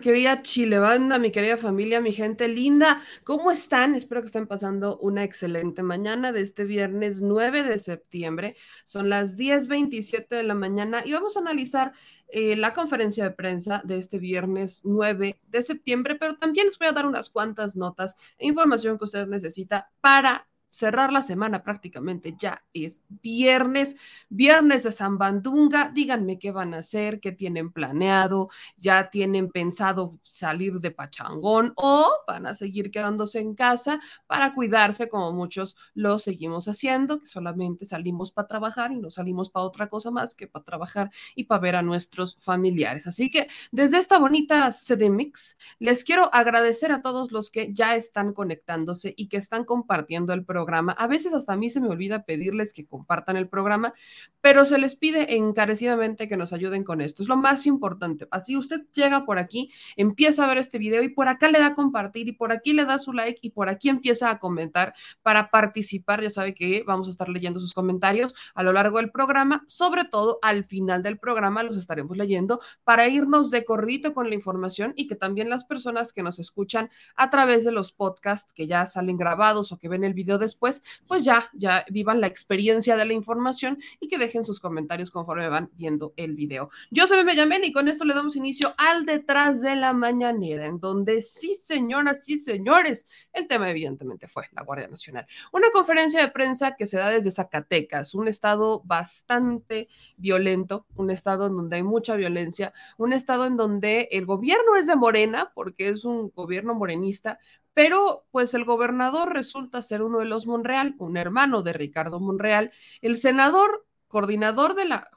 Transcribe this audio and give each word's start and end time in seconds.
Querida 0.00 0.42
Chile 0.42 0.78
Banda, 0.78 1.18
mi 1.18 1.32
querida 1.32 1.56
familia, 1.56 2.00
mi 2.00 2.12
gente 2.12 2.46
linda. 2.46 3.02
¿Cómo 3.24 3.50
están? 3.50 3.96
Espero 3.96 4.20
que 4.20 4.26
estén 4.26 4.46
pasando 4.46 4.96
una 4.98 5.24
excelente 5.24 5.82
mañana 5.82 6.30
de 6.30 6.40
este 6.40 6.62
viernes 6.62 7.20
9 7.20 7.64
de 7.64 7.78
septiembre. 7.78 8.54
Son 8.84 9.08
las 9.08 9.36
10:27 9.36 10.36
de 10.36 10.44
la 10.44 10.54
mañana 10.54 11.02
y 11.04 11.12
vamos 11.12 11.36
a 11.36 11.40
analizar 11.40 11.92
eh, 12.28 12.54
la 12.54 12.74
conferencia 12.74 13.24
de 13.24 13.32
prensa 13.32 13.82
de 13.84 13.98
este 13.98 14.18
viernes 14.18 14.82
9 14.84 15.40
de 15.48 15.62
septiembre, 15.62 16.14
pero 16.14 16.34
también 16.34 16.66
les 16.66 16.78
voy 16.78 16.86
a 16.86 16.92
dar 16.92 17.04
unas 17.04 17.28
cuantas 17.28 17.74
notas 17.74 18.16
e 18.38 18.46
información 18.46 18.98
que 18.98 19.04
usted 19.04 19.26
necesita 19.26 19.90
para 20.00 20.46
cerrar 20.72 21.12
la 21.12 21.20
semana 21.20 21.62
prácticamente 21.62 22.34
ya 22.38 22.64
es 22.72 23.02
viernes, 23.08 23.96
viernes 24.30 24.84
de 24.84 24.92
San 24.92 25.18
Bandunga. 25.18 25.90
Díganme 25.92 26.38
qué 26.38 26.50
van 26.50 26.72
a 26.72 26.78
hacer, 26.78 27.20
qué 27.20 27.30
tienen 27.30 27.70
planeado, 27.70 28.48
ya 28.78 29.10
tienen 29.10 29.50
pensado 29.50 30.18
salir 30.22 30.80
de 30.80 30.90
Pachangón 30.90 31.74
o 31.76 32.10
van 32.26 32.46
a 32.46 32.54
seguir 32.54 32.90
quedándose 32.90 33.38
en 33.38 33.54
casa 33.54 34.00
para 34.26 34.54
cuidarse 34.54 35.10
como 35.10 35.32
muchos 35.34 35.76
lo 35.92 36.18
seguimos 36.18 36.66
haciendo, 36.68 37.20
que 37.20 37.26
solamente 37.26 37.84
salimos 37.84 38.32
para 38.32 38.48
trabajar 38.48 38.92
y 38.92 38.96
no 38.96 39.10
salimos 39.10 39.50
para 39.50 39.66
otra 39.66 39.90
cosa 39.90 40.10
más 40.10 40.34
que 40.34 40.46
para 40.46 40.64
trabajar 40.64 41.10
y 41.34 41.44
para 41.44 41.60
ver 41.60 41.76
a 41.76 41.82
nuestros 41.82 42.38
familiares. 42.40 43.06
Así 43.06 43.30
que 43.30 43.46
desde 43.72 43.98
esta 43.98 44.18
bonita 44.18 44.70
CDMix, 44.70 45.58
les 45.78 46.02
quiero 46.02 46.34
agradecer 46.34 46.92
a 46.92 47.02
todos 47.02 47.30
los 47.30 47.50
que 47.50 47.74
ya 47.74 47.94
están 47.94 48.32
conectándose 48.32 49.12
y 49.18 49.28
que 49.28 49.36
están 49.36 49.66
compartiendo 49.66 50.32
el 50.32 50.46
programa 50.46 50.61
programa. 50.62 50.92
A 50.92 51.08
veces 51.08 51.34
hasta 51.34 51.54
a 51.54 51.56
mí 51.56 51.70
se 51.70 51.80
me 51.80 51.88
olvida 51.88 52.22
pedirles 52.24 52.72
que 52.72 52.86
compartan 52.86 53.36
el 53.36 53.48
programa, 53.48 53.94
pero 54.40 54.64
se 54.64 54.78
les 54.78 54.94
pide 54.94 55.36
encarecidamente 55.36 56.28
que 56.28 56.36
nos 56.36 56.52
ayuden 56.52 56.84
con 56.84 57.00
esto. 57.00 57.24
Es 57.24 57.28
lo 57.28 57.36
más 57.36 57.66
importante. 57.66 58.28
Así 58.30 58.56
usted 58.56 58.82
llega 58.94 59.24
por 59.24 59.40
aquí, 59.40 59.72
empieza 59.96 60.44
a 60.44 60.46
ver 60.46 60.58
este 60.58 60.78
video 60.78 61.02
y 61.02 61.08
por 61.08 61.26
acá 61.26 61.48
le 61.48 61.58
da 61.58 61.74
compartir 61.74 62.28
y 62.28 62.32
por 62.32 62.52
aquí 62.52 62.74
le 62.74 62.84
da 62.84 62.98
su 62.98 63.12
like 63.12 63.40
y 63.42 63.50
por 63.50 63.68
aquí 63.68 63.88
empieza 63.88 64.30
a 64.30 64.38
comentar 64.38 64.94
para 65.22 65.50
participar. 65.50 66.22
Ya 66.22 66.30
sabe 66.30 66.54
que 66.54 66.84
vamos 66.86 67.08
a 67.08 67.10
estar 67.10 67.28
leyendo 67.28 67.58
sus 67.58 67.72
comentarios 67.72 68.34
a 68.54 68.62
lo 68.62 68.72
largo 68.72 68.98
del 68.98 69.10
programa, 69.10 69.64
sobre 69.66 70.04
todo 70.04 70.38
al 70.42 70.64
final 70.64 71.02
del 71.02 71.18
programa 71.18 71.64
los 71.64 71.76
estaremos 71.76 72.16
leyendo 72.16 72.60
para 72.84 73.08
irnos 73.08 73.50
de 73.50 73.64
corrido 73.64 74.14
con 74.14 74.28
la 74.28 74.36
información 74.36 74.92
y 74.94 75.08
que 75.08 75.16
también 75.16 75.50
las 75.50 75.64
personas 75.64 76.12
que 76.12 76.22
nos 76.22 76.38
escuchan 76.38 76.88
a 77.16 77.30
través 77.30 77.64
de 77.64 77.72
los 77.72 77.90
podcasts 77.90 78.52
que 78.52 78.68
ya 78.68 78.86
salen 78.86 79.16
grabados 79.16 79.72
o 79.72 79.78
que 79.78 79.88
ven 79.88 80.04
el 80.04 80.14
video 80.14 80.38
de 80.38 80.51
después, 80.52 80.82
pues 81.06 81.24
ya, 81.24 81.50
ya 81.54 81.84
vivan 81.88 82.20
la 82.20 82.26
experiencia 82.26 82.96
de 82.96 83.06
la 83.06 83.14
información 83.14 83.78
y 84.00 84.08
que 84.08 84.18
dejen 84.18 84.44
sus 84.44 84.60
comentarios 84.60 85.10
conforme 85.10 85.48
van 85.48 85.70
viendo 85.74 86.12
el 86.16 86.34
video. 86.34 86.70
Yo 86.90 87.06
soy 87.06 87.24
Benjamín 87.24 87.64
y 87.64 87.72
con 87.72 87.88
esto 87.88 88.04
le 88.04 88.14
damos 88.14 88.36
inicio 88.36 88.74
al 88.76 89.06
detrás 89.06 89.62
de 89.62 89.76
la 89.76 89.92
mañanera, 89.94 90.66
en 90.66 90.78
donde 90.78 91.22
sí, 91.22 91.54
señoras, 91.54 92.24
sí, 92.24 92.36
señores, 92.36 93.06
el 93.32 93.48
tema 93.48 93.70
evidentemente 93.70 94.28
fue 94.28 94.44
la 94.52 94.62
Guardia 94.62 94.88
Nacional. 94.88 95.26
Una 95.52 95.70
conferencia 95.70 96.20
de 96.20 96.28
prensa 96.28 96.76
que 96.76 96.86
se 96.86 96.98
da 96.98 97.08
desde 97.08 97.30
Zacatecas, 97.30 98.14
un 98.14 98.28
estado 98.28 98.82
bastante 98.84 99.88
violento, 100.16 100.86
un 100.96 101.10
estado 101.10 101.46
en 101.46 101.56
donde 101.56 101.76
hay 101.76 101.82
mucha 101.82 102.14
violencia, 102.14 102.72
un 102.98 103.12
estado 103.12 103.46
en 103.46 103.56
donde 103.56 104.08
el 104.12 104.26
gobierno 104.26 104.76
es 104.76 104.86
de 104.86 104.96
Morena, 104.96 105.52
porque 105.54 105.88
es 105.88 106.04
un 106.04 106.30
gobierno 106.34 106.74
morenista, 106.74 107.38
pero 107.74 108.26
pues 108.30 108.54
el 108.54 108.64
gobernador 108.64 109.32
resulta 109.32 109.82
ser 109.82 110.02
uno 110.02 110.18
de 110.18 110.26
los 110.26 110.46
Monreal, 110.46 110.94
un 110.98 111.16
hermano 111.16 111.62
de 111.62 111.72
Ricardo 111.72 112.20
Monreal, 112.20 112.70
el 113.00 113.18
senador 113.18 113.86
coordinador 114.08 114.74
de 114.74 114.84
la 114.84 115.10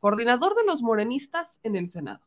coordinador 0.00 0.54
de 0.54 0.64
los 0.64 0.82
morenistas 0.82 1.60
en 1.62 1.76
el 1.76 1.88
Senado 1.88 2.26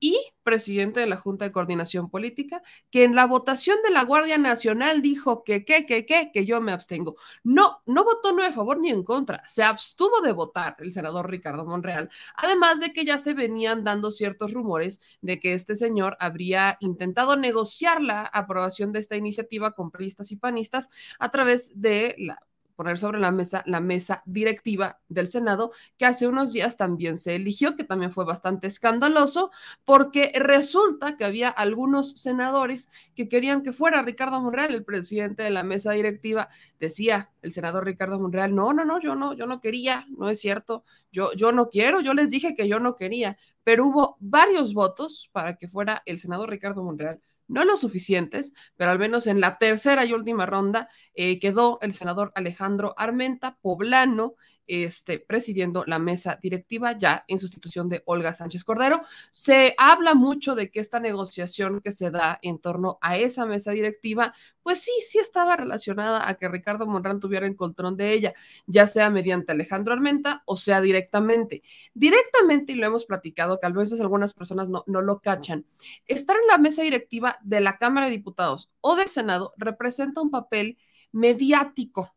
y 0.00 0.18
presidente 0.42 1.00
de 1.00 1.06
la 1.06 1.16
Junta 1.16 1.44
de 1.44 1.52
Coordinación 1.52 2.10
Política, 2.10 2.62
que 2.90 3.04
en 3.04 3.14
la 3.14 3.26
votación 3.26 3.78
de 3.82 3.90
la 3.90 4.04
Guardia 4.04 4.38
Nacional 4.38 5.02
dijo 5.02 5.44
que, 5.44 5.64
que, 5.64 5.86
que, 5.86 6.04
que, 6.04 6.30
que 6.32 6.46
yo 6.46 6.60
me 6.60 6.72
abstengo. 6.72 7.16
No, 7.42 7.82
no 7.86 8.04
votó 8.04 8.32
no 8.32 8.42
a 8.42 8.52
favor 8.52 8.78
ni 8.78 8.90
en 8.90 9.02
contra, 9.04 9.42
se 9.44 9.62
abstuvo 9.62 10.20
de 10.20 10.32
votar 10.32 10.76
el 10.80 10.92
senador 10.92 11.30
Ricardo 11.30 11.64
Monreal, 11.64 12.10
además 12.36 12.80
de 12.80 12.92
que 12.92 13.04
ya 13.04 13.18
se 13.18 13.34
venían 13.34 13.84
dando 13.84 14.10
ciertos 14.10 14.52
rumores 14.52 15.00
de 15.22 15.40
que 15.40 15.54
este 15.54 15.76
señor 15.76 16.16
habría 16.20 16.76
intentado 16.80 17.36
negociar 17.36 18.02
la 18.02 18.22
aprobación 18.22 18.92
de 18.92 18.98
esta 19.00 19.16
iniciativa 19.16 19.72
con 19.72 19.90
priistas 19.90 20.30
y 20.32 20.36
panistas 20.36 20.90
a 21.18 21.30
través 21.30 21.80
de 21.80 22.14
la 22.18 22.38
poner 22.76 22.98
sobre 22.98 23.20
la 23.20 23.30
mesa 23.30 23.62
la 23.66 23.80
mesa 23.80 24.22
directiva 24.26 25.00
del 25.08 25.26
Senado, 25.26 25.72
que 25.96 26.06
hace 26.06 26.26
unos 26.26 26.52
días 26.52 26.76
también 26.76 27.16
se 27.16 27.34
eligió, 27.36 27.76
que 27.76 27.84
también 27.84 28.12
fue 28.12 28.24
bastante 28.24 28.66
escandaloso, 28.66 29.50
porque 29.84 30.32
resulta 30.34 31.16
que 31.16 31.24
había 31.24 31.48
algunos 31.48 32.12
senadores 32.20 32.88
que 33.14 33.28
querían 33.28 33.62
que 33.62 33.72
fuera 33.72 34.02
Ricardo 34.02 34.40
Monreal 34.40 34.74
el 34.74 34.84
presidente 34.84 35.42
de 35.42 35.50
la 35.50 35.62
mesa 35.62 35.92
directiva. 35.92 36.48
Decía 36.78 37.30
el 37.42 37.52
senador 37.52 37.84
Ricardo 37.84 38.20
Monreal, 38.20 38.54
no, 38.54 38.72
no, 38.72 38.84
no, 38.84 39.00
yo 39.00 39.14
no, 39.14 39.34
yo 39.34 39.46
no 39.46 39.60
quería, 39.60 40.06
no 40.16 40.28
es 40.28 40.40
cierto, 40.40 40.84
yo, 41.12 41.32
yo 41.34 41.52
no 41.52 41.68
quiero, 41.68 42.00
yo 42.00 42.14
les 42.14 42.30
dije 42.30 42.54
que 42.54 42.68
yo 42.68 42.80
no 42.80 42.96
quería, 42.96 43.36
pero 43.62 43.86
hubo 43.86 44.16
varios 44.20 44.74
votos 44.74 45.28
para 45.32 45.56
que 45.56 45.68
fuera 45.68 46.02
el 46.06 46.18
senador 46.18 46.50
Ricardo 46.50 46.82
Monreal 46.82 47.20
no 47.48 47.64
los 47.64 47.80
suficientes, 47.80 48.52
pero 48.76 48.90
al 48.90 48.98
menos 48.98 49.26
en 49.26 49.40
la 49.40 49.58
tercera 49.58 50.04
y 50.04 50.12
última 50.12 50.46
ronda 50.46 50.88
eh, 51.14 51.38
quedó 51.38 51.78
el 51.82 51.92
senador 51.92 52.32
Alejandro 52.34 52.94
Armenta, 52.96 53.58
poblano, 53.60 54.34
este, 54.66 55.18
presidiendo 55.18 55.84
la 55.86 55.98
mesa 55.98 56.38
directiva 56.42 56.96
ya 56.98 57.24
en 57.28 57.38
sustitución 57.38 57.88
de 57.88 58.02
Olga 58.06 58.32
Sánchez 58.32 58.64
Cordero. 58.64 59.02
Se 59.30 59.74
habla 59.78 60.14
mucho 60.14 60.54
de 60.54 60.70
que 60.70 60.80
esta 60.80 61.00
negociación 61.00 61.80
que 61.80 61.92
se 61.92 62.10
da 62.10 62.38
en 62.42 62.58
torno 62.58 62.98
a 63.00 63.16
esa 63.16 63.46
mesa 63.46 63.72
directiva, 63.72 64.32
pues 64.62 64.80
sí, 64.80 64.92
sí 65.02 65.18
estaba 65.18 65.56
relacionada 65.56 66.28
a 66.28 66.34
que 66.34 66.48
Ricardo 66.48 66.86
Monreal 66.86 67.20
tuviera 67.20 67.46
el 67.46 67.56
control 67.56 67.96
de 67.96 68.12
ella, 68.12 68.34
ya 68.66 68.86
sea 68.86 69.10
mediante 69.10 69.52
Alejandro 69.52 69.92
Armenta 69.92 70.42
o 70.46 70.56
sea 70.56 70.80
directamente. 70.80 71.62
Directamente, 71.94 72.72
y 72.72 72.76
lo 72.76 72.86
hemos 72.86 73.04
platicado, 73.04 73.58
que 73.60 73.66
a 73.66 73.70
veces 73.70 74.00
algunas 74.00 74.34
personas 74.34 74.68
no, 74.68 74.84
no 74.86 75.02
lo 75.02 75.20
cachan, 75.20 75.66
estar 76.06 76.36
en 76.36 76.46
la 76.46 76.58
mesa 76.58 76.82
directiva 76.82 77.38
de 77.42 77.60
la 77.60 77.78
Cámara 77.78 78.06
de 78.06 78.12
Diputados 78.12 78.70
o 78.80 78.96
del 78.96 79.08
Senado 79.08 79.52
representa 79.56 80.20
un 80.20 80.30
papel 80.30 80.78
mediático 81.12 82.14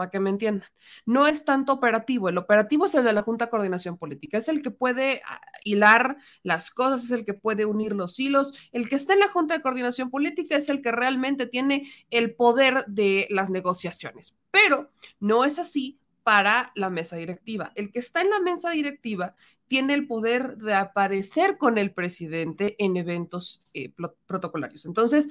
para 0.00 0.10
que 0.10 0.18
me 0.18 0.30
entiendan. 0.30 0.66
No 1.04 1.26
es 1.26 1.44
tanto 1.44 1.74
operativo, 1.74 2.30
el 2.30 2.38
operativo 2.38 2.86
es 2.86 2.94
el 2.94 3.04
de 3.04 3.12
la 3.12 3.20
Junta 3.20 3.44
de 3.44 3.50
Coordinación 3.50 3.98
Política, 3.98 4.38
es 4.38 4.48
el 4.48 4.62
que 4.62 4.70
puede 4.70 5.20
ah, 5.28 5.42
hilar 5.62 6.16
las 6.42 6.70
cosas, 6.70 7.04
es 7.04 7.10
el 7.10 7.26
que 7.26 7.34
puede 7.34 7.66
unir 7.66 7.92
los 7.92 8.18
hilos, 8.18 8.54
el 8.72 8.88
que 8.88 8.96
está 8.96 9.12
en 9.12 9.20
la 9.20 9.28
Junta 9.28 9.52
de 9.52 9.60
Coordinación 9.60 10.08
Política 10.08 10.56
es 10.56 10.70
el 10.70 10.80
que 10.80 10.90
realmente 10.90 11.44
tiene 11.44 11.86
el 12.08 12.34
poder 12.34 12.86
de 12.86 13.26
las 13.28 13.50
negociaciones, 13.50 14.34
pero 14.50 14.90
no 15.18 15.44
es 15.44 15.58
así 15.58 15.98
para 16.30 16.70
la 16.76 16.90
mesa 16.90 17.16
directiva. 17.16 17.72
El 17.74 17.90
que 17.90 17.98
está 17.98 18.20
en 18.20 18.30
la 18.30 18.38
mesa 18.38 18.70
directiva 18.70 19.34
tiene 19.66 19.94
el 19.94 20.06
poder 20.06 20.58
de 20.58 20.74
aparecer 20.74 21.58
con 21.58 21.76
el 21.76 21.92
presidente 21.92 22.76
en 22.78 22.96
eventos 22.96 23.64
eh, 23.74 23.92
protocolarios. 24.28 24.86
Entonces, 24.86 25.26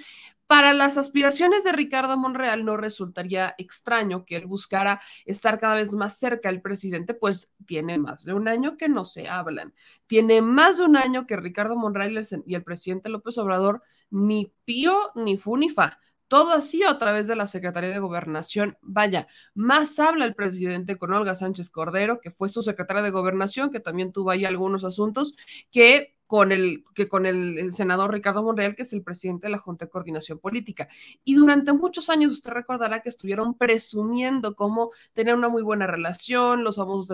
para 0.46 0.74
las 0.74 0.98
aspiraciones 0.98 1.64
de 1.64 1.72
Ricardo 1.72 2.18
Monreal 2.18 2.66
no 2.66 2.76
resultaría 2.76 3.56
extraño 3.58 4.26
que 4.26 4.36
él 4.36 4.46
buscara 4.46 5.00
estar 5.24 5.58
cada 5.58 5.76
vez 5.76 5.94
más 5.94 6.20
cerca 6.20 6.50
del 6.50 6.62
presidente, 6.62 7.14
pues 7.14 7.54
tiene 7.66 7.98
más 7.98 8.26
de 8.26 8.34
un 8.34 8.50
año 8.50 8.76
que 8.76 8.90
no 8.90 9.06
se 9.06 9.30
hablan. 9.30 9.74
Tiene 10.06 10.42
más 10.42 10.80
de 10.80 10.84
un 10.84 10.98
año 10.98 11.26
que 11.28 11.38
Ricardo 11.38 11.78
Monreal 11.78 12.28
y 12.46 12.56
el 12.56 12.64
presidente 12.66 13.08
López 13.08 13.38
Obrador 13.38 13.84
ni 14.10 14.52
pío 14.66 15.12
ni 15.16 15.38
fu 15.38 15.56
ni 15.56 15.70
fa. 15.70 15.98
Todo 16.30 16.52
así 16.52 16.84
a 16.84 16.98
través 17.00 17.28
de 17.28 17.36
la 17.36 17.48
Secretaría 17.48 17.90
de 17.90 18.00
Gobernación. 18.00 18.78
Vaya, 18.82 19.28
más 19.56 20.00
habla 20.00 20.26
el 20.26 20.36
presidente 20.36 20.98
con 20.98 21.12
Olga 21.12 21.34
Sánchez 21.36 21.70
Cordero, 21.72 22.22
que 22.22 22.32
fue 22.32 22.50
su 22.50 22.62
secretaria 22.62 23.02
de 23.02 23.10
Gobernación, 23.10 23.72
que 23.72 23.80
también 23.80 24.14
tuvo 24.14 24.30
ahí 24.30 24.46
algunos 24.46 24.86
asuntos, 24.86 25.36
que 25.72 26.16
con 26.28 26.52
el, 26.52 26.84
que 26.94 27.08
con 27.08 27.26
el 27.26 27.74
senador 27.74 28.14
Ricardo 28.14 28.44
Monreal, 28.44 28.76
que 28.76 28.84
es 28.84 28.94
el 28.94 29.02
presidente 29.02 29.48
de 29.48 29.52
la 29.54 29.58
Junta 29.58 29.86
de 29.86 29.90
Coordinación 29.90 30.38
Política. 30.38 30.88
Y 31.24 31.34
durante 31.34 31.74
muchos 31.74 32.08
años 32.12 32.32
usted 32.32 32.52
recordará 32.52 33.02
que 33.02 33.10
estuvieron 33.10 33.56
presumiendo 33.56 34.56
cómo 34.56 34.92
tenían 35.14 35.40
una 35.40 35.50
muy 35.50 35.64
buena 35.64 35.88
relación, 35.88 36.64
los 36.64 36.76
famosos 36.76 37.08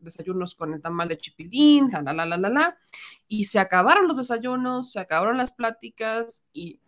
desayunos 0.00 0.54
con 0.54 0.72
el 0.72 0.80
tamal 0.80 1.08
de 1.08 1.18
chipilín, 1.18 1.90
la, 1.92 2.00
la, 2.00 2.24
la, 2.24 2.38
la, 2.38 2.48
la, 2.48 2.78
y 3.28 3.44
se 3.44 3.58
acabaron 3.58 4.08
los 4.08 4.16
desayunos, 4.16 4.92
se 4.92 5.00
acabaron 5.00 5.36
las 5.36 5.50
pláticas 5.50 6.46
y 6.54 6.80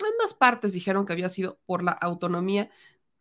en 0.00 0.06
ambas 0.06 0.34
partes 0.34 0.72
dijeron 0.72 1.06
que 1.06 1.12
había 1.12 1.28
sido 1.28 1.58
por 1.66 1.82
la 1.82 1.92
autonomía 1.92 2.70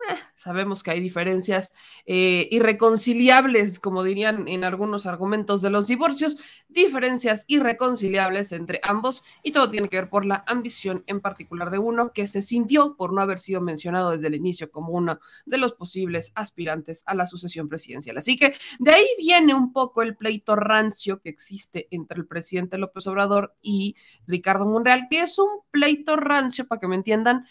eh, 0.09 0.15
sabemos 0.35 0.83
que 0.83 0.91
hay 0.91 0.99
diferencias 0.99 1.73
eh, 2.05 2.47
irreconciliables, 2.51 3.79
como 3.79 4.03
dirían 4.03 4.47
en 4.47 4.63
algunos 4.63 5.05
argumentos 5.05 5.61
de 5.61 5.69
los 5.69 5.87
divorcios, 5.87 6.37
diferencias 6.67 7.45
irreconciliables 7.47 8.51
entre 8.51 8.79
ambos 8.83 9.23
y 9.43 9.51
todo 9.51 9.69
tiene 9.69 9.89
que 9.89 9.97
ver 9.97 10.09
por 10.09 10.25
la 10.25 10.43
ambición 10.47 11.03
en 11.07 11.21
particular 11.21 11.69
de 11.71 11.77
uno 11.77 12.11
que 12.11 12.27
se 12.27 12.41
sintió 12.41 12.95
por 12.95 13.13
no 13.13 13.21
haber 13.21 13.39
sido 13.39 13.61
mencionado 13.61 14.11
desde 14.11 14.27
el 14.27 14.35
inicio 14.35 14.71
como 14.71 14.93
uno 14.93 15.19
de 15.45 15.57
los 15.57 15.73
posibles 15.73 16.31
aspirantes 16.35 17.03
a 17.05 17.15
la 17.15 17.27
sucesión 17.27 17.69
presidencial. 17.69 18.17
Así 18.17 18.37
que 18.37 18.53
de 18.79 18.91
ahí 18.91 19.07
viene 19.17 19.53
un 19.53 19.71
poco 19.71 20.01
el 20.01 20.15
pleito 20.15 20.55
rancio 20.55 21.21
que 21.21 21.29
existe 21.29 21.87
entre 21.91 22.19
el 22.19 22.27
presidente 22.27 22.77
López 22.77 23.07
Obrador 23.07 23.55
y 23.61 23.95
Ricardo 24.27 24.65
Monreal, 24.65 25.07
que 25.09 25.21
es 25.21 25.37
un 25.39 25.49
pleito 25.71 26.15
rancio, 26.15 26.67
para 26.67 26.79
que 26.79 26.87
me 26.87 26.95
entiendan, 26.95 27.45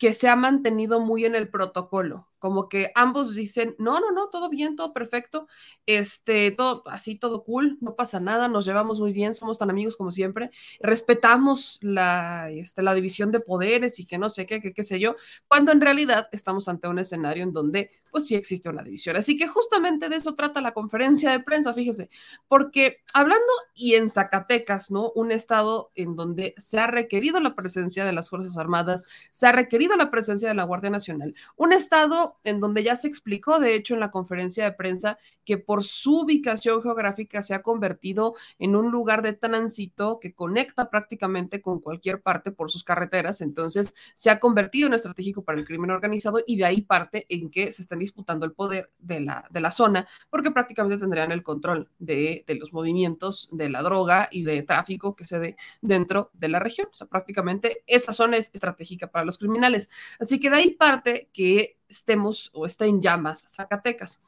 que 0.00 0.14
se 0.14 0.28
ha 0.28 0.36
mantenido 0.36 1.00
muy 1.00 1.26
en 1.26 1.36
el 1.36 1.50
protocolo 1.50 2.29
como 2.40 2.68
que 2.68 2.90
ambos 2.96 3.36
dicen, 3.36 3.76
no, 3.78 4.00
no, 4.00 4.10
no, 4.10 4.28
todo 4.30 4.48
bien, 4.48 4.74
todo 4.74 4.92
perfecto, 4.92 5.46
este, 5.86 6.50
todo 6.50 6.82
así, 6.86 7.14
todo 7.16 7.44
cool, 7.44 7.78
no 7.80 7.94
pasa 7.94 8.18
nada, 8.18 8.48
nos 8.48 8.64
llevamos 8.64 8.98
muy 8.98 9.12
bien, 9.12 9.34
somos 9.34 9.58
tan 9.58 9.70
amigos 9.70 9.96
como 9.96 10.10
siempre, 10.10 10.50
respetamos 10.80 11.78
la, 11.82 12.50
este, 12.50 12.82
la 12.82 12.94
división 12.94 13.30
de 13.30 13.40
poderes 13.40 14.00
y 14.00 14.06
que 14.06 14.18
no 14.18 14.28
sé 14.28 14.46
qué, 14.46 14.60
qué, 14.60 14.72
qué 14.72 14.82
sé 14.82 14.98
yo, 14.98 15.14
cuando 15.46 15.70
en 15.70 15.80
realidad 15.80 16.28
estamos 16.32 16.66
ante 16.68 16.88
un 16.88 16.98
escenario 16.98 17.44
en 17.44 17.52
donde 17.52 17.90
pues 18.10 18.26
sí 18.26 18.34
existe 18.34 18.68
una 18.68 18.82
división. 18.82 19.16
Así 19.16 19.36
que 19.36 19.46
justamente 19.46 20.08
de 20.08 20.16
eso 20.16 20.34
trata 20.34 20.60
la 20.60 20.72
conferencia 20.72 21.30
de 21.30 21.40
prensa, 21.40 21.72
fíjese, 21.72 22.08
porque 22.48 23.02
hablando 23.12 23.44
y 23.74 23.94
en 23.94 24.08
Zacatecas, 24.08 24.90
¿no? 24.90 25.12
Un 25.14 25.30
estado 25.30 25.90
en 25.94 26.16
donde 26.16 26.54
se 26.56 26.78
ha 26.78 26.86
requerido 26.86 27.38
la 27.40 27.54
presencia 27.54 28.04
de 28.04 28.12
las 28.12 28.30
Fuerzas 28.30 28.56
Armadas, 28.56 29.08
se 29.30 29.46
ha 29.46 29.52
requerido 29.52 29.96
la 29.96 30.10
presencia 30.10 30.48
de 30.48 30.54
la 30.54 30.64
Guardia 30.64 30.90
Nacional, 30.90 31.34
un 31.56 31.72
estado 31.72 32.29
en 32.44 32.60
donde 32.60 32.82
ya 32.82 32.96
se 32.96 33.08
explicó, 33.08 33.58
de 33.58 33.74
hecho, 33.74 33.94
en 33.94 34.00
la 34.00 34.10
conferencia 34.10 34.64
de 34.64 34.72
prensa, 34.72 35.18
que 35.44 35.58
por 35.58 35.84
su 35.84 36.20
ubicación 36.20 36.82
geográfica 36.82 37.42
se 37.42 37.54
ha 37.54 37.62
convertido 37.62 38.34
en 38.58 38.76
un 38.76 38.90
lugar 38.90 39.22
de 39.22 39.32
tránsito 39.32 40.20
que 40.20 40.32
conecta 40.32 40.90
prácticamente 40.90 41.60
con 41.60 41.80
cualquier 41.80 42.20
parte 42.22 42.52
por 42.52 42.70
sus 42.70 42.84
carreteras. 42.84 43.40
Entonces, 43.40 43.94
se 44.14 44.30
ha 44.30 44.38
convertido 44.38 44.86
en 44.86 44.94
estratégico 44.94 45.44
para 45.44 45.58
el 45.58 45.66
crimen 45.66 45.90
organizado 45.90 46.40
y 46.46 46.56
de 46.56 46.64
ahí 46.64 46.82
parte 46.82 47.26
en 47.28 47.50
que 47.50 47.72
se 47.72 47.82
están 47.82 47.98
disputando 47.98 48.46
el 48.46 48.52
poder 48.52 48.90
de 48.98 49.20
la, 49.20 49.46
de 49.50 49.60
la 49.60 49.70
zona, 49.70 50.06
porque 50.30 50.50
prácticamente 50.50 50.98
tendrían 50.98 51.32
el 51.32 51.42
control 51.42 51.90
de, 51.98 52.44
de 52.46 52.54
los 52.54 52.72
movimientos 52.72 53.48
de 53.52 53.68
la 53.68 53.82
droga 53.82 54.28
y 54.30 54.44
de 54.44 54.62
tráfico 54.62 55.16
que 55.16 55.26
se 55.26 55.38
dé 55.38 55.56
dentro 55.80 56.30
de 56.34 56.48
la 56.48 56.60
región. 56.60 56.88
O 56.92 56.94
sea, 56.94 57.06
prácticamente 57.06 57.82
esa 57.86 58.12
zona 58.12 58.36
es 58.36 58.50
estratégica 58.54 59.08
para 59.08 59.24
los 59.24 59.38
criminales. 59.38 59.90
Así 60.18 60.38
que 60.38 60.50
de 60.50 60.56
ahí 60.56 60.70
parte 60.72 61.28
que 61.32 61.79
estemos 61.90 62.50
o 62.54 62.64
esté 62.64 62.86
en 62.86 63.02
llamas 63.02 63.44
Zacatecas. 63.54 64.20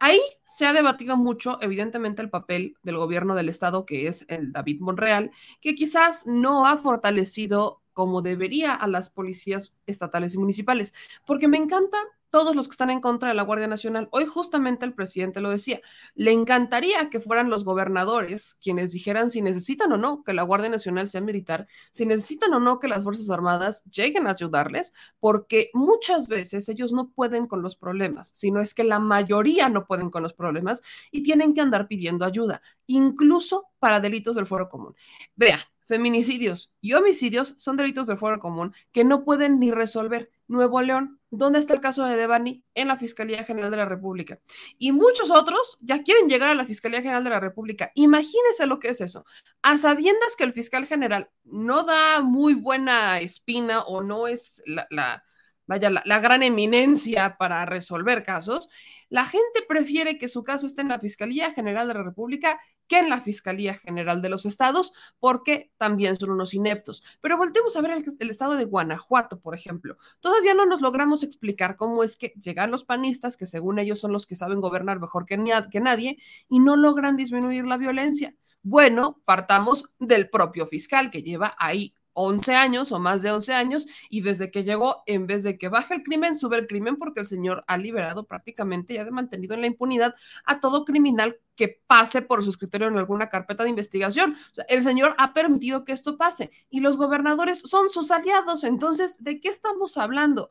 Ahí 0.00 0.20
se 0.44 0.66
ha 0.66 0.72
debatido 0.72 1.16
mucho, 1.16 1.58
evidentemente, 1.60 2.22
el 2.22 2.30
papel 2.30 2.76
del 2.82 2.96
gobierno 2.96 3.34
del 3.34 3.48
estado, 3.48 3.84
que 3.84 4.06
es 4.06 4.24
el 4.28 4.52
David 4.52 4.80
Monreal, 4.80 5.32
que 5.60 5.74
quizás 5.74 6.26
no 6.26 6.66
ha 6.66 6.78
fortalecido 6.78 7.82
como 7.92 8.22
debería 8.22 8.74
a 8.74 8.86
las 8.86 9.10
policías 9.10 9.74
estatales 9.86 10.34
y 10.34 10.38
municipales, 10.38 10.94
porque 11.26 11.48
me 11.48 11.56
encanta 11.56 11.98
todos 12.30 12.54
los 12.54 12.68
que 12.68 12.72
están 12.72 12.90
en 12.90 13.00
contra 13.00 13.28
de 13.28 13.34
la 13.34 13.42
Guardia 13.42 13.66
Nacional. 13.66 14.08
Hoy 14.10 14.26
justamente 14.26 14.84
el 14.84 14.94
presidente 14.94 15.40
lo 15.40 15.50
decía, 15.50 15.80
le 16.14 16.32
encantaría 16.32 17.10
que 17.10 17.20
fueran 17.20 17.50
los 17.50 17.64
gobernadores 17.64 18.56
quienes 18.62 18.92
dijeran 18.92 19.30
si 19.30 19.42
necesitan 19.42 19.92
o 19.92 19.96
no 19.96 20.22
que 20.24 20.32
la 20.32 20.42
Guardia 20.42 20.68
Nacional 20.68 21.08
sea 21.08 21.20
militar, 21.20 21.66
si 21.90 22.06
necesitan 22.06 22.52
o 22.54 22.60
no 22.60 22.78
que 22.78 22.88
las 22.88 23.02
Fuerzas 23.02 23.30
Armadas 23.30 23.84
lleguen 23.84 24.26
a 24.26 24.30
ayudarles, 24.30 24.92
porque 25.20 25.70
muchas 25.74 26.28
veces 26.28 26.68
ellos 26.68 26.92
no 26.92 27.10
pueden 27.10 27.46
con 27.46 27.62
los 27.62 27.76
problemas, 27.76 28.30
sino 28.34 28.60
es 28.60 28.74
que 28.74 28.84
la 28.84 28.98
mayoría 28.98 29.68
no 29.68 29.86
pueden 29.86 30.10
con 30.10 30.22
los 30.22 30.34
problemas 30.34 30.82
y 31.10 31.22
tienen 31.22 31.54
que 31.54 31.60
andar 31.60 31.88
pidiendo 31.88 32.24
ayuda, 32.24 32.62
incluso 32.86 33.66
para 33.78 34.00
delitos 34.00 34.36
del 34.36 34.46
fuero 34.46 34.68
común. 34.68 34.94
Vea, 35.36 35.58
feminicidios 35.86 36.70
y 36.80 36.92
homicidios 36.92 37.54
son 37.56 37.76
delitos 37.76 38.06
del 38.06 38.18
fuero 38.18 38.38
común 38.38 38.72
que 38.92 39.04
no 39.04 39.24
pueden 39.24 39.58
ni 39.58 39.70
resolver. 39.70 40.30
Nuevo 40.46 40.80
León, 40.80 41.17
¿dónde 41.30 41.58
está 41.58 41.74
el 41.74 41.80
caso 41.80 42.04
de 42.04 42.16
Devani? 42.16 42.64
En 42.74 42.88
la 42.88 42.96
Fiscalía 42.96 43.44
General 43.44 43.70
de 43.70 43.76
la 43.76 43.84
República. 43.84 44.40
Y 44.78 44.92
muchos 44.92 45.30
otros 45.30 45.78
ya 45.80 46.02
quieren 46.02 46.28
llegar 46.28 46.50
a 46.50 46.54
la 46.54 46.66
Fiscalía 46.66 47.02
General 47.02 47.24
de 47.24 47.30
la 47.30 47.40
República. 47.40 47.90
Imagínense 47.94 48.66
lo 48.66 48.78
que 48.78 48.88
es 48.88 49.00
eso. 49.00 49.24
A 49.62 49.78
sabiendas 49.78 50.36
que 50.36 50.44
el 50.44 50.52
fiscal 50.52 50.86
general 50.86 51.30
no 51.44 51.84
da 51.84 52.20
muy 52.22 52.54
buena 52.54 53.20
espina 53.20 53.82
o 53.82 54.02
no 54.02 54.28
es 54.28 54.62
la, 54.66 55.24
vaya, 55.66 55.90
la 55.90 56.20
gran 56.20 56.42
eminencia 56.42 57.36
para 57.38 57.64
resolver 57.66 58.24
casos, 58.24 58.68
la 59.08 59.24
gente 59.24 59.62
prefiere 59.68 60.18
que 60.18 60.28
su 60.28 60.44
caso 60.44 60.66
esté 60.66 60.82
en 60.82 60.88
la 60.88 60.98
Fiscalía 60.98 61.50
General 61.50 61.88
de 61.88 61.94
la 61.94 62.02
República 62.02 62.60
que 62.88 62.98
en 62.98 63.10
la 63.10 63.20
Fiscalía 63.20 63.74
General 63.74 64.22
de 64.22 64.28
los 64.28 64.46
Estados, 64.46 64.92
porque 65.20 65.70
también 65.76 66.16
son 66.16 66.30
unos 66.30 66.54
ineptos. 66.54 67.04
Pero 67.20 67.36
voltemos 67.36 67.76
a 67.76 67.80
ver 67.80 68.02
el, 68.18 68.30
estado 68.30 68.54
de 68.54 68.64
Guanajuato, 68.64 69.40
por 69.40 69.54
ejemplo. 69.54 69.96
Todavía 70.20 70.54
no 70.54 70.66
nos 70.66 70.80
logramos 70.80 71.22
explicar 71.22 71.76
cómo 71.76 72.02
es 72.02 72.16
que 72.16 72.32
llegan 72.42 72.70
los 72.70 72.84
panistas, 72.84 73.36
que 73.36 73.46
según 73.46 73.78
ellos 73.78 74.00
son 74.00 74.12
los 74.12 74.26
que 74.26 74.36
saben 74.36 74.60
gobernar 74.60 75.00
mejor 75.00 75.26
que 75.26 75.36
nadie, 75.36 76.18
y 76.48 76.58
no 76.58 76.76
logran 76.76 77.16
disminuir 77.16 77.66
la 77.66 77.76
violencia. 77.76 78.34
Bueno, 78.62 79.20
partamos 79.24 79.84
del 79.98 80.28
propio 80.30 80.66
fiscal 80.66 81.10
que 81.10 81.22
lleva 81.22 81.52
ahí 81.58 81.94
11 82.18 82.54
años 82.54 82.92
o 82.92 82.98
más 82.98 83.22
de 83.22 83.30
11 83.30 83.54
años 83.54 83.86
y 84.10 84.22
desde 84.22 84.50
que 84.50 84.64
llegó, 84.64 85.02
en 85.06 85.26
vez 85.26 85.42
de 85.42 85.56
que 85.56 85.68
baje 85.68 85.94
el 85.94 86.02
crimen, 86.02 86.34
sube 86.34 86.58
el 86.58 86.66
crimen 86.66 86.96
porque 86.96 87.20
el 87.20 87.26
señor 87.26 87.64
ha 87.66 87.76
liberado 87.76 88.26
prácticamente 88.26 88.94
y 88.94 88.98
ha 88.98 89.04
mantenido 89.10 89.54
en 89.54 89.60
la 89.60 89.66
impunidad 89.68 90.14
a 90.44 90.60
todo 90.60 90.84
criminal 90.84 91.38
que 91.54 91.80
pase 91.86 92.22
por 92.22 92.42
su 92.42 92.50
escritorio 92.50 92.88
en 92.88 92.98
alguna 92.98 93.28
carpeta 93.28 93.64
de 93.64 93.70
investigación. 93.70 94.36
el 94.68 94.82
señor 94.82 95.14
ha 95.18 95.32
permitido 95.32 95.84
que 95.84 95.92
esto 95.92 96.16
pase 96.16 96.50
y 96.70 96.80
los 96.80 96.96
gobernadores 96.96 97.60
son 97.60 97.88
sus 97.88 98.10
aliados. 98.10 98.64
Entonces, 98.64 99.22
¿de 99.22 99.40
qué 99.40 99.48
estamos 99.48 99.96
hablando? 99.96 100.50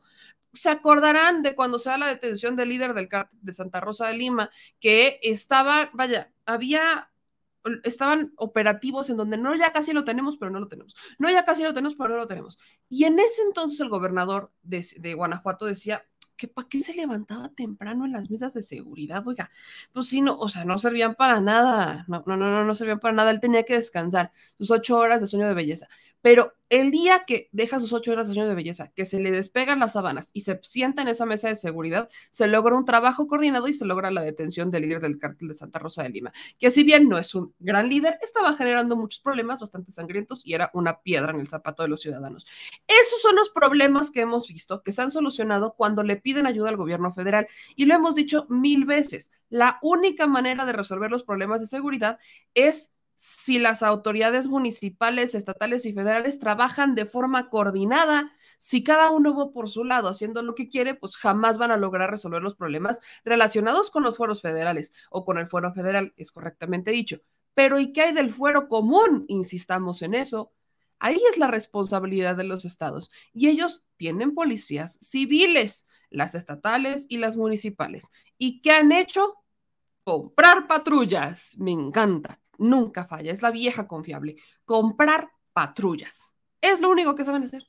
se 0.54 0.70
acordarán 0.70 1.42
de 1.42 1.54
cuando 1.54 1.78
se 1.78 1.90
da 1.90 1.98
la 1.98 2.06
detención 2.06 2.56
del 2.56 2.70
líder 2.70 2.94
del 2.94 3.08
de 3.32 3.52
Santa 3.52 3.80
Rosa 3.80 4.08
de 4.08 4.14
Lima, 4.14 4.50
que 4.80 5.20
estaba, 5.22 5.90
vaya, 5.92 6.32
había 6.46 7.10
estaban 7.84 8.32
operativos 8.36 9.10
en 9.10 9.16
donde 9.16 9.36
no, 9.36 9.54
ya 9.54 9.72
casi 9.72 9.92
lo 9.92 10.04
tenemos, 10.04 10.36
pero 10.36 10.50
no 10.50 10.60
lo 10.60 10.68
tenemos. 10.68 10.94
No, 11.18 11.30
ya 11.30 11.44
casi 11.44 11.62
lo 11.62 11.74
tenemos, 11.74 11.96
pero 11.96 12.10
no 12.10 12.16
lo 12.16 12.26
tenemos. 12.26 12.58
Y 12.88 13.04
en 13.04 13.18
ese 13.18 13.42
entonces 13.42 13.80
el 13.80 13.88
gobernador 13.88 14.52
de, 14.62 14.86
de 14.98 15.14
Guanajuato 15.14 15.66
decía, 15.66 16.04
que 16.38 16.48
para 16.48 16.68
qué 16.68 16.80
se 16.80 16.94
levantaba 16.94 17.50
temprano 17.50 18.06
en 18.06 18.12
las 18.12 18.30
mesas 18.30 18.54
de 18.54 18.62
seguridad, 18.62 19.26
oiga, 19.26 19.50
pues 19.92 20.08
sí, 20.08 20.22
no, 20.22 20.38
o 20.38 20.48
sea, 20.48 20.64
no 20.64 20.78
servían 20.78 21.16
para 21.16 21.40
nada, 21.40 22.04
no, 22.08 22.22
no, 22.26 22.36
no, 22.36 22.64
no 22.64 22.74
servían 22.76 23.00
para 23.00 23.12
nada, 23.12 23.32
él 23.32 23.40
tenía 23.40 23.64
que 23.64 23.74
descansar 23.74 24.32
sus 24.56 24.70
ocho 24.70 24.96
horas 24.96 25.20
de 25.20 25.26
sueño 25.26 25.48
de 25.48 25.54
belleza. 25.54 25.88
Pero 26.22 26.52
el 26.70 26.90
día 26.90 27.24
que 27.26 27.48
deja 27.52 27.80
sus 27.80 27.92
ocho 27.92 28.12
horas 28.12 28.28
de 28.28 28.34
sueño 28.34 28.48
de 28.48 28.54
belleza, 28.54 28.92
que 28.94 29.04
se 29.06 29.20
le 29.20 29.30
despegan 29.30 29.78
las 29.78 29.94
sábanas 29.94 30.30
y 30.34 30.42
se 30.42 30.58
sienta 30.62 31.02
en 31.02 31.08
esa 31.08 31.24
mesa 31.24 31.48
de 31.48 31.54
seguridad, 31.54 32.08
se 32.30 32.46
logra 32.46 32.76
un 32.76 32.84
trabajo 32.84 33.26
coordinado 33.26 33.68
y 33.68 33.72
se 33.72 33.86
logra 33.86 34.10
la 34.10 34.22
detención 34.22 34.70
del 34.70 34.82
líder 34.82 35.00
del 35.00 35.18
cártel 35.18 35.48
de 35.48 35.54
Santa 35.54 35.78
Rosa 35.78 36.02
de 36.02 36.10
Lima, 36.10 36.32
que 36.58 36.70
si 36.70 36.82
bien 36.82 37.08
no 37.08 37.16
es 37.16 37.34
un 37.34 37.54
gran 37.58 37.88
líder, 37.88 38.18
estaba 38.20 38.54
generando 38.54 38.96
muchos 38.96 39.20
problemas 39.20 39.60
bastante 39.60 39.92
sangrientos 39.92 40.44
y 40.44 40.54
era 40.54 40.70
una 40.74 41.00
piedra 41.00 41.30
en 41.30 41.40
el 41.40 41.46
zapato 41.46 41.82
de 41.82 41.88
los 41.88 42.00
ciudadanos. 42.00 42.46
Esos 42.86 43.22
son 43.22 43.36
los 43.36 43.50
problemas 43.50 44.10
que 44.10 44.20
hemos 44.20 44.48
visto 44.48 44.82
que 44.82 44.92
se 44.92 45.02
han 45.02 45.10
solucionado 45.10 45.74
cuando 45.74 46.02
le 46.02 46.16
piden 46.16 46.46
ayuda 46.46 46.68
al 46.68 46.76
gobierno 46.76 47.12
federal 47.12 47.46
y 47.76 47.86
lo 47.86 47.94
hemos 47.94 48.14
dicho 48.14 48.46
mil 48.50 48.84
veces. 48.84 49.32
La 49.48 49.78
única 49.80 50.26
manera 50.26 50.66
de 50.66 50.72
resolver 50.72 51.10
los 51.10 51.24
problemas 51.24 51.60
de 51.60 51.66
seguridad 51.66 52.18
es 52.54 52.94
si 53.20 53.58
las 53.58 53.82
autoridades 53.82 54.46
municipales, 54.46 55.34
estatales 55.34 55.84
y 55.84 55.92
federales 55.92 56.38
trabajan 56.38 56.94
de 56.94 57.04
forma 57.04 57.50
coordinada, 57.50 58.32
si 58.58 58.84
cada 58.84 59.10
uno 59.10 59.34
va 59.36 59.50
por 59.50 59.68
su 59.68 59.82
lado 59.82 60.06
haciendo 60.06 60.40
lo 60.40 60.54
que 60.54 60.68
quiere, 60.68 60.94
pues 60.94 61.16
jamás 61.16 61.58
van 61.58 61.72
a 61.72 61.76
lograr 61.76 62.12
resolver 62.12 62.40
los 62.40 62.54
problemas 62.54 63.00
relacionados 63.24 63.90
con 63.90 64.04
los 64.04 64.18
fueros 64.18 64.40
federales 64.40 64.92
o 65.10 65.24
con 65.24 65.36
el 65.38 65.48
fuero 65.48 65.72
federal, 65.74 66.14
es 66.16 66.30
correctamente 66.30 66.92
dicho. 66.92 67.20
Pero 67.54 67.80
¿y 67.80 67.92
qué 67.92 68.02
hay 68.02 68.12
del 68.12 68.32
fuero 68.32 68.68
común? 68.68 69.24
Insistamos 69.26 70.02
en 70.02 70.14
eso. 70.14 70.52
Ahí 71.00 71.20
es 71.28 71.38
la 71.38 71.48
responsabilidad 71.48 72.36
de 72.36 72.44
los 72.44 72.64
estados 72.64 73.10
y 73.32 73.48
ellos 73.48 73.84
tienen 73.96 74.32
policías 74.32 74.96
civiles, 75.00 75.88
las 76.08 76.36
estatales 76.36 77.06
y 77.08 77.18
las 77.18 77.36
municipales. 77.36 78.12
¿Y 78.38 78.60
qué 78.60 78.70
han 78.70 78.92
hecho? 78.92 79.38
Comprar 80.04 80.68
patrullas. 80.68 81.56
Me 81.58 81.72
encanta 81.72 82.38
nunca 82.58 83.06
falla, 83.06 83.32
es 83.32 83.42
la 83.42 83.50
vieja 83.50 83.86
confiable. 83.86 84.36
Comprar 84.64 85.30
patrullas. 85.52 86.32
Es 86.60 86.80
lo 86.80 86.90
único 86.90 87.14
que 87.14 87.24
saben 87.24 87.44
hacer. 87.44 87.68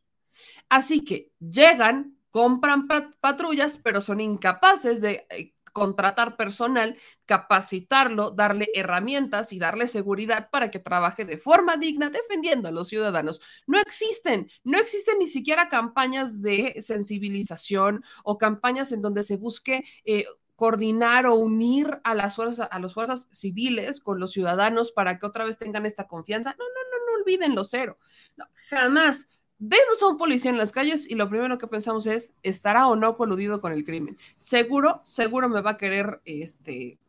Así 0.68 1.04
que 1.04 1.32
llegan, 1.40 2.18
compran 2.32 2.88
patrullas, 3.20 3.80
pero 3.84 4.02
son 4.02 4.22
incapaces 4.22 5.02
de 5.02 5.26
eh, 5.30 5.54
contratar 5.72 6.36
personal, 6.36 6.98
capacitarlo, 7.26 8.32
darle 8.32 8.70
herramientas 8.74 9.54
y 9.54 9.60
darle 9.60 9.88
seguridad 9.88 10.50
para 10.52 10.72
que 10.72 10.80
trabaje 10.80 11.26
de 11.26 11.38
forma 11.38 11.78
digna 11.78 12.10
defendiendo 12.10 12.68
a 12.68 12.72
los 12.72 12.90
ciudadanos. 12.90 13.42
No 13.68 13.80
existen, 13.80 14.50
no 14.64 14.80
existen 14.80 15.20
ni 15.20 15.28
siquiera 15.28 15.70
campañas 15.70 16.42
de 16.42 16.78
sensibilización 16.82 18.04
o 18.24 18.38
campañas 18.38 18.92
en 18.92 19.02
donde 19.02 19.24
se 19.24 19.38
busque 19.38 19.84
eh, 20.06 20.26
coordinar 20.60 21.26
o 21.26 21.36
unir 21.36 22.02
a 22.04 22.14
las 22.14 22.36
fuerzas, 22.36 22.68
a 22.70 22.80
las 22.80 22.94
fuerzas 22.94 23.30
civiles 23.32 24.02
con 24.02 24.20
los 24.20 24.34
ciudadanos 24.34 24.92
para 24.92 25.18
que 25.18 25.26
otra 25.26 25.46
vez 25.46 25.58
tengan 25.58 25.86
esta 25.86 26.06
confianza. 26.06 26.54
No, 26.60 26.66
no, 26.66 26.82
no, 26.92 27.06
no 27.06 27.22
olviden 27.22 27.56
lo 27.56 27.64
cero. 27.64 27.98
No, 28.36 28.46
jamás 28.70 29.30
vemos 29.58 30.04
a 30.04 30.08
un 30.08 30.18
policía 30.18 30.52
en 30.52 30.58
las 30.58 30.74
calles 30.74 31.10
y 31.10 31.16
lo 31.16 31.30
primero 31.30 31.58
que 31.58 31.68
pensamos 31.68 32.08
es, 32.08 32.34
¿estará 32.44 32.88
o 32.90 32.98
no 32.98 33.16
coludido 33.16 33.62
con 33.62 33.72
el 33.72 33.86
crimen? 33.86 34.18
Seguro, 34.36 35.00
seguro 35.06 35.48
me 35.48 35.62
va 35.62 35.72
a 35.72 35.78
querer 35.78 36.20
este, 36.26 37.00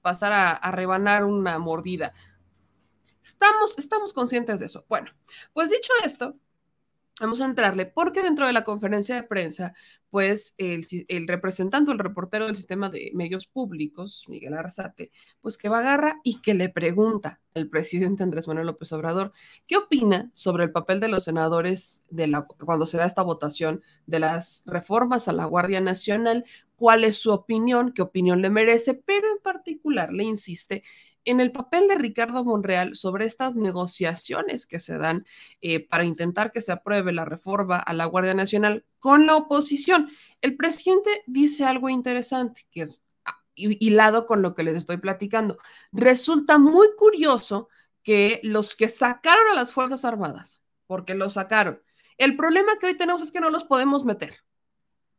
pasar 0.00 0.32
a, 0.32 0.52
a 0.52 0.70
rebanar 0.70 1.26
una 1.26 1.58
mordida. 1.58 2.14
Estamos, 3.22 3.78
estamos 3.78 4.14
conscientes 4.14 4.60
de 4.60 4.66
eso. 4.66 4.86
Bueno, 4.88 5.10
pues 5.52 5.68
dicho 5.68 5.92
esto, 6.02 6.38
Vamos 7.20 7.40
a 7.40 7.46
entrarle, 7.46 7.84
porque 7.86 8.22
dentro 8.22 8.46
de 8.46 8.52
la 8.52 8.62
conferencia 8.62 9.16
de 9.16 9.24
prensa, 9.24 9.74
pues 10.08 10.54
el, 10.56 10.86
el, 11.08 11.26
representante, 11.26 11.90
el 11.90 11.98
reportero 11.98 12.46
del 12.46 12.54
sistema 12.54 12.88
de 12.90 13.10
medios 13.12 13.46
públicos, 13.46 14.24
Miguel 14.28 14.54
Arzate, 14.54 15.10
pues 15.40 15.56
que 15.58 15.68
va 15.68 15.78
a 15.78 15.80
agarra 15.80 16.20
y 16.22 16.40
que 16.40 16.54
le 16.54 16.68
pregunta 16.68 17.40
al 17.54 17.68
presidente 17.68 18.22
Andrés 18.22 18.46
Manuel 18.46 18.68
López 18.68 18.92
Obrador, 18.92 19.32
¿qué 19.66 19.76
opina 19.76 20.30
sobre 20.32 20.62
el 20.62 20.70
papel 20.70 21.00
de 21.00 21.08
los 21.08 21.24
senadores 21.24 22.04
de 22.08 22.28
la, 22.28 22.42
cuando 22.42 22.86
se 22.86 22.98
da 22.98 23.04
esta 23.04 23.22
votación 23.22 23.82
de 24.06 24.20
las 24.20 24.62
reformas 24.66 25.26
a 25.26 25.32
la 25.32 25.46
Guardia 25.46 25.80
Nacional? 25.80 26.44
¿Cuál 26.76 27.02
es 27.02 27.16
su 27.16 27.32
opinión? 27.32 27.92
¿Qué 27.92 28.02
opinión 28.02 28.42
le 28.42 28.50
merece? 28.50 28.94
Pero 28.94 29.28
en 29.28 29.42
particular 29.42 30.12
le 30.12 30.22
insiste 30.22 30.84
en 31.30 31.40
el 31.40 31.52
papel 31.52 31.88
de 31.88 31.96
Ricardo 31.96 32.44
Monreal 32.44 32.96
sobre 32.96 33.26
estas 33.26 33.54
negociaciones 33.54 34.66
que 34.66 34.80
se 34.80 34.96
dan 34.98 35.26
eh, 35.60 35.86
para 35.86 36.04
intentar 36.04 36.52
que 36.52 36.60
se 36.60 36.72
apruebe 36.72 37.12
la 37.12 37.24
reforma 37.24 37.78
a 37.78 37.92
la 37.92 38.06
Guardia 38.06 38.34
Nacional 38.34 38.84
con 38.98 39.26
la 39.26 39.36
oposición. 39.36 40.10
El 40.40 40.56
presidente 40.56 41.10
dice 41.26 41.64
algo 41.64 41.88
interesante, 41.88 42.66
que 42.70 42.82
es 42.82 43.04
ah, 43.24 43.40
hilado 43.56 44.26
con 44.26 44.42
lo 44.42 44.54
que 44.54 44.62
les 44.62 44.76
estoy 44.76 44.96
platicando. 44.96 45.58
Resulta 45.92 46.58
muy 46.58 46.88
curioso 46.96 47.68
que 48.02 48.40
los 48.42 48.74
que 48.74 48.88
sacaron 48.88 49.48
a 49.52 49.54
las 49.54 49.72
Fuerzas 49.72 50.04
Armadas, 50.04 50.62
porque 50.86 51.14
los 51.14 51.34
sacaron, 51.34 51.82
el 52.16 52.36
problema 52.36 52.78
que 52.78 52.86
hoy 52.86 52.96
tenemos 52.96 53.22
es 53.22 53.30
que 53.30 53.40
no 53.40 53.50
los 53.50 53.64
podemos 53.64 54.04
meter. 54.04 54.38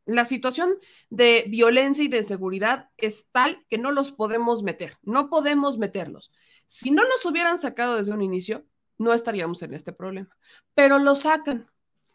La 0.09 0.25
situación 0.25 0.75
de 1.11 1.45
violencia 1.49 2.03
y 2.03 2.07
de 2.07 2.23
seguridad 2.23 2.89
es 2.97 3.27
tal 3.31 3.63
que 3.69 3.77
no 3.77 3.91
los 3.91 4.11
podemos 4.11 4.63
meter, 4.63 4.97
no 5.03 5.29
podemos 5.29 5.77
meterlos. 5.77 6.31
Si 6.65 6.89
no 6.89 7.03
los 7.03 7.23
hubieran 7.25 7.59
sacado 7.59 7.95
desde 7.95 8.11
un 8.11 8.23
inicio, 8.23 8.65
no 8.97 9.13
estaríamos 9.13 9.61
en 9.61 9.75
este 9.75 9.93
problema. 9.93 10.35
Pero 10.73 10.97
lo 10.97 11.15
sacan 11.15 11.69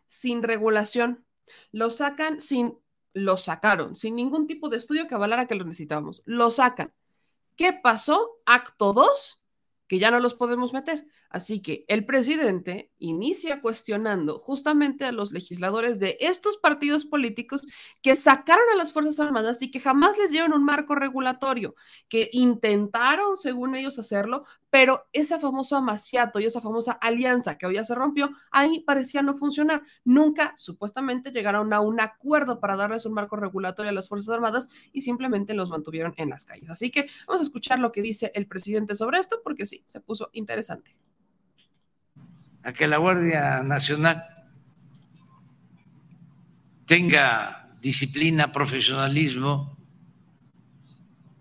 sin 0.06 0.42
regulación, 0.42 1.24
lo 1.70 1.88
sacan 1.88 2.40
sin, 2.40 2.76
lo 3.12 3.36
sacaron, 3.36 3.94
sin 3.94 4.16
ningún 4.16 4.48
tipo 4.48 4.68
de 4.68 4.78
estudio 4.78 5.06
que 5.06 5.14
avalara 5.14 5.46
que 5.46 5.54
lo 5.54 5.64
necesitábamos. 5.64 6.20
Lo 6.24 6.50
sacan. 6.50 6.92
¿Qué 7.54 7.72
pasó? 7.72 8.40
Acto 8.44 8.92
2, 8.92 9.40
que 9.86 10.00
ya 10.00 10.10
no 10.10 10.18
los 10.18 10.34
podemos 10.34 10.72
meter. 10.72 11.06
Así 11.34 11.60
que 11.60 11.84
el 11.88 12.06
presidente 12.06 12.92
inicia 13.00 13.60
cuestionando 13.60 14.38
justamente 14.38 15.04
a 15.04 15.10
los 15.10 15.32
legisladores 15.32 15.98
de 15.98 16.16
estos 16.20 16.58
partidos 16.58 17.04
políticos 17.04 17.66
que 18.02 18.14
sacaron 18.14 18.62
a 18.72 18.76
las 18.76 18.92
Fuerzas 18.92 19.18
Armadas 19.18 19.60
y 19.60 19.68
que 19.68 19.80
jamás 19.80 20.16
les 20.16 20.30
dieron 20.30 20.52
un 20.52 20.64
marco 20.64 20.94
regulatorio, 20.94 21.74
que 22.08 22.30
intentaron, 22.30 23.36
según 23.36 23.74
ellos, 23.74 23.98
hacerlo, 23.98 24.44
pero 24.70 25.08
ese 25.12 25.40
famoso 25.40 25.74
amaciato 25.74 26.38
y 26.38 26.44
esa 26.44 26.60
famosa 26.60 26.92
alianza 26.92 27.58
que 27.58 27.66
hoy 27.66 27.74
ya 27.74 27.82
se 27.82 27.96
rompió, 27.96 28.30
ahí 28.52 28.84
parecía 28.84 29.20
no 29.22 29.36
funcionar. 29.36 29.82
Nunca, 30.04 30.52
supuestamente, 30.56 31.32
llegaron 31.32 31.72
a 31.72 31.80
un 31.80 32.00
acuerdo 32.00 32.60
para 32.60 32.76
darles 32.76 33.06
un 33.06 33.12
marco 33.14 33.34
regulatorio 33.34 33.90
a 33.90 33.94
las 33.94 34.08
Fuerzas 34.08 34.32
Armadas 34.32 34.68
y 34.92 35.02
simplemente 35.02 35.52
los 35.54 35.68
mantuvieron 35.68 36.14
en 36.16 36.30
las 36.30 36.44
calles. 36.44 36.70
Así 36.70 36.92
que 36.92 37.06
vamos 37.26 37.42
a 37.42 37.44
escuchar 37.44 37.80
lo 37.80 37.90
que 37.90 38.02
dice 38.02 38.30
el 38.36 38.46
presidente 38.46 38.94
sobre 38.94 39.18
esto, 39.18 39.40
porque 39.42 39.66
sí, 39.66 39.82
se 39.84 39.98
puso 39.98 40.30
interesante 40.32 40.94
a 42.64 42.72
que 42.72 42.88
la 42.88 42.96
Guardia 42.96 43.62
Nacional 43.62 44.24
tenga 46.86 47.70
disciplina, 47.80 48.52
profesionalismo, 48.52 49.76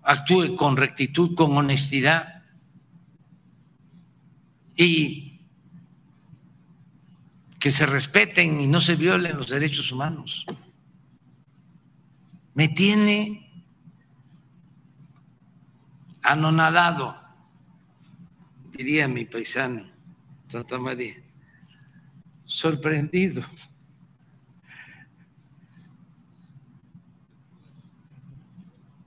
actúe 0.03 0.57
con 0.57 0.75
rectitud, 0.75 1.33
con 1.35 1.55
honestidad 1.55 2.43
y 4.75 5.39
que 7.57 7.71
se 7.71 7.85
respeten 7.85 8.59
y 8.59 8.67
no 8.67 8.81
se 8.81 8.95
violen 8.95 9.37
los 9.37 9.47
derechos 9.47 9.89
humanos. 9.93 10.45
Me 12.53 12.67
tiene 12.67 13.63
anonadado, 16.21 17.15
diría 18.73 19.07
mi 19.07 19.23
paisano 19.23 19.92
Santa 20.53 20.77
María, 20.77 21.15
sorprendido. 22.45 23.41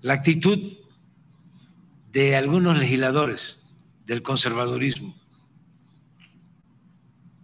La 0.02 0.14
actitud 0.14 0.58
de 2.10 2.34
algunos 2.34 2.76
legisladores 2.76 3.62
del 4.06 4.24
conservadurismo, 4.24 5.14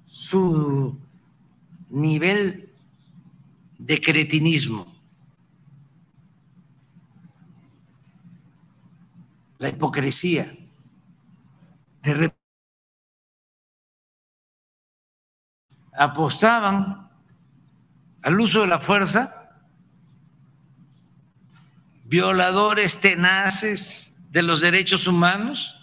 su 0.06 0.98
nivel 1.88 2.72
de 3.78 4.00
cretinismo, 4.00 4.92
la 9.60 9.68
hipocresía 9.68 10.52
de 12.02 12.14
apostaban 15.92 17.10
al 18.22 18.40
uso 18.40 18.60
de 18.60 18.66
la 18.66 18.78
fuerza, 18.78 19.50
violadores 22.04 23.00
tenaces 23.00 24.28
de 24.30 24.42
los 24.42 24.60
derechos 24.60 25.06
humanos, 25.06 25.78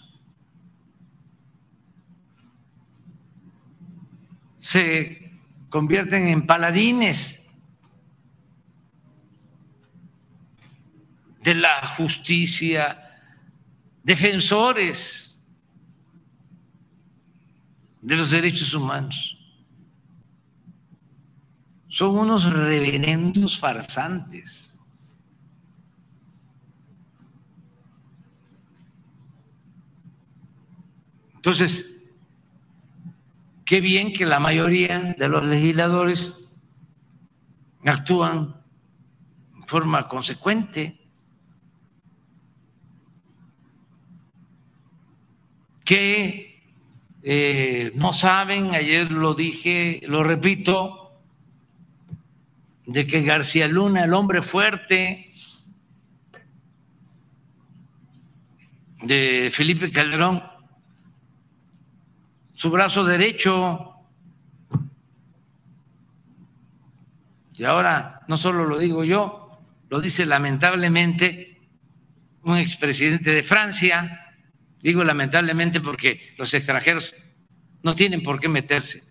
se 4.58 5.40
convierten 5.68 6.26
en 6.26 6.46
paladines 6.46 7.40
de 11.42 11.54
la 11.54 11.86
justicia, 11.96 13.16
defensores 14.02 15.38
de 18.02 18.16
los 18.16 18.30
derechos 18.30 18.74
humanos 18.74 19.39
son 22.00 22.16
unos 22.16 22.50
reverendos 22.50 23.58
farsantes. 23.60 24.72
Entonces, 31.34 32.00
qué 33.66 33.82
bien 33.82 34.14
que 34.14 34.24
la 34.24 34.40
mayoría 34.40 35.14
de 35.18 35.28
los 35.28 35.44
legisladores 35.44 36.58
actúan 37.84 38.56
en 39.56 39.66
forma 39.66 40.08
consecuente, 40.08 40.98
que 45.84 46.62
eh, 47.22 47.92
no 47.94 48.14
saben, 48.14 48.74
ayer 48.74 49.12
lo 49.12 49.34
dije, 49.34 50.00
lo 50.04 50.24
repito, 50.24 50.99
de 52.90 53.06
que 53.06 53.22
García 53.22 53.68
Luna, 53.68 54.02
el 54.02 54.12
hombre 54.12 54.42
fuerte 54.42 55.32
de 59.00 59.48
Felipe 59.52 59.92
Calderón, 59.92 60.42
su 62.52 62.68
brazo 62.68 63.04
derecho, 63.04 63.94
y 67.54 67.62
ahora 67.62 68.22
no 68.26 68.36
solo 68.36 68.64
lo 68.64 68.76
digo 68.76 69.04
yo, 69.04 69.60
lo 69.88 70.00
dice 70.00 70.26
lamentablemente 70.26 71.60
un 72.42 72.56
expresidente 72.56 73.30
de 73.30 73.44
Francia, 73.44 74.26
Digo 74.82 75.04
lamentablemente 75.04 75.78
porque 75.82 76.32
los 76.38 76.54
extranjeros 76.54 77.14
no 77.82 77.94
tienen 77.94 78.22
por 78.22 78.40
qué 78.40 78.48
meterse 78.48 79.02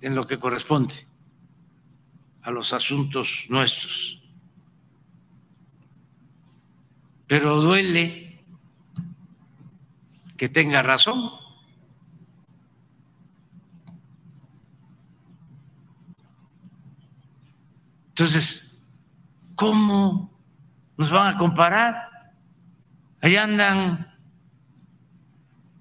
en 0.00 0.16
lo 0.16 0.26
que 0.26 0.40
corresponde 0.40 1.06
a 2.42 2.50
los 2.50 2.72
asuntos 2.72 3.46
nuestros. 3.48 4.22
Pero 7.26 7.60
duele 7.60 8.42
que 10.36 10.48
tenga 10.48 10.82
razón. 10.82 11.30
Entonces, 18.08 18.76
¿cómo 19.54 20.30
nos 20.96 21.10
van 21.10 21.34
a 21.34 21.38
comparar? 21.38 22.10
Ahí 23.22 23.36
andan 23.36 24.14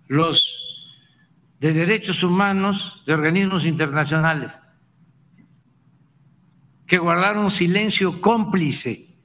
los 0.08 0.96
de 1.60 1.74
derechos 1.74 2.24
humanos 2.24 3.02
de 3.06 3.14
organismos 3.14 3.66
internacionales 3.66 4.62
que 6.90 6.98
guardaron 6.98 7.52
silencio 7.52 8.20
cómplice 8.20 9.16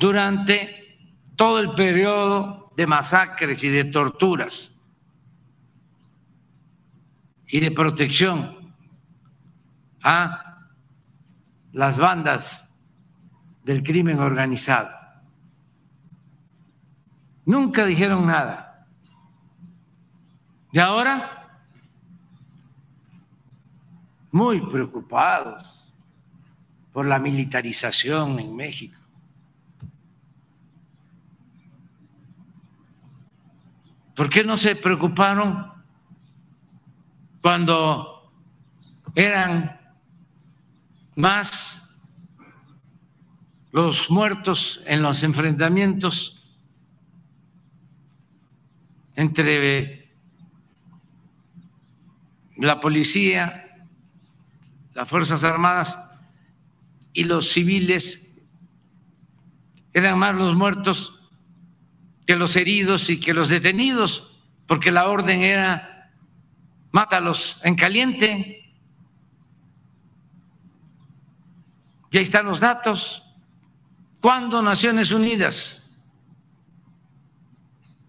durante 0.00 0.98
todo 1.36 1.60
el 1.60 1.74
periodo 1.74 2.72
de 2.76 2.88
masacres 2.88 3.62
y 3.62 3.68
de 3.68 3.84
torturas 3.84 4.76
y 7.46 7.60
de 7.60 7.70
protección 7.70 8.74
a 10.02 10.66
las 11.72 11.98
bandas 11.98 12.76
del 13.62 13.84
crimen 13.84 14.18
organizado. 14.18 14.90
Nunca 17.44 17.86
dijeron 17.86 18.26
nada. 18.26 18.88
Y 20.72 20.80
ahora, 20.80 21.37
muy 24.30 24.60
preocupados 24.60 25.92
por 26.92 27.06
la 27.06 27.18
militarización 27.18 28.38
en 28.38 28.54
México. 28.56 28.98
¿Por 34.14 34.28
qué 34.28 34.42
no 34.42 34.56
se 34.56 34.74
preocuparon 34.74 35.72
cuando 37.40 38.32
eran 39.14 39.80
más 41.14 41.96
los 43.70 44.10
muertos 44.10 44.82
en 44.86 45.02
los 45.02 45.22
enfrentamientos 45.22 46.34
entre 49.14 50.12
la 52.56 52.80
policía, 52.80 53.67
las 54.98 55.08
Fuerzas 55.08 55.44
Armadas 55.44 55.96
y 57.12 57.22
los 57.22 57.52
civiles, 57.52 58.36
eran 59.92 60.18
más 60.18 60.34
los 60.34 60.56
muertos 60.56 61.30
que 62.26 62.34
los 62.34 62.56
heridos 62.56 63.08
y 63.08 63.20
que 63.20 63.32
los 63.32 63.48
detenidos, 63.48 64.36
porque 64.66 64.90
la 64.90 65.06
orden 65.08 65.44
era 65.44 66.10
mátalos 66.90 67.60
en 67.62 67.76
caliente. 67.76 68.74
Y 72.10 72.16
ahí 72.18 72.24
están 72.24 72.46
los 72.46 72.58
datos. 72.58 73.22
¿Cuándo 74.20 74.60
Naciones 74.62 75.12
Unidas 75.12 75.96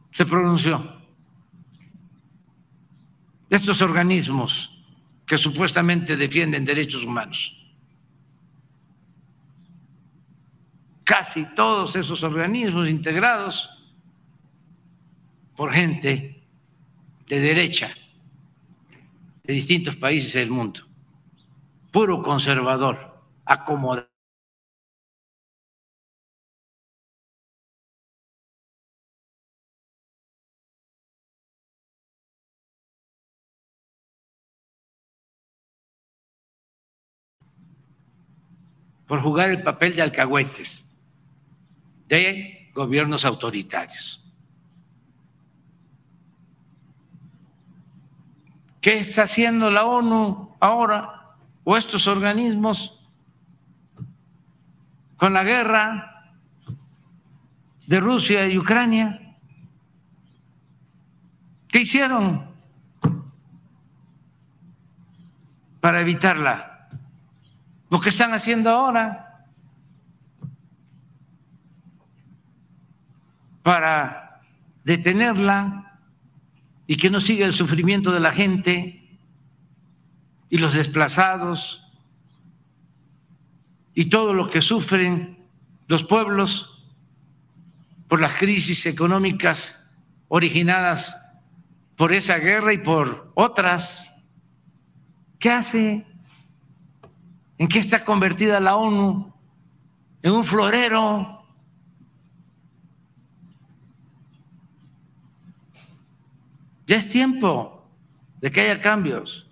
se 0.10 0.26
pronunció? 0.26 1.00
Estos 3.48 3.80
organismos 3.84 4.79
que 5.30 5.38
supuestamente 5.38 6.18
defienden 6.18 6.66
derechos 6.66 7.04
humanos. 7.04 7.56
Casi 11.04 11.46
todos 11.54 11.96
esos 11.96 12.24
organismos 12.24 12.90
integrados 12.90 13.70
por 15.56 15.72
gente 15.72 16.44
de 17.28 17.40
derecha 17.40 17.94
de 19.44 19.54
distintos 19.54 19.96
países 19.96 20.34
del 20.34 20.50
mundo, 20.50 20.82
puro 21.92 22.24
conservador 22.24 23.22
acomodar. 23.46 24.09
Por 39.10 39.22
jugar 39.22 39.50
el 39.50 39.62
papel 39.62 39.98
de 39.98 40.04
alcahuetes 40.04 40.86
de 42.08 42.72
gobiernos 42.74 43.26
autoritarios. 43.26 44.26
¿Qué 48.80 49.00
está 49.00 49.24
haciendo 49.24 49.70
la 49.70 49.84
ONU 49.84 50.56
ahora 50.62 51.36
o 51.66 51.76
estos 51.76 52.08
organismos? 52.08 52.96
con 55.20 55.34
la 55.34 55.44
guerra 55.44 56.32
de 57.86 58.00
Rusia 58.00 58.48
y 58.48 58.58
Ucrania. 58.58 59.36
¿Qué 61.68 61.82
hicieron 61.82 62.50
para 65.82 66.00
evitarla? 66.00 66.79
Lo 67.90 68.00
que 68.00 68.10
están 68.10 68.34
haciendo 68.34 68.70
ahora 68.70 69.46
para 73.64 74.42
detenerla 74.84 76.00
y 76.88 76.98
que 76.98 77.10
no 77.10 77.20
siga 77.20 77.46
el 77.46 77.54
sufrimiento 77.54 78.12
de 78.12 78.20
la 78.20 78.32
gente 78.32 79.20
y 80.50 80.58
los 80.58 80.74
desplazados 80.74 81.84
y 83.94 84.06
todo 84.06 84.34
lo 84.34 84.50
que 84.50 84.62
sufren 84.62 85.38
los 85.88 86.04
pueblos 86.04 86.84
por 88.08 88.22
las 88.22 88.34
crisis 88.34 88.86
económicas 88.86 89.96
originadas 90.30 91.42
por 91.96 92.14
esa 92.14 92.38
guerra 92.38 92.74
y 92.74 92.78
por 92.80 93.32
otras. 93.36 94.10
¿Qué 95.38 95.52
hace? 95.52 96.09
¿En 97.60 97.68
qué 97.68 97.80
está 97.80 98.06
convertida 98.06 98.60
la 98.62 98.78
ONU? 98.78 99.34
En 100.24 100.32
un 100.32 100.46
florero. 100.46 101.44
Ya 106.88 106.96
es 106.96 107.10
tiempo 107.10 107.86
de 108.40 108.50
que 108.50 108.62
haya 108.62 108.82
cambios. 108.82 109.46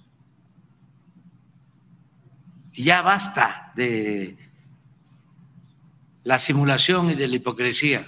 Ya 2.73 3.01
basta 3.01 3.73
de 3.75 4.37
la 6.23 6.39
simulación 6.39 7.09
y 7.09 7.15
de 7.15 7.27
la 7.27 7.35
hipocresía. 7.35 8.07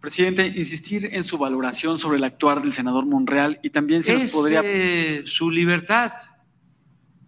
Presidente, 0.00 0.44
insistir 0.48 1.08
en 1.12 1.22
su 1.22 1.38
valoración 1.38 2.00
sobre 2.00 2.16
el 2.18 2.24
actuar 2.24 2.60
del 2.60 2.72
senador 2.72 3.06
Monreal 3.06 3.60
y 3.62 3.70
también 3.70 4.02
se 4.02 4.14
es, 4.14 4.32
podría... 4.32 4.62
Eh, 4.64 5.22
su 5.26 5.52
libertad. 5.52 6.12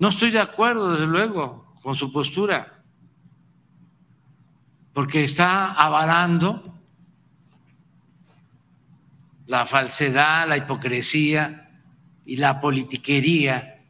No 0.05 0.11
estoy 0.11 0.33
de 0.33 0.38
acuerdo, 0.38 0.93
desde 0.93 1.07
luego, 1.07 1.79
con 1.81 1.95
su 1.95 2.12
postura, 2.12 2.85
porque 4.93 5.25
está 5.25 5.73
avalando 5.73 6.79
la 9.47 9.64
falsedad, 9.64 10.47
la 10.47 10.59
hipocresía 10.59 11.81
y 12.27 12.37
la 12.37 12.61
politiquería 12.61 13.83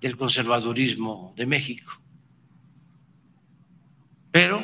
del 0.00 0.16
conservadurismo 0.16 1.34
de 1.36 1.46
México. 1.46 1.92
Pero 4.30 4.62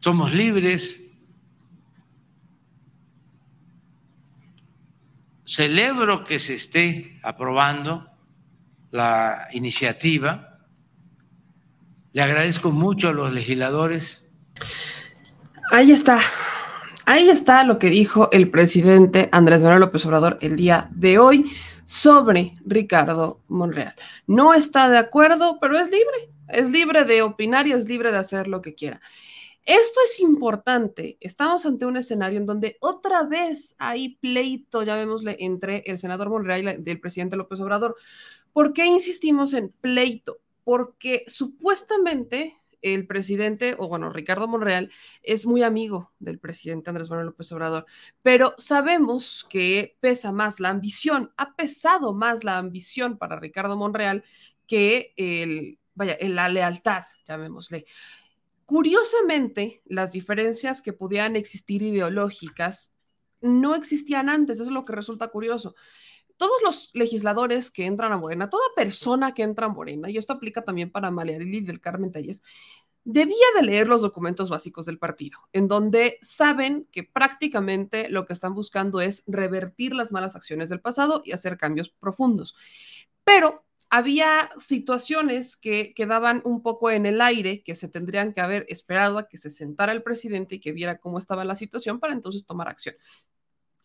somos 0.00 0.34
libres. 0.34 1.00
Celebro 5.44 6.24
que 6.24 6.40
se 6.40 6.56
esté 6.56 7.20
aprobando 7.22 8.09
la 8.90 9.48
iniciativa. 9.52 10.58
Le 12.12 12.22
agradezco 12.22 12.70
mucho 12.70 13.08
a 13.08 13.12
los 13.12 13.32
legisladores. 13.32 14.24
Ahí 15.70 15.92
está. 15.92 16.18
Ahí 17.06 17.28
está 17.28 17.64
lo 17.64 17.78
que 17.78 17.88
dijo 17.88 18.28
el 18.32 18.50
presidente 18.50 19.28
Andrés 19.32 19.62
Manuel 19.62 19.80
López 19.80 20.04
Obrador 20.06 20.38
el 20.40 20.56
día 20.56 20.88
de 20.92 21.18
hoy 21.18 21.50
sobre 21.84 22.56
Ricardo 22.64 23.40
Monreal. 23.48 23.94
No 24.26 24.54
está 24.54 24.88
de 24.88 24.98
acuerdo, 24.98 25.58
pero 25.60 25.76
es 25.76 25.90
libre, 25.90 26.30
es 26.48 26.70
libre 26.70 27.04
de 27.04 27.22
opinar 27.22 27.66
y 27.66 27.72
es 27.72 27.88
libre 27.88 28.12
de 28.12 28.18
hacer 28.18 28.46
lo 28.46 28.62
que 28.62 28.74
quiera. 28.74 29.00
Esto 29.64 30.00
es 30.04 30.20
importante. 30.20 31.16
Estamos 31.20 31.66
ante 31.66 31.86
un 31.86 31.96
escenario 31.96 32.38
en 32.38 32.46
donde 32.46 32.76
otra 32.80 33.24
vez 33.24 33.76
hay 33.78 34.16
pleito, 34.16 34.82
ya 34.82 34.96
vemosle, 34.96 35.36
entre 35.40 35.82
el 35.86 35.98
senador 35.98 36.30
Monreal 36.30 36.82
y 36.84 36.90
el 36.90 37.00
presidente 37.00 37.36
López 37.36 37.60
Obrador. 37.60 37.96
¿Por 38.52 38.72
qué 38.72 38.86
insistimos 38.86 39.52
en 39.54 39.70
pleito? 39.70 40.40
Porque 40.64 41.24
supuestamente 41.26 42.56
el 42.82 43.06
presidente, 43.06 43.74
o 43.78 43.88
bueno, 43.88 44.10
Ricardo 44.10 44.48
Monreal, 44.48 44.90
es 45.22 45.46
muy 45.46 45.62
amigo 45.62 46.12
del 46.18 46.38
presidente 46.38 46.90
Andrés 46.90 47.10
Manuel 47.10 47.26
López 47.26 47.52
Obrador, 47.52 47.86
pero 48.22 48.54
sabemos 48.58 49.46
que 49.48 49.96
pesa 50.00 50.32
más 50.32 50.60
la 50.60 50.70
ambición, 50.70 51.32
ha 51.36 51.54
pesado 51.54 52.14
más 52.14 52.44
la 52.44 52.58
ambición 52.58 53.18
para 53.18 53.38
Ricardo 53.38 53.76
Monreal 53.76 54.24
que 54.66 55.12
el, 55.16 55.78
vaya, 55.94 56.16
la 56.20 56.48
lealtad, 56.48 57.04
llamémosle. 57.26 57.86
Curiosamente, 58.64 59.82
las 59.84 60.12
diferencias 60.12 60.80
que 60.80 60.92
pudieran 60.92 61.36
existir 61.36 61.82
ideológicas 61.82 62.92
no 63.40 63.74
existían 63.74 64.28
antes, 64.28 64.60
eso 64.60 64.68
es 64.68 64.70
lo 64.70 64.84
que 64.84 64.92
resulta 64.92 65.28
curioso 65.28 65.74
todos 66.40 66.62
los 66.62 66.90
legisladores 66.94 67.70
que 67.70 67.84
entran 67.84 68.12
a 68.12 68.16
Morena, 68.16 68.48
toda 68.48 68.64
persona 68.74 69.34
que 69.34 69.42
entra 69.42 69.66
a 69.66 69.68
Morena, 69.68 70.08
y 70.08 70.16
esto 70.16 70.32
aplica 70.32 70.64
también 70.64 70.90
para 70.90 71.10
Malearili 71.10 71.60
del 71.60 71.82
Carmen 71.82 72.10
Telles, 72.10 72.42
debía 73.04 73.44
de 73.56 73.62
leer 73.62 73.88
los 73.88 74.00
documentos 74.00 74.48
básicos 74.48 74.86
del 74.86 74.98
partido, 74.98 75.38
en 75.52 75.68
donde 75.68 76.16
saben 76.22 76.88
que 76.90 77.04
prácticamente 77.04 78.08
lo 78.08 78.24
que 78.24 78.32
están 78.32 78.54
buscando 78.54 79.02
es 79.02 79.22
revertir 79.26 79.92
las 79.94 80.12
malas 80.12 80.34
acciones 80.34 80.70
del 80.70 80.80
pasado 80.80 81.20
y 81.26 81.32
hacer 81.32 81.58
cambios 81.58 81.90
profundos. 81.90 82.56
Pero 83.22 83.66
había 83.90 84.48
situaciones 84.56 85.58
que 85.58 85.92
quedaban 85.92 86.40
un 86.46 86.62
poco 86.62 86.90
en 86.90 87.04
el 87.04 87.20
aire, 87.20 87.62
que 87.62 87.74
se 87.74 87.88
tendrían 87.88 88.32
que 88.32 88.40
haber 88.40 88.64
esperado 88.70 89.18
a 89.18 89.28
que 89.28 89.36
se 89.36 89.50
sentara 89.50 89.92
el 89.92 90.02
presidente 90.02 90.54
y 90.54 90.60
que 90.60 90.72
viera 90.72 91.00
cómo 91.00 91.18
estaba 91.18 91.44
la 91.44 91.54
situación 91.54 92.00
para 92.00 92.14
entonces 92.14 92.46
tomar 92.46 92.68
acción. 92.68 92.94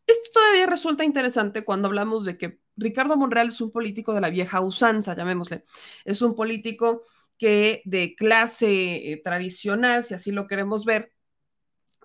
Esto 0.05 0.29
todavía 0.33 0.67
resulta 0.67 1.03
interesante 1.03 1.65
cuando 1.65 1.87
hablamos 1.87 2.25
de 2.25 2.37
que 2.37 2.59
Ricardo 2.77 3.17
Monreal 3.17 3.47
es 3.47 3.61
un 3.61 3.71
político 3.71 4.13
de 4.13 4.21
la 4.21 4.29
vieja 4.29 4.61
usanza, 4.61 5.15
llamémosle. 5.15 5.63
Es 6.03 6.21
un 6.21 6.35
político 6.35 7.01
que 7.37 7.81
de 7.85 8.15
clase 8.15 9.11
eh, 9.11 9.21
tradicional, 9.23 10.03
si 10.03 10.13
así 10.13 10.31
lo 10.31 10.47
queremos 10.47 10.85
ver, 10.85 11.11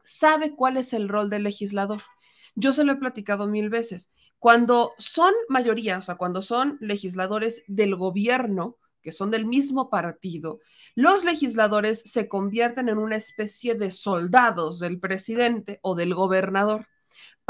sabe 0.04 0.54
cuál 0.54 0.76
es 0.76 0.92
el 0.92 1.08
rol 1.08 1.30
del 1.30 1.44
legislador. 1.44 2.02
Yo 2.54 2.72
se 2.72 2.84
lo 2.84 2.92
he 2.92 2.96
platicado 2.96 3.46
mil 3.46 3.68
veces. 3.70 4.10
Cuando 4.38 4.92
son 4.98 5.34
mayoría, 5.48 5.98
o 5.98 6.02
sea, 6.02 6.16
cuando 6.16 6.42
son 6.42 6.78
legisladores 6.80 7.62
del 7.66 7.94
gobierno, 7.94 8.78
que 9.02 9.12
son 9.12 9.30
del 9.30 9.46
mismo 9.46 9.90
partido, 9.90 10.60
los 10.94 11.24
legisladores 11.24 12.02
se 12.02 12.28
convierten 12.28 12.88
en 12.88 12.98
una 12.98 13.16
especie 13.16 13.74
de 13.74 13.90
soldados 13.90 14.78
del 14.78 14.98
presidente 14.98 15.78
o 15.82 15.94
del 15.94 16.14
gobernador. 16.14 16.86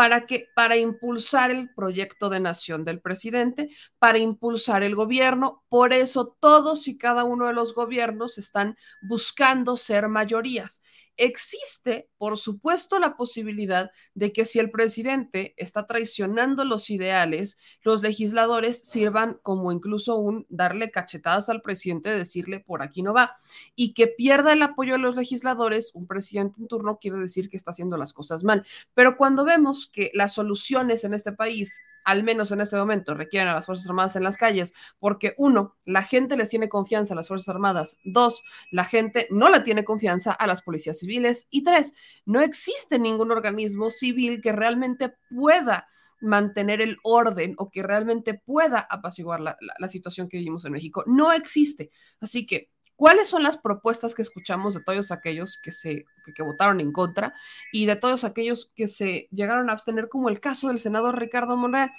¿Para 0.00 0.24
que 0.24 0.48
Para 0.54 0.76
impulsar 0.76 1.50
el 1.50 1.68
proyecto 1.74 2.30
de 2.30 2.40
nación 2.40 2.86
del 2.86 3.02
presidente, 3.02 3.68
para 3.98 4.16
impulsar 4.16 4.82
el 4.82 4.94
gobierno. 4.94 5.62
Por 5.68 5.92
eso 5.92 6.38
todos 6.40 6.88
y 6.88 6.96
cada 6.96 7.24
uno 7.24 7.48
de 7.48 7.52
los 7.52 7.74
gobiernos 7.74 8.38
están 8.38 8.78
buscando 9.02 9.76
ser 9.76 10.08
mayorías. 10.08 10.82
Existe, 11.22 12.08
por 12.16 12.38
supuesto, 12.38 12.98
la 12.98 13.14
posibilidad 13.14 13.90
de 14.14 14.32
que 14.32 14.46
si 14.46 14.58
el 14.58 14.70
presidente 14.70 15.52
está 15.58 15.86
traicionando 15.86 16.64
los 16.64 16.88
ideales, 16.88 17.58
los 17.82 18.00
legisladores 18.00 18.78
sirvan 18.78 19.38
como 19.42 19.70
incluso 19.70 20.16
un 20.16 20.46
darle 20.48 20.90
cachetadas 20.90 21.50
al 21.50 21.60
presidente, 21.60 22.08
decirle 22.08 22.60
por 22.60 22.82
aquí 22.82 23.02
no 23.02 23.12
va, 23.12 23.32
y 23.74 23.92
que 23.92 24.06
pierda 24.06 24.54
el 24.54 24.62
apoyo 24.62 24.94
de 24.94 25.00
los 25.00 25.14
legisladores, 25.14 25.90
un 25.92 26.06
presidente 26.06 26.58
en 26.58 26.68
turno 26.68 26.96
quiere 26.98 27.18
decir 27.18 27.50
que 27.50 27.58
está 27.58 27.72
haciendo 27.72 27.98
las 27.98 28.14
cosas 28.14 28.42
mal. 28.42 28.64
Pero 28.94 29.18
cuando 29.18 29.44
vemos 29.44 29.90
que 29.92 30.10
las 30.14 30.32
soluciones 30.32 31.04
en 31.04 31.12
este 31.12 31.32
país 31.32 31.82
al 32.04 32.22
menos 32.22 32.50
en 32.52 32.60
este 32.60 32.76
momento, 32.76 33.14
requieren 33.14 33.48
a 33.48 33.54
las 33.54 33.66
Fuerzas 33.66 33.88
Armadas 33.88 34.16
en 34.16 34.24
las 34.24 34.36
calles, 34.36 34.74
porque 34.98 35.34
uno, 35.38 35.76
la 35.84 36.02
gente 36.02 36.36
les 36.36 36.48
tiene 36.48 36.68
confianza 36.68 37.14
a 37.14 37.16
las 37.16 37.28
Fuerzas 37.28 37.48
Armadas, 37.48 37.98
dos, 38.04 38.42
la 38.70 38.84
gente 38.84 39.26
no 39.30 39.50
le 39.50 39.60
tiene 39.60 39.84
confianza 39.84 40.32
a 40.32 40.46
las 40.46 40.62
policías 40.62 40.98
civiles 40.98 41.48
y 41.50 41.64
tres, 41.64 41.94
no 42.24 42.40
existe 42.40 42.98
ningún 42.98 43.30
organismo 43.30 43.90
civil 43.90 44.40
que 44.42 44.52
realmente 44.52 45.14
pueda 45.30 45.88
mantener 46.20 46.80
el 46.80 46.98
orden 47.02 47.54
o 47.56 47.70
que 47.70 47.82
realmente 47.82 48.34
pueda 48.34 48.80
apaciguar 48.80 49.40
la, 49.40 49.56
la 49.78 49.88
situación 49.88 50.28
que 50.28 50.36
vivimos 50.36 50.64
en 50.66 50.72
México. 50.72 51.02
No 51.06 51.32
existe. 51.32 51.90
Así 52.20 52.46
que 52.46 52.70
¿Cuáles 53.00 53.28
son 53.28 53.42
las 53.42 53.56
propuestas 53.56 54.14
que 54.14 54.20
escuchamos 54.20 54.74
de 54.74 54.82
todos 54.82 55.10
aquellos 55.10 55.56
que 55.56 55.72
se 55.72 56.04
que, 56.34 56.42
votaron 56.42 56.80
en 56.82 56.92
contra 56.92 57.32
y 57.72 57.86
de 57.86 57.96
todos 57.96 58.24
aquellos 58.24 58.70
que 58.76 58.88
se 58.88 59.26
llegaron 59.32 59.70
a 59.70 59.72
abstener, 59.72 60.10
como 60.10 60.28
el 60.28 60.38
caso 60.38 60.68
del 60.68 60.78
senador 60.78 61.18
Ricardo 61.18 61.56
Monreal? 61.56 61.90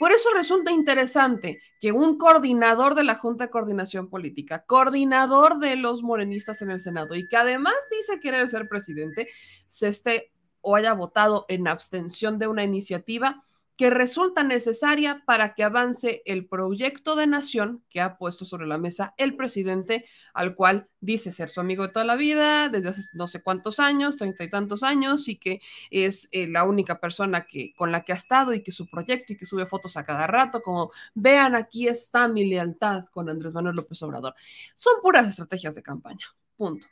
Por 0.00 0.10
eso 0.10 0.30
resulta 0.34 0.72
interesante 0.72 1.60
que 1.80 1.92
un 1.92 2.18
coordinador 2.18 2.96
de 2.96 3.04
la 3.04 3.14
Junta 3.14 3.44
de 3.44 3.50
Coordinación 3.50 4.10
Política, 4.10 4.64
coordinador 4.66 5.60
de 5.60 5.76
los 5.76 6.02
morenistas 6.02 6.60
en 6.60 6.72
el 6.72 6.80
Senado 6.80 7.14
y 7.14 7.28
que 7.28 7.36
además 7.36 7.76
dice 7.92 8.18
querer 8.18 8.48
ser 8.48 8.68
presidente, 8.68 9.28
se 9.68 9.86
esté 9.86 10.32
o 10.60 10.74
haya 10.74 10.92
votado 10.92 11.46
en 11.46 11.68
abstención 11.68 12.36
de 12.40 12.48
una 12.48 12.64
iniciativa 12.64 13.44
que 13.78 13.90
resulta 13.90 14.42
necesaria 14.42 15.22
para 15.24 15.54
que 15.54 15.62
avance 15.62 16.20
el 16.26 16.48
proyecto 16.48 17.14
de 17.14 17.28
nación 17.28 17.84
que 17.88 18.00
ha 18.00 18.18
puesto 18.18 18.44
sobre 18.44 18.66
la 18.66 18.76
mesa 18.76 19.14
el 19.18 19.36
presidente, 19.36 20.04
al 20.34 20.56
cual 20.56 20.88
dice 21.00 21.30
ser 21.30 21.48
su 21.48 21.60
amigo 21.60 21.86
de 21.86 21.92
toda 21.92 22.04
la 22.04 22.16
vida, 22.16 22.68
desde 22.70 22.88
hace 22.88 23.02
no 23.14 23.28
sé 23.28 23.40
cuántos 23.40 23.78
años, 23.78 24.16
treinta 24.16 24.42
y 24.42 24.50
tantos 24.50 24.82
años, 24.82 25.28
y 25.28 25.36
que 25.36 25.60
es 25.92 26.28
eh, 26.32 26.48
la 26.48 26.64
única 26.64 26.98
persona 26.98 27.46
que, 27.46 27.72
con 27.76 27.92
la 27.92 28.02
que 28.02 28.10
ha 28.10 28.16
estado 28.16 28.52
y 28.52 28.64
que 28.64 28.72
su 28.72 28.88
proyecto 28.88 29.32
y 29.32 29.36
que 29.36 29.46
sube 29.46 29.64
fotos 29.64 29.96
a 29.96 30.04
cada 30.04 30.26
rato, 30.26 30.60
como 30.60 30.90
vean, 31.14 31.54
aquí 31.54 31.86
está 31.86 32.26
mi 32.26 32.46
lealtad 32.46 33.04
con 33.12 33.30
Andrés 33.30 33.54
Manuel 33.54 33.76
López 33.76 34.02
Obrador. 34.02 34.34
Son 34.74 34.94
puras 35.00 35.28
estrategias 35.28 35.76
de 35.76 35.84
campaña, 35.84 36.26
punto 36.56 36.88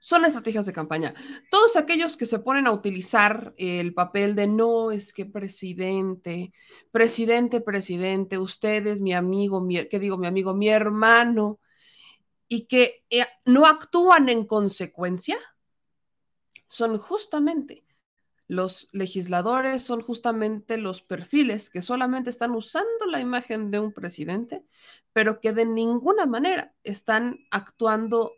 son 0.00 0.24
estrategias 0.24 0.64
de 0.66 0.72
campaña. 0.72 1.14
Todos 1.50 1.76
aquellos 1.76 2.16
que 2.16 2.26
se 2.26 2.38
ponen 2.40 2.66
a 2.66 2.72
utilizar 2.72 3.54
el 3.58 3.92
papel 3.92 4.34
de 4.34 4.46
no 4.46 4.90
es 4.90 5.12
que 5.12 5.26
presidente, 5.26 6.52
presidente, 6.90 7.60
presidente, 7.60 8.38
usted 8.38 8.86
es 8.86 9.00
mi 9.02 9.12
amigo, 9.12 9.60
mi, 9.60 9.86
¿qué 9.86 10.00
digo? 10.00 10.16
Mi 10.16 10.26
amigo, 10.26 10.54
mi 10.54 10.70
hermano, 10.70 11.60
y 12.48 12.66
que 12.66 13.04
eh, 13.10 13.26
no 13.44 13.66
actúan 13.66 14.30
en 14.30 14.46
consecuencia, 14.46 15.38
son 16.66 16.96
justamente 16.96 17.84
los 18.50 18.88
legisladores 18.90 19.84
son 19.84 20.00
justamente 20.00 20.76
los 20.76 21.02
perfiles 21.02 21.70
que 21.70 21.82
solamente 21.82 22.30
están 22.30 22.50
usando 22.50 23.06
la 23.08 23.20
imagen 23.20 23.70
de 23.70 23.78
un 23.78 23.92
presidente, 23.92 24.64
pero 25.12 25.38
que 25.38 25.52
de 25.52 25.64
ninguna 25.64 26.26
manera 26.26 26.74
están 26.82 27.38
actuando 27.52 28.32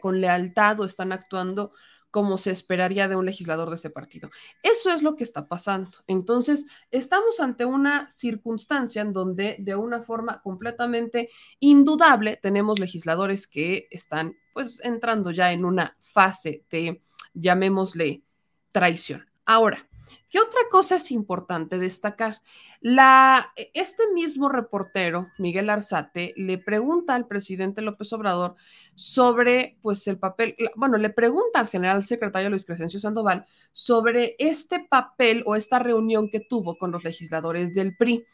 con 0.00 0.20
lealtad 0.20 0.80
o 0.80 0.84
están 0.84 1.12
actuando 1.12 1.70
como 2.10 2.36
se 2.36 2.50
esperaría 2.50 3.06
de 3.06 3.14
un 3.14 3.26
legislador 3.26 3.68
de 3.68 3.76
ese 3.76 3.90
partido. 3.90 4.28
Eso 4.64 4.90
es 4.90 5.04
lo 5.04 5.14
que 5.14 5.22
está 5.22 5.46
pasando. 5.46 5.98
Entonces, 6.08 6.66
estamos 6.90 7.38
ante 7.38 7.64
una 7.64 8.08
circunstancia 8.08 9.02
en 9.02 9.12
donde 9.12 9.54
de 9.60 9.76
una 9.76 10.02
forma 10.02 10.42
completamente 10.42 11.30
indudable 11.60 12.40
tenemos 12.42 12.80
legisladores 12.80 13.46
que 13.46 13.86
están 13.92 14.34
pues 14.52 14.80
entrando 14.82 15.30
ya 15.30 15.52
en 15.52 15.64
una 15.64 15.96
fase 16.00 16.64
de, 16.72 17.00
llamémosle, 17.34 18.24
traición. 18.72 19.27
Ahora, 19.48 19.88
¿qué 20.28 20.40
otra 20.40 20.60
cosa 20.70 20.96
es 20.96 21.10
importante 21.10 21.78
destacar? 21.78 22.42
La, 22.82 23.50
este 23.72 24.02
mismo 24.12 24.50
reportero, 24.50 25.28
Miguel 25.38 25.70
Arzate, 25.70 26.34
le 26.36 26.58
pregunta 26.58 27.14
al 27.14 27.26
presidente 27.26 27.80
López 27.80 28.12
Obrador 28.12 28.56
sobre, 28.94 29.78
pues, 29.80 30.06
el 30.06 30.18
papel, 30.18 30.54
bueno, 30.76 30.98
le 30.98 31.08
pregunta 31.08 31.60
al 31.60 31.68
general 31.68 32.04
secretario 32.04 32.50
Luis 32.50 32.66
Crescencio 32.66 33.00
Sandoval 33.00 33.46
sobre 33.72 34.36
este 34.38 34.80
papel 34.80 35.42
o 35.46 35.56
esta 35.56 35.78
reunión 35.78 36.28
que 36.28 36.40
tuvo 36.40 36.76
con 36.76 36.92
los 36.92 37.04
legisladores 37.04 37.74
del 37.74 37.96
PRI. 37.96 38.26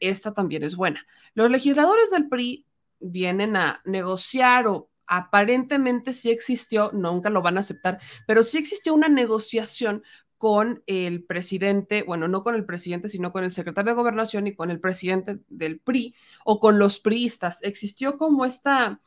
Esta 0.00 0.32
también 0.32 0.62
es 0.62 0.74
buena. 0.74 1.04
Los 1.34 1.50
legisladores 1.50 2.10
del 2.10 2.30
PRI 2.30 2.64
vienen 2.98 3.56
a 3.56 3.82
negociar 3.84 4.68
o 4.68 4.88
aparentemente 5.06 6.14
sí 6.14 6.30
existió, 6.30 6.90
nunca 6.92 7.28
lo 7.28 7.42
van 7.42 7.58
a 7.58 7.60
aceptar, 7.60 8.00
pero 8.26 8.42
sí 8.42 8.56
existió 8.56 8.94
una 8.94 9.10
negociación 9.10 10.02
con 10.42 10.82
el 10.88 11.22
presidente, 11.22 12.02
bueno, 12.02 12.26
no 12.26 12.42
con 12.42 12.56
el 12.56 12.64
presidente, 12.64 13.08
sino 13.08 13.30
con 13.30 13.44
el 13.44 13.52
secretario 13.52 13.92
de 13.92 13.94
gobernación 13.94 14.48
y 14.48 14.56
con 14.56 14.72
el 14.72 14.80
presidente 14.80 15.38
del 15.46 15.78
PRI 15.78 16.16
o 16.44 16.58
con 16.58 16.80
los 16.80 16.98
priistas. 16.98 17.62
Existió 17.62 18.18
como 18.18 18.44
esta, 18.44 19.00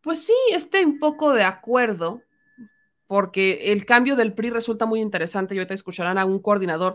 pues 0.00 0.24
sí, 0.24 0.32
este 0.50 0.86
un 0.86 0.98
poco 0.98 1.34
de 1.34 1.42
acuerdo, 1.42 2.22
porque 3.06 3.70
el 3.72 3.84
cambio 3.84 4.16
del 4.16 4.32
PRI 4.32 4.48
resulta 4.48 4.86
muy 4.86 5.02
interesante 5.02 5.54
y 5.54 5.58
ahorita 5.58 5.74
escucharán 5.74 6.16
a 6.16 6.24
un 6.24 6.40
coordinador 6.40 6.94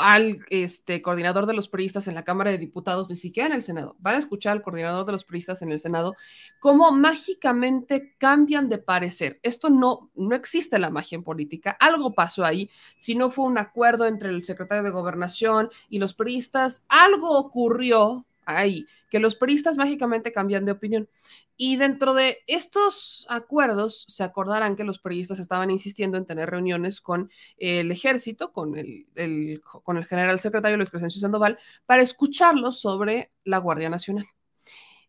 al 0.00 0.44
este, 0.50 1.02
coordinador 1.02 1.46
de 1.46 1.54
los 1.54 1.68
periodistas 1.68 2.08
en 2.08 2.14
la 2.14 2.24
Cámara 2.24 2.50
de 2.50 2.58
Diputados, 2.58 3.08
ni 3.08 3.16
siquiera 3.16 3.48
en 3.48 3.54
el 3.54 3.62
Senado. 3.62 3.96
Van 4.00 4.16
a 4.16 4.18
escuchar 4.18 4.52
al 4.52 4.62
coordinador 4.62 5.06
de 5.06 5.12
los 5.12 5.24
periodistas 5.24 5.62
en 5.62 5.72
el 5.72 5.80
Senado 5.80 6.16
cómo 6.58 6.92
mágicamente 6.92 8.14
cambian 8.18 8.68
de 8.68 8.78
parecer. 8.78 9.40
Esto 9.42 9.70
no, 9.70 10.10
no 10.14 10.34
existe 10.34 10.78
la 10.78 10.90
magia 10.90 11.16
en 11.16 11.24
política. 11.24 11.76
Algo 11.78 12.14
pasó 12.14 12.44
ahí. 12.44 12.70
Si 12.96 13.14
no 13.14 13.30
fue 13.30 13.44
un 13.44 13.58
acuerdo 13.58 14.06
entre 14.06 14.30
el 14.30 14.44
secretario 14.44 14.82
de 14.82 14.90
Gobernación 14.90 15.70
y 15.88 15.98
los 15.98 16.14
periodistas, 16.14 16.84
algo 16.88 17.38
ocurrió 17.38 18.26
ahí, 18.44 18.86
que 19.10 19.20
los 19.20 19.36
periodistas 19.36 19.76
mágicamente 19.76 20.32
cambian 20.32 20.64
de 20.64 20.72
opinión. 20.72 21.08
Y 21.56 21.76
dentro 21.76 22.14
de 22.14 22.38
estos 22.46 23.26
acuerdos 23.28 24.06
se 24.08 24.24
acordarán 24.24 24.76
que 24.76 24.84
los 24.84 24.98
periodistas 24.98 25.38
estaban 25.38 25.70
insistiendo 25.70 26.16
en 26.16 26.26
tener 26.26 26.48
reuniones 26.48 27.00
con 27.00 27.30
el 27.58 27.90
ejército, 27.90 28.52
con 28.52 28.76
el, 28.76 29.60
con 29.82 29.96
el 29.96 30.04
general 30.06 30.40
secretario 30.40 30.76
Luis 30.76 30.90
Crescencio 30.90 31.20
Sandoval, 31.20 31.58
para 31.86 32.02
escucharlos 32.02 32.80
sobre 32.80 33.30
la 33.44 33.58
Guardia 33.58 33.90
Nacional. 33.90 34.26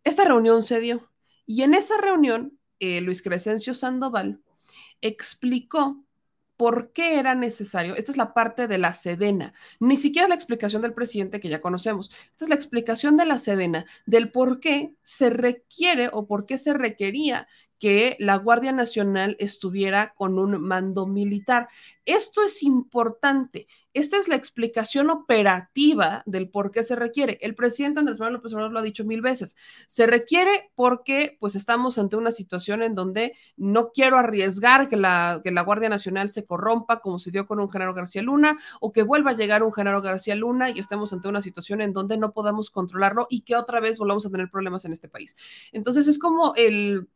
Esta 0.04 0.26
reunión 0.26 0.64
se 0.64 0.80
dio 0.80 1.10
y 1.46 1.62
en 1.62 1.74
esa 1.74 1.98
reunión 1.98 2.58
eh, 2.80 3.02
Luis 3.02 3.22
Crescencio 3.22 3.74
Sandoval 3.74 4.42
explicó 5.02 6.04
por 6.62 6.94
qué 6.94 7.18
era 7.18 7.34
necesario. 7.34 7.96
Esta 7.96 8.12
es 8.12 8.18
la 8.18 8.36
parte 8.36 8.68
de 8.68 8.78
la 8.78 8.94
Sedena, 8.94 9.52
ni 9.80 9.98
siquiera 9.98 10.28
la 10.28 10.36
explicación 10.36 10.84
del 10.84 10.94
presidente 10.94 11.40
que 11.40 11.50
ya 11.50 11.60
conocemos. 11.60 12.12
Esta 12.30 12.46
es 12.46 12.50
la 12.50 12.56
explicación 12.56 13.18
de 13.18 13.26
la 13.26 13.40
Sedena, 13.40 13.88
del 14.06 14.30
por 14.30 14.60
qué 14.60 14.94
se 15.02 15.32
requiere 15.32 16.12
o 16.14 16.28
por 16.28 16.46
qué 16.46 16.60
se 16.60 16.76
requería 16.76 17.48
que 17.82 18.16
la 18.20 18.36
Guardia 18.36 18.72
Nacional 18.72 19.36
estuviera 19.40 20.14
con 20.14 20.38
un 20.38 20.62
mando 20.62 21.08
militar. 21.08 21.68
Esto 22.06 22.44
es 22.44 22.62
importante. 22.62 23.68
Esta 23.94 24.18
es 24.18 24.28
la 24.28 24.36
explicación 24.36 25.10
operativa 25.10 26.22
del 26.28 26.48
por 26.48 26.70
qué 26.70 26.84
se 26.84 26.96
requiere. 26.96 27.40
El 27.42 27.56
presidente 27.56 28.00
Andrés 28.00 28.20
Manuel 28.20 28.36
López 28.36 28.54
Obrador 28.54 28.72
lo 28.72 28.80
ha 28.80 28.84
dicho 28.84 29.04
mil 29.04 29.22
veces. 29.22 29.56
Se 29.88 30.06
requiere 30.06 30.72
porque 30.76 31.38
pues 31.40 31.56
estamos 31.56 31.98
ante 31.98 32.18
una 32.18 32.32
situación 32.32 32.84
en 32.84 32.94
donde 32.94 33.34
no 33.58 33.90
quiero 33.92 34.18
arriesgar 34.18 34.88
que 34.88 34.96
la, 34.96 35.42
que 35.44 35.50
la 35.50 35.64
Guardia 35.64 35.90
Nacional 35.90 36.30
se 36.30 36.46
corrompa 36.46 37.00
como 37.00 37.18
se 37.18 37.32
dio 37.32 37.48
con 37.48 37.60
un 37.60 37.72
Genaro 37.72 37.96
García 37.96 38.22
Luna 38.22 38.60
o 38.80 38.92
que 38.92 39.02
vuelva 39.02 39.32
a 39.32 39.36
llegar 39.36 39.64
un 39.64 39.74
Genaro 39.74 40.04
García 40.04 40.36
Luna 40.36 40.70
y 40.70 40.78
estemos 40.78 41.14
ante 41.14 41.30
una 41.30 41.42
situación 41.42 41.82
en 41.82 41.94
donde 41.94 42.16
no 42.18 42.32
podamos 42.32 42.70
controlarlo 42.70 43.26
y 43.28 43.42
que 43.42 43.56
otra 43.56 43.80
vez 43.80 43.98
volvamos 43.98 44.24
a 44.28 44.30
tener 44.30 44.52
problemas 44.52 44.86
en 44.86 44.94
este 44.94 45.10
país. 45.10 45.36
Entonces 45.72 46.08
es 46.08 46.20
como 46.20 46.54
el 46.56 47.08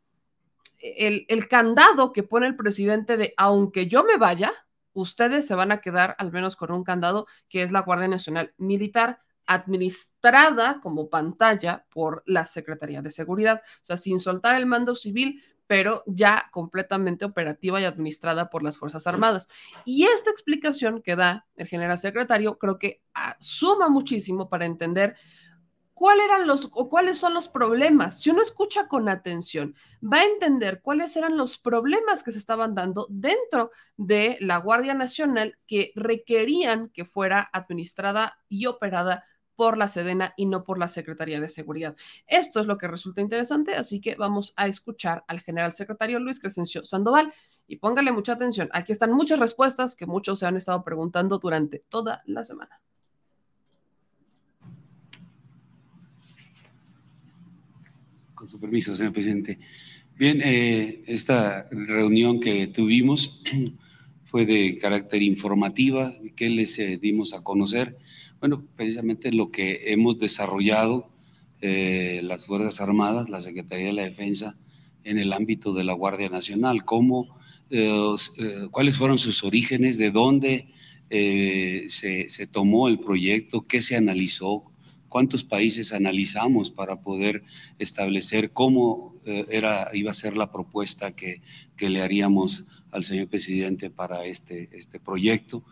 el, 0.98 1.48
candado 1.48 2.14
que 2.14 2.24
pone 2.24 2.48
el 2.48 2.56
presidente 2.56 3.18
de, 3.18 3.34
aunque 3.38 3.88
yo 3.88 4.04
me 4.04 4.18
vaya, 4.18 4.54
ustedes 4.94 5.48
se 5.48 5.56
van 5.56 5.72
a 5.72 5.82
quedar 5.82 6.16
al 6.20 6.32
menos 6.32 6.56
con 6.56 6.72
un 6.72 6.84
candado 6.84 7.28
que 7.50 7.64
es 7.64 7.72
la 7.72 7.82
Guardia 7.82 8.08
Nacional 8.08 8.54
Militar 8.58 9.20
administrada 9.48 10.80
como 10.82 11.10
pantalla 11.10 11.86
por 11.90 12.24
la 12.26 12.44
Secretaría 12.44 13.02
de 13.02 13.12
Seguridad, 13.12 13.62
o 13.64 13.86
sea, 13.86 13.98
sin 13.98 14.20
soltar 14.20 14.56
el 14.56 14.66
mando 14.66 14.96
civil, 14.96 15.44
pero 15.68 16.04
ya 16.06 16.50
completamente 16.52 17.26
operativa 17.26 17.82
y 17.82 17.86
administrada 17.86 18.50
por 18.50 18.64
las 18.64 18.78
Fuerzas 18.78 19.08
Armadas. 19.08 19.48
Y 19.84 20.06
esta 20.06 20.30
explicación 20.30 21.02
que 21.02 21.16
da 21.16 21.48
el 21.56 21.68
general 21.68 21.98
secretario 21.98 22.58
creo 22.58 22.78
que 22.78 23.02
suma 23.40 23.90
muchísimo 23.90 24.50
para 24.50 24.66
entender 24.66 25.16
cuáles 25.96 26.26
eran 26.26 26.46
los 26.46 26.70
o 26.74 26.90
cuáles 26.90 27.18
son 27.18 27.34
los 27.34 27.48
problemas. 27.48 28.22
Si 28.22 28.30
uno 28.30 28.44
escucha 28.44 28.88
con 28.88 29.10
atención, 29.10 29.74
va 30.04 30.20
a 30.20 30.26
entender 30.26 30.82
cuáles 30.82 31.16
eran 31.18 31.38
los 31.38 31.58
problemas 31.58 32.22
que 32.22 32.32
se 32.32 32.38
estaban 32.38 32.76
dando 32.76 33.08
dentro 33.10 33.72
de 33.98 34.38
la 34.42 34.58
Guardia 34.58 34.94
Nacional 34.94 35.58
que 35.66 35.92
requerían 35.96 36.90
que 36.90 37.06
fuera 37.06 37.50
administrada 37.52 38.38
y 38.50 38.68
operada 38.68 39.26
por 39.56 39.78
la 39.78 39.88
Sedena 39.88 40.34
y 40.36 40.48
no 40.48 40.66
por 40.66 40.78
la 40.78 40.90
Secretaría 40.90 41.40
de 41.40 41.48
Seguridad. 41.48 41.96
Esto 42.28 42.60
es 42.60 42.68
lo 42.68 42.78
que 42.78 42.90
resulta 42.90 43.22
interesante, 43.22 43.76
así 43.76 44.02
que 44.02 44.16
vamos 44.16 44.54
a 44.58 44.68
escuchar 44.68 45.24
al 45.30 45.40
general 45.40 45.72
secretario 45.72 46.20
Luis 46.20 46.42
Crescencio 46.42 46.84
Sandoval 46.84 47.34
y 47.68 47.78
póngale 47.78 48.12
mucha 48.12 48.34
atención. 48.34 48.70
Aquí 48.74 48.92
están 48.92 49.14
muchas 49.14 49.40
respuestas 49.40 49.96
que 49.96 50.06
muchos 50.06 50.40
se 50.40 50.46
han 50.46 50.58
estado 50.58 50.84
preguntando 50.84 51.40
durante 51.40 51.80
toda 51.90 52.22
la 52.26 52.44
semana. 52.44 52.82
Con 58.46 58.52
su 58.52 58.60
permiso, 58.60 58.96
señor 58.96 59.12
presidente. 59.12 59.58
Bien, 60.20 60.40
eh, 60.46 61.02
esta 61.08 61.68
reunión 61.72 62.40
que 62.40 62.68
tuvimos 62.68 63.42
fue 64.26 64.46
de 64.46 64.78
carácter 64.78 65.24
informativa. 65.24 66.14
¿Qué 66.36 66.48
les 66.50 66.78
eh, 66.78 67.00
dimos 67.02 67.34
a 67.34 67.44
conocer? 67.44 67.98
Bueno, 68.40 68.64
precisamente 68.76 69.32
lo 69.32 69.50
que 69.50 69.92
hemos 69.92 70.20
desarrollado 70.20 71.10
eh, 71.60 72.22
las 72.24 72.46
Fuerzas 72.46 72.82
Armadas, 72.82 73.30
la 73.32 73.42
Secretaría 73.42 73.88
de 73.88 73.94
la 73.94 74.04
Defensa, 74.04 74.56
en 75.04 75.18
el 75.18 75.34
ámbito 75.34 75.74
de 75.74 75.84
la 75.84 75.94
Guardia 75.94 76.30
Nacional, 76.30 76.86
cómo, 76.86 77.40
cuáles 78.70 78.96
fueron 78.96 79.18
sus 79.18 79.44
orígenes, 79.44 79.98
de 79.98 80.12
dónde 80.12 80.68
se 81.10 82.48
tomó 82.52 82.90
el 82.90 83.00
proyecto, 83.00 83.66
qué 83.66 83.82
se 83.82 83.96
analizó, 83.96 84.72
cuántos 85.16 85.46
países 85.46 85.94
analizamos 85.94 86.70
para 86.70 87.00
poder 87.00 87.46
establecer 87.80 88.52
cómo 88.52 89.16
eh, 89.26 89.46
era, 89.50 89.90
iba 89.94 90.12
a 90.12 90.14
ser 90.14 90.36
la 90.36 90.52
propuesta 90.52 91.16
que, 91.16 91.42
que, 91.78 91.88
le 91.88 92.02
haríamos 92.02 92.66
al 92.92 93.06
señor 93.06 93.30
presidente 93.30 93.90
para 93.90 94.26
este, 94.26 94.68
este 94.74 95.00
proyecto, 95.00 95.64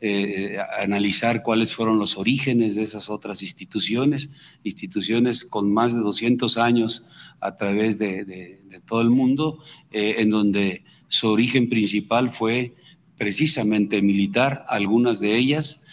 eh, 0.00 0.56
analizar 0.80 1.42
cuáles 1.42 1.74
fueron 1.74 1.98
los 1.98 2.16
orígenes 2.16 2.76
de 2.76 2.82
esas 2.82 3.10
otras 3.10 3.42
instituciones, 3.42 4.30
instituciones 4.62 5.44
con 5.44 5.74
más 5.74 5.94
de 5.94 5.98
200 5.98 6.56
años 6.56 7.10
a 7.40 7.56
través 7.56 7.98
de, 7.98 8.24
de, 8.24 8.80
todo 8.86 9.00
el 9.00 9.10
mundo, 9.10 9.58
eh, 9.90 10.14
en 10.18 10.30
donde 10.30 10.84
su 11.08 11.26
origen 11.26 11.68
principal 11.68 12.30
fue 12.30 12.76
precisamente 13.18 14.00
militar, 14.00 14.64
algunas 14.68 15.18
de 15.18 15.36
ellas 15.36 15.88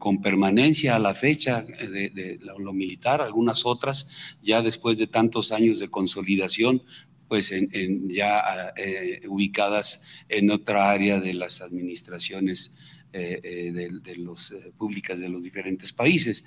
con 0.00 0.22
permanencia 0.22 0.96
a 0.96 0.98
la 0.98 1.14
fecha 1.14 1.62
de, 1.62 2.40
lo 2.40 2.72
militar, 2.72 3.20
algunas 3.20 3.64
otras 3.66 4.08
ya 4.42 4.62
después 4.62 4.96
de 4.98 5.06
tantos 5.06 5.52
años 5.52 5.78
de 5.78 5.90
consolidación, 5.90 6.82
pues 7.28 7.52
en, 7.52 8.08
ya 8.08 8.72
eh, 8.76 9.20
ubicadas 9.28 10.04
en 10.28 10.50
otra 10.50 10.90
área 10.90 11.20
de 11.20 11.34
las 11.34 11.60
administraciones 11.60 12.78
eh, 13.12 13.40
eh, 13.42 13.72
de, 13.72 14.16
los 14.16 14.54
públicas 14.78 15.20
de 15.20 15.28
los 15.28 15.42
diferentes 15.42 15.92
países. 15.92 16.44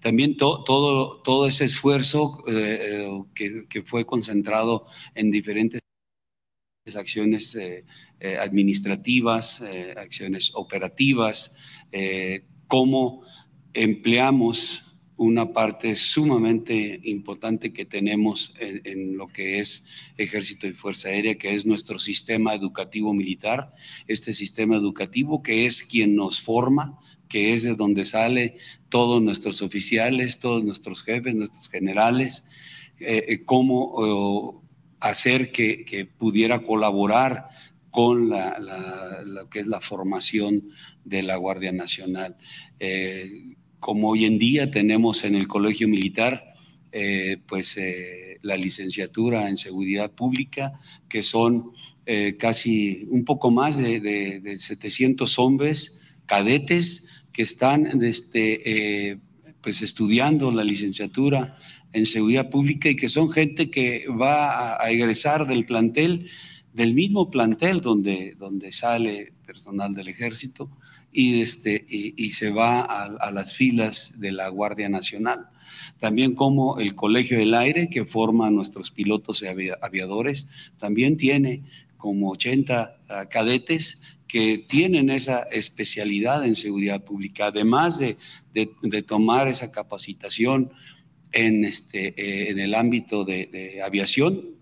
También 0.00 0.36
todo, 0.38 1.20
todo 1.22 1.46
ese 1.46 1.66
esfuerzo 1.66 2.42
que, 3.34 3.82
fue 3.84 4.06
concentrado 4.06 4.86
en 5.14 5.30
diferentes 5.30 5.82
acciones 6.96 7.56
administrativas, 8.40 9.62
acciones 9.96 10.52
operativas, 10.54 11.58
cómo 12.68 13.22
empleamos 13.72 14.84
una 15.16 15.52
parte 15.52 15.94
sumamente 15.94 17.00
importante 17.04 17.72
que 17.72 17.84
tenemos 17.84 18.54
en, 18.58 19.16
lo 19.16 19.28
que 19.28 19.58
es 19.60 19.88
Ejército 20.16 20.66
y 20.66 20.72
Fuerza 20.72 21.08
Aérea, 21.08 21.36
que 21.36 21.54
es 21.54 21.64
nuestro 21.66 21.98
sistema 21.98 22.54
educativo 22.54 23.14
militar, 23.14 23.72
este 24.08 24.32
sistema 24.32 24.76
educativo 24.76 25.42
que 25.42 25.66
es 25.66 25.82
quien 25.82 26.16
nos 26.16 26.40
forma, 26.40 26.98
que 27.28 27.52
es 27.52 27.62
de 27.62 27.74
donde 27.74 28.04
sale 28.04 28.56
todos 28.88 29.22
nuestros 29.22 29.62
oficiales, 29.62 30.40
todos 30.40 30.64
nuestros 30.64 31.02
jefes, 31.02 31.34
nuestros 31.34 31.68
generales, 31.68 32.48
eh, 32.98 33.24
eh, 33.28 33.44
cómo 33.44 34.62
hacer 35.04 35.52
que, 35.52 36.08
pudiera 36.18 36.60
colaborar 36.60 37.48
con 37.94 38.28
la, 38.28 39.22
lo 39.24 39.48
que 39.48 39.60
es 39.60 39.66
la 39.66 39.80
formación 39.80 40.70
de 41.04 41.22
la 41.22 41.36
Guardia 41.36 41.70
Nacional. 41.70 42.36
Eh, 42.80 43.54
como 43.78 44.10
hoy 44.10 44.24
en 44.24 44.36
día 44.36 44.68
tenemos 44.68 45.22
en 45.22 45.36
el 45.36 45.46
Colegio 45.46 45.86
Militar, 45.86 46.54
eh, 46.90 47.36
pues 47.46 47.76
eh, 47.76 48.38
la 48.42 48.56
licenciatura 48.56 49.48
en 49.48 49.56
Seguridad 49.56 50.10
Pública, 50.10 50.72
que 51.08 51.22
son 51.22 51.70
casi 52.38 53.06
un 53.08 53.24
poco 53.24 53.50
más 53.50 53.78
de, 53.78 54.56
700 54.58 55.38
hombres 55.38 56.02
cadetes 56.26 57.22
que 57.32 57.42
están 57.42 58.02
este, 58.02 59.18
pues 59.62 59.80
estudiando 59.80 60.50
la 60.50 60.64
licenciatura 60.64 61.56
en 61.94 62.04
Seguridad 62.04 62.50
Pública 62.50 62.90
y 62.90 62.96
que 62.96 63.08
son 63.08 63.30
gente 63.30 63.70
que 63.70 64.04
va 64.08 64.82
a 64.84 64.90
egresar 64.90 65.46
del 65.46 65.64
plantel 65.64 66.28
del 66.74 66.92
mismo 66.92 67.30
plantel 67.30 67.80
donde, 67.80 68.34
donde 68.38 68.72
sale 68.72 69.32
personal 69.46 69.94
del 69.94 70.08
ejército 70.08 70.68
y, 71.12 71.40
este, 71.40 71.86
y, 71.88 72.30
se 72.30 72.50
va 72.50 72.80
a, 72.82 73.30
las 73.30 73.54
filas 73.54 74.20
de 74.20 74.32
la 74.32 74.48
Guardia 74.48 74.88
Nacional. 74.88 75.46
También 76.00 76.34
como 76.34 76.80
el 76.80 76.96
Colegio 76.96 77.38
del 77.38 77.54
Aire, 77.54 77.88
que 77.88 78.04
forma 78.04 78.50
nuestros 78.50 78.90
pilotos 78.90 79.42
y 79.42 79.46
aviadores, 79.80 80.48
también 80.78 81.16
tiene 81.16 81.62
como 81.96 82.32
80 82.32 82.96
ah, 83.08 83.28
cadetes 83.28 84.02
que 84.26 84.58
tienen 84.58 85.10
esa 85.10 85.44
especialidad 85.44 86.44
en 86.44 86.56
seguridad 86.56 87.04
pública, 87.04 87.46
además 87.46 88.00
de, 88.00 88.16
tomar 89.06 89.46
esa 89.46 89.70
capacitación 89.70 90.72
en, 91.30 91.64
este, 91.64 92.08
eh, 92.16 92.50
en 92.50 92.58
el 92.58 92.74
ámbito 92.74 93.24
de, 93.24 93.80
aviación, 93.84 94.53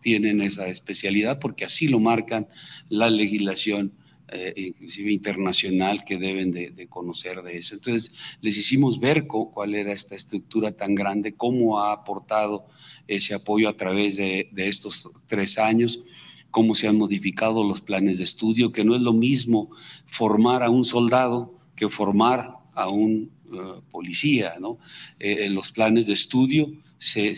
tienen 0.00 0.40
esa 0.40 0.68
especialidad 0.68 1.38
porque 1.38 1.64
así 1.64 1.88
lo 1.88 2.00
marcan 2.00 2.48
la 2.88 3.10
legislación 3.10 3.92
eh, 4.32 4.52
inclusive 4.56 5.10
internacional 5.10 6.04
que 6.04 6.16
deben 6.16 6.52
de, 6.52 6.86
conocer 6.88 7.42
de 7.42 7.58
eso. 7.58 7.74
Entonces, 7.74 8.12
les 8.40 8.56
hicimos 8.56 9.00
ver 9.00 9.26
cuál 9.26 9.74
era 9.74 9.92
esta 9.92 10.14
estructura 10.14 10.70
tan 10.70 10.94
grande, 10.94 11.34
cómo 11.34 11.80
ha 11.80 11.92
aportado 11.92 12.66
ese 13.08 13.34
apoyo 13.34 13.68
a 13.68 13.76
través 13.76 14.16
de, 14.16 14.48
estos 14.54 15.10
tres 15.26 15.58
años 15.58 16.04
cómo 16.52 16.76
se 16.76 16.86
han 16.86 16.96
modificado 16.96 17.64
los 17.64 17.80
planes 17.80 18.18
de 18.18 18.24
estudio, 18.24 18.70
que 18.70 18.84
no 18.84 18.94
es 18.94 19.02
lo 19.02 19.12
mismo 19.12 19.70
formar 20.06 20.62
a 20.62 20.70
un 20.70 20.84
soldado 20.84 21.58
que 21.74 21.88
formar 21.88 22.54
a 22.74 22.88
un 22.88 23.32
eh, 23.52 23.80
policía. 23.90 24.54
¿no? 24.60 24.78
Eh, 25.18 25.48
los 25.48 25.72
planes 25.72 26.06
de 26.06 26.12
estudio 26.12 26.72
se, 26.98 27.34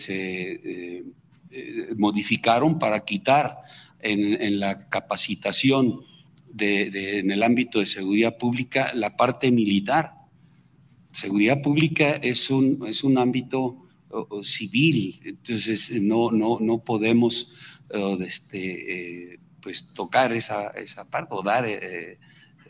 modificaron 1.97 2.79
para 2.79 3.03
quitar 3.05 3.57
en 3.99 4.59
la 4.59 4.89
capacitación 4.89 6.01
en 6.57 7.31
el 7.31 7.43
ámbito 7.43 7.79
de 7.79 7.85
seguridad 7.85 8.37
pública 8.37 8.91
la 8.93 9.15
parte 9.15 9.51
militar. 9.51 10.13
Seguridad 11.11 11.61
pública 11.61 12.11
es 12.21 12.49
un, 12.49 12.85
es 12.87 13.03
un 13.03 13.17
ámbito 13.17 13.87
civil, 14.43 15.19
entonces 15.23 15.89
no, 16.01 16.31
no, 16.31 16.59
no 16.59 16.83
podemos 16.83 17.55
este, 18.19 19.33
eh, 19.33 19.39
pues 19.61 19.93
tocar 19.93 20.33
esa, 20.33 20.69
esa, 20.71 21.09
parte 21.09 21.33
o 21.33 21.41
dar 21.41 21.65
eh, 21.65 22.19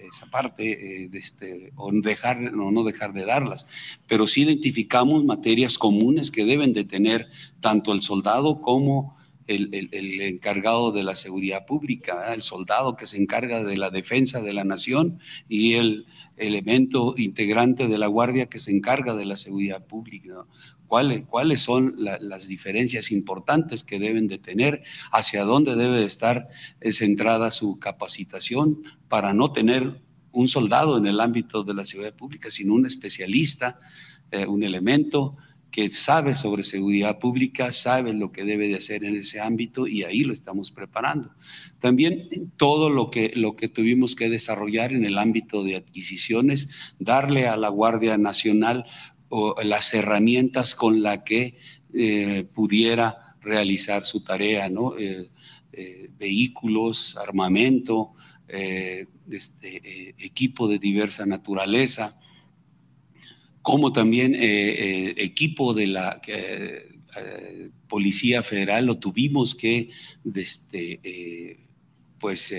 esa 0.07 0.25
parte 0.27 0.63
de 1.09 1.17
este, 1.17 1.71
o 1.75 1.91
dejar, 1.91 2.39
no, 2.39 2.71
no 2.71 2.83
dejar 2.83 3.13
de 3.13 3.25
darlas, 3.25 3.67
pero 4.07 4.27
sí 4.27 4.41
identificamos 4.41 5.23
materias 5.23 5.77
comunes 5.77 6.31
que 6.31 6.45
deben 6.45 6.73
de 6.73 6.83
tener 6.83 7.27
tanto 7.59 7.93
el 7.93 8.01
soldado 8.01 8.61
como 8.61 9.17
el, 9.47 10.21
encargado 10.21 10.91
de 10.91 11.03
la 11.03 11.15
seguridad 11.15 11.65
pública, 11.65 12.33
el 12.33 12.41
soldado 12.41 12.95
que 12.95 13.05
se 13.05 13.17
encarga 13.17 13.63
de 13.63 13.77
la 13.77 13.89
defensa 13.89 14.41
de 14.41 14.53
la 14.53 14.63
nación 14.63 15.19
y 15.49 15.73
el 15.73 16.05
elemento 16.37 17.15
integrante 17.17 17.87
de 17.87 17.97
la 17.97 18.07
guardia 18.07 18.47
que 18.47 18.59
se 18.59 18.71
encarga 18.71 19.15
de 19.15 19.25
la 19.25 19.37
seguridad 19.37 19.85
pública. 19.85 20.45
¿Cuáles, 20.87 21.25
cuáles 21.25 21.61
son 21.61 21.95
las 21.97 22.47
diferencias 22.47 23.11
importantes 23.11 23.83
que 23.83 23.99
deben 23.99 24.27
de 24.27 24.37
tener? 24.37 24.83
¿Hacia 25.11 25.43
dónde 25.43 25.75
debe 25.75 26.03
estar 26.03 26.49
centrada 26.91 27.49
su 27.49 27.79
capacitación 27.79 28.83
para 29.07 29.33
no 29.33 29.51
tener 29.51 30.01
un 30.33 30.47
soldado 30.47 30.97
en 30.97 31.05
el 31.05 31.19
ámbito 31.19 31.63
de 31.63 31.73
la 31.73 31.83
seguridad 31.83 32.15
pública, 32.15 32.51
sino 32.51 32.73
un 32.73 32.85
especialista, 32.85 33.79
eh, 34.31 34.45
un 34.47 34.63
elemento 34.63 35.37
que 35.73 35.89
sabe 35.89 36.35
sobre 36.35 36.63
seguridad 36.63 37.17
pública, 37.17 37.71
sabe 37.71 38.13
lo 38.13 38.31
que 38.31 38.45
debe 38.45 38.67
de 38.67 38.75
hacer 38.75 39.03
en 39.03 39.15
ese 39.15 39.41
ámbito 39.41 39.87
y 39.87 40.03
ahí 40.03 40.19
lo 40.19 40.31
estamos 40.31 40.69
preparando. 40.69 41.31
También 41.79 42.51
todo 42.57 42.91
lo 42.91 43.09
que, 43.09 43.31
lo 43.33 43.55
que 43.55 43.69
tuvimos 43.69 44.15
que 44.15 44.29
desarrollar 44.29 44.93
en 44.93 45.03
el 45.03 45.17
ámbito 45.17 45.63
de 45.63 45.75
adquisiciones, 45.75 46.93
darle 46.99 47.47
a 47.47 47.57
la 47.57 47.69
Guardia 47.69 48.19
Nacional 48.19 48.85
las 49.63 49.95
herramientas 49.95 50.75
con 50.75 51.01
las 51.01 51.23
que 51.23 51.57
eh, 51.91 52.45
pudiera 52.53 53.35
realizar 53.41 54.05
su 54.05 54.23
tarea, 54.23 54.69
¿no? 54.69 54.95
Eh, 54.95 55.31
eh, 55.71 56.11
vehículos, 56.19 57.17
armamento, 57.17 58.13
este, 58.47 60.13
equipo 60.23 60.67
de 60.67 60.77
diversa 60.77 61.25
naturaleza, 61.25 62.19
como 63.63 63.93
también 63.93 64.35
eh, 64.35 64.39
eh, 64.41 65.13
equipo 65.17 65.73
de 65.73 65.87
la 65.87 66.21
eh, 66.27 66.89
Policía 67.87 68.43
Federal 68.43 68.85
lo 68.85 68.97
tuvimos 68.97 69.55
que 69.55 69.89
este, 70.35 71.59
pues, 72.19 72.53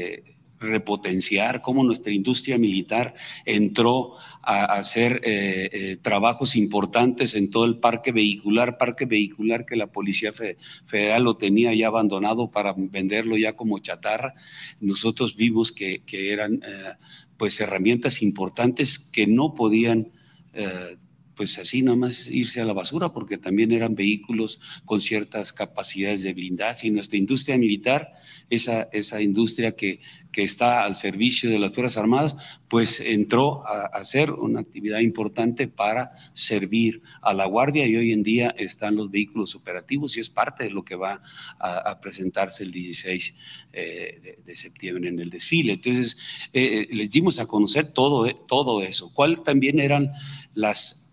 repotenciar, 0.60 1.60
cómo 1.60 1.84
nuestra 1.84 2.12
industria 2.12 2.56
militar 2.56 3.14
entró 3.44 4.14
a 4.42 4.76
hacer 4.76 5.20
trabajos 6.02 6.54
importantes 6.54 7.34
en 7.34 7.50
todo 7.50 7.64
el 7.64 7.78
parque 7.78 8.12
vehicular, 8.12 8.78
parque 8.78 9.06
vehicular 9.06 9.66
que 9.66 9.74
la 9.74 9.88
Policía 9.88 10.32
Federal 10.86 11.24
lo 11.24 11.36
tenía 11.36 11.74
ya 11.74 11.88
abandonado 11.88 12.52
para 12.52 12.72
venderlo 12.76 13.36
ya 13.36 13.56
como 13.56 13.80
chatarra. 13.80 14.34
Nosotros 14.80 15.34
vimos 15.34 15.72
que, 15.72 16.02
que 16.06 16.32
eran 16.32 16.60
pues 17.36 17.60
herramientas 17.60 18.22
importantes 18.22 19.00
que 19.00 19.26
no 19.26 19.54
podían 19.54 20.12
eh, 20.54 20.96
pues 21.36 21.58
así 21.58 21.82
nada 21.82 21.96
más 21.96 22.28
irse 22.28 22.60
a 22.60 22.64
la 22.64 22.72
basura, 22.72 23.10
porque 23.10 23.38
también 23.38 23.72
eran 23.72 23.94
vehículos 23.94 24.60
con 24.84 25.00
ciertas 25.00 25.52
capacidades 25.52 26.22
de 26.22 26.32
blindaje. 26.32 26.88
Y 26.88 26.90
nuestra 26.90 27.18
industria 27.18 27.56
militar, 27.58 28.12
esa, 28.50 28.82
esa 28.92 29.20
industria 29.20 29.72
que, 29.72 30.00
que 30.34 30.42
está 30.42 30.84
al 30.84 30.96
servicio 30.96 31.48
de 31.48 31.58
las 31.58 31.72
Fuerzas 31.72 31.96
Armadas, 31.96 32.36
pues 32.68 32.98
entró 33.00 33.66
a, 33.66 33.86
hacer 33.86 34.32
una 34.32 34.60
actividad 34.60 34.98
importante 34.98 35.68
para 35.68 36.10
servir 36.32 37.02
a 37.22 37.32
la 37.32 37.46
Guardia 37.46 37.86
y 37.86 37.96
hoy 37.96 38.12
en 38.12 38.22
día 38.22 38.54
están 38.58 38.96
los 38.96 39.10
vehículos 39.10 39.54
operativos 39.54 40.16
y 40.16 40.20
es 40.20 40.28
parte 40.28 40.64
de 40.64 40.70
lo 40.70 40.84
que 40.84 40.96
va 40.96 41.22
a, 41.58 42.00
presentarse 42.00 42.64
el 42.64 42.72
16 42.72 43.36
eh, 43.72 44.38
de, 44.44 44.56
septiembre 44.56 45.08
en 45.08 45.20
el 45.20 45.30
desfile. 45.30 45.74
Entonces, 45.74 46.18
eh, 46.52 46.88
les 46.90 47.08
dimos 47.10 47.38
a 47.38 47.46
conocer 47.46 47.92
todo, 47.92 48.28
todo 48.46 48.82
eso. 48.82 49.12
¿Cuál 49.14 49.42
también 49.42 49.78
eran 49.78 50.10
las 50.54 51.03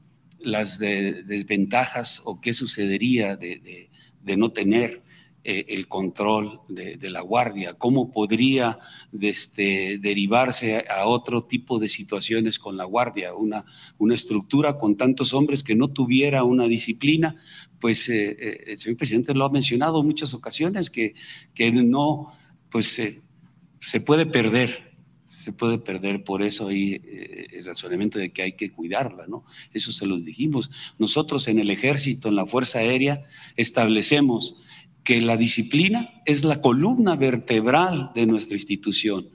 las 0.44 0.80
desventajas 0.80 2.22
o 2.26 2.40
qué 2.42 2.54
sucedería 2.54 3.36
de, 3.36 3.90
no 4.38 4.52
tener 4.52 5.02
eh, 5.44 5.66
el 5.70 5.88
control 5.88 6.62
de, 6.68 7.10
la 7.10 7.22
guardia, 7.22 7.74
cómo 7.74 8.12
podría 8.12 8.80
este, 9.20 9.98
derivarse 10.00 10.86
a 10.88 11.08
otro 11.08 11.46
tipo 11.46 11.80
de 11.80 11.90
situaciones 11.90 12.60
con 12.60 12.78
la 12.78 12.86
guardia, 12.86 13.34
una, 13.34 13.66
una 13.98 14.16
estructura 14.16 14.78
con 14.78 14.98
tantos 14.98 15.34
hombres 15.34 15.64
que 15.64 15.76
no 15.76 15.88
tuviera 15.88 16.44
una 16.44 16.68
disciplina, 16.68 17.36
pues 17.80 18.08
eh, 18.10 18.38
eh, 18.40 18.64
el 18.68 18.78
señor 18.78 18.98
presidente 18.98 19.34
lo 19.34 19.46
ha 19.46 19.50
mencionado 19.50 20.02
en 20.02 20.08
muchas 20.08 20.34
ocasiones, 20.34 20.90
que, 20.90 21.16
que 21.56 21.72
no, 21.72 22.32
pues 22.70 23.02
se 23.80 24.02
puede 24.02 24.26
perder 24.28 24.91
se 25.32 25.54
puede 25.54 25.78
perder, 25.78 26.26
por 26.26 26.44
eso 26.44 26.68
hay 26.68 26.96
eh, 27.06 27.48
el 27.54 27.66
razonamiento 27.66 28.20
de 28.20 28.34
que 28.34 28.42
hay 28.42 28.52
que 28.54 28.70
cuidarla, 28.70 29.28
¿no? 29.28 29.46
Eso 29.74 29.94
se 29.94 30.06
los 30.06 30.26
dijimos. 30.26 30.70
Nosotros 31.00 31.48
en 31.48 31.58
el 31.58 31.70
ejército, 31.70 32.28
en 32.28 32.36
la 32.36 32.46
Fuerza 32.46 32.80
Aérea, 32.80 33.24
establecemos 33.56 34.58
que 35.06 35.22
la 35.22 35.38
disciplina 35.38 36.22
es 36.26 36.44
la 36.44 36.62
columna 36.62 37.16
vertebral 37.16 38.12
de 38.14 38.26
nuestra 38.26 38.58
institución. 38.58 39.30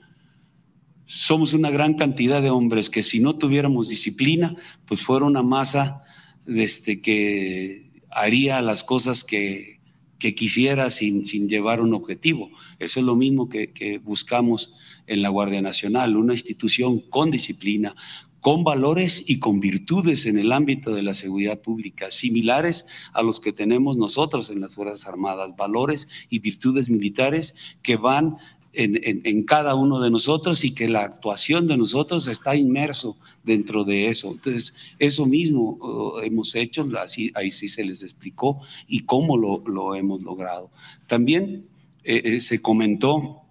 Somos 1.07 1.53
una 1.53 1.71
gran 1.71 1.95
cantidad 1.95 2.43
de 2.43 2.51
hombres 2.51 2.91
que 2.91 3.01
si 3.01 3.19
no 3.19 3.35
tuviéramos 3.35 3.89
disciplina, 3.89 4.55
pues 4.85 5.01
fuera 5.01 5.25
una 5.25 5.41
masa 5.41 6.03
este, 6.45 7.01
que 7.01 8.03
haría 8.11 8.61
las 8.61 8.83
cosas 8.83 9.23
que, 9.23 9.76
que 10.19 10.35
quisiera 10.35 10.89
sin, 10.89 11.25
sin 11.25 11.47
llevar 11.47 11.81
un 11.81 11.93
objetivo. 11.93 12.49
Eso 12.79 12.99
es 12.99 13.05
lo 13.05 13.15
mismo 13.15 13.49
que, 13.49 13.71
que 13.71 13.97
buscamos 13.99 14.73
en 15.05 15.21
la 15.21 15.29
Guardia 15.29 15.61
Nacional, 15.61 16.17
una 16.17 16.33
institución 16.33 16.99
con 16.99 17.31
disciplina, 17.31 17.95
con 18.41 18.63
valores 18.63 19.29
y 19.29 19.39
con 19.39 19.59
virtudes 19.59 20.25
en 20.25 20.39
el 20.39 20.51
ámbito 20.51 20.93
de 20.93 21.01
la 21.01 21.13
seguridad 21.13 21.61
pública, 21.61 22.11
similares 22.11 22.85
a 23.13 23.21
los 23.21 23.39
que 23.39 23.51
tenemos 23.51 23.97
nosotros 23.97 24.49
en 24.49 24.61
las 24.61 24.75
Fuerzas 24.75 25.07
Armadas, 25.07 25.55
valores 25.57 26.07
y 26.29 26.39
virtudes 26.39 26.89
militares 26.89 27.55
que 27.81 27.97
van 27.97 28.37
en, 28.77 29.43
cada 29.43 29.75
uno 29.75 29.99
de 29.99 30.11
nosotros 30.11 30.63
y 30.63 30.73
que 30.73 30.87
la 30.87 31.03
actuación 31.03 31.67
de 31.67 31.77
nosotros 31.77 32.27
está 32.27 32.55
inmerso 32.55 33.17
dentro 33.43 33.83
de 33.83 34.07
eso. 34.07 34.31
Entonces, 34.31 34.75
eso 34.99 35.25
mismo 35.25 35.77
uh, 35.81 36.19
hemos 36.19 36.53
hecho, 36.55 36.87
ahí 37.33 37.51
sí 37.51 37.67
se 37.67 37.83
les 37.83 38.03
explicó 38.03 38.61
y 38.87 39.01
cómo 39.01 39.37
lo, 39.37 39.95
hemos 39.95 40.21
logrado. 40.21 40.69
También 41.07 41.65
eh, 42.03 42.21
eh, 42.23 42.39
se 42.39 42.61
comentó 42.61 43.41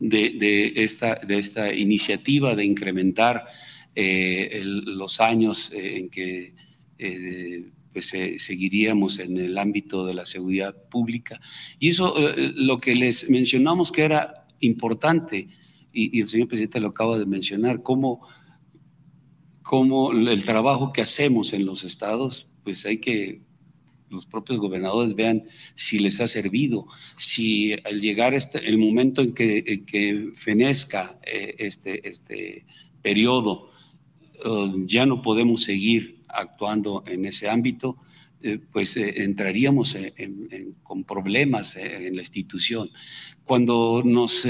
de, 0.00 0.72
esta, 0.76 1.14
de 1.14 1.38
esta 1.38 1.72
iniciativa 1.72 2.56
de 2.56 2.64
incrementar 2.64 3.44
eh, 3.94 4.62
los 4.64 5.20
años 5.20 5.70
en 5.72 6.08
que 6.08 6.54
pues 7.92 8.12
seguiríamos 8.38 9.18
en 9.18 9.36
el 9.36 9.58
ámbito 9.58 10.06
de 10.06 10.14
la 10.14 10.24
seguridad 10.24 10.74
pública. 10.88 11.40
Y 11.78 11.90
eso, 11.90 12.14
eh, 12.18 12.52
lo 12.56 12.80
que 12.80 12.94
les 12.94 13.28
mencionamos 13.28 13.92
que 13.92 14.02
era 14.02 14.46
importante, 14.60 15.48
y, 15.92 16.20
el 16.20 16.28
señor 16.28 16.48
presidente 16.48 16.80
lo 16.80 16.88
acaba 16.88 17.18
de 17.18 17.26
mencionar, 17.26 17.82
cómo, 17.82 18.26
cómo 19.62 20.12
el 20.12 20.44
trabajo 20.44 20.92
que 20.92 21.02
hacemos 21.02 21.52
en 21.52 21.66
los 21.66 21.84
estados, 21.84 22.48
pues 22.64 22.86
hay 22.86 22.98
que 22.98 23.42
los 24.12 24.26
propios 24.26 24.58
gobernadores 24.58 25.14
vean 25.14 25.44
si 25.74 25.98
les 25.98 26.20
ha 26.20 26.28
servido, 26.28 26.86
si 27.16 27.72
al 27.84 28.00
llegar 28.00 28.34
este, 28.34 28.68
el 28.68 28.78
momento 28.78 29.22
en 29.22 29.32
que, 29.32 29.84
que 29.86 30.32
fenezca 30.34 31.18
eh, 31.26 31.54
este, 31.58 32.06
este 32.06 32.66
periodo, 33.00 33.70
eh, 34.44 34.72
ya 34.86 35.06
no 35.06 35.22
podemos 35.22 35.62
seguir 35.62 36.21
actuando 36.32 37.04
en 37.06 37.24
ese 37.24 37.48
ámbito, 37.48 37.96
eh, 38.42 38.58
pues 38.58 38.96
entraríamos 38.96 39.96
con 40.82 41.04
problemas 41.04 41.76
en 41.76 42.16
la 42.16 42.22
institución. 42.22 42.90
Cuando 43.44 44.02
nos 44.04 44.44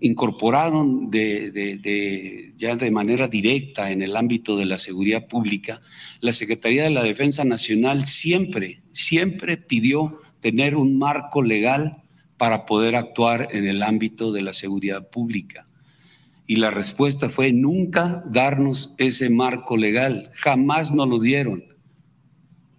incorporaron 0.00 1.10
de, 1.10 2.52
ya 2.56 2.76
de 2.76 2.90
manera 2.90 3.28
directa 3.28 3.90
en 3.90 4.02
el 4.02 4.16
ámbito 4.16 4.56
de 4.56 4.66
la 4.66 4.78
seguridad 4.78 5.26
pública, 5.28 5.80
la 6.20 6.32
Secretaría 6.32 6.84
de 6.84 6.90
la 6.90 7.02
Defensa 7.02 7.44
Nacional 7.44 8.06
siempre, 8.06 8.82
siempre 8.92 9.56
pidió 9.56 10.20
tener 10.40 10.76
un 10.76 10.98
marco 10.98 11.42
legal 11.42 12.02
para 12.36 12.66
poder 12.66 12.96
actuar 12.96 13.48
en 13.52 13.66
el 13.66 13.82
ámbito 13.82 14.32
de 14.32 14.42
la 14.42 14.52
seguridad 14.52 15.08
pública. 15.08 15.66
Y 16.46 16.56
la 16.56 16.70
respuesta 16.70 17.28
fue 17.28 17.52
nunca 17.52 18.22
darnos 18.26 18.94
ese 18.98 19.30
marco 19.30 19.76
legal, 19.76 20.30
jamás 20.34 20.92
nos 20.92 21.08
lo 21.08 21.18
dieron 21.18 21.74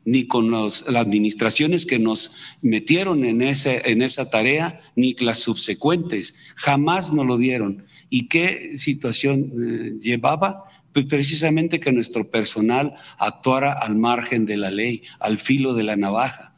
ni 0.05 0.27
con 0.27 0.51
las 0.51 0.87
administraciones 0.87 1.85
que 1.85 1.97
nos 1.99 2.37
metieron 2.61 3.25
en, 3.25 3.41
en 3.41 4.01
esa 4.01 4.29
tarea, 4.29 4.79
ni 4.95 5.15
las 5.15 5.39
subsecuentes. 5.39 6.35
Jamás 6.55 7.11
nos 7.11 7.25
lo 7.25 7.37
dieron. 7.37 7.83
¿Y 8.09 8.27
qué 8.27 8.77
situación 8.77 9.51
eh, 9.59 9.93
llevaba? 9.99 10.65
Pues 10.93 11.07
precisamente 11.07 11.79
que 11.79 11.91
nuestro 11.91 12.29
personal 12.29 12.93
actuara 13.17 13.73
al 13.73 13.95
margen 13.95 14.45
de 14.45 14.57
la 14.57 14.69
ley, 14.69 15.03
al 15.19 15.39
filo 15.39 15.73
de 15.73 15.83
la 15.83 15.95
navaja. 15.95 16.53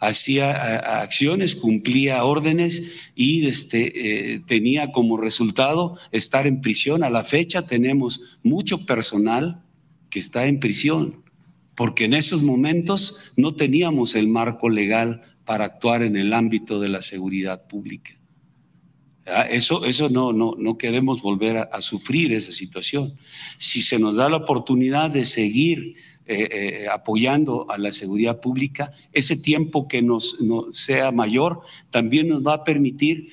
Hacía 0.00 1.00
acciones, 1.02 1.54
cumplía 1.54 2.24
órdenes 2.24 2.90
y 3.14 3.46
este, 3.46 4.34
eh, 4.34 4.40
tenía 4.46 4.92
como 4.92 5.18
resultado 5.18 5.98
estar 6.10 6.46
en 6.46 6.60
prisión. 6.60 7.04
A 7.04 7.10
la 7.10 7.22
fecha 7.22 7.66
tenemos 7.66 8.38
mucho 8.42 8.86
personal 8.86 9.62
que 10.08 10.18
está 10.18 10.46
en 10.46 10.58
prisión 10.58 11.22
porque 11.80 12.04
en 12.04 12.12
esos 12.12 12.42
momentos 12.42 13.32
no 13.36 13.54
teníamos 13.54 14.14
el 14.14 14.26
marco 14.28 14.68
legal 14.68 15.22
para 15.46 15.64
actuar 15.64 16.02
en 16.02 16.14
el 16.14 16.34
ámbito 16.34 16.78
de 16.78 16.90
la 16.90 17.00
seguridad 17.00 17.66
pública. 17.66 18.12
Eso, 19.48 19.86
eso 19.86 20.08
no, 20.08 20.32
no, 20.32 20.54
no 20.58 20.76
queremos 20.76 21.22
volver 21.22 21.56
a, 21.56 21.80
sufrir 21.80 22.34
esa 22.34 22.52
situación. 22.52 23.16
Si 23.56 23.80
se 23.80 23.98
nos 23.98 24.16
da 24.16 24.28
la 24.28 24.36
oportunidad 24.36 25.10
de 25.10 25.24
seguir 25.24 25.94
eh, 26.32 26.48
eh, 26.84 26.88
apoyando 26.88 27.66
a 27.68 27.76
la 27.76 27.90
seguridad 27.90 28.40
pública, 28.40 28.92
ese 29.10 29.36
tiempo 29.36 29.88
que 29.88 30.00
nos, 30.00 30.36
sea 30.70 31.10
mayor 31.10 31.62
también 31.90 32.28
nos 32.28 32.46
va 32.46 32.54
a 32.54 32.62
permitir 32.62 33.30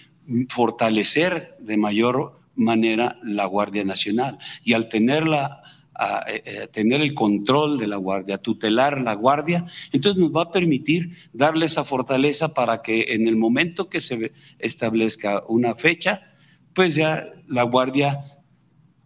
fortalecer 0.50 1.56
de 1.60 1.78
mayor 1.78 2.40
manera 2.56 3.20
la 3.22 3.46
Guardia 3.46 3.84
Nacional. 3.84 4.40
Y 4.64 4.74
al 4.74 4.90
tenerla 4.90 5.62
a, 5.94 6.26
eh, 6.28 6.68
tener 6.72 7.02
el 7.02 7.14
control 7.14 7.78
de 7.78 7.86
la 7.86 7.98
guardia, 7.98 8.40
tutelar 8.40 9.00
la 9.00 9.14
guardia, 9.14 9.64
entonces 9.92 10.20
nos 10.20 10.36
va 10.36 10.44
a 10.44 10.52
permitir 10.52 11.12
darle 11.34 11.68
esa 11.68 11.84
fortaleza 11.84 12.56
para 12.56 12.82
que 12.82 13.14
en 13.14 13.28
el 13.28 13.36
momento 13.36 13.90
que 13.90 14.02
se 14.02 14.32
establezca 14.58 15.44
una 15.48 15.76
fecha, 15.76 16.34
pues 16.74 16.96
ya 16.96 17.26
la 17.46 17.62
guardia 17.62 18.37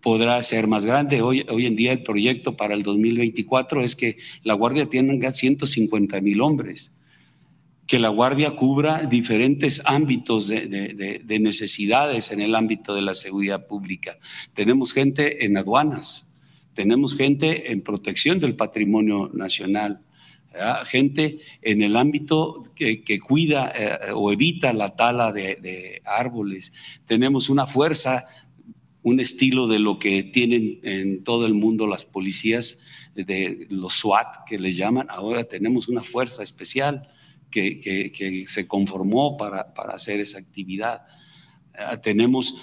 podrá 0.01 0.41
ser 0.43 0.67
más 0.67 0.85
grande. 0.85 1.21
Hoy, 1.21 1.45
hoy 1.49 1.65
en 1.65 1.75
día 1.75 1.91
el 1.91 2.03
proyecto 2.03 2.57
para 2.57 2.73
el 2.73 2.83
2024 2.83 3.83
es 3.83 3.95
que 3.95 4.17
la 4.43 4.53
guardia 4.53 4.87
tenga 4.87 5.31
150 5.31 6.21
mil 6.21 6.41
hombres 6.41 6.95
que 7.91 7.99
la 7.99 8.07
Guardia 8.07 8.51
cubra 8.51 9.03
diferentes 9.03 9.81
ámbitos 9.83 10.47
de, 10.47 10.65
de, 11.25 11.39
necesidades 11.39 12.31
en 12.31 12.39
el 12.39 12.55
ámbito 12.55 12.95
de 12.95 13.01
la 13.01 13.13
seguridad 13.13 13.67
pública. 13.67 14.17
Tenemos 14.53 14.93
gente 14.93 15.43
en 15.43 15.57
aduanas, 15.57 16.39
tenemos 16.73 17.17
gente 17.17 17.69
en 17.69 17.81
protección 17.81 18.39
del 18.39 18.55
patrimonio 18.55 19.29
nacional, 19.33 19.99
gente 20.85 21.39
en 21.61 21.81
el 21.81 21.95
ámbito 21.95 22.63
que, 22.75 23.19
cuida 23.19 23.71
eh, 23.75 24.11
o 24.13 24.31
evita 24.31 24.73
la 24.73 24.95
tala 24.95 25.31
de, 25.31 26.01
árboles. 26.05 26.73
Tenemos 27.05 27.49
una 27.49 27.67
fuerza, 27.67 28.23
un 29.03 29.19
estilo 29.19 29.67
de 29.67 29.79
lo 29.79 29.99
que 29.99 30.23
tienen 30.23 30.79
en 30.83 31.23
todo 31.23 31.45
el 31.45 31.53
mundo 31.53 31.87
las 31.87 32.05
policías, 32.05 32.81
de 33.15 33.67
los 33.69 33.93
SWAT 33.93 34.45
que 34.47 34.57
les 34.57 34.77
llaman. 34.77 35.07
Ahora 35.09 35.43
tenemos 35.43 35.89
una 35.89 36.01
fuerza 36.03 36.43
especial 36.43 37.09
que, 37.49 38.45
se 38.47 38.67
conformó 38.67 39.37
para, 39.37 39.73
para 39.73 39.93
hacer 39.95 40.19
esa 40.19 40.39
actividad. 40.39 41.01
Ah, 41.73 42.01
tenemos, 42.01 42.61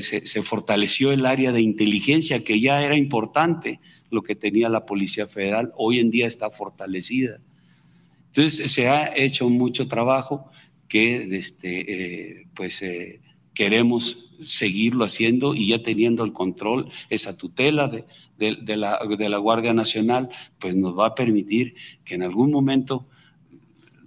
se, 0.00 0.42
fortaleció 0.42 1.12
el 1.12 1.26
área 1.26 1.52
de 1.52 1.60
inteligencia 1.60 2.42
que 2.44 2.60
ya 2.60 2.82
era 2.82 2.96
importante, 2.96 3.80
lo 4.10 4.22
que 4.22 4.34
tenía 4.34 4.68
la 4.68 4.86
Policía 4.86 5.26
Federal, 5.26 5.72
hoy 5.76 6.00
en 6.00 6.10
día 6.10 6.26
está 6.26 6.50
fortalecida. 6.50 7.38
Entonces 8.28 8.72
se 8.72 8.88
ha 8.88 9.14
hecho 9.16 9.48
mucho 9.48 9.86
trabajo 9.88 10.50
que 10.88 11.36
este, 11.36 12.40
eh, 12.40 12.46
pues 12.54 12.82
eh, 12.82 13.20
queremos 13.58 14.36
seguirlo 14.40 15.04
haciendo 15.04 15.52
y 15.52 15.66
ya 15.66 15.82
teniendo 15.82 16.22
el 16.22 16.32
control, 16.32 16.90
esa 17.10 17.36
tutela 17.36 17.88
de, 17.88 18.04
de, 18.38 18.76
la, 18.76 19.00
de 19.18 19.28
la 19.28 19.38
Guardia 19.38 19.74
Nacional, 19.74 20.28
pues 20.60 20.76
nos 20.76 20.96
va 20.96 21.06
a 21.06 21.14
permitir 21.16 21.74
que 22.04 22.14
en 22.14 22.22
algún 22.22 22.52
momento 22.52 23.08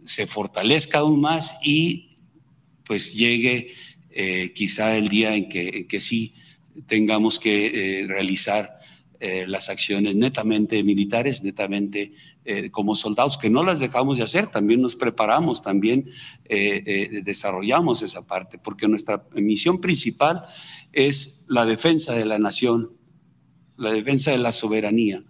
se 0.06 0.26
fortalezca 0.26 1.00
aún 1.00 1.20
más 1.20 1.58
y 1.66 2.12
pues 2.86 3.14
llegue 3.14 3.74
eh, 4.12 4.54
quizá 4.56 4.96
el 4.96 5.10
día 5.10 5.36
en 5.36 5.50
que, 5.50 5.86
que 5.86 6.00
sí 6.00 6.34
tengamos 6.88 7.38
que 7.38 7.66
eh, 7.66 8.08
realizar 8.08 8.70
eh, 9.20 9.44
las 9.50 9.68
acciones 9.68 10.16
netamente 10.16 10.82
militares, 10.82 11.44
netamente 11.44 12.14
como 12.72 12.96
soldados, 12.96 13.38
que 13.38 13.50
no 13.50 13.64
las 13.64 13.80
dejamos 13.80 14.18
de 14.18 14.24
hacer, 14.24 14.48
también 14.48 14.82
nos 14.82 14.96
preparamos, 14.96 15.62
también 15.62 16.10
desarrollamos 17.24 18.02
esa 18.02 18.26
parte, 18.26 18.58
porque 18.58 18.88
nuestra 18.88 19.24
misión 19.36 19.80
principal 19.80 20.44
es 20.92 21.46
la 21.50 21.66
defensa 21.66 22.14
de 22.14 22.26
la 22.26 22.40
nación, 22.40 22.92
la 23.78 23.92
defensa 23.92 24.32
de 24.32 24.40
la 24.40 24.52
soberanía. 24.52 25.24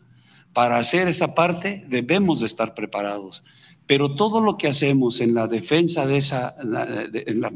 Para 0.53 0.78
hacer 0.78 1.07
esa 1.07 1.36
parte 1.36 1.86
debemos 1.88 2.39
de 2.39 2.47
estar 2.47 2.74
preparados, 2.74 3.43
pero 3.86 4.16
todo 4.16 4.41
lo 4.41 4.57
que 4.57 4.68
hacemos 4.68 5.22
en 5.22 5.34
la 5.34 5.47
defensa 5.47 6.05
de 6.05 6.18
esa, 6.18 6.55
en 6.59 7.41
la 7.41 7.51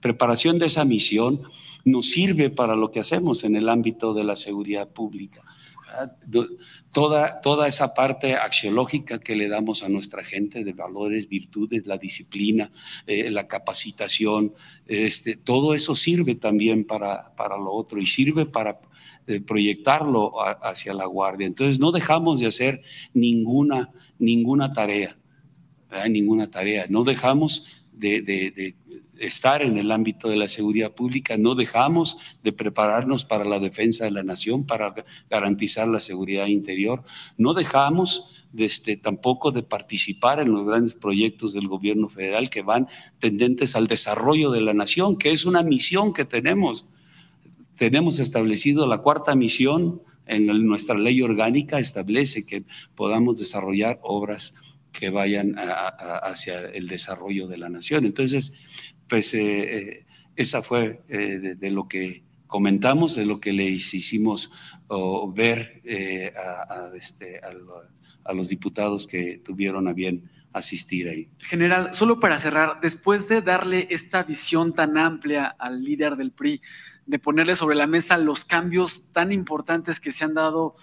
preparación 0.00 0.58
de 0.58 0.66
esa 0.66 0.84
misión 0.84 1.42
nos 1.84 2.10
sirve 2.10 2.50
para 2.50 2.76
lo 2.76 2.90
que 2.90 3.00
hacemos 3.00 3.44
en 3.44 3.56
el 3.56 3.68
ámbito 3.68 4.14
de 4.14 4.24
la 4.24 4.36
seguridad 4.36 4.88
pública. 4.88 5.42
Toda, 6.94 7.40
toda 7.42 7.68
esa 7.68 7.92
parte 7.92 8.34
axiológica 8.36 9.18
que 9.18 9.36
le 9.36 9.48
damos 9.48 9.82
a 9.82 9.88
nuestra 9.88 10.24
gente 10.24 10.64
de 10.64 10.72
valores, 10.72 11.28
virtudes, 11.28 11.86
la 11.86 11.98
disciplina, 11.98 12.70
eh, 13.06 13.30
la 13.30 13.48
capacitación, 13.48 14.54
este, 14.86 15.36
todo 15.36 15.74
eso 15.74 15.94
sirve 15.96 16.36
también 16.36 16.84
para, 16.84 17.34
para 17.34 17.58
lo 17.58 17.72
otro 17.72 18.00
y 18.00 18.06
sirve 18.06 18.46
para 18.46 18.80
eh, 19.26 19.40
proyectarlo 19.40 20.34
hacia 20.62 20.94
la 20.94 21.06
guardia. 21.06 21.46
Entonces 21.46 21.78
no 21.78 21.90
dejamos 21.90 22.40
de 22.40 22.46
hacer 22.46 22.80
ninguna, 23.12 23.90
ninguna 24.18 24.72
tarea, 24.72 25.18
ninguna 26.08 26.50
tarea, 26.50 26.86
no 26.88 27.04
dejamos 27.04 27.66
de, 27.92 28.22
de 28.22 28.74
estar 29.18 29.62
en 29.62 29.78
el 29.78 29.90
ámbito 29.90 30.28
de 30.28 30.36
la 30.36 30.48
seguridad 30.48 30.92
pública, 30.92 31.36
no 31.36 31.54
dejamos 31.54 32.16
de 32.42 32.52
prepararnos 32.52 33.24
para 33.24 33.44
la 33.44 33.58
defensa 33.58 34.04
de 34.04 34.10
la 34.10 34.22
nación, 34.22 34.66
para 34.66 34.94
garantizar 35.30 35.88
la 35.88 36.00
seguridad 36.00 36.46
interior, 36.46 37.02
no 37.36 37.54
dejamos 37.54 38.34
de 38.52 38.66
este, 38.66 38.96
tampoco 38.96 39.50
de 39.50 39.64
participar 39.64 40.38
en 40.38 40.52
los 40.52 40.64
grandes 40.64 40.94
proyectos 40.94 41.54
del 41.54 41.66
gobierno 41.66 42.08
federal 42.08 42.50
que 42.50 42.62
van 42.62 42.88
tendentes 43.18 43.74
al 43.74 43.88
desarrollo 43.88 44.52
de 44.52 44.60
la 44.60 44.74
nación, 44.74 45.18
que 45.18 45.32
es 45.32 45.44
una 45.44 45.62
misión 45.62 46.14
que 46.14 46.24
tenemos. 46.24 46.88
Tenemos 47.76 48.20
establecido 48.20 48.86
la 48.86 48.98
cuarta 48.98 49.34
misión 49.34 50.00
en 50.26 50.46
nuestra 50.66 50.96
ley 50.96 51.20
orgánica, 51.20 51.80
establece 51.80 52.46
que 52.46 52.64
podamos 52.94 53.38
desarrollar 53.38 53.98
obras 54.02 54.54
que 54.92 55.10
vayan 55.10 55.56
hacia 55.58 56.60
el 56.60 56.86
desarrollo 56.86 57.48
de 57.48 57.58
la 57.58 57.68
nación. 57.68 58.06
Entonces, 58.06 58.54
pues 59.08 59.34
eh, 59.34 59.76
eh, 59.76 60.06
esa 60.36 60.62
fue 60.62 61.02
eh, 61.08 61.56
de, 61.56 61.70
lo 61.70 61.88
que 61.88 62.24
comentamos, 62.46 63.14
de 63.14 63.26
lo 63.26 63.40
que 63.40 63.52
le 63.52 63.64
hicimos 63.64 64.52
ver 65.34 65.80
este, 65.84 67.40
a, 67.40 68.32
los 68.32 68.48
diputados 68.48 69.06
que 69.06 69.40
tuvieron 69.44 69.88
a 69.88 69.92
bien 69.92 70.30
asistir 70.52 71.08
ahí. 71.08 71.28
General, 71.38 71.92
solo 71.94 72.20
para 72.20 72.38
cerrar, 72.38 72.80
después 72.80 73.28
de 73.28 73.42
darle 73.42 73.88
esta 73.90 74.22
visión 74.22 74.72
tan 74.72 74.96
amplia 74.96 75.46
al 75.58 75.82
líder 75.82 76.16
del 76.16 76.30
PRI, 76.30 76.60
de 77.06 77.18
ponerle 77.18 77.56
sobre 77.56 77.76
la 77.76 77.86
mesa 77.86 78.16
los 78.18 78.44
cambios 78.44 79.10
tan 79.12 79.32
importantes 79.32 79.98
que 79.98 80.12
se 80.12 80.24
han 80.24 80.34
dado 80.34 80.76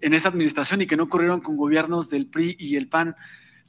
en 0.00 0.14
esa 0.14 0.30
administración 0.30 0.80
y 0.80 0.86
que 0.86 0.96
no 0.96 1.04
ocurrieron 1.04 1.40
con 1.40 1.56
gobiernos 1.56 2.08
del 2.08 2.26
PRI 2.26 2.56
y 2.58 2.76
el 2.76 2.88
PAN, 2.88 3.14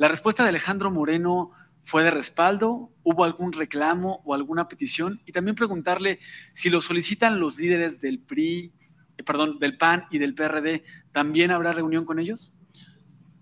¿La 0.01 0.07
respuesta 0.07 0.41
de 0.41 0.49
Alejandro 0.49 0.89
Moreno 0.89 1.51
fue 1.83 2.03
de 2.03 2.11
respaldo? 2.11 2.91
¿Hubo 3.03 3.23
algún 3.23 3.53
reclamo 3.53 4.21
o 4.25 4.33
alguna 4.33 4.67
petición? 4.67 5.21
Y 5.25 5.31
también 5.31 5.55
preguntarle 5.55 6.19
si 6.53 6.69
lo 6.69 6.81
solicitan 6.81 7.39
los 7.39 7.57
líderes 7.57 8.01
del 8.01 8.19
PRI, 8.19 8.71
eh, 9.17 9.23
perdón, 9.23 9.59
del 9.59 9.77
PAN 9.77 10.05
y 10.11 10.17
del 10.17 10.33
PRD, 10.33 10.83
¿también 11.11 11.51
habrá 11.51 11.73
reunión 11.73 12.05
con 12.05 12.19
ellos? 12.19 12.53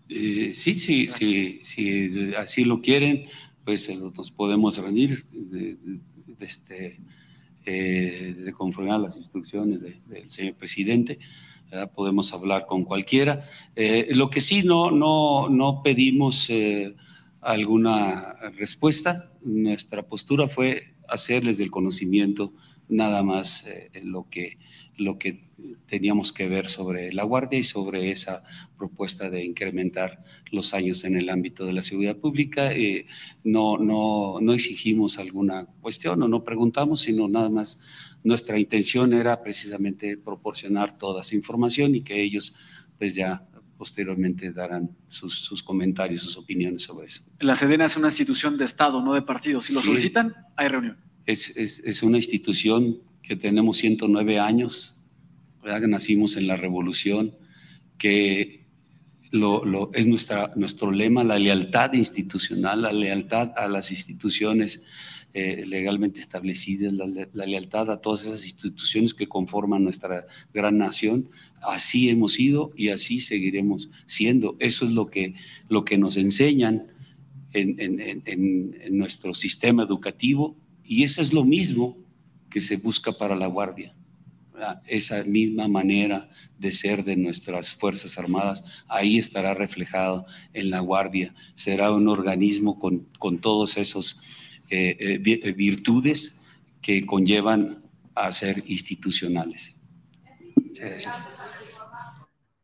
Eh, 0.09 0.53
sí, 0.55 0.73
sí, 0.73 1.07
sí, 1.09 2.33
así 2.35 2.65
lo 2.65 2.81
quieren, 2.81 3.27
pues 3.63 3.89
nos 3.95 4.31
podemos 4.31 4.77
reunir 4.77 5.23
de, 5.25 5.77
este, 6.39 6.99
eh, 7.65 8.35
de 8.35 8.53
conformar 8.53 9.01
las 9.01 9.15
instrucciones 9.17 9.81
del 9.81 10.29
señor 10.29 10.55
presidente. 10.55 11.19
Podemos 11.93 12.33
hablar 12.33 12.65
con 12.65 12.83
cualquiera. 12.83 13.47
lo 14.09 14.31
que 14.31 14.41
sí 14.41 14.63
no, 14.63 14.89
no, 14.89 15.49
no 15.49 15.83
pedimos 15.83 16.49
alguna 17.41 18.33
respuesta. 18.57 19.31
Nuestra 19.41 20.03
postura 20.03 20.47
fue 20.47 20.95
hacerles 21.07 21.57
del 21.57 21.71
conocimiento 21.71 22.53
nada 22.89 23.23
más 23.23 23.67
eh, 23.67 23.91
lo, 24.03 24.29
que, 24.29 24.57
lo 24.97 25.17
que 25.17 25.49
teníamos 25.85 26.33
que 26.33 26.49
ver 26.49 26.69
sobre 26.69 27.13
la 27.13 27.23
Guardia 27.23 27.59
y 27.59 27.63
sobre 27.63 28.11
esa 28.11 28.43
propuesta 28.77 29.29
de 29.29 29.45
incrementar 29.45 30.23
los 30.51 30.73
años 30.73 31.03
en 31.03 31.15
el 31.15 31.29
ámbito 31.29 31.65
de 31.65 31.73
la 31.73 31.83
seguridad 31.83 32.17
pública. 32.17 32.73
Eh, 32.73 33.05
no, 33.43 33.77
no, 33.77 34.39
no 34.41 34.53
exigimos 34.53 35.19
alguna 35.19 35.67
cuestión 35.81 36.21
o 36.23 36.27
no 36.27 36.43
preguntamos, 36.43 37.01
sino 37.01 37.27
nada 37.27 37.49
más 37.49 37.81
nuestra 38.23 38.59
intención 38.59 39.13
era 39.13 39.41
precisamente 39.41 40.17
proporcionar 40.17 40.97
toda 40.97 41.21
esa 41.21 41.35
información 41.35 41.95
y 41.95 42.01
que 42.01 42.21
ellos 42.21 42.55
pues 42.97 43.15
ya 43.15 43.47
posteriormente 43.79 44.51
darán 44.51 44.91
sus, 45.07 45.63
comentarios, 45.63 46.21
sus 46.21 46.35
opiniones 46.35 46.83
sobre 46.83 47.07
eso. 47.07 47.23
La 47.39 47.55
Sedena 47.55 47.85
es 47.85 47.95
una 47.95 48.09
institución 48.09 48.57
de 48.57 48.65
Estado, 48.65 49.01
no 49.01 49.13
de 49.13 49.21
partido. 49.21 49.61
Si 49.61 49.71
lo 49.73 49.81
solicitan, 49.81 50.35
hay 50.57 50.67
reunión. 50.67 50.97
Es, 51.25 52.03
una 52.03 52.17
institución 52.17 52.99
que 53.23 53.37
tenemos 53.37 53.77
109 53.77 54.37
años, 54.37 55.07
¿verdad? 55.63 55.79
que 55.79 55.87
nacimos 55.87 56.35
en 56.35 56.47
la 56.47 56.57
revolución, 56.57 57.31
que 57.97 58.65
lo, 59.31 59.93
es 59.93 60.07
nuestra, 60.07 60.51
nuestro 60.57 60.91
lema, 60.91 61.23
la 61.23 61.39
lealtad 61.39 61.93
institucional, 61.93 62.81
la 62.81 62.91
lealtad 62.91 63.53
a 63.55 63.69
las 63.69 63.91
instituciones 63.91 64.83
eh, 65.35 65.63
legalmente 65.67 66.19
establecidas, 66.19 66.91
la, 66.91 67.45
lealtad 67.45 67.91
a 67.91 68.01
todas 68.01 68.25
esas 68.25 68.43
instituciones 68.45 69.13
que 69.13 69.27
conforman 69.27 69.83
nuestra 69.83 70.25
gran 70.55 70.79
nación. 70.79 71.29
Así 71.61 72.09
hemos 72.09 72.33
sido 72.33 72.71
y 72.75 72.89
así 72.89 73.19
seguiremos 73.19 73.91
siendo. 74.07 74.55
Eso 74.57 74.85
es 74.85 74.91
lo 74.91 75.05
que, 75.05 75.35
lo 75.67 75.85
que 75.85 75.99
nos 75.99 76.17
enseñan 76.17 76.87
en, 77.53 77.79
en, 77.79 78.23
en, 78.25 78.97
nuestro 78.97 79.35
sistema 79.35 79.83
educativo 79.83 80.57
y 80.83 81.03
eso 81.03 81.21
es 81.21 81.31
lo 81.31 81.45
mismo 81.45 81.95
que 82.49 82.59
se 82.59 82.77
busca 82.77 83.11
para 83.11 83.35
la 83.35 83.45
Guardia. 83.45 83.95
Esa 84.87 85.23
misma 85.25 85.67
manera 85.67 86.27
de 86.57 86.73
ser 86.73 87.03
de 87.03 87.15
nuestras 87.15 87.75
Fuerzas 87.75 88.17
Armadas, 88.17 88.63
ahí 88.87 89.19
estará 89.19 89.53
reflejado 89.53 90.25
en 90.53 90.71
la 90.71 90.79
Guardia. 90.79 91.35
Será 91.53 91.91
un 91.91 92.07
organismo 92.07 92.79
con, 92.79 93.07
con 93.19 93.39
todos 93.39 93.77
esos 93.77 94.21
eh, 94.69 94.97
eh, 94.99 95.21
eh, 95.25 95.51
virtudes 95.53 96.45
que 96.81 97.05
conllevan 97.05 97.83
a 98.15 98.31
ser 98.31 98.63
institucionales. 98.67 99.75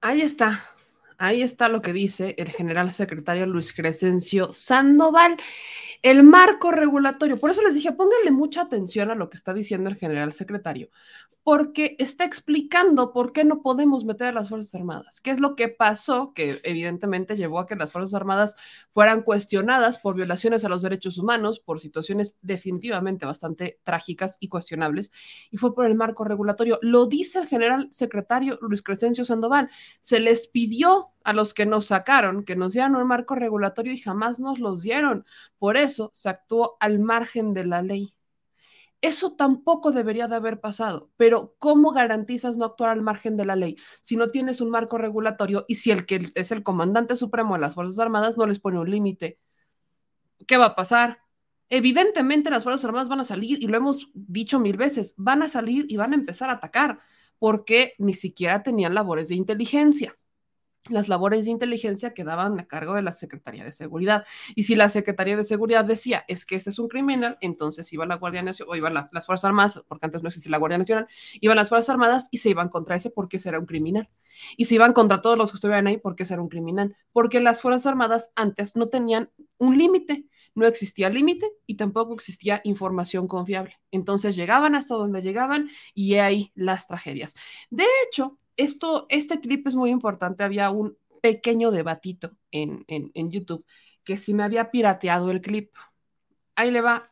Ahí 0.01 0.21
está, 0.21 0.63
ahí 1.17 1.41
está 1.41 1.67
lo 1.67 1.81
que 1.81 1.93
dice 1.93 2.35
el 2.37 2.49
general 2.49 2.91
secretario 2.91 3.45
Luis 3.45 3.73
Crescencio 3.73 4.53
Sandoval. 4.53 5.37
El 6.05 6.21
marco 6.21 6.69
regulatorio, 6.69 7.39
por 7.39 7.49
eso 7.49 7.63
les 7.63 7.73
dije, 7.73 7.91
pónganle 7.91 8.29
mucha 8.29 8.61
atención 8.61 9.09
a 9.09 9.15
lo 9.15 9.27
que 9.31 9.37
está 9.37 9.55
diciendo 9.55 9.89
el 9.89 9.95
general 9.95 10.33
secretario, 10.33 10.91
porque 11.41 11.95
está 11.97 12.25
explicando 12.25 13.11
por 13.11 13.33
qué 13.33 13.43
no 13.43 13.63
podemos 13.63 14.05
meter 14.05 14.27
a 14.27 14.31
las 14.31 14.49
Fuerzas 14.49 14.75
Armadas, 14.75 15.19
qué 15.19 15.31
es 15.31 15.39
lo 15.39 15.55
que 15.55 15.67
pasó, 15.67 16.31
que 16.35 16.61
evidentemente 16.63 17.35
llevó 17.35 17.57
a 17.57 17.65
que 17.65 17.75
las 17.75 17.91
Fuerzas 17.91 18.13
Armadas 18.13 18.55
fueran 18.93 19.23
cuestionadas 19.23 19.97
por 19.97 20.13
violaciones 20.13 20.63
a 20.63 20.69
los 20.69 20.83
derechos 20.83 21.17
humanos, 21.17 21.59
por 21.59 21.79
situaciones 21.79 22.37
definitivamente 22.43 23.25
bastante 23.25 23.79
trágicas 23.83 24.37
y 24.39 24.47
cuestionables, 24.47 25.11
y 25.49 25.57
fue 25.57 25.73
por 25.73 25.87
el 25.87 25.95
marco 25.95 26.23
regulatorio. 26.23 26.77
Lo 26.83 27.07
dice 27.07 27.39
el 27.39 27.47
general 27.47 27.87
secretario 27.89 28.59
Luis 28.61 28.83
Crescencio 28.83 29.25
Sandoval, 29.25 29.71
se 30.01 30.19
les 30.19 30.47
pidió 30.47 31.13
a 31.23 31.33
los 31.33 31.55
que 31.55 31.65
nos 31.65 31.87
sacaron 31.87 32.45
que 32.45 32.55
nos 32.55 32.73
dieran 32.73 32.95
un 32.95 33.07
marco 33.07 33.33
regulatorio 33.33 33.91
y 33.91 33.97
jamás 33.97 34.39
nos 34.39 34.59
los 34.59 34.83
dieron. 34.83 35.25
Por 35.57 35.75
eso 35.75 35.94
se 36.13 36.29
actuó 36.29 36.77
al 36.79 36.99
margen 36.99 37.53
de 37.53 37.65
la 37.65 37.81
ley. 37.81 38.15
Eso 39.01 39.35
tampoco 39.35 39.91
debería 39.91 40.27
de 40.27 40.35
haber 40.35 40.59
pasado, 40.59 41.11
pero 41.17 41.55
¿cómo 41.59 41.91
garantizas 41.91 42.57
no 42.57 42.65
actuar 42.65 42.89
al 42.89 43.01
margen 43.01 43.37
de 43.37 43.45
la 43.45 43.55
ley 43.55 43.77
si 44.01 44.15
no 44.15 44.29
tienes 44.29 44.61
un 44.61 44.71
marco 44.71 44.97
regulatorio 44.97 45.65
y 45.67 45.75
si 45.75 45.91
el 45.91 46.05
que 46.05 46.29
es 46.33 46.51
el 46.51 46.63
comandante 46.63 47.15
supremo 47.15 47.53
de 47.53 47.61
las 47.61 47.75
Fuerzas 47.75 47.99
Armadas 47.99 48.37
no 48.37 48.47
les 48.47 48.59
pone 48.59 48.79
un 48.79 48.89
límite? 48.89 49.39
¿Qué 50.47 50.57
va 50.57 50.65
a 50.65 50.75
pasar? 50.75 51.19
Evidentemente 51.69 52.49
las 52.49 52.63
Fuerzas 52.63 52.85
Armadas 52.85 53.09
van 53.09 53.19
a 53.19 53.25
salir, 53.25 53.61
y 53.61 53.67
lo 53.67 53.77
hemos 53.77 54.09
dicho 54.13 54.59
mil 54.59 54.77
veces, 54.77 55.13
van 55.17 55.43
a 55.43 55.49
salir 55.49 55.85
y 55.89 55.97
van 55.97 56.13
a 56.13 56.15
empezar 56.15 56.49
a 56.49 56.53
atacar 56.53 56.99
porque 57.37 57.93
ni 57.97 58.13
siquiera 58.13 58.63
tenían 58.63 58.93
labores 58.95 59.29
de 59.29 59.35
inteligencia 59.35 60.15
las 60.89 61.09
labores 61.09 61.45
de 61.45 61.51
inteligencia 61.51 62.13
quedaban 62.13 62.59
a 62.59 62.67
cargo 62.67 62.93
de 62.93 63.01
la 63.01 63.11
Secretaría 63.11 63.63
de 63.63 63.71
Seguridad. 63.71 64.25
Y 64.55 64.63
si 64.63 64.75
la 64.75 64.89
Secretaría 64.89 65.35
de 65.35 65.43
Seguridad 65.43 65.85
decía, 65.85 66.25
es 66.27 66.45
que 66.45 66.55
este 66.55 66.69
es 66.69 66.79
un 66.79 66.87
criminal, 66.87 67.37
entonces 67.41 67.91
iba 67.93 68.05
la 68.05 68.15
Guardia 68.15 68.43
Nacional, 68.43 68.73
o 68.73 68.75
iban 68.75 68.93
las 68.93 69.25
Fuerzas 69.25 69.45
Armadas, 69.45 69.83
porque 69.87 70.05
antes 70.05 70.21
no 70.21 70.27
existía 70.27 70.51
la 70.51 70.57
Guardia 70.57 70.77
Nacional, 70.77 71.07
iban 71.41 71.57
las 71.57 71.69
Fuerzas 71.69 71.89
Armadas 71.89 72.27
y 72.31 72.37
se 72.39 72.49
iban 72.49 72.69
contra 72.69 72.95
ese 72.95 73.09
porque 73.09 73.37
ese 73.37 73.49
era 73.49 73.59
un 73.59 73.65
criminal. 73.65 74.09
Y 74.57 74.65
se 74.65 74.75
iban 74.75 74.93
contra 74.93 75.21
todos 75.21 75.37
los 75.37 75.51
que 75.51 75.55
estuvieran 75.55 75.87
ahí 75.87 75.97
porque 75.97 76.23
ese 76.23 76.33
era 76.33 76.41
un 76.41 76.49
criminal. 76.49 76.95
Porque 77.11 77.39
las 77.39 77.61
Fuerzas 77.61 77.87
Armadas 77.87 78.31
antes 78.35 78.75
no 78.75 78.89
tenían 78.89 79.31
un 79.57 79.77
límite, 79.77 80.25
no 80.55 80.65
existía 80.65 81.09
límite 81.09 81.51
y 81.65 81.75
tampoco 81.75 82.13
existía 82.13 82.61
información 82.63 83.27
confiable. 83.27 83.79
Entonces 83.91 84.35
llegaban 84.35 84.75
hasta 84.75 84.95
donde 84.95 85.21
llegaban 85.21 85.69
y 85.93 86.15
ahí 86.15 86.51
las 86.55 86.87
tragedias. 86.87 87.35
De 87.69 87.85
hecho, 88.05 88.39
esto, 88.57 89.05
este 89.09 89.39
clip 89.39 89.67
es 89.67 89.75
muy 89.75 89.89
importante. 89.89 90.43
Había 90.43 90.69
un 90.71 90.97
pequeño 91.21 91.71
debatito 91.71 92.31
en, 92.51 92.85
en, 92.87 93.31
YouTube 93.31 93.65
que 94.03 94.17
si 94.17 94.33
me 94.33 94.43
había 94.43 94.69
pirateado 94.71 95.31
el 95.31 95.41
clip. 95.41 95.73
Ahí 96.55 96.71
le 96.71 96.81
va 96.81 97.11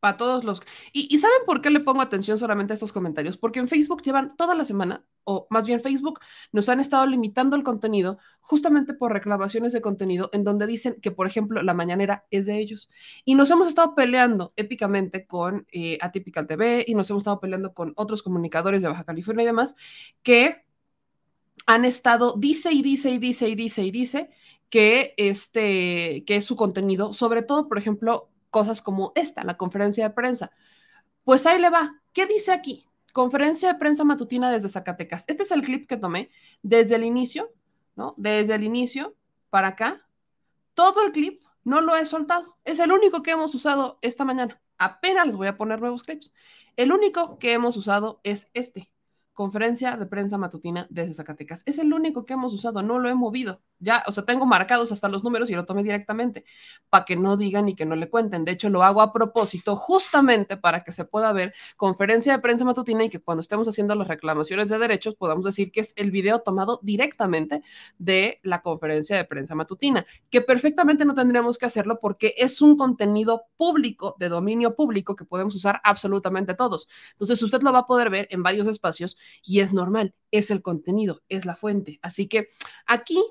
para 0.00 0.16
todos 0.16 0.42
los... 0.42 0.60
Y, 0.92 1.16
¿saben 1.18 1.38
por 1.46 1.62
qué 1.62 1.70
le 1.70 1.78
pongo 1.78 2.02
atención 2.02 2.36
solamente 2.36 2.72
a 2.72 2.74
estos 2.74 2.92
comentarios? 2.92 3.36
Porque 3.36 3.60
en 3.60 3.68
Facebook 3.68 4.02
llevan 4.02 4.36
toda 4.36 4.56
la 4.56 4.64
semana, 4.64 5.04
o 5.22 5.46
más 5.48 5.64
bien 5.64 5.80
Facebook, 5.80 6.18
nos 6.50 6.68
han 6.68 6.80
estado 6.80 7.06
limitando 7.06 7.54
el 7.54 7.62
contenido 7.62 8.18
justamente 8.40 8.94
por 8.94 9.12
reclamaciones 9.12 9.72
de 9.72 9.80
contenido 9.80 10.28
en 10.32 10.42
donde 10.42 10.66
dicen 10.66 10.96
que, 11.00 11.12
por 11.12 11.28
ejemplo, 11.28 11.62
la 11.62 11.72
mañanera 11.72 12.26
es 12.32 12.46
de 12.46 12.58
ellos. 12.58 12.90
Y 13.24 13.36
nos 13.36 13.48
hemos 13.52 13.68
estado 13.68 13.94
peleando 13.94 14.52
épicamente 14.56 15.24
con 15.24 15.68
eh, 15.70 15.98
Atypical 16.00 16.48
TV 16.48 16.84
y 16.88 16.96
nos 16.96 17.08
hemos 17.10 17.20
estado 17.20 17.38
peleando 17.38 17.72
con 17.72 17.92
otros 17.94 18.24
comunicadores 18.24 18.82
de 18.82 18.88
Baja 18.88 19.04
California 19.04 19.44
y 19.44 19.46
demás, 19.46 19.76
que 20.24 20.64
han 21.66 21.84
estado, 21.84 22.34
dice 22.36 22.72
y 22.72 22.82
dice 22.82 23.10
y 23.10 23.18
dice 23.18 23.48
y 23.48 23.54
dice 23.54 23.82
y 23.82 23.90
dice 23.90 24.30
que, 24.70 25.14
este, 25.16 26.24
que 26.26 26.36
es 26.36 26.44
su 26.44 26.56
contenido, 26.56 27.12
sobre 27.12 27.42
todo, 27.42 27.68
por 27.68 27.78
ejemplo, 27.78 28.30
cosas 28.50 28.82
como 28.82 29.12
esta, 29.14 29.44
la 29.44 29.56
conferencia 29.56 30.08
de 30.08 30.14
prensa. 30.14 30.52
Pues 31.24 31.46
ahí 31.46 31.60
le 31.60 31.70
va. 31.70 32.00
¿Qué 32.12 32.26
dice 32.26 32.52
aquí? 32.52 32.86
Conferencia 33.12 33.72
de 33.72 33.78
prensa 33.78 34.04
matutina 34.04 34.50
desde 34.50 34.68
Zacatecas. 34.68 35.24
Este 35.28 35.42
es 35.42 35.50
el 35.50 35.62
clip 35.62 35.88
que 35.88 35.96
tomé 35.96 36.30
desde 36.62 36.96
el 36.96 37.04
inicio, 37.04 37.52
¿no? 37.96 38.14
Desde 38.16 38.54
el 38.54 38.64
inicio 38.64 39.16
para 39.50 39.68
acá. 39.68 40.06
Todo 40.74 41.04
el 41.04 41.12
clip 41.12 41.42
no 41.64 41.80
lo 41.80 41.96
he 41.96 42.06
soltado. 42.06 42.56
Es 42.64 42.78
el 42.78 42.92
único 42.92 43.22
que 43.22 43.32
hemos 43.32 43.54
usado 43.54 43.98
esta 44.02 44.24
mañana. 44.24 44.60
Apenas 44.78 45.26
les 45.26 45.36
voy 45.36 45.46
a 45.46 45.56
poner 45.56 45.80
nuevos 45.80 46.02
clips. 46.02 46.34
El 46.76 46.92
único 46.92 47.38
que 47.38 47.52
hemos 47.52 47.76
usado 47.76 48.20
es 48.24 48.50
este 48.54 48.91
conferencia 49.42 49.96
de 49.96 50.06
prensa 50.06 50.38
matutina 50.38 50.86
desde 50.88 51.14
Zacatecas. 51.14 51.64
Es 51.66 51.80
el 51.80 51.92
único 51.92 52.24
que 52.24 52.34
hemos 52.34 52.54
usado, 52.54 52.80
no 52.80 53.00
lo 53.00 53.08
he 53.08 53.14
movido. 53.14 53.60
Ya, 53.80 54.04
o 54.06 54.12
sea, 54.12 54.24
tengo 54.24 54.46
marcados 54.46 54.92
hasta 54.92 55.08
los 55.08 55.24
números 55.24 55.50
y 55.50 55.54
lo 55.54 55.64
tomé 55.64 55.82
directamente 55.82 56.44
para 56.88 57.04
que 57.04 57.16
no 57.16 57.36
digan 57.36 57.68
y 57.68 57.74
que 57.74 57.84
no 57.84 57.96
le 57.96 58.08
cuenten. 58.08 58.44
De 58.44 58.52
hecho, 58.52 58.70
lo 58.70 58.84
hago 58.84 59.02
a 59.02 59.12
propósito 59.12 59.74
justamente 59.74 60.56
para 60.56 60.84
que 60.84 60.92
se 60.92 61.04
pueda 61.04 61.32
ver 61.32 61.52
conferencia 61.76 62.32
de 62.34 62.38
prensa 62.38 62.64
matutina 62.64 63.02
y 63.02 63.10
que 63.10 63.18
cuando 63.18 63.40
estemos 63.40 63.66
haciendo 63.66 63.96
las 63.96 64.06
reclamaciones 64.06 64.68
de 64.68 64.78
derechos 64.78 65.16
podamos 65.16 65.44
decir 65.44 65.72
que 65.72 65.80
es 65.80 65.92
el 65.96 66.12
video 66.12 66.38
tomado 66.38 66.78
directamente 66.84 67.62
de 67.98 68.38
la 68.44 68.62
conferencia 68.62 69.16
de 69.16 69.24
prensa 69.24 69.56
matutina, 69.56 70.06
que 70.30 70.40
perfectamente 70.40 71.04
no 71.04 71.14
tendríamos 71.14 71.58
que 71.58 71.66
hacerlo 71.66 71.98
porque 72.00 72.34
es 72.36 72.62
un 72.62 72.76
contenido 72.76 73.46
público, 73.56 74.14
de 74.20 74.28
dominio 74.28 74.76
público 74.76 75.16
que 75.16 75.24
podemos 75.24 75.56
usar 75.56 75.80
absolutamente 75.82 76.54
todos. 76.54 76.86
Entonces, 77.14 77.42
usted 77.42 77.60
lo 77.62 77.72
va 77.72 77.80
a 77.80 77.86
poder 77.88 78.08
ver 78.08 78.28
en 78.30 78.44
varios 78.44 78.68
espacios 78.68 79.16
y 79.44 79.60
es 79.60 79.72
normal, 79.72 80.14
es 80.30 80.50
el 80.50 80.62
contenido, 80.62 81.22
es 81.28 81.46
la 81.46 81.56
fuente. 81.56 81.98
Así 82.02 82.28
que 82.28 82.48
aquí 82.86 83.22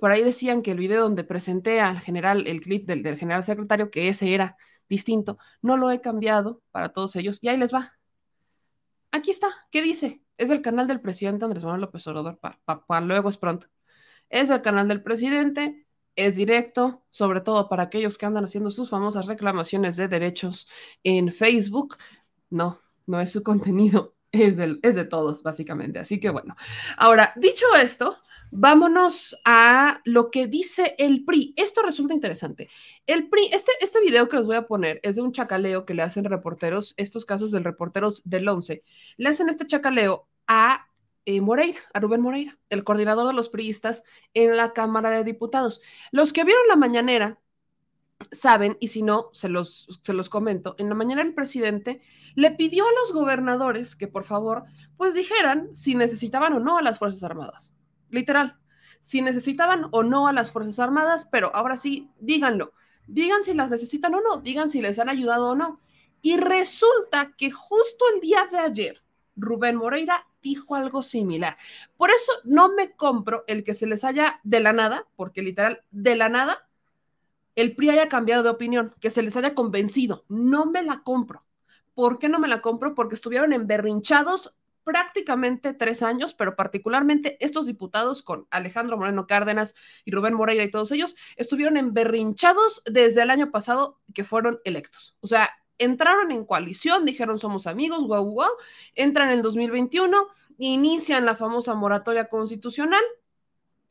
por 0.00 0.10
ahí 0.10 0.22
decían 0.22 0.62
que 0.62 0.72
el 0.72 0.78
video 0.78 1.02
donde 1.02 1.24
presenté 1.24 1.80
al 1.80 2.00
general, 2.00 2.46
el 2.46 2.60
clip 2.60 2.86
del, 2.86 3.16
general 3.16 3.42
secretario, 3.42 3.90
que 3.90 4.08
ese 4.08 4.34
era 4.34 4.56
distinto, 4.88 5.38
no 5.60 5.76
lo 5.76 5.90
he 5.90 6.00
cambiado 6.00 6.62
para 6.70 6.92
todos 6.92 7.16
ellos 7.16 7.38
y 7.42 7.48
ahí 7.48 7.56
les 7.56 7.74
va. 7.74 7.92
Aquí 9.10 9.30
está, 9.30 9.48
¿qué 9.70 9.82
dice? 9.82 10.22
Es 10.36 10.48
del 10.48 10.62
canal 10.62 10.86
del 10.86 11.00
presidente 11.00 11.44
Andrés 11.44 11.62
Manuel 11.64 11.82
López 11.82 12.06
Obrador, 12.06 12.38
para 12.40 13.00
luego 13.02 13.28
es 13.28 13.36
pronto. 13.36 13.68
Es 14.30 14.48
del 14.48 14.62
canal 14.62 14.88
del 14.88 15.02
presidente, 15.02 15.86
es 16.16 16.36
directo, 16.36 17.04
sobre 17.10 17.40
todo 17.40 17.68
para 17.68 17.84
aquellos 17.84 18.18
que 18.18 18.26
andan 18.26 18.44
haciendo 18.44 18.70
sus 18.70 18.90
famosas 18.90 19.26
reclamaciones 19.26 19.96
de 19.96 20.08
derechos 20.08 20.68
en 21.02 21.32
Facebook. 21.32 21.96
No, 22.50 22.80
no 23.06 23.20
es 23.20 23.32
su 23.32 23.42
contenido, 23.42 24.14
es, 24.32 24.58
es 24.82 24.94
de 24.94 25.04
todos, 25.04 25.42
básicamente. 25.42 25.98
Así 25.98 26.18
que 26.18 26.30
bueno, 26.30 26.56
ahora, 26.96 27.32
dicho 27.36 27.66
esto, 27.80 28.18
Vámonos 28.54 29.40
a 29.46 30.02
lo 30.04 30.30
que 30.30 30.46
dice 30.46 30.94
el 30.98 31.24
PRI. 31.24 31.54
Esto 31.56 31.80
resulta 31.80 32.12
interesante. 32.12 32.68
El 33.06 33.30
PRI, 33.30 33.48
este, 33.50 33.72
este 33.80 33.98
video 34.02 34.28
que 34.28 34.36
les 34.36 34.44
voy 34.44 34.56
a 34.56 34.66
poner 34.66 35.00
es 35.02 35.16
de 35.16 35.22
un 35.22 35.32
chacaleo 35.32 35.86
que 35.86 35.94
le 35.94 36.02
hacen 36.02 36.24
reporteros, 36.24 36.92
estos 36.98 37.24
casos 37.24 37.50
del 37.50 37.64
reporteros 37.64 38.20
del 38.26 38.46
11, 38.46 38.84
le 39.16 39.28
hacen 39.28 39.48
este 39.48 39.66
chacaleo 39.66 40.28
a 40.46 40.86
eh, 41.24 41.40
Moreira, 41.40 41.80
a 41.94 42.00
Rubén 42.00 42.20
Moreira, 42.20 42.58
el 42.68 42.84
coordinador 42.84 43.26
de 43.26 43.32
los 43.32 43.48
priistas 43.48 44.04
en 44.34 44.54
la 44.54 44.74
Cámara 44.74 45.10
de 45.12 45.24
Diputados. 45.24 45.80
Los 46.10 46.34
que 46.34 46.44
vieron 46.44 46.68
la 46.68 46.76
mañanera 46.76 47.40
saben, 48.30 48.76
y 48.80 48.88
si 48.88 49.02
no, 49.02 49.30
se 49.32 49.48
los, 49.48 50.00
se 50.02 50.12
los 50.12 50.28
comento, 50.28 50.74
en 50.78 50.88
la 50.88 50.94
mañana 50.94 51.22
el 51.22 51.34
presidente 51.34 52.00
le 52.34 52.50
pidió 52.52 52.84
a 52.84 52.92
los 53.00 53.12
gobernadores 53.12 53.96
que 53.96 54.08
por 54.08 54.24
favor, 54.24 54.64
pues 54.96 55.14
dijeran 55.14 55.74
si 55.74 55.94
necesitaban 55.94 56.52
o 56.52 56.60
no 56.60 56.78
a 56.78 56.82
las 56.82 56.98
Fuerzas 56.98 57.22
Armadas 57.24 57.72
literal. 58.12 58.56
Si 59.00 59.20
necesitaban 59.20 59.88
o 59.90 60.04
no 60.04 60.28
a 60.28 60.32
las 60.32 60.52
Fuerzas 60.52 60.78
Armadas, 60.78 61.26
pero 61.30 61.50
ahora 61.56 61.76
sí, 61.76 62.08
díganlo. 62.20 62.72
Digan 63.08 63.42
si 63.42 63.52
las 63.52 63.70
necesitan 63.70 64.14
o 64.14 64.20
no, 64.20 64.36
digan 64.36 64.70
si 64.70 64.80
les 64.80 65.00
han 65.00 65.08
ayudado 65.08 65.50
o 65.50 65.54
no. 65.56 65.80
Y 66.20 66.36
resulta 66.36 67.32
que 67.36 67.50
justo 67.50 68.04
el 68.14 68.20
día 68.20 68.46
de 68.50 68.58
ayer, 68.58 69.02
Rubén 69.34 69.74
Moreira 69.74 70.28
dijo 70.40 70.76
algo 70.76 71.02
similar. 71.02 71.56
Por 71.96 72.10
eso 72.10 72.32
no 72.44 72.72
me 72.72 72.92
compro 72.92 73.42
el 73.48 73.64
que 73.64 73.74
se 73.74 73.86
les 73.86 74.04
haya 74.04 74.40
de 74.44 74.60
la 74.60 74.72
nada, 74.72 75.08
porque 75.16 75.42
literal, 75.42 75.82
de 75.90 76.14
la 76.14 76.28
nada, 76.28 76.68
el 77.54 77.74
PRI 77.76 77.90
haya 77.90 78.08
cambiado 78.08 78.42
de 78.42 78.50
opinión, 78.50 78.94
que 79.00 79.10
se 79.10 79.22
les 79.22 79.36
haya 79.36 79.54
convencido. 79.54 80.24
No 80.28 80.66
me 80.66 80.82
la 80.82 81.02
compro. 81.02 81.44
¿Por 81.94 82.18
qué 82.18 82.28
no 82.28 82.38
me 82.38 82.48
la 82.48 82.60
compro? 82.60 82.94
Porque 82.94 83.14
estuvieron 83.14 83.52
emberrinchados 83.52 84.54
prácticamente 84.84 85.74
tres 85.74 86.02
años, 86.02 86.34
pero 86.34 86.56
particularmente 86.56 87.36
estos 87.40 87.66
diputados 87.66 88.22
con 88.22 88.46
Alejandro 88.50 88.96
Moreno 88.96 89.26
Cárdenas 89.26 89.74
y 90.04 90.10
Rubén 90.10 90.34
Moreira 90.34 90.64
y 90.64 90.70
todos 90.70 90.90
ellos 90.90 91.14
estuvieron 91.36 91.76
emberrinchados 91.76 92.82
desde 92.86 93.22
el 93.22 93.30
año 93.30 93.50
pasado 93.50 94.00
que 94.14 94.24
fueron 94.24 94.60
electos. 94.64 95.14
O 95.20 95.26
sea, 95.26 95.50
entraron 95.78 96.30
en 96.30 96.44
coalición, 96.44 97.04
dijeron 97.04 97.38
somos 97.38 97.66
amigos, 97.66 98.04
guau, 98.04 98.24
guau, 98.24 98.50
entran 98.94 99.28
en 99.28 99.36
el 99.36 99.42
2021, 99.42 100.26
inician 100.58 101.24
la 101.24 101.36
famosa 101.36 101.74
moratoria 101.74 102.28
constitucional 102.28 103.02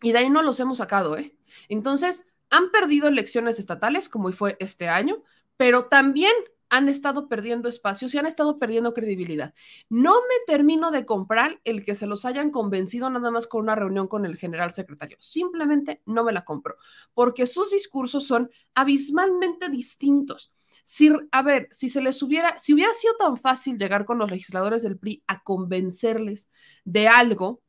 y 0.02 0.12
de 0.12 0.20
ahí 0.20 0.30
no 0.30 0.42
los 0.42 0.60
hemos 0.60 0.80
sacado, 0.80 1.18
¿eh? 1.18 1.36
Entonces, 1.70 2.31
han 2.52 2.70
perdido 2.70 3.08
elecciones 3.08 3.58
estatales, 3.58 4.10
como 4.10 4.32
fue 4.32 4.58
este 4.60 4.88
año, 4.88 5.24
pero 5.58 5.86
también 5.86 6.34
han 6.72 6.88
estado 6.88 7.28
perdiendo 7.28 7.68
espacios 7.68 8.14
y 8.14 8.18
han 8.18 8.26
estado 8.26 8.58
perdiendo 8.58 8.94
credibilidad. 8.94 9.54
No 9.90 10.14
me 10.14 10.36
termino 10.48 10.90
de 10.92 11.06
comprar 11.06 11.60
el 11.66 11.84
que 11.84 11.96
se 11.96 12.08
los 12.08 12.24
hayan 12.24 12.50
convencido 12.50 13.10
nada 13.10 13.30
más 13.30 13.46
con 13.46 13.64
una 13.64 13.76
reunión 13.76 14.08
con 14.08 14.26
el 14.26 14.38
general 14.38 14.72
secretario. 14.72 15.18
Simplemente 15.20 16.02
no 16.06 16.24
me 16.24 16.32
la 16.32 16.46
compro, 16.46 16.78
porque 17.14 17.46
sus 17.46 17.72
discursos 17.72 18.26
son 18.26 18.50
abismalmente 18.74 19.68
distintos. 19.68 20.54
Si, 20.84 21.12
a 21.32 21.42
ver, 21.42 21.68
si 21.72 21.90
se 21.90 22.02
les 22.02 22.22
hubiera, 22.24 22.58
si 22.58 22.74
hubiera 22.74 22.94
sido 22.94 23.16
tan 23.16 23.36
fácil 23.36 23.78
llegar 23.78 24.06
con 24.06 24.18
los 24.18 24.32
legisladores 24.32 24.82
del 24.82 24.98
PRI 24.98 25.24
a 25.28 25.44
convencerles 25.44 26.50
de 26.86 27.10
algo, 27.10 27.62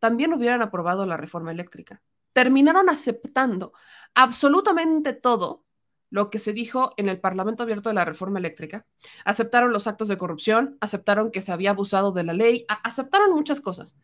también 0.00 0.32
hubieran 0.32 0.62
aprobado 0.62 1.06
la 1.06 1.16
reforma 1.16 1.52
eléctrica. 1.52 2.02
Terminaron 2.32 2.88
aceptando 2.88 3.72
absolutamente 4.14 5.12
todo 5.12 5.64
lo 6.10 6.28
que 6.28 6.38
se 6.38 6.52
dijo 6.52 6.92
en 6.98 7.08
el 7.08 7.20
Parlamento 7.20 7.62
Abierto 7.62 7.88
de 7.88 7.94
la 7.94 8.04
Reforma 8.04 8.38
Eléctrica. 8.38 8.86
Aceptaron 9.24 9.72
los 9.72 9.86
actos 9.86 10.08
de 10.08 10.18
corrupción, 10.18 10.76
aceptaron 10.80 11.30
que 11.30 11.40
se 11.40 11.52
había 11.52 11.70
abusado 11.70 12.12
de 12.12 12.22
la 12.22 12.34
ley, 12.34 12.66
aceptaron 12.68 13.30
muchas 13.30 13.62
cosas. 13.62 13.96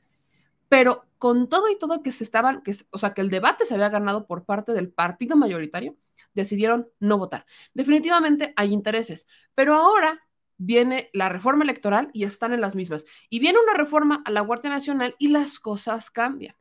Pero 0.70 1.04
con 1.18 1.48
todo 1.48 1.68
y 1.68 1.78
todo 1.78 2.02
que 2.02 2.12
se 2.12 2.24
estaban, 2.24 2.62
que, 2.62 2.74
o 2.90 2.98
sea, 2.98 3.12
que 3.12 3.20
el 3.20 3.30
debate 3.30 3.66
se 3.66 3.74
había 3.74 3.90
ganado 3.90 4.26
por 4.26 4.44
parte 4.44 4.72
del 4.72 4.90
partido 4.90 5.36
mayoritario, 5.36 5.96
decidieron 6.34 6.88
no 6.98 7.18
votar. 7.18 7.44
Definitivamente 7.74 8.54
hay 8.56 8.72
intereses, 8.72 9.26
pero 9.54 9.74
ahora 9.74 10.20
viene 10.56 11.10
la 11.12 11.28
reforma 11.28 11.64
electoral 11.64 12.10
y 12.12 12.24
están 12.24 12.52
en 12.52 12.60
las 12.60 12.74
mismas. 12.74 13.04
Y 13.28 13.38
viene 13.38 13.58
una 13.58 13.74
reforma 13.74 14.22
a 14.24 14.30
la 14.30 14.40
Guardia 14.40 14.70
Nacional 14.70 15.14
y 15.18 15.28
las 15.28 15.58
cosas 15.58 16.10
cambian. 16.10 16.56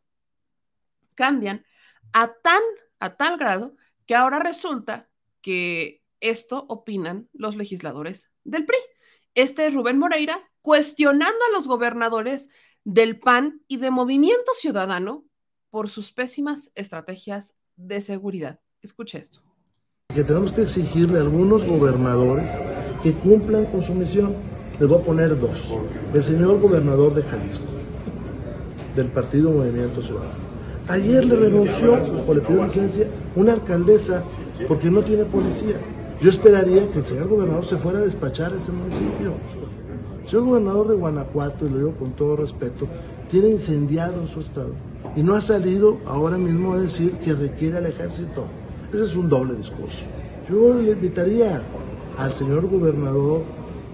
Cambian 1.17 1.65
a 2.13 2.31
tan, 2.41 2.61
a 2.99 3.17
tal 3.17 3.37
grado 3.37 3.75
que 4.05 4.15
ahora 4.15 4.39
resulta 4.39 5.09
que 5.41 6.03
esto 6.21 6.65
opinan 6.69 7.27
los 7.33 7.55
legisladores 7.55 8.29
del 8.43 8.65
PRI. 8.65 8.77
Este 9.33 9.67
es 9.67 9.73
Rubén 9.73 9.97
Moreira 9.97 10.39
cuestionando 10.61 11.37
a 11.49 11.53
los 11.53 11.67
gobernadores 11.67 12.49
del 12.83 13.19
PAN 13.19 13.61
y 13.67 13.77
de 13.77 13.91
Movimiento 13.91 14.51
Ciudadano 14.53 15.25
por 15.69 15.89
sus 15.89 16.13
pésimas 16.13 16.71
estrategias 16.75 17.57
de 17.75 17.99
seguridad. 17.99 18.59
Escuche 18.81 19.17
esto. 19.17 19.41
Que 20.13 20.23
tenemos 20.23 20.53
que 20.53 20.61
exigirle 20.61 21.17
a 21.17 21.21
algunos 21.21 21.65
gobernadores 21.65 22.49
que 23.03 23.13
cumplan 23.13 23.65
con 23.65 23.83
su 23.83 23.93
misión. 23.93 24.35
Les 24.79 24.87
voy 24.87 25.01
a 25.01 25.05
poner 25.05 25.39
dos. 25.39 25.73
El 26.13 26.23
señor 26.23 26.59
gobernador 26.59 27.13
de 27.13 27.23
Jalisco, 27.23 27.71
del 28.95 29.11
Partido 29.11 29.51
Movimiento 29.51 30.01
Ciudadano 30.01 30.46
Ayer 30.89 31.25
le 31.25 31.35
renunció 31.35 31.99
o 32.27 32.33
le 32.33 32.41
pidió 32.41 32.63
licencia 32.63 33.07
una 33.35 33.53
alcaldesa 33.53 34.23
porque 34.67 34.89
no 34.89 35.01
tiene 35.01 35.25
policía. 35.25 35.75
Yo 36.21 36.29
esperaría 36.29 36.89
que 36.89 36.99
el 36.99 37.05
señor 37.05 37.27
gobernador 37.27 37.65
se 37.65 37.75
fuera 37.75 37.99
a 37.99 38.03
despachar 38.03 38.53
a 38.53 38.57
ese 38.57 38.71
municipio. 38.71 39.33
El 40.23 40.27
señor 40.29 40.45
gobernador 40.45 40.87
de 40.87 40.95
Guanajuato, 40.95 41.65
y 41.65 41.69
lo 41.69 41.77
digo 41.77 41.91
con 41.91 42.11
todo 42.11 42.37
respeto, 42.37 42.87
tiene 43.29 43.49
incendiado 43.49 44.27
su 44.27 44.39
estado 44.39 44.71
y 45.15 45.23
no 45.23 45.35
ha 45.35 45.41
salido 45.41 45.97
ahora 46.05 46.37
mismo 46.37 46.73
a 46.73 46.79
decir 46.79 47.11
que 47.23 47.33
requiere 47.33 47.77
al 47.77 47.85
ejército. 47.85 48.45
Ese 48.93 49.03
es 49.03 49.15
un 49.15 49.27
doble 49.27 49.55
discurso. 49.55 50.03
Yo 50.49 50.75
le 50.75 50.91
invitaría 50.91 51.61
al 52.17 52.33
señor 52.33 52.69
gobernador 52.69 53.41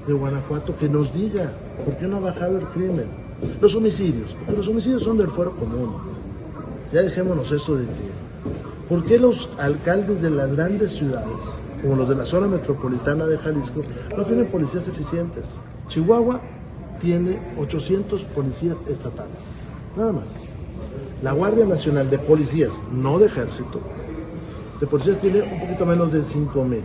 de 0.06 0.14
Guanajuato 0.14 0.78
que 0.78 0.88
nos 0.88 1.12
diga 1.12 1.52
por 1.86 1.98
qué 1.98 2.06
no 2.06 2.18
ha 2.18 2.20
bajado 2.20 2.60
el 2.60 2.66
crimen. 2.66 3.08
Los 3.60 3.76
homicidios, 3.76 4.36
porque 4.46 4.58
los 4.60 4.68
homicidios 4.68 5.02
son 5.02 5.18
del 5.18 5.28
fuero 5.28 5.56
común. 5.56 6.13
Ya 6.94 7.02
dejémonos 7.02 7.52
eso 7.52 7.76
de 7.76 7.86
que, 7.86 8.88
¿por 8.88 9.04
qué 9.04 9.18
los 9.18 9.50
alcaldes 9.58 10.22
de 10.22 10.30
las 10.30 10.56
grandes 10.56 10.92
ciudades, 10.92 11.42
como 11.82 11.96
los 11.96 12.08
de 12.08 12.14
la 12.14 12.24
zona 12.24 12.46
metropolitana 12.46 13.26
de 13.26 13.40
Jalisco, 13.40 13.82
no 14.16 14.24
tienen 14.26 14.46
policías 14.46 14.88
eficientes? 14.88 15.56
Chihuahua 15.88 16.40
tiene 17.02 17.40
800 17.58 18.26
policías 18.26 18.78
estatales, 18.88 19.64
nada 19.98 20.12
más. 20.12 20.36
La 21.24 21.32
Guardia 21.32 21.66
Nacional 21.66 22.12
de 22.12 22.20
Policías, 22.20 22.84
no 22.92 23.18
de 23.18 23.26
ejército, 23.26 23.80
de 24.80 24.86
policías 24.86 25.18
tiene 25.18 25.42
un 25.42 25.62
poquito 25.62 25.88
menos 25.88 26.14
de 26.14 26.24
5 26.24 26.64
mil. 26.64 26.84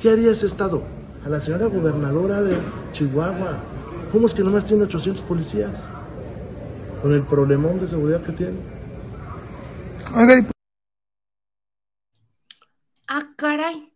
¿Qué 0.00 0.08
haría 0.08 0.30
ese 0.30 0.46
estado? 0.46 0.82
A 1.26 1.28
la 1.28 1.42
señora 1.42 1.66
gobernadora 1.66 2.40
de 2.40 2.56
Chihuahua, 2.92 3.58
¿cómo 4.10 4.26
es 4.26 4.32
que 4.32 4.42
nomás 4.42 4.64
tiene 4.64 4.84
800 4.84 5.22
policías? 5.24 5.84
Con 7.02 7.12
el 7.12 7.22
problemón 7.22 7.80
de 7.80 7.86
seguridad 7.86 8.22
que 8.22 8.32
tiene. 8.32 8.81
Ah, 13.08 13.32
caray. 13.36 13.92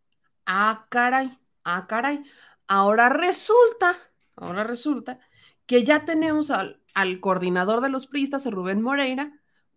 Ah, 0.46 0.86
caray. 0.88 1.38
Ah, 1.64 1.86
caray. 1.86 2.24
Ahora 2.66 3.10
resulta, 3.10 3.96
ahora 4.34 4.64
resulta 4.64 5.20
que 5.66 5.84
ya 5.84 6.06
tenemos 6.06 6.50
al, 6.50 6.80
al 6.94 7.20
coordinador 7.20 7.82
de 7.82 7.90
los 7.90 8.06
priistas, 8.06 8.46
Rubén 8.46 8.80
Moreira, 8.80 9.32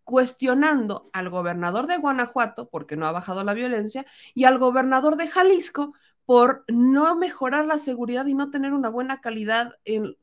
cuestionando 0.05 1.09
al 1.13 1.29
gobernador 1.29 1.87
de 1.87 1.97
Guanajuato 1.97 2.69
porque 2.69 2.95
no 2.95 3.05
ha 3.05 3.11
bajado 3.11 3.43
la 3.43 3.53
violencia 3.53 4.05
y 4.33 4.45
al 4.45 4.59
gobernador 4.59 5.17
de 5.17 5.27
Jalisco 5.27 5.93
por 6.29 6.63
no 6.67 7.15
mejorar 7.15 7.65
la 7.65 7.79
seguridad 7.79 8.27
y 8.27 8.35
no 8.35 8.51
tener 8.51 8.71
una 8.73 8.89
buena 8.89 9.19
calidad 9.19 9.73
en, 9.83 10.15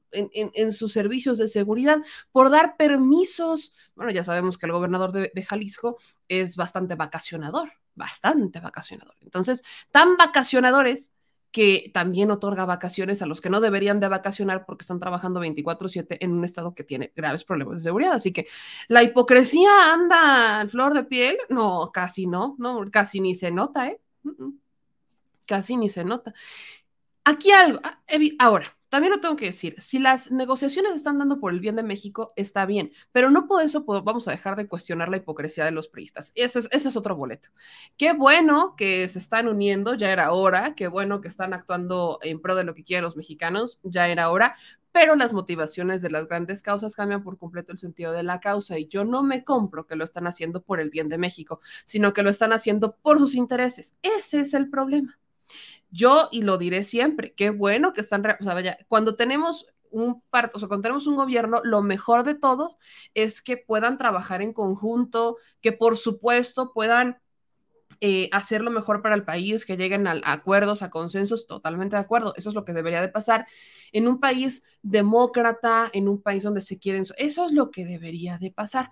sus 0.72 0.92
servicios 0.92 1.36
de 1.36 1.48
seguridad, 1.48 1.98
por 2.30 2.48
dar 2.48 2.76
permisos. 2.76 3.74
Bueno, 3.96 4.12
ya 4.12 4.22
sabemos 4.22 4.56
que 4.56 4.66
el 4.66 4.72
gobernador 4.72 5.10
de, 5.10 5.32
de, 5.34 5.42
Jalisco 5.42 5.96
es 6.28 6.54
bastante 6.54 6.94
vacacionador, 6.94 7.72
bastante 7.96 8.60
vacacionador. 8.60 9.16
Entonces, 9.20 9.64
tan 9.90 10.16
vacacionadores 10.16 11.10
que 11.50 11.90
también 11.92 12.30
otorga 12.30 12.64
vacaciones 12.66 13.20
a 13.20 13.26
los 13.26 13.40
que 13.40 13.50
no 13.50 13.60
deberían 13.60 13.98
de 13.98 14.06
vacacionar 14.06 14.64
porque 14.64 14.84
están 14.84 15.00
trabajando 15.00 15.40
24/7 15.40 16.18
en 16.20 16.34
un 16.34 16.44
estado 16.44 16.72
que 16.72 16.84
tiene 16.84 17.12
graves 17.16 17.42
problemas 17.42 17.78
de 17.78 17.82
seguridad. 17.82 18.12
Así 18.12 18.32
que 18.32 18.46
la 18.86 19.02
hipocresía 19.02 19.92
anda 19.92 20.60
al 20.60 20.70
flor 20.70 20.94
de 20.94 21.02
piel. 21.02 21.36
No, 21.48 21.90
casi 21.92 22.28
no, 22.28 22.54
no, 22.60 22.88
casi 22.92 23.20
ni 23.20 23.34
se 23.34 23.50
nota, 23.50 23.88
¿eh? 23.88 24.00
Casi 25.46 25.76
ni 25.76 25.88
se 25.88 26.04
nota. 26.04 26.34
Aquí 27.24 27.50
algo, 27.50 27.80
ah, 27.82 28.00
ahora, 28.38 28.76
también 28.88 29.12
lo 29.12 29.20
tengo 29.20 29.36
que 29.36 29.46
decir, 29.46 29.74
si 29.80 29.98
las 29.98 30.30
negociaciones 30.30 30.94
están 30.94 31.18
dando 31.18 31.40
por 31.40 31.52
el 31.52 31.58
bien 31.60 31.74
de 31.74 31.82
México, 31.82 32.32
está 32.36 32.66
bien, 32.66 32.92
pero 33.10 33.30
no 33.30 33.48
por 33.48 33.62
eso 33.64 33.84
vamos 33.84 34.28
a 34.28 34.30
dejar 34.30 34.56
de 34.56 34.68
cuestionar 34.68 35.08
la 35.08 35.16
hipocresía 35.16 35.64
de 35.64 35.72
los 35.72 35.88
priistas. 35.88 36.30
Ese 36.36 36.60
es, 36.60 36.68
ese 36.70 36.88
es 36.88 36.96
otro 36.96 37.16
boleto. 37.16 37.48
Qué 37.96 38.12
bueno 38.12 38.74
que 38.76 39.08
se 39.08 39.18
están 39.18 39.48
uniendo, 39.48 39.94
ya 39.94 40.12
era 40.12 40.32
hora, 40.32 40.74
qué 40.76 40.86
bueno 40.86 41.20
que 41.20 41.28
están 41.28 41.52
actuando 41.52 42.20
en 42.22 42.40
pro 42.40 42.54
de 42.54 42.64
lo 42.64 42.74
que 42.74 42.84
quieren 42.84 43.02
los 43.04 43.16
mexicanos, 43.16 43.80
ya 43.82 44.08
era 44.08 44.30
hora, 44.30 44.54
pero 44.92 45.16
las 45.16 45.32
motivaciones 45.32 46.00
de 46.00 46.10
las 46.10 46.28
grandes 46.28 46.62
causas 46.62 46.94
cambian 46.94 47.22
por 47.24 47.38
completo 47.38 47.72
el 47.72 47.78
sentido 47.78 48.12
de 48.12 48.22
la 48.22 48.40
causa 48.40 48.78
y 48.78 48.86
yo 48.86 49.04
no 49.04 49.22
me 49.24 49.44
compro 49.44 49.86
que 49.86 49.96
lo 49.96 50.04
están 50.04 50.26
haciendo 50.26 50.62
por 50.62 50.80
el 50.80 50.90
bien 50.90 51.08
de 51.08 51.18
México, 51.18 51.60
sino 51.84 52.12
que 52.12 52.22
lo 52.22 52.30
están 52.30 52.52
haciendo 52.52 52.96
por 53.02 53.18
sus 53.18 53.34
intereses. 53.34 53.96
Ese 54.00 54.40
es 54.40 54.54
el 54.54 54.70
problema. 54.70 55.18
Yo, 55.90 56.28
y 56.32 56.42
lo 56.42 56.58
diré 56.58 56.82
siempre, 56.82 57.32
qué 57.34 57.50
bueno 57.50 57.92
que 57.92 58.00
están, 58.00 58.24
cuando 58.88 59.16
tenemos 59.16 59.66
un 59.90 60.22
o 60.52 60.58
sea, 60.58 60.68
cuando 60.68 60.82
tenemos 60.82 61.06
un 61.06 61.16
gobierno, 61.16 61.60
lo 61.64 61.82
mejor 61.82 62.24
de 62.24 62.34
todo 62.34 62.76
es 63.14 63.40
que 63.40 63.56
puedan 63.56 63.96
trabajar 63.96 64.42
en 64.42 64.52
conjunto, 64.52 65.36
que 65.60 65.72
por 65.72 65.96
supuesto 65.96 66.72
puedan 66.72 67.18
eh, 68.00 68.28
hacer 68.32 68.62
lo 68.62 68.70
mejor 68.70 69.00
para 69.00 69.14
el 69.14 69.24
país, 69.24 69.64
que 69.64 69.76
lleguen 69.76 70.06
a, 70.06 70.12
a, 70.12 70.32
acuerdos, 70.32 70.82
a 70.82 70.90
consensos, 70.90 71.46
totalmente 71.46 71.96
de 71.96 72.02
acuerdo. 72.02 72.34
Eso 72.36 72.50
es 72.50 72.54
lo 72.54 72.64
que 72.64 72.74
debería 72.74 73.00
de 73.00 73.08
pasar 73.08 73.46
en 73.92 74.06
un 74.08 74.20
país 74.20 74.64
demócrata, 74.82 75.88
en 75.92 76.08
un 76.08 76.20
país 76.20 76.42
donde 76.42 76.60
se 76.60 76.78
quieren, 76.78 77.04
eso 77.16 77.46
es 77.46 77.52
lo 77.52 77.70
que 77.70 77.86
debería 77.86 78.38
de 78.38 78.50
pasar, 78.50 78.90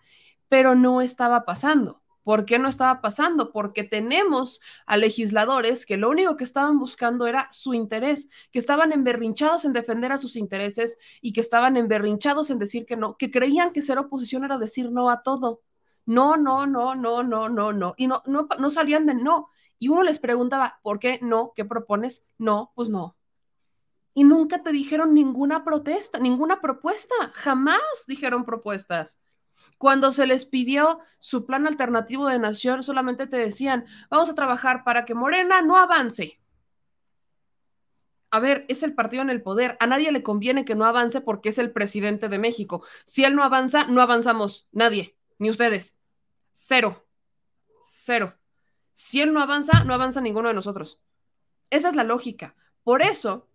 pero 0.49 0.75
no 0.75 1.01
estaba 1.03 1.45
pasando. 1.45 2.04
¿Por 2.25 2.47
qué 2.47 2.59
no 2.59 2.69
estaba 2.69 3.01
pasando? 3.03 3.53
Porque 3.53 3.85
tenemos 3.85 4.61
a 4.87 4.97
legisladores 4.97 5.87
que 5.87 5.99
lo 5.99 6.11
único 6.11 6.37
que 6.37 6.45
estaban 6.45 6.79
buscando 6.79 7.27
era 7.27 7.49
su 7.53 7.75
interés, 7.75 8.29
que 8.51 8.59
estaban 8.59 8.93
emberrinchados 8.93 9.67
en 9.67 9.75
defender 9.75 10.11
a 10.11 10.19
sus 10.19 10.35
intereses 10.35 10.99
y 11.21 11.35
que 11.35 11.41
estaban 11.41 11.77
emberrinchados 11.77 12.51
en 12.51 12.59
decir 12.59 12.87
que 12.87 12.97
no, 12.97 13.17
que 13.19 13.31
creían 13.31 13.73
que 13.73 13.83
ser 13.83 13.99
oposición 13.99 14.43
era 14.45 14.59
decir 14.59 14.91
no 14.91 15.11
a 15.11 15.23
todo. 15.23 15.61
No, 16.07 16.37
no, 16.37 16.67
no, 16.67 16.95
no, 16.95 17.23
no, 17.23 17.49
no, 17.49 17.73
no. 17.73 17.95
Y 17.97 18.07
no, 18.07 18.23
no, 18.27 18.49
no 18.59 18.71
salían 18.71 19.07
de 19.07 19.15
no. 19.15 19.51
Y 19.79 19.89
uno 19.89 20.03
les 20.03 20.19
preguntaba, 20.19 20.81
¿por 20.83 20.99
qué 20.99 21.19
no? 21.23 21.53
¿Qué 21.55 21.65
propones? 21.65 22.25
No, 22.39 22.73
pues 22.75 22.89
no. 22.89 23.17
Y 24.15 24.25
nunca 24.25 24.63
te 24.63 24.71
dijeron 24.71 25.13
ninguna 25.13 25.65
protesta, 25.65 26.19
ninguna 26.19 26.61
propuesta. 26.61 27.15
Jamás 27.35 27.81
dijeron 28.07 28.45
propuestas. 28.45 29.21
Cuando 29.79 30.13
se 30.13 30.27
les 30.27 30.45
pidió 30.47 31.01
su 31.19 31.47
plan 31.47 31.67
alternativo 31.67 32.27
de 32.29 32.39
nación, 32.39 32.83
solamente 32.83 33.27
te 33.27 33.37
decían, 33.37 33.85
vamos 34.11 34.29
a 34.31 34.35
trabajar 34.35 34.85
para 34.85 35.05
que 35.05 35.15
Morena 35.15 35.63
no 35.63 35.77
avance. 35.77 36.41
A 38.31 38.41
ver, 38.41 38.65
es 38.69 38.83
el 38.83 38.95
partido 38.95 39.23
en 39.23 39.31
el 39.31 39.43
poder. 39.43 39.77
A 39.79 39.87
nadie 39.87 40.11
le 40.11 40.25
conviene 40.25 40.65
que 40.65 40.75
no 40.75 40.85
avance 40.85 41.21
porque 41.21 41.51
es 41.51 41.59
el 41.59 41.71
presidente 41.71 42.29
de 42.29 42.41
México. 42.41 42.85
Si 43.05 43.25
él 43.25 43.37
no 43.37 43.45
avanza, 43.45 43.85
no 43.85 44.01
avanzamos. 44.01 44.67
Nadie, 44.73 45.17
ni 45.39 45.51
ustedes. 45.51 45.95
Cero. 46.51 47.07
Cero. 47.85 48.35
Si 48.93 49.21
él 49.21 49.33
no 49.33 49.41
avanza, 49.41 49.85
no 49.85 49.95
avanza 49.95 50.21
ninguno 50.21 50.49
de 50.49 50.55
nosotros. 50.55 50.99
Esa 51.71 51.89
es 51.89 51.95
la 51.95 52.03
lógica. 52.03 52.57
Por 52.83 53.03
eso, 53.03 53.49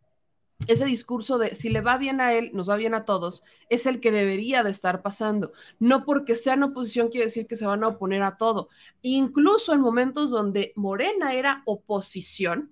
ese 0.68 0.86
discurso 0.86 1.38
de 1.38 1.56
si 1.56 1.70
le 1.70 1.82
va 1.82 1.98
bien 1.98 2.22
a 2.22 2.34
él, 2.34 2.52
nos 2.54 2.70
va 2.70 2.76
bien 2.76 2.94
a 2.94 3.06
todos, 3.06 3.44
es 3.70 3.86
el 3.86 4.00
que 4.00 4.12
debería 4.12 4.64
de 4.64 4.72
estar 4.72 5.02
pasando. 5.02 5.54
No 5.80 6.06
porque 6.06 6.36
sean 6.36 6.64
oposición 6.64 7.10
quiere 7.10 7.26
decir 7.26 7.48
que 7.48 7.56
se 7.56 7.66
van 7.66 7.84
a 7.84 7.90
oponer 7.90 8.22
a 8.24 8.38
todo. 8.38 8.70
Incluso 9.02 9.74
en 9.74 9.82
momentos 9.82 10.30
donde 10.30 10.74
Morena 10.76 11.34
era 11.34 11.64
oposición, 11.66 12.72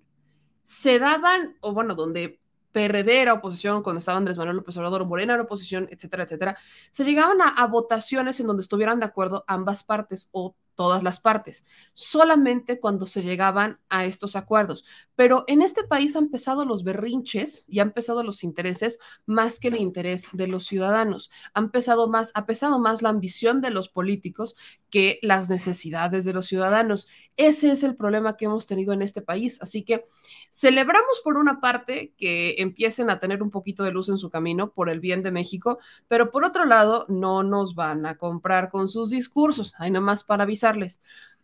se 0.64 1.00
daban, 1.00 1.56
o 1.62 1.74
bueno, 1.74 1.96
donde 1.96 2.42
PRD 2.74 3.22
era 3.22 3.34
oposición, 3.34 3.82
cuando 3.84 4.00
estaba 4.00 4.18
Andrés 4.18 4.38
Manuel 4.38 4.58
López 4.58 4.76
Obrador, 4.78 5.06
Morena 5.06 5.34
era 5.34 5.44
oposición, 5.44 5.88
etcétera, 5.90 6.24
etcétera, 6.24 6.58
se 6.92 7.06
llegaban 7.06 7.42
a, 7.42 7.48
a 7.50 7.68
votaciones 7.68 8.40
en 8.40 8.48
donde 8.48 8.64
estuvieran 8.64 9.00
de 9.00 9.06
acuerdo 9.06 9.46
ambas 9.48 9.84
partes 9.84 10.30
o 10.32 10.56
todas 10.78 11.04
las 11.04 11.20
partes, 11.20 11.66
solamente 11.92 12.80
cuando 12.80 13.08
se 13.08 13.24
llegaban 13.24 13.80
a 13.90 14.06
estos 14.06 14.36
acuerdos. 14.38 14.86
Pero 15.16 15.44
en 15.48 15.64
este 15.64 15.84
país 15.84 16.16
han 16.16 16.26
empezado 16.26 16.64
los 16.64 16.84
berrinches 16.84 17.66
y 17.68 17.80
han 17.80 17.90
empezado 17.90 18.24
los 18.24 18.44
intereses 18.44 19.00
más 19.26 19.60
que 19.60 19.70
el 19.70 19.76
interés 19.76 20.28
de 20.32 20.48
los 20.48 20.68
ciudadanos. 20.68 21.32
Han 21.56 21.72
pesado 21.72 22.08
más, 22.08 22.32
ha 22.36 22.46
pesado 22.46 22.80
más 22.80 23.02
la 23.02 23.10
ambición 23.10 23.60
de 23.60 23.72
los 23.72 23.90
políticos 23.90 24.56
que 24.90 25.20
las 25.22 25.50
necesidades 25.50 26.24
de 26.26 26.34
los 26.34 26.48
ciudadanos. 26.48 27.08
Ese 27.36 27.72
es 27.72 27.84
el 27.84 27.96
problema 27.96 28.38
que 28.38 28.46
hemos 28.46 28.68
tenido 28.68 28.94
en 28.94 29.02
este 29.02 29.22
país. 29.22 29.62
Así 29.62 29.84
que 29.84 30.04
celebramos 30.50 31.22
por 31.24 31.38
una 31.38 31.60
parte 31.60 32.14
que 32.18 32.56
empiecen 32.60 33.10
a 33.10 33.20
tener 33.20 33.44
un 33.44 33.52
poquito 33.52 33.84
de 33.84 33.92
luz 33.92 34.10
en 34.10 34.18
su 34.18 34.30
camino 34.30 34.72
por 34.72 34.90
el 34.90 35.00
bien 35.00 35.24
de 35.24 35.32
México, 35.32 35.80
pero 36.08 36.32
por 36.32 36.46
otro 36.46 36.66
lado 36.66 37.06
no 37.10 37.44
nos 37.44 37.76
van 37.76 38.06
a 38.06 38.18
comprar 38.18 38.70
con 38.70 38.88
sus 38.88 39.10
discursos. 39.10 39.74
Hay 39.78 39.92
nomás 39.92 40.24
para 40.24 40.44
avisarles. 40.44 41.02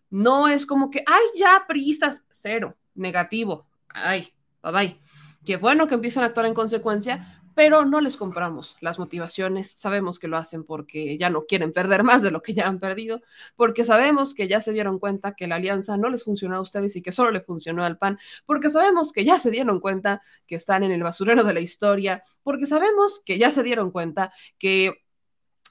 No 0.09 0.47
es 0.47 0.65
como 0.65 0.89
que, 0.89 1.03
ay, 1.07 1.23
ya, 1.35 1.65
priistas, 1.67 2.25
cero, 2.29 2.77
negativo, 2.95 3.65
ay, 3.89 4.31
bye 4.61 4.71
bye. 4.71 4.99
Qué 5.43 5.57
bueno 5.57 5.87
que 5.87 5.95
empiezan 5.95 6.23
a 6.23 6.27
actuar 6.27 6.45
en 6.45 6.53
consecuencia, 6.53 7.42
pero 7.55 7.85
no 7.85 8.01
les 8.01 8.17
compramos 8.17 8.77
las 8.81 8.99
motivaciones. 8.99 9.71
Sabemos 9.71 10.19
que 10.19 10.27
lo 10.27 10.37
hacen 10.37 10.63
porque 10.63 11.17
ya 11.17 11.29
no 11.29 11.45
quieren 11.45 11.73
perder 11.73 12.03
más 12.03 12.21
de 12.21 12.31
lo 12.31 12.41
que 12.41 12.53
ya 12.53 12.67
han 12.67 12.79
perdido, 12.79 13.21
porque 13.55 13.83
sabemos 13.83 14.33
que 14.33 14.47
ya 14.47 14.59
se 14.59 14.73
dieron 14.73 14.99
cuenta 14.99 15.33
que 15.33 15.47
la 15.47 15.55
alianza 15.55 15.97
no 15.97 16.09
les 16.09 16.23
funcionó 16.23 16.57
a 16.57 16.61
ustedes 16.61 16.95
y 16.95 17.01
que 17.01 17.11
solo 17.11 17.31
le 17.31 17.41
funcionó 17.41 17.83
al 17.83 17.97
PAN, 17.97 18.17
porque 18.45 18.69
sabemos 18.69 19.11
que 19.11 19.25
ya 19.25 19.39
se 19.39 19.51
dieron 19.51 19.79
cuenta 19.79 20.21
que 20.45 20.55
están 20.55 20.83
en 20.83 20.91
el 20.91 21.03
basurero 21.03 21.43
de 21.43 21.53
la 21.53 21.59
historia, 21.59 22.23
porque 22.43 22.65
sabemos 22.65 23.21
que 23.23 23.37
ya 23.37 23.51
se 23.51 23.63
dieron 23.63 23.91
cuenta 23.91 24.31
que 24.57 25.03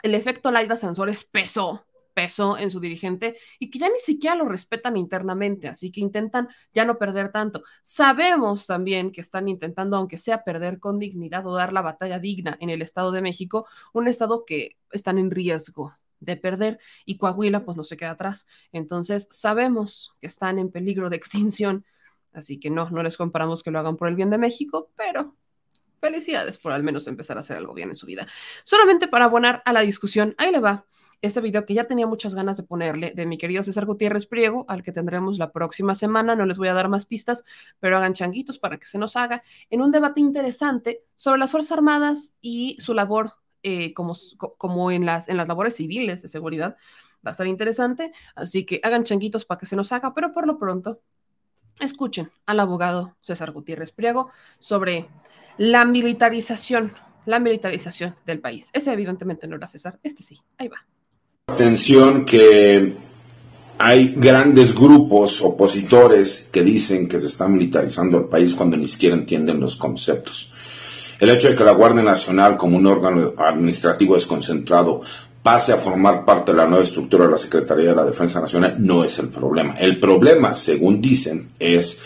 el 0.02 0.14
efecto 0.14 0.50
Laida 0.50 0.76
Sansor 0.76 1.08
es 1.08 1.24
peso 2.12 2.58
en 2.58 2.70
su 2.70 2.80
dirigente 2.80 3.36
y 3.58 3.70
que 3.70 3.78
ya 3.78 3.88
ni 3.88 3.98
siquiera 3.98 4.36
lo 4.36 4.44
respetan 4.46 4.96
internamente, 4.96 5.68
así 5.68 5.90
que 5.90 6.00
intentan 6.00 6.48
ya 6.72 6.84
no 6.84 6.98
perder 6.98 7.32
tanto. 7.32 7.62
Sabemos 7.82 8.66
también 8.66 9.12
que 9.12 9.20
están 9.20 9.48
intentando, 9.48 9.96
aunque 9.96 10.18
sea 10.18 10.44
perder 10.44 10.78
con 10.78 10.98
dignidad 10.98 11.46
o 11.46 11.54
dar 11.54 11.72
la 11.72 11.82
batalla 11.82 12.18
digna 12.18 12.56
en 12.60 12.70
el 12.70 12.82
Estado 12.82 13.12
de 13.12 13.22
México, 13.22 13.66
un 13.92 14.08
Estado 14.08 14.44
que 14.44 14.76
están 14.90 15.18
en 15.18 15.30
riesgo 15.30 15.94
de 16.20 16.36
perder 16.36 16.78
y 17.04 17.18
Coahuila 17.18 17.64
pues 17.64 17.76
no 17.76 17.84
se 17.84 17.96
queda 17.96 18.12
atrás. 18.12 18.46
Entonces 18.72 19.28
sabemos 19.30 20.14
que 20.20 20.26
están 20.28 20.58
en 20.58 20.70
peligro 20.70 21.10
de 21.10 21.16
extinción, 21.22 21.84
así 22.32 22.58
que 22.58 22.70
no, 22.70 22.88
no 22.90 23.02
les 23.02 23.16
comparamos 23.16 23.62
que 23.62 23.70
lo 23.70 23.78
hagan 23.78 23.96
por 23.96 24.08
el 24.08 24.16
bien 24.16 24.30
de 24.30 24.38
México, 24.38 24.90
pero 24.96 25.36
felicidades 26.02 26.58
por 26.58 26.72
al 26.72 26.82
menos 26.82 27.06
empezar 27.06 27.36
a 27.36 27.40
hacer 27.40 27.56
algo 27.56 27.72
bien 27.72 27.88
en 27.88 27.94
su 27.94 28.06
vida. 28.06 28.26
Solamente 28.64 29.06
para 29.06 29.26
abonar 29.26 29.62
a 29.64 29.72
la 29.72 29.80
discusión, 29.80 30.34
ahí 30.36 30.50
le 30.50 30.58
va 30.58 30.84
este 31.22 31.40
video 31.40 31.64
que 31.64 31.74
ya 31.74 31.84
tenía 31.84 32.08
muchas 32.08 32.34
ganas 32.34 32.56
de 32.56 32.64
ponerle 32.64 33.12
de 33.14 33.26
mi 33.26 33.38
querido 33.38 33.62
César 33.62 33.86
Gutiérrez 33.86 34.26
Priego, 34.26 34.64
al 34.68 34.82
que 34.82 34.90
tendremos 34.90 35.38
la 35.38 35.52
próxima 35.52 35.94
semana. 35.94 36.34
No 36.34 36.44
les 36.44 36.58
voy 36.58 36.66
a 36.66 36.74
dar 36.74 36.88
más 36.88 37.06
pistas, 37.06 37.44
pero 37.78 37.96
hagan 37.96 38.14
changuitos 38.14 38.58
para 38.58 38.76
que 38.78 38.86
se 38.86 38.98
nos 38.98 39.14
haga 39.14 39.44
en 39.70 39.80
un 39.80 39.92
debate 39.92 40.20
interesante 40.20 41.04
sobre 41.14 41.38
las 41.38 41.52
Fuerzas 41.52 41.70
Armadas 41.72 42.34
y 42.40 42.76
su 42.80 42.92
labor 42.92 43.34
eh, 43.62 43.94
como, 43.94 44.16
como 44.58 44.90
en, 44.90 45.06
las, 45.06 45.28
en 45.28 45.36
las 45.36 45.46
labores 45.46 45.76
civiles 45.76 46.22
de 46.22 46.28
seguridad. 46.28 46.76
Va 47.24 47.30
a 47.30 47.30
estar 47.30 47.46
interesante, 47.46 48.12
así 48.34 48.66
que 48.66 48.80
hagan 48.82 49.04
changuitos 49.04 49.44
para 49.44 49.60
que 49.60 49.66
se 49.66 49.76
nos 49.76 49.92
haga, 49.92 50.14
pero 50.14 50.32
por 50.32 50.48
lo 50.48 50.58
pronto 50.58 51.00
escuchen 51.78 52.32
al 52.46 52.58
abogado 52.58 53.16
César 53.20 53.52
Gutiérrez 53.52 53.92
Priego 53.92 54.30
sobre 54.58 55.08
la 55.58 55.84
militarización, 55.84 56.92
la 57.26 57.38
militarización 57.38 58.16
del 58.26 58.40
país. 58.40 58.70
Ese 58.72 58.92
evidentemente 58.92 59.46
no 59.46 59.56
era 59.56 59.66
César, 59.66 59.98
este 60.02 60.22
sí, 60.22 60.40
ahí 60.58 60.68
va. 60.68 60.84
Atención 61.48 62.24
que 62.24 62.92
hay 63.78 64.14
grandes 64.16 64.74
grupos 64.74 65.42
opositores 65.42 66.48
que 66.52 66.62
dicen 66.62 67.08
que 67.08 67.18
se 67.18 67.26
está 67.26 67.48
militarizando 67.48 68.18
el 68.18 68.24
país 68.26 68.54
cuando 68.54 68.76
ni 68.76 68.86
siquiera 68.86 69.16
entienden 69.16 69.60
los 69.60 69.76
conceptos. 69.76 70.52
El 71.18 71.30
hecho 71.30 71.48
de 71.48 71.54
que 71.54 71.64
la 71.64 71.72
Guardia 71.72 72.02
Nacional, 72.02 72.56
como 72.56 72.76
un 72.76 72.86
órgano 72.86 73.34
administrativo 73.38 74.14
desconcentrado, 74.14 75.02
pase 75.42 75.72
a 75.72 75.76
formar 75.76 76.24
parte 76.24 76.52
de 76.52 76.58
la 76.58 76.66
nueva 76.66 76.84
estructura 76.84 77.24
de 77.24 77.32
la 77.32 77.36
Secretaría 77.36 77.90
de 77.90 77.96
la 77.96 78.04
Defensa 78.04 78.40
Nacional 78.40 78.76
no 78.78 79.04
es 79.04 79.18
el 79.18 79.28
problema. 79.28 79.74
El 79.74 79.98
problema, 79.98 80.54
según 80.54 81.00
dicen, 81.00 81.48
es 81.58 82.00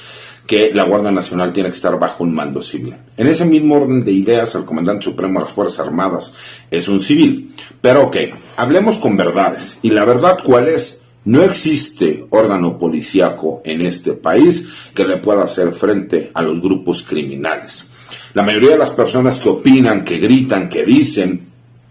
que 0.47 0.71
la 0.73 0.85
Guardia 0.85 1.11
Nacional 1.11 1.53
tiene 1.53 1.71
que 1.71 1.77
estar 1.77 1.99
bajo 1.99 2.23
un 2.23 2.33
mando 2.33 2.63
civil. 2.63 2.95
En 3.17 3.27
ese 3.27 3.45
mismo 3.45 3.77
orden 3.77 4.05
de 4.05 4.13
ideas, 4.13 4.55
el 4.55 4.65
comandante 4.65 5.05
supremo 5.05 5.41
de 5.41 5.47
las 5.47 5.55
Fuerzas 5.55 5.87
Armadas 5.87 6.35
es 6.71 6.89
un 6.89 7.01
civil. 7.01 7.53
Pero 7.81 8.05
ok, 8.05 8.17
hablemos 8.57 8.99
con 8.99 9.17
verdades. 9.17 9.81
¿Y 9.83 9.91
la 9.91 10.05
verdad 10.05 10.39
cuál 10.45 10.69
es? 10.69 11.03
No 11.25 11.43
existe 11.43 12.25
órgano 12.31 12.79
policíaco 12.79 13.61
en 13.65 13.81
este 13.81 14.13
país 14.13 14.69
que 14.95 15.05
le 15.05 15.17
pueda 15.17 15.43
hacer 15.43 15.73
frente 15.73 16.31
a 16.33 16.43
los 16.43 16.61
grupos 16.61 17.03
criminales. 17.03 17.91
La 18.35 18.45
mayoría 18.45 18.71
de 18.71 18.79
las 18.79 18.91
personas 18.91 19.41
que 19.41 19.49
opinan, 19.49 20.05
que 20.05 20.19
gritan, 20.19 20.69
que 20.69 20.85
dicen, 20.85 21.47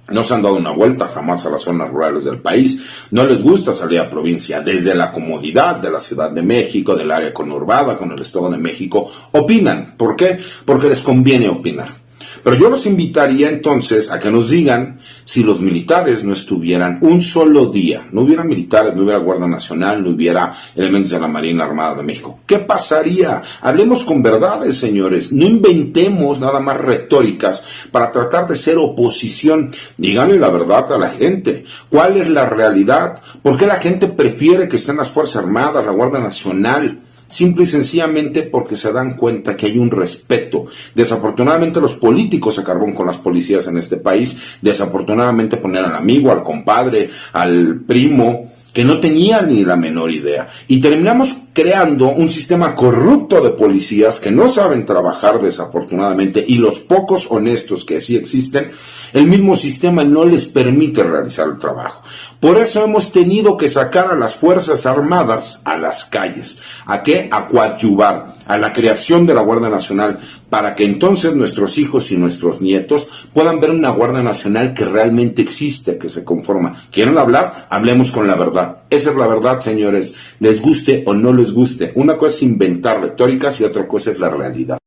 no 0.09 0.23
se 0.23 0.33
han 0.33 0.41
dado 0.41 0.55
una 0.55 0.71
vuelta 0.71 1.07
jamás 1.07 1.45
a 1.45 1.49
las 1.49 1.61
zonas 1.61 1.89
rurales 1.89 2.25
del 2.25 2.39
país, 2.39 2.81
no 3.11 3.25
les 3.25 3.41
gusta 3.41 3.73
salir 3.73 3.99
a 3.99 4.09
provincia, 4.09 4.61
desde 4.61 4.93
la 4.93 5.11
comodidad 5.11 5.77
de 5.77 5.91
la 5.91 5.99
Ciudad 5.99 6.29
de 6.29 6.43
México, 6.43 6.95
del 6.95 7.11
área 7.11 7.33
conurbada 7.33 7.97
con 7.97 8.11
el 8.11 8.21
Estado 8.21 8.49
de 8.49 8.57
México, 8.57 9.09
opinan. 9.31 9.95
¿Por 9.97 10.15
qué? 10.15 10.39
Porque 10.65 10.89
les 10.89 11.01
conviene 11.01 11.49
opinar. 11.49 11.89
Pero 12.43 12.57
yo 12.57 12.69
los 12.69 12.85
invitaría 12.85 13.49
entonces 13.49 14.11
a 14.11 14.19
que 14.19 14.29
nos 14.29 14.51
digan 14.51 14.99
si 15.25 15.43
los 15.43 15.59
militares 15.59 16.23
no 16.23 16.33
estuvieran 16.33 16.99
un 17.01 17.21
solo 17.21 17.65
día, 17.65 18.07
no 18.11 18.21
hubiera 18.21 18.43
militares, 18.43 18.95
no 18.95 19.01
hubiera 19.01 19.19
Guardia 19.19 19.47
Nacional, 19.47 20.03
no 20.03 20.11
hubiera 20.11 20.53
elementos 20.75 21.11
de 21.11 21.19
la 21.19 21.27
Marina 21.27 21.65
Armada 21.65 21.95
de 21.95 22.03
México. 22.03 22.39
¿Qué 22.45 22.59
pasaría? 22.59 23.41
Hablemos 23.61 24.03
con 24.03 24.21
verdades, 24.21 24.77
señores. 24.77 25.33
No 25.33 25.45
inventemos 25.45 26.39
nada 26.39 26.59
más 26.59 26.79
retóricas 26.79 27.63
para 27.91 28.11
tratar 28.11 28.47
de 28.47 28.55
ser 28.55 28.77
oposición. 28.77 29.71
Díganle 29.97 30.39
la 30.39 30.49
verdad 30.49 30.93
a 30.93 30.97
la 30.99 31.09
gente. 31.09 31.65
¿Cuál 31.89 32.17
es 32.17 32.29
la 32.29 32.47
realidad? 32.47 33.19
¿Por 33.41 33.57
qué 33.57 33.65
la 33.65 33.79
gente 33.79 34.07
prefiere 34.07 34.67
que 34.67 34.77
estén 34.77 34.97
las 34.97 35.09
Fuerzas 35.09 35.43
Armadas, 35.43 35.85
la 35.85 35.91
Guardia 35.91 36.19
Nacional? 36.19 36.99
Simple 37.27 37.63
y 37.63 37.67
sencillamente 37.67 38.43
porque 38.43 38.75
se 38.75 38.91
dan 38.91 39.15
cuenta 39.15 39.55
que 39.55 39.67
hay 39.67 39.77
un 39.77 39.91
respeto. 39.91 40.65
Desafortunadamente 40.93 41.81
los 41.81 41.93
políticos 41.95 42.55
se 42.55 42.63
carbón 42.63 42.93
con 42.93 43.07
las 43.07 43.17
policías 43.17 43.67
en 43.67 43.77
este 43.77 43.97
país, 43.97 44.57
desafortunadamente 44.61 45.57
poner 45.57 45.85
al 45.85 45.95
amigo, 45.95 46.31
al 46.31 46.43
compadre, 46.43 47.09
al 47.33 47.81
primo, 47.85 48.51
que 48.75 48.83
no 48.83 48.99
tenía 48.99 49.41
ni 49.41 49.63
la 49.63 49.77
menor 49.77 50.11
idea. 50.11 50.49
Y 50.67 50.81
terminamos 50.81 51.33
creando 51.53 52.09
un 52.09 52.27
sistema 52.27 52.75
corrupto 52.75 53.41
de 53.41 53.51
policías 53.51 54.19
que 54.19 54.31
no 54.31 54.49
saben 54.49 54.85
trabajar 54.85 55.41
desafortunadamente 55.41 56.43
y 56.45 56.55
los 56.55 56.81
pocos 56.81 57.31
honestos 57.31 57.85
que 57.85 58.01
sí 58.01 58.17
existen, 58.17 58.71
el 59.13 59.27
mismo 59.27 59.55
sistema 59.55 60.03
no 60.03 60.25
les 60.25 60.45
permite 60.45 61.03
realizar 61.03 61.47
el 61.47 61.57
trabajo. 61.57 62.03
Por 62.45 62.59
eso 62.59 62.83
hemos 62.83 63.11
tenido 63.11 63.57
que 63.57 63.67
sacar 63.67 64.11
a 64.11 64.15
las 64.15 64.35
Fuerzas 64.35 64.85
Armadas 64.85 65.61
a 65.65 65.77
las 65.77 66.05
calles. 66.05 66.61
¿A 66.85 67.01
qué? 67.01 67.27
A 67.31 67.47
coadyuvar 67.47 68.35
a 68.45 68.57
la 68.59 68.71
creación 68.71 69.25
de 69.25 69.33
la 69.33 69.41
Guardia 69.41 69.71
Nacional 69.71 70.19
para 70.47 70.75
que 70.75 70.85
entonces 70.85 71.35
nuestros 71.35 71.79
hijos 71.79 72.11
y 72.11 72.17
nuestros 72.17 72.61
nietos 72.61 73.29
puedan 73.33 73.59
ver 73.59 73.71
una 73.71 73.89
Guardia 73.89 74.21
Nacional 74.21 74.75
que 74.75 74.85
realmente 74.85 75.41
existe, 75.41 75.97
que 75.97 76.07
se 76.07 76.23
conforma. 76.23 76.85
¿Quieren 76.91 77.17
hablar? 77.17 77.65
Hablemos 77.71 78.11
con 78.11 78.27
la 78.27 78.35
verdad. 78.35 78.83
Esa 78.91 79.09
es 79.09 79.15
la 79.15 79.25
verdad, 79.25 79.61
señores. 79.61 80.13
Les 80.39 80.61
guste 80.61 81.03
o 81.07 81.15
no 81.15 81.33
les 81.33 81.51
guste. 81.51 81.93
Una 81.95 82.15
cosa 82.15 82.35
es 82.35 82.43
inventar 82.43 83.01
retóricas 83.01 83.59
y 83.59 83.63
otra 83.63 83.87
cosa 83.87 84.11
es 84.11 84.19
la 84.19 84.29
realidad. 84.29 84.77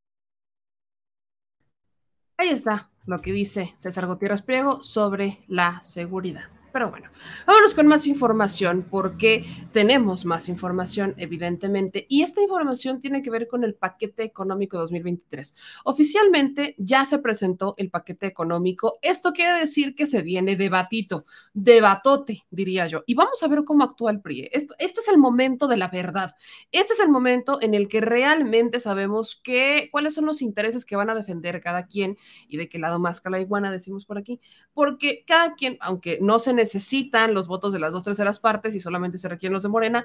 Ahí 2.37 2.51
está 2.51 2.89
lo 3.05 3.21
que 3.21 3.33
dice 3.33 3.75
César 3.79 4.07
Gutiérrez 4.07 4.43
Priego 4.43 4.81
sobre 4.81 5.41
la 5.49 5.81
seguridad. 5.83 6.45
Pero 6.73 6.91
bueno, 6.91 7.09
vámonos 7.47 7.75
con 7.75 7.87
más 7.87 8.07
información 8.07 8.87
porque 8.91 9.45
tenemos 9.73 10.25
más 10.25 10.49
información, 10.49 11.15
evidentemente, 11.17 12.07
y 12.09 12.23
esta 12.23 12.43
información 12.43 13.01
tiene 13.01 13.23
que 13.23 13.31
ver 13.31 13.47
con 13.47 13.65
el 13.65 13.75
paquete 13.75 14.25
económico 14.25 14.77
2023. 14.79 15.55
Oficialmente 15.85 16.75
ya 16.79 17.05
se 17.05 17.19
presentó 17.19 17.75
el 17.79 17.91
paquete 17.91 18.27
económico. 18.27 18.99
Esto 19.03 19.33
quiere 19.33 19.59
decir 19.59 19.95
que 19.95 20.07
se 20.07 20.23
viene 20.23 20.57
debatito, 20.57 21.25
debatote, 21.55 22.45
diría 22.51 22.87
yo. 22.87 23.05
Y 23.07 23.15
vamos 23.15 23.43
a 23.43 23.49
ver 23.49 23.65
cómo 23.65 23.85
actúa 23.85 24.11
el 24.11 24.21
PRI. 24.21 24.49
Esto, 24.53 24.75
este 24.79 25.01
es 25.01 25.09
el 25.09 25.19
momento 25.19 25.69
de 25.69 25.77
la 25.77 25.89
verdad. 25.89 26.35
Este 26.73 26.93
es 26.93 27.01
el 27.01 27.09
momento 27.09 27.61
en 27.63 27.75
el 27.75 27.89
que 27.89 28.01
realmente 28.01 28.81
sabemos 28.81 29.41
que, 29.43 29.89
cuáles 29.93 30.15
son 30.15 30.27
los 30.27 30.43
intereses 30.43 30.85
que 30.85 30.97
van 30.97 31.11
a 31.11 31.15
defender 31.15 31.61
cada 31.61 31.87
quien 31.87 32.17
y 32.49 32.57
de 32.57 32.69
qué 32.69 32.79
lado 32.79 32.99
más 32.99 33.23
la 33.31 33.41
iguana, 33.41 33.71
decimos 33.71 34.07
por 34.07 34.19
aquí, 34.19 34.41
porque 34.73 35.25
cada 35.27 35.55
quien, 35.55 35.77
aunque 35.81 36.19
no 36.21 36.39
se 36.39 36.53
necesitan 36.59 37.33
los 37.33 37.49
votos 37.49 37.73
de 37.73 37.79
las 37.79 37.93
dos 37.93 38.05
terceras 38.05 38.39
partes 38.39 38.75
y 38.75 38.81
solamente 38.81 39.17
se 39.17 39.29
requieren 39.29 39.55
los 39.55 39.63
de 39.63 39.71
Morena. 39.71 40.05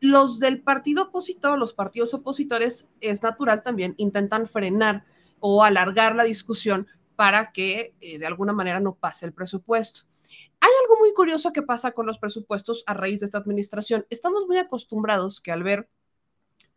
Los 0.00 0.40
del 0.40 0.62
partido 0.62 1.04
opositor, 1.04 1.58
los 1.58 1.74
partidos 1.74 2.12
opositores, 2.14 2.88
es 3.00 3.22
natural 3.22 3.62
también, 3.62 3.94
intentan 3.98 4.48
frenar 4.48 5.04
o 5.38 5.62
alargar 5.62 6.16
la 6.16 6.24
discusión 6.24 6.88
para 7.14 7.52
que 7.52 7.94
eh, 8.00 8.18
de 8.18 8.26
alguna 8.26 8.52
manera 8.52 8.80
no 8.80 8.94
pase 8.94 9.26
el 9.26 9.32
presupuesto. 9.32 10.02
Hay 10.60 10.70
algo 10.82 10.98
muy 10.98 11.12
curioso 11.14 11.52
que 11.52 11.62
pasa 11.62 11.92
con 11.92 12.06
los 12.06 12.18
presupuestos 12.18 12.82
a 12.86 12.94
raíz 12.94 13.20
de 13.20 13.26
esta 13.26 13.38
administración. 13.38 14.06
Estamos 14.10 14.46
muy 14.46 14.58
acostumbrados 14.58 15.40
que 15.40 15.52
al 15.52 15.62
ver 15.62 15.88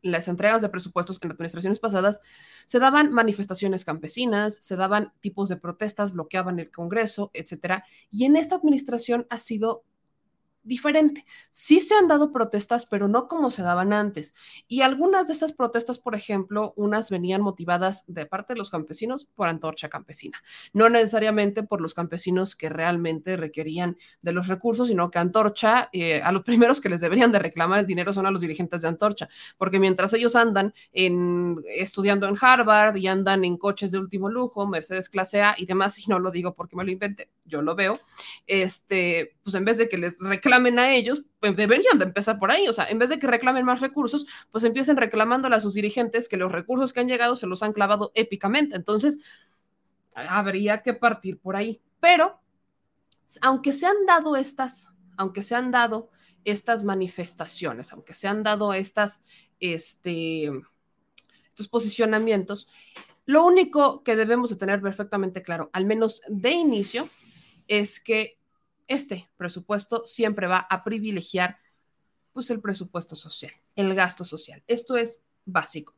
las 0.03 0.27
entregas 0.27 0.61
de 0.61 0.69
presupuestos 0.69 1.17
en 1.21 1.31
administraciones 1.31 1.79
pasadas, 1.79 2.21
se 2.67 2.77
daban 2.79 3.11
manifestaciones 3.11 3.85
campesinas, 3.85 4.55
se 4.55 4.75
daban 4.75 5.13
tipos 5.21 5.49
de 5.49 5.57
protestas, 5.57 6.11
bloqueaban 6.11 6.59
el 6.59 6.69
Congreso, 6.69 7.31
etcétera. 7.33 7.85
Y 8.11 8.25
en 8.25 8.35
esta 8.35 8.55
administración 8.55 9.25
ha 9.29 9.37
sido 9.37 9.85
diferente. 10.63 11.25
Sí 11.51 11.79
se 11.79 11.95
han 11.95 12.07
dado 12.07 12.31
protestas, 12.31 12.85
pero 12.85 13.07
no 13.07 13.27
como 13.27 13.51
se 13.51 13.61
daban 13.61 13.93
antes. 13.93 14.33
Y 14.67 14.81
algunas 14.81 15.27
de 15.27 15.33
estas 15.33 15.53
protestas, 15.53 15.99
por 15.99 16.15
ejemplo, 16.15 16.73
unas 16.75 17.09
venían 17.09 17.41
motivadas 17.41 18.05
de 18.07 18.25
parte 18.25 18.53
de 18.53 18.59
los 18.59 18.69
campesinos 18.69 19.25
por 19.35 19.49
antorcha 19.49 19.89
campesina, 19.89 20.41
no 20.73 20.89
necesariamente 20.89 21.63
por 21.63 21.81
los 21.81 21.93
campesinos 21.93 22.55
que 22.55 22.69
realmente 22.69 23.37
requerían 23.37 23.97
de 24.21 24.31
los 24.31 24.47
recursos, 24.47 24.87
sino 24.87 25.11
que 25.11 25.19
antorcha, 25.19 25.89
eh, 25.91 26.21
a 26.21 26.31
los 26.31 26.43
primeros 26.63 26.81
que 26.81 26.89
les 26.89 27.01
deberían 27.01 27.31
de 27.31 27.39
reclamar 27.39 27.79
el 27.79 27.87
dinero 27.87 28.13
son 28.13 28.25
a 28.25 28.31
los 28.31 28.41
dirigentes 28.41 28.81
de 28.81 28.87
antorcha, 28.87 29.29
porque 29.57 29.79
mientras 29.79 30.13
ellos 30.13 30.35
andan 30.35 30.73
en, 30.91 31.61
estudiando 31.67 32.27
en 32.27 32.37
Harvard 32.39 32.95
y 32.95 33.07
andan 33.07 33.43
en 33.43 33.57
coches 33.57 33.91
de 33.91 33.99
último 33.99 34.29
lujo, 34.29 34.67
Mercedes 34.67 35.09
clase 35.09 35.41
A 35.41 35.55
y 35.57 35.65
demás, 35.65 35.99
y 35.99 36.09
no 36.09 36.19
lo 36.19 36.31
digo 36.31 36.53
porque 36.53 36.75
me 36.75 36.83
lo 36.83 36.91
inventé, 36.91 37.29
yo 37.45 37.61
lo 37.61 37.75
veo, 37.75 37.99
este, 38.47 39.35
pues 39.43 39.55
en 39.55 39.65
vez 39.65 39.77
de 39.77 39.89
que 39.89 39.97
les 39.97 40.19
reclamen 40.53 40.79
a 40.79 40.93
ellos, 40.93 41.23
pues 41.39 41.55
deberían 41.55 41.97
de 41.97 42.05
empezar 42.05 42.37
por 42.37 42.51
ahí, 42.51 42.67
o 42.67 42.73
sea, 42.73 42.85
en 42.85 42.99
vez 42.99 43.09
de 43.09 43.17
que 43.17 43.25
reclamen 43.25 43.65
más 43.65 43.81
recursos, 43.81 44.25
pues 44.51 44.63
empiecen 44.63 44.97
reclamándole 44.97 45.55
a 45.55 45.59
sus 45.59 45.73
dirigentes 45.73 46.29
que 46.29 46.37
los 46.37 46.51
recursos 46.51 46.93
que 46.93 46.99
han 46.99 47.07
llegado 47.07 47.35
se 47.35 47.47
los 47.47 47.63
han 47.63 47.73
clavado 47.73 48.11
épicamente. 48.13 48.75
Entonces, 48.75 49.19
habría 50.13 50.83
que 50.83 50.93
partir 50.93 51.39
por 51.39 51.55
ahí. 51.55 51.81
Pero, 51.99 52.39
aunque 53.41 53.73
se 53.73 53.87
han 53.87 54.05
dado 54.05 54.35
estas, 54.35 54.89
aunque 55.17 55.41
se 55.41 55.55
han 55.55 55.71
dado 55.71 56.11
estas 56.45 56.83
manifestaciones, 56.83 57.91
aunque 57.93 58.13
se 58.13 58.27
han 58.27 58.43
dado 58.43 58.73
estas, 58.73 59.23
este, 59.59 60.51
estos 61.49 61.67
posicionamientos, 61.67 62.67
lo 63.25 63.43
único 63.43 64.03
que 64.03 64.15
debemos 64.15 64.51
de 64.51 64.57
tener 64.57 64.81
perfectamente 64.81 65.41
claro, 65.41 65.71
al 65.73 65.85
menos 65.85 66.21
de 66.27 66.51
inicio, 66.51 67.09
es 67.67 67.99
que 67.99 68.37
este 68.87 69.29
presupuesto 69.37 70.05
siempre 70.05 70.47
va 70.47 70.65
a 70.69 70.83
privilegiar 70.83 71.57
pues 72.31 72.49
el 72.49 72.59
presupuesto 72.61 73.15
social, 73.15 73.53
el 73.75 73.93
gasto 73.95 74.25
social. 74.25 74.63
Esto 74.67 74.97
es 74.97 75.23
básico. 75.45 75.95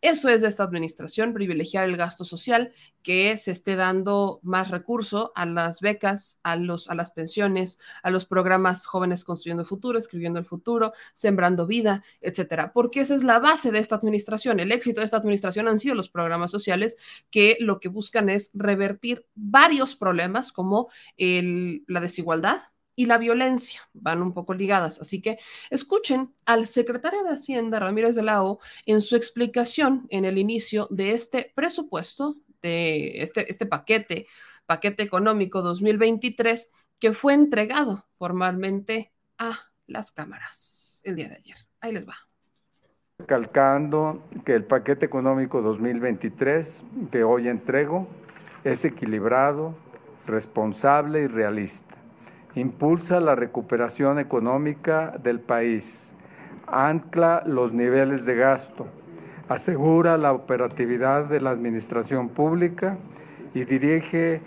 Eso 0.00 0.28
es 0.28 0.42
de 0.42 0.48
esta 0.48 0.62
administración, 0.62 1.32
privilegiar 1.32 1.88
el 1.88 1.96
gasto 1.96 2.24
social, 2.24 2.72
que 3.02 3.36
se 3.38 3.52
esté 3.52 3.76
dando 3.76 4.40
más 4.42 4.70
recurso 4.70 5.32
a 5.34 5.46
las 5.46 5.80
becas, 5.80 6.40
a, 6.42 6.56
los, 6.56 6.88
a 6.88 6.94
las 6.94 7.10
pensiones, 7.12 7.78
a 8.02 8.10
los 8.10 8.26
programas 8.26 8.86
Jóvenes 8.86 9.24
Construyendo 9.24 9.62
el 9.62 9.68
Futuro, 9.68 9.98
Escribiendo 9.98 10.38
el 10.38 10.44
Futuro, 10.44 10.92
Sembrando 11.12 11.66
Vida, 11.66 12.02
etcétera. 12.20 12.72
Porque 12.72 13.00
esa 13.00 13.14
es 13.14 13.22
la 13.22 13.38
base 13.38 13.70
de 13.70 13.78
esta 13.78 13.96
administración. 13.96 14.60
El 14.60 14.72
éxito 14.72 15.00
de 15.00 15.04
esta 15.04 15.18
administración 15.18 15.68
han 15.68 15.78
sido 15.78 15.94
los 15.94 16.08
programas 16.08 16.50
sociales 16.50 16.96
que 17.30 17.56
lo 17.60 17.80
que 17.80 17.88
buscan 17.88 18.28
es 18.28 18.50
revertir 18.54 19.26
varios 19.34 19.94
problemas 19.94 20.52
como 20.52 20.88
la 21.16 22.00
desigualdad, 22.00 22.62
y 22.96 23.04
la 23.04 23.18
violencia 23.18 23.82
van 23.92 24.22
un 24.22 24.32
poco 24.32 24.54
ligadas. 24.54 25.00
Así 25.00 25.20
que 25.20 25.38
escuchen 25.70 26.34
al 26.46 26.66
secretario 26.66 27.22
de 27.22 27.30
Hacienda, 27.30 27.78
Ramírez 27.78 28.14
de 28.14 28.22
la 28.22 28.42
en 28.86 29.02
su 29.02 29.16
explicación 29.16 30.06
en 30.08 30.24
el 30.24 30.38
inicio 30.38 30.88
de 30.90 31.12
este 31.12 31.52
presupuesto, 31.54 32.36
de 32.62 33.22
este, 33.22 33.50
este 33.50 33.66
paquete, 33.66 34.26
paquete 34.64 35.02
económico 35.02 35.62
2023, 35.62 36.70
que 36.98 37.12
fue 37.12 37.34
entregado 37.34 38.06
formalmente 38.18 39.12
a 39.38 39.58
las 39.86 40.10
cámaras 40.10 41.02
el 41.04 41.16
día 41.16 41.28
de 41.28 41.36
ayer. 41.36 41.56
Ahí 41.80 41.92
les 41.92 42.08
va. 42.08 42.16
Calcando 43.26 44.22
que 44.44 44.54
el 44.54 44.64
paquete 44.64 45.06
económico 45.06 45.62
2023 45.62 46.84
que 47.10 47.24
hoy 47.24 47.48
entrego 47.48 48.08
es 48.64 48.84
equilibrado, 48.84 49.74
responsable 50.26 51.22
y 51.22 51.26
realista 51.26 51.95
impulsa 52.56 53.20
la 53.20 53.34
recuperación 53.34 54.18
económica 54.18 55.14
del 55.22 55.40
país, 55.40 56.14
ancla 56.66 57.42
los 57.46 57.72
niveles 57.72 58.24
de 58.24 58.34
gasto, 58.34 58.86
asegura 59.48 60.16
la 60.16 60.32
operatividad 60.32 61.26
de 61.26 61.40
la 61.40 61.50
administración 61.50 62.30
pública 62.30 62.96
y 63.54 63.64
dirige 63.64 64.40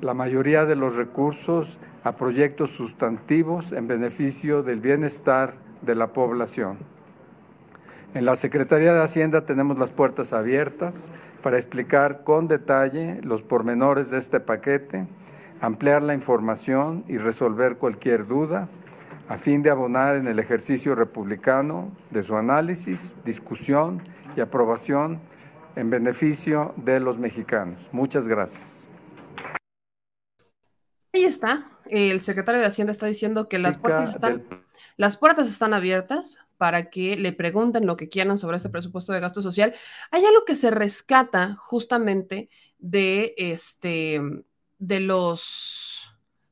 la 0.00 0.14
mayoría 0.14 0.66
de 0.66 0.76
los 0.76 0.96
recursos 0.96 1.78
a 2.04 2.12
proyectos 2.12 2.70
sustantivos 2.70 3.72
en 3.72 3.88
beneficio 3.88 4.62
del 4.62 4.80
bienestar 4.80 5.54
de 5.80 5.94
la 5.94 6.08
población. 6.08 6.76
En 8.12 8.26
la 8.26 8.36
Secretaría 8.36 8.92
de 8.92 9.02
Hacienda 9.02 9.46
tenemos 9.46 9.78
las 9.78 9.90
puertas 9.90 10.32
abiertas 10.32 11.10
para 11.42 11.56
explicar 11.56 12.24
con 12.24 12.46
detalle 12.46 13.20
los 13.22 13.42
pormenores 13.42 14.10
de 14.10 14.18
este 14.18 14.38
paquete, 14.38 15.06
ampliar 15.64 16.02
la 16.02 16.14
información 16.14 17.04
y 17.08 17.16
resolver 17.16 17.76
cualquier 17.76 18.26
duda 18.26 18.68
a 19.28 19.38
fin 19.38 19.62
de 19.62 19.70
abonar 19.70 20.16
en 20.16 20.26
el 20.26 20.38
ejercicio 20.38 20.94
republicano 20.94 21.90
de 22.10 22.22
su 22.22 22.36
análisis, 22.36 23.16
discusión 23.24 24.02
y 24.36 24.40
aprobación 24.40 25.20
en 25.76 25.88
beneficio 25.88 26.74
de 26.76 27.00
los 27.00 27.18
mexicanos. 27.18 27.88
Muchas 27.92 28.28
gracias. 28.28 28.88
Ahí 31.14 31.24
está. 31.24 31.66
El 31.86 32.20
secretario 32.20 32.60
de 32.60 32.66
Hacienda 32.66 32.92
está 32.92 33.06
diciendo 33.06 33.48
que 33.48 33.58
las 33.58 33.78
puertas 33.78 34.10
están, 34.10 34.44
las 34.98 35.16
puertas 35.16 35.48
están 35.48 35.72
abiertas 35.72 36.40
para 36.58 36.90
que 36.90 37.16
le 37.16 37.32
pregunten 37.32 37.86
lo 37.86 37.96
que 37.96 38.10
quieran 38.10 38.36
sobre 38.36 38.58
este 38.58 38.68
presupuesto 38.68 39.14
de 39.14 39.20
gasto 39.20 39.40
social. 39.40 39.74
Hay 40.10 40.24
algo 40.26 40.44
que 40.44 40.56
se 40.56 40.70
rescata 40.70 41.56
justamente 41.58 42.50
de 42.78 43.34
este 43.38 44.20
de 44.78 45.00
los 45.00 45.80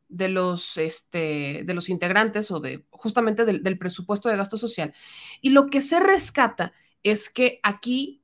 de 0.09 0.29
los, 0.29 0.77
este, 0.77 1.63
de 1.65 1.75
los 1.75 1.89
integrantes 1.89 2.51
o 2.51 2.61
de 2.61 2.85
justamente 2.91 3.47
del, 3.47 3.63
del 3.63 3.79
presupuesto 3.79 4.29
de 4.29 4.37
gasto 4.37 4.59
social. 4.59 4.93
Y 5.41 5.51
lo 5.51 5.71
que 5.71 5.81
se 5.81 6.01
rescata 6.01 6.75
es 7.03 7.31
que 7.31 7.61
aquí 7.63 8.23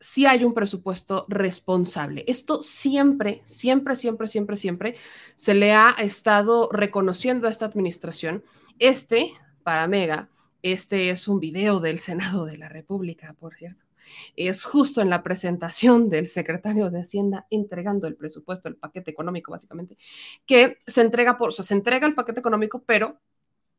sí 0.00 0.26
hay 0.26 0.44
un 0.44 0.54
presupuesto 0.54 1.24
responsable. 1.28 2.24
Esto 2.26 2.62
siempre, 2.62 3.42
siempre, 3.44 3.96
siempre, 3.96 4.26
siempre, 4.26 4.56
siempre 4.56 4.96
se 5.36 5.54
le 5.54 5.72
ha 5.72 5.90
estado 5.90 6.68
reconociendo 6.72 7.46
a 7.46 7.50
esta 7.50 7.66
administración. 7.66 8.42
Este, 8.78 9.32
para 9.62 9.86
Mega, 9.86 10.28
este 10.62 11.10
es 11.10 11.28
un 11.28 11.40
video 11.40 11.80
del 11.80 11.98
Senado 11.98 12.44
de 12.44 12.58
la 12.58 12.68
República, 12.68 13.34
por 13.34 13.54
cierto. 13.54 13.83
Es 14.36 14.64
justo 14.64 15.00
en 15.00 15.10
la 15.10 15.22
presentación 15.22 16.08
del 16.10 16.28
secretario 16.28 16.90
de 16.90 17.00
Hacienda 17.00 17.46
entregando 17.50 18.06
el 18.06 18.16
presupuesto, 18.16 18.68
el 18.68 18.76
paquete 18.76 19.10
económico, 19.10 19.52
básicamente, 19.52 19.96
que 20.46 20.78
se 20.86 21.00
entrega 21.00 21.36
por, 21.38 21.48
o 21.48 21.52
sea, 21.52 21.64
se 21.64 21.74
entrega 21.74 22.06
el 22.06 22.14
paquete 22.14 22.40
económico, 22.40 22.82
pero 22.84 23.20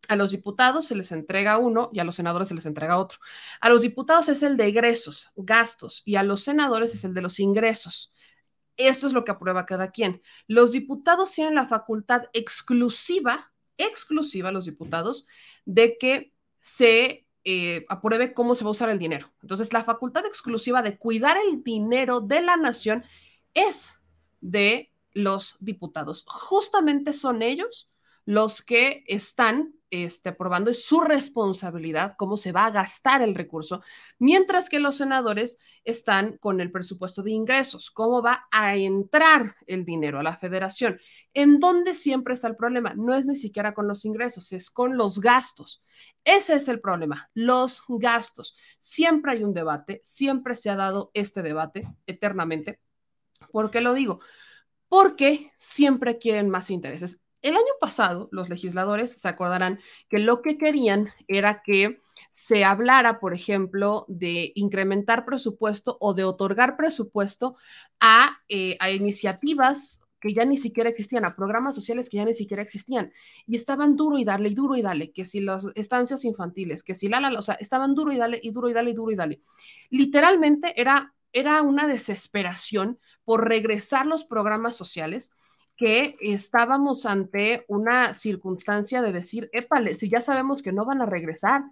a 0.08 0.16
los 0.16 0.32
diputados 0.32 0.86
se 0.86 0.96
les 0.96 1.12
entrega 1.12 1.58
uno 1.58 1.90
y 1.92 2.00
a 2.00 2.04
los 2.04 2.16
senadores 2.16 2.48
se 2.48 2.56
les 2.56 2.66
entrega 2.66 2.98
otro. 2.98 3.20
A 3.60 3.70
los 3.70 3.82
diputados 3.82 4.30
es 4.30 4.44
el 4.44 4.58
de 4.58 4.68
egresos, 4.68 5.30
gastos, 5.36 6.04
y 6.06 6.16
a 6.16 6.24
los 6.24 6.44
senadores 6.44 6.94
es 6.94 7.04
el 7.04 7.14
de 7.14 7.22
los 7.22 7.40
ingresos. 7.40 8.12
Esto 8.78 9.08
es 9.08 9.14
lo 9.14 9.24
que 9.24 9.32
aprueba 9.32 9.66
cada 9.66 9.92
quien. 9.92 10.22
Los 10.48 10.74
diputados 10.74 11.32
tienen 11.32 11.56
la 11.56 11.66
facultad 11.66 12.24
exclusiva, 12.34 13.54
exclusiva 13.78 14.52
los 14.52 14.66
diputados, 14.66 15.26
de 15.66 15.98
que 15.98 16.34
se 16.60 17.25
eh, 17.46 17.86
apruebe 17.90 18.34
cómo 18.34 18.56
se 18.56 18.64
va 18.64 18.70
a 18.70 18.72
usar 18.72 18.90
el 18.90 19.00
dinero. 19.00 19.32
Entonces, 19.42 19.72
la 19.72 19.84
facultad 19.84 20.26
exclusiva 20.26 20.82
de 20.82 20.98
cuidar 20.98 21.38
el 21.38 21.64
dinero 21.64 22.20
de 22.20 22.42
la 22.42 22.58
nación 22.58 23.04
es 23.54 23.94
de 24.42 24.92
los 25.14 25.56
diputados. 25.60 26.26
Justamente 26.28 27.14
son 27.14 27.42
ellos 27.42 27.90
los 28.26 28.62
que 28.62 29.04
están 29.08 29.76
este, 30.04 30.30
aprobando, 30.30 30.72
es 30.72 30.86
su 30.86 31.02
responsabilidad 31.02 32.16
cómo 32.18 32.38
se 32.38 32.52
va 32.52 32.66
a 32.66 32.72
gastar 32.72 33.22
el 33.22 33.36
recurso, 33.36 33.82
mientras 34.20 34.70
que 34.70 34.80
los 34.80 34.98
senadores 34.98 35.60
están 35.84 36.38
con 36.38 36.60
el 36.60 36.72
presupuesto 36.72 37.24
de 37.24 37.32
ingresos, 37.32 37.92
cómo 37.92 38.22
va 38.22 38.48
a 38.52 38.76
entrar 38.76 39.56
el 39.68 39.86
dinero 39.86 40.20
a 40.20 40.24
la 40.24 40.36
federación. 40.38 41.00
¿En 41.34 41.60
dónde 41.60 41.94
siempre 41.94 42.34
está 42.34 42.48
el 42.48 42.56
problema? 42.56 42.94
No 42.96 43.14
es 43.14 43.26
ni 43.26 43.36
siquiera 43.36 43.74
con 43.74 43.88
los 43.88 44.06
ingresos, 44.06 44.52
es 44.52 44.70
con 44.70 44.98
los 44.98 45.20
gastos. 45.20 45.84
Ese 46.24 46.56
es 46.56 46.68
el 46.68 46.82
problema, 46.82 47.30
los 47.34 47.84
gastos. 47.88 48.56
Siempre 48.78 49.34
hay 49.34 49.44
un 49.44 49.54
debate, 49.54 50.02
siempre 50.04 50.56
se 50.56 50.70
ha 50.70 50.76
dado 50.76 51.12
este 51.14 51.42
debate 51.42 51.88
eternamente. 52.06 52.80
¿Por 53.52 53.72
qué 53.72 53.82
lo 53.82 53.94
digo? 53.94 54.20
Porque 54.88 55.52
siempre 55.58 56.18
quieren 56.18 56.50
más 56.50 56.70
intereses. 56.70 57.22
El 57.46 57.56
año 57.56 57.74
pasado, 57.80 58.28
los 58.32 58.50
legisladores 58.50 59.12
se 59.12 59.28
acordarán 59.28 59.80
que 60.10 60.18
lo 60.18 60.42
que 60.42 60.58
querían 60.58 61.10
era 61.28 61.62
que 61.62 62.02
se 62.32 62.64
hablara, 62.64 63.20
por 63.20 63.36
ejemplo, 63.36 64.06
de 64.08 64.52
incrementar 64.56 65.26
presupuesto 65.26 65.96
o 66.02 66.16
de 66.16 66.24
otorgar 66.24 66.76
presupuesto 66.76 67.56
a, 68.00 68.40
eh, 68.50 68.80
iniciativas 68.92 70.02
que 70.20 70.34
ya 70.34 70.44
ni 70.44 70.58
siquiera 70.58 70.90
existían, 70.90 71.24
a 71.24 71.36
programas 71.36 71.76
sociales 71.76 72.10
que 72.10 72.18
ya 72.18 72.26
ni 72.26 72.36
siquiera 72.36 72.64
existían. 72.64 73.14
Y 73.46 73.56
estaban 73.56 73.96
duro 73.96 74.18
y 74.18 74.26
dale, 74.26 74.50
y 74.50 74.56
duro 74.56 74.76
y 74.76 74.82
dale, 74.82 75.12
que 75.12 75.24
si 75.24 75.40
las 75.40 75.68
estancias 75.76 76.26
infantiles, 76.26 76.82
que 76.82 76.96
si 76.96 77.10
la, 77.10 77.20
la, 77.20 77.38
o 77.38 77.44
sea, 77.44 77.54
estaban 77.56 77.94
duro 77.94 78.12
y 78.12 78.18
dale, 78.18 78.40
y 78.42 78.50
duro 78.50 78.70
y 78.70 78.74
dale, 78.74 78.90
y 78.90 78.94
duro 78.96 79.12
y 79.12 79.16
dale. 79.16 79.40
Literalmente 79.92 80.82
era, 80.82 81.14
era 81.32 81.62
una 81.62 81.86
desesperación 81.86 82.98
por 83.24 83.48
regresar 83.48 84.08
los 84.08 84.26
programas 84.26 84.76
sociales 84.76 85.32
que 85.78 86.16
estábamos 86.22 87.06
ante 87.06 87.66
una 87.68 88.14
circunstancia 88.14 89.02
de 89.02 89.12
decir, 89.12 89.50
épale, 89.52 89.96
si 89.96 90.10
ya 90.10 90.22
sabemos 90.22 90.62
que 90.62 90.72
no 90.72 90.86
van 90.86 91.02
a 91.02 91.06
regresar, 91.06 91.64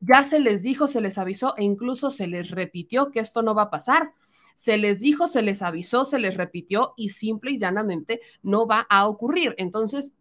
ya 0.00 0.24
se 0.24 0.40
les 0.40 0.62
dijo, 0.62 0.88
se 0.88 1.00
les 1.00 1.16
avisó 1.18 1.54
e 1.56 1.64
incluso 1.64 2.10
se 2.10 2.26
les 2.26 2.50
repitió 2.50 3.10
que 3.10 3.20
esto 3.20 3.42
no 3.42 3.54
va 3.54 3.62
a 3.62 3.70
pasar. 3.70 4.12
Se 4.54 4.76
les 4.78 5.00
dijo, 5.00 5.28
se 5.28 5.42
les 5.42 5.62
avisó, 5.62 6.04
se 6.04 6.18
les 6.18 6.36
repitió 6.36 6.94
y 6.96 7.10
simple 7.10 7.52
y 7.52 7.58
llanamente 7.58 8.20
no 8.42 8.66
va 8.66 8.86
a 8.88 9.06
ocurrir. 9.06 9.54
Entonces, 9.58 10.14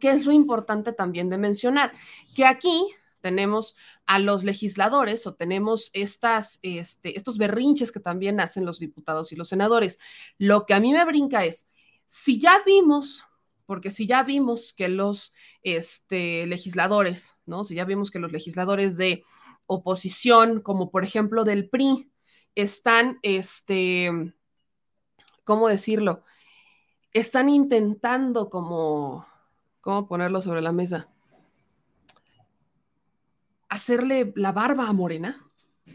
¿qué 0.00 0.10
es 0.10 0.24
lo 0.24 0.32
importante 0.32 0.92
también 0.92 1.28
de 1.28 1.38
mencionar? 1.38 1.92
Que 2.34 2.46
aquí 2.46 2.86
tenemos 3.20 3.76
a 4.06 4.18
los 4.18 4.44
legisladores 4.44 5.26
o 5.26 5.34
tenemos 5.34 5.90
estas, 5.92 6.58
este, 6.62 7.16
estos 7.16 7.36
berrinches 7.36 7.92
que 7.92 8.00
también 8.00 8.40
hacen 8.40 8.64
los 8.64 8.78
diputados 8.78 9.32
y 9.32 9.36
los 9.36 9.48
senadores. 9.48 9.98
Lo 10.38 10.66
que 10.66 10.74
a 10.74 10.80
mí 10.80 10.92
me 10.92 11.04
brinca 11.04 11.44
es, 11.44 11.68
si 12.12 12.40
ya 12.40 12.60
vimos, 12.66 13.24
porque 13.66 13.92
si 13.92 14.08
ya 14.08 14.24
vimos 14.24 14.72
que 14.72 14.88
los 14.88 15.32
este, 15.62 16.44
legisladores, 16.48 17.38
¿no? 17.46 17.62
Si 17.62 17.76
ya 17.76 17.84
vimos 17.84 18.10
que 18.10 18.18
los 18.18 18.32
legisladores 18.32 18.96
de 18.96 19.22
oposición, 19.66 20.60
como 20.60 20.90
por 20.90 21.04
ejemplo 21.04 21.44
del 21.44 21.68
PRI, 21.68 22.10
están, 22.56 23.20
este, 23.22 24.10
¿cómo 25.44 25.68
decirlo? 25.68 26.24
Están 27.12 27.48
intentando 27.48 28.50
como, 28.50 29.24
¿cómo 29.80 30.08
ponerlo 30.08 30.40
sobre 30.40 30.62
la 30.62 30.72
mesa? 30.72 31.08
Hacerle 33.68 34.32
la 34.34 34.50
barba 34.50 34.88
a 34.88 34.92
Morena 34.92 35.48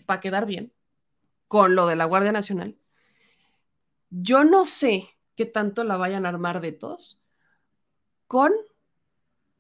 para 0.06 0.22
quedar 0.22 0.46
bien 0.46 0.72
con 1.50 1.76
lo 1.76 1.88
de 1.88 1.98
la 1.98 2.06
Guardia 2.06 2.32
Nacional. 2.32 2.78
Yo 4.10 4.46
no 4.46 4.66
sé 4.66 5.15
qué 5.36 5.46
tanto 5.46 5.84
la 5.84 5.98
vayan 5.98 6.26
a 6.26 6.30
armar 6.30 6.62
de 6.62 6.72
tos 6.72 7.20
con 8.28 8.52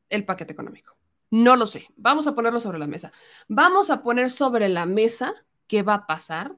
el 0.09 0.25
paquete 0.25 0.53
económico. 0.53 0.95
No 1.31 1.55
lo 1.55 1.67
sé. 1.67 1.87
Vamos 1.95 2.27
a 2.27 2.35
ponerlo 2.35 2.59
sobre 2.59 2.79
la 2.79 2.87
mesa. 2.87 3.11
Vamos 3.47 3.89
a 3.89 4.01
poner 4.03 4.31
sobre 4.31 4.69
la 4.69 4.85
mesa 4.85 5.33
qué 5.67 5.83
va 5.83 5.95
a 5.95 6.07
pasar. 6.07 6.55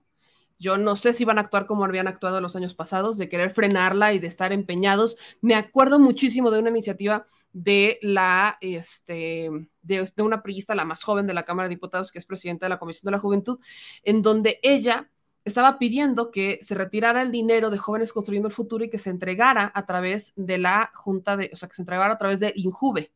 Yo 0.59 0.77
no 0.77 0.95
sé 0.95 1.13
si 1.13 1.23
van 1.23 1.37
a 1.37 1.41
actuar 1.41 1.67
como 1.67 1.85
habían 1.85 2.07
actuado 2.07 2.41
los 2.41 2.55
años 2.55 2.73
pasados, 2.73 3.17
de 3.17 3.29
querer 3.29 3.51
frenarla 3.51 4.13
y 4.13 4.19
de 4.19 4.27
estar 4.27 4.51
empeñados. 4.51 5.17
Me 5.39 5.55
acuerdo 5.55 5.99
muchísimo 5.99 6.49
de 6.49 6.59
una 6.59 6.69
iniciativa 6.69 7.25
de 7.53 7.99
la, 8.01 8.57
este, 8.61 9.49
de 9.81 10.11
una 10.17 10.41
priista, 10.41 10.73
la 10.73 10.85
más 10.85 11.03
joven 11.03 11.27
de 11.27 11.35
la 11.35 11.43
Cámara 11.43 11.67
de 11.67 11.75
Diputados, 11.75 12.11
que 12.11 12.17
es 12.17 12.25
presidenta 12.25 12.65
de 12.65 12.71
la 12.71 12.79
Comisión 12.79 13.05
de 13.05 13.11
la 13.11 13.19
Juventud, 13.19 13.59
en 14.03 14.23
donde 14.23 14.59
ella 14.63 15.09
estaba 15.47 15.79
pidiendo 15.79 16.31
que 16.31 16.59
se 16.61 16.75
retirara 16.75 17.21
el 17.21 17.31
dinero 17.31 17.69
de 17.69 17.77
Jóvenes 17.77 18.13
Construyendo 18.13 18.49
el 18.49 18.53
Futuro 18.53 18.83
y 18.83 18.89
que 18.89 18.97
se 18.97 19.09
entregara 19.09 19.71
a 19.73 19.85
través 19.85 20.33
de 20.35 20.57
la 20.57 20.91
Junta 20.93 21.37
de, 21.37 21.49
o 21.53 21.55
sea, 21.55 21.69
que 21.69 21.75
se 21.75 21.81
entregara 21.81 22.13
a 22.13 22.17
través 22.17 22.39
de 22.39 22.53
INJUVE, 22.55 23.11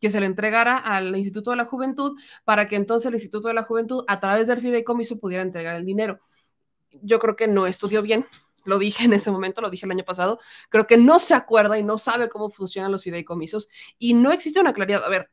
que 0.00 0.10
se 0.10 0.20
le 0.20 0.26
entregara 0.26 0.76
al 0.76 1.16
Instituto 1.16 1.50
de 1.50 1.56
la 1.56 1.64
Juventud 1.64 2.18
para 2.44 2.68
que 2.68 2.76
entonces 2.76 3.06
el 3.06 3.14
Instituto 3.14 3.48
de 3.48 3.54
la 3.54 3.62
Juventud, 3.62 4.04
a 4.08 4.20
través 4.20 4.46
del 4.48 4.60
fideicomiso, 4.60 5.18
pudiera 5.18 5.42
entregar 5.42 5.76
el 5.76 5.84
dinero. 5.84 6.20
Yo 7.02 7.18
creo 7.18 7.36
que 7.36 7.48
no 7.48 7.66
estudió 7.66 8.02
bien, 8.02 8.26
lo 8.64 8.78
dije 8.78 9.04
en 9.04 9.12
ese 9.12 9.30
momento, 9.30 9.60
lo 9.60 9.70
dije 9.70 9.86
el 9.86 9.92
año 9.92 10.04
pasado, 10.04 10.40
creo 10.68 10.86
que 10.86 10.96
no 10.96 11.18
se 11.18 11.34
acuerda 11.34 11.78
y 11.78 11.84
no 11.84 11.98
sabe 11.98 12.28
cómo 12.28 12.50
funcionan 12.50 12.92
los 12.92 13.04
fideicomisos 13.04 13.68
y 13.98 14.14
no 14.14 14.32
existe 14.32 14.60
una 14.60 14.72
claridad. 14.72 15.04
A 15.04 15.08
ver, 15.08 15.30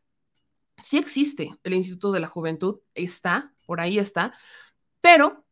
sí 0.78 0.98
existe 0.98 1.56
el 1.64 1.74
Instituto 1.74 2.12
de 2.12 2.20
la 2.20 2.28
Juventud, 2.28 2.80
está, 2.94 3.54
por 3.66 3.80
ahí 3.80 4.00
está, 4.00 4.34
pero 5.02 5.45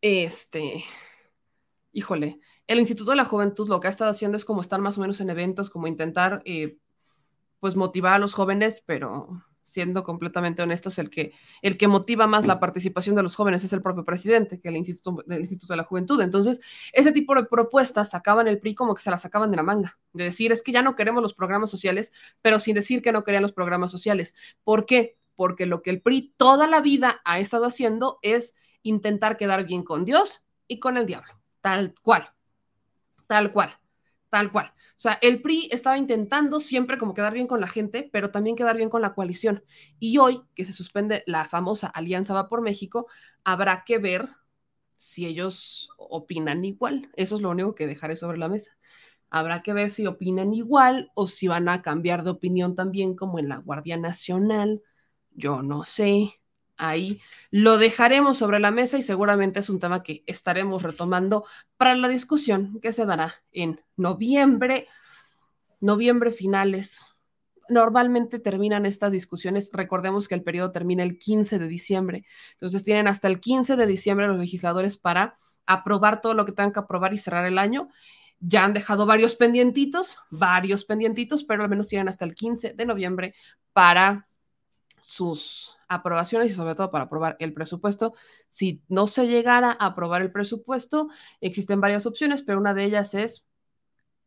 este, 0.00 0.84
híjole, 1.92 2.40
el 2.66 2.78
Instituto 2.78 3.10
de 3.10 3.16
la 3.16 3.24
Juventud 3.24 3.68
lo 3.68 3.80
que 3.80 3.88
ha 3.88 3.90
estado 3.90 4.10
haciendo 4.10 4.36
es 4.36 4.44
como 4.44 4.60
estar 4.60 4.80
más 4.80 4.98
o 4.98 5.00
menos 5.00 5.20
en 5.20 5.30
eventos, 5.30 5.70
como 5.70 5.86
intentar, 5.86 6.42
eh, 6.44 6.78
pues, 7.60 7.76
motivar 7.76 8.14
a 8.14 8.18
los 8.18 8.34
jóvenes, 8.34 8.82
pero 8.84 9.42
siendo 9.62 10.04
completamente 10.04 10.62
honestos, 10.62 10.98
el 10.98 11.10
que, 11.10 11.32
el 11.60 11.76
que 11.76 11.88
motiva 11.88 12.28
más 12.28 12.46
la 12.46 12.60
participación 12.60 13.16
de 13.16 13.24
los 13.24 13.34
jóvenes 13.34 13.64
es 13.64 13.72
el 13.72 13.82
propio 13.82 14.04
presidente 14.04 14.60
que 14.60 14.68
el 14.68 14.76
Instituto, 14.76 15.24
del 15.26 15.40
Instituto 15.40 15.72
de 15.72 15.78
la 15.78 15.84
Juventud. 15.84 16.20
Entonces, 16.20 16.60
ese 16.92 17.10
tipo 17.10 17.34
de 17.34 17.44
propuestas 17.44 18.10
sacaban 18.10 18.46
el 18.46 18.60
PRI 18.60 18.76
como 18.76 18.94
que 18.94 19.02
se 19.02 19.10
las 19.10 19.22
sacaban 19.22 19.50
de 19.50 19.56
la 19.56 19.64
manga, 19.64 19.98
de 20.12 20.24
decir, 20.24 20.52
es 20.52 20.62
que 20.62 20.70
ya 20.70 20.82
no 20.82 20.94
queremos 20.94 21.20
los 21.20 21.34
programas 21.34 21.70
sociales, 21.70 22.12
pero 22.42 22.60
sin 22.60 22.76
decir 22.76 23.02
que 23.02 23.10
no 23.10 23.24
querían 23.24 23.42
los 23.42 23.52
programas 23.52 23.90
sociales. 23.90 24.36
¿Por 24.62 24.86
qué? 24.86 25.16
porque 25.36 25.66
lo 25.66 25.82
que 25.82 25.90
el 25.90 26.02
PRI 26.02 26.34
toda 26.36 26.66
la 26.66 26.80
vida 26.80 27.20
ha 27.24 27.38
estado 27.38 27.66
haciendo 27.66 28.18
es 28.22 28.56
intentar 28.88 29.36
quedar 29.36 29.66
bien 29.66 29.82
con 29.82 30.04
Dios 30.04 30.44
y 30.68 30.80
con 30.80 30.96
el 30.96 31.06
diablo, 31.06 31.32
tal 31.60 31.94
cual, 32.02 32.30
tal 33.26 33.52
cual, 33.52 33.76
tal 34.30 34.50
cual. 34.52 34.72
O 34.96 34.98
sea, 34.98 35.18
el 35.20 35.42
PRI 35.42 35.68
estaba 35.72 35.98
intentando 35.98 36.58
siempre 36.58 36.96
como 36.96 37.12
quedar 37.12 37.34
bien 37.34 37.46
con 37.46 37.60
la 37.60 37.68
gente, 37.68 38.08
pero 38.10 38.30
también 38.30 38.56
quedar 38.56 38.76
bien 38.76 38.88
con 38.88 39.02
la 39.02 39.14
coalición. 39.14 39.62
Y 39.98 40.16
hoy 40.16 40.42
que 40.54 40.64
se 40.64 40.72
suspende 40.72 41.22
la 41.26 41.44
famosa 41.44 41.88
Alianza 41.88 42.32
Va 42.32 42.48
por 42.48 42.62
México, 42.62 43.06
habrá 43.44 43.84
que 43.84 43.98
ver 43.98 44.30
si 44.96 45.26
ellos 45.26 45.90
opinan 45.98 46.64
igual. 46.64 47.10
Eso 47.14 47.36
es 47.36 47.42
lo 47.42 47.50
único 47.50 47.74
que 47.74 47.86
dejaré 47.86 48.16
sobre 48.16 48.38
la 48.38 48.48
mesa. 48.48 48.72
Habrá 49.28 49.62
que 49.62 49.74
ver 49.74 49.90
si 49.90 50.06
opinan 50.06 50.54
igual 50.54 51.10
o 51.14 51.26
si 51.26 51.48
van 51.48 51.68
a 51.68 51.82
cambiar 51.82 52.24
de 52.24 52.30
opinión 52.30 52.74
también 52.74 53.14
como 53.16 53.38
en 53.38 53.48
la 53.48 53.58
Guardia 53.58 53.98
Nacional. 53.98 54.82
Yo 55.32 55.62
no 55.62 55.84
sé. 55.84 56.40
Ahí 56.76 57.20
lo 57.50 57.78
dejaremos 57.78 58.36
sobre 58.38 58.60
la 58.60 58.70
mesa 58.70 58.98
y 58.98 59.02
seguramente 59.02 59.60
es 59.60 59.70
un 59.70 59.80
tema 59.80 60.02
que 60.02 60.22
estaremos 60.26 60.82
retomando 60.82 61.44
para 61.76 61.94
la 61.94 62.08
discusión 62.08 62.80
que 62.80 62.92
se 62.92 63.06
dará 63.06 63.34
en 63.52 63.80
noviembre, 63.96 64.86
noviembre 65.80 66.30
finales. 66.30 67.14
Normalmente 67.68 68.38
terminan 68.38 68.84
estas 68.84 69.10
discusiones, 69.10 69.70
recordemos 69.72 70.28
que 70.28 70.34
el 70.34 70.42
periodo 70.42 70.70
termina 70.70 71.02
el 71.02 71.18
15 71.18 71.58
de 71.58 71.66
diciembre, 71.66 72.26
entonces 72.52 72.84
tienen 72.84 73.08
hasta 73.08 73.26
el 73.26 73.40
15 73.40 73.76
de 73.76 73.86
diciembre 73.86 74.28
los 74.28 74.38
legisladores 74.38 74.98
para 74.98 75.38
aprobar 75.64 76.20
todo 76.20 76.34
lo 76.34 76.44
que 76.44 76.52
tengan 76.52 76.72
que 76.72 76.80
aprobar 76.80 77.14
y 77.14 77.18
cerrar 77.18 77.46
el 77.46 77.58
año. 77.58 77.88
Ya 78.38 78.64
han 78.64 78.74
dejado 78.74 79.06
varios 79.06 79.34
pendientitos, 79.34 80.18
varios 80.30 80.84
pendientitos, 80.84 81.42
pero 81.42 81.62
al 81.62 81.70
menos 81.70 81.88
tienen 81.88 82.08
hasta 82.08 82.26
el 82.26 82.34
15 82.34 82.74
de 82.74 82.84
noviembre 82.84 83.34
para 83.72 84.28
sus 85.00 85.75
aprobaciones 85.88 86.50
y 86.50 86.54
sobre 86.54 86.74
todo 86.74 86.90
para 86.90 87.04
aprobar 87.04 87.36
el 87.40 87.52
presupuesto. 87.52 88.14
Si 88.48 88.82
no 88.88 89.06
se 89.06 89.26
llegara 89.26 89.70
a 89.70 89.86
aprobar 89.86 90.22
el 90.22 90.32
presupuesto, 90.32 91.08
existen 91.40 91.80
varias 91.80 92.06
opciones, 92.06 92.42
pero 92.42 92.58
una 92.58 92.74
de 92.74 92.84
ellas 92.84 93.14
es 93.14 93.46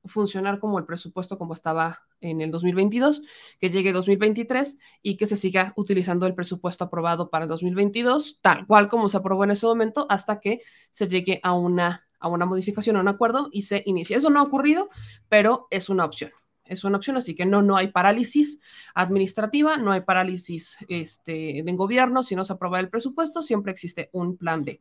funcionar 0.06 0.60
como 0.60 0.80
el 0.80 0.86
presupuesto 0.86 1.38
como 1.38 1.54
estaba 1.54 2.04
en 2.22 2.42
el 2.42 2.52
2022, 2.52 3.22
que 3.60 3.70
llegue 3.70 3.92
2023 3.92 4.80
y 5.02 5.18
que 5.18 5.26
se 5.26 5.36
siga 5.36 5.74
utilizando 5.76 6.26
el 6.26 6.36
presupuesto 6.36 6.86
aprobado 6.86 7.30
para 7.30 7.44
el 7.44 7.50
2022, 7.50 8.40
tal 8.42 8.66
cual 8.66 8.88
como 8.88 9.10
se 9.10 9.18
aprobó 9.18 9.44
en 9.44 9.52
ese 9.52 9.66
momento, 9.66 10.06
hasta 10.10 10.40
que 10.40 10.62
se 10.92 11.08
llegue 11.08 11.40
a 11.44 11.54
una, 11.54 12.08
a 12.20 12.28
una 12.28 12.46
modificación, 12.46 12.98
a 12.98 13.02
un 13.02 13.08
acuerdo 13.08 13.50
y 13.52 13.64
se 13.64 13.84
inicie. 13.86 14.18
Eso 14.18 14.30
no 14.30 14.40
ha 14.40 14.44
ocurrido, 14.44 14.90
pero 15.28 15.68
es 15.70 15.90
una 15.90 16.06
opción 16.06 16.32
es 16.70 16.84
una 16.84 16.98
opción, 16.98 17.18
así 17.18 17.36
que 17.36 17.46
no, 17.46 17.62
no 17.62 17.76
hay 17.76 17.88
parálisis 17.90 18.60
administrativa, 18.94 19.78
no 19.78 19.92
hay 19.92 20.02
parálisis 20.02 20.78
este, 20.88 21.60
en 21.60 21.76
gobierno, 21.76 22.24
si 22.24 22.36
no 22.36 22.46
se 22.46 22.54
aprueba 22.54 22.80
el 22.80 22.90
presupuesto, 22.90 23.42
siempre 23.42 23.72
existe 23.72 24.10
un 24.14 24.38
plan 24.38 24.64
B. 24.64 24.80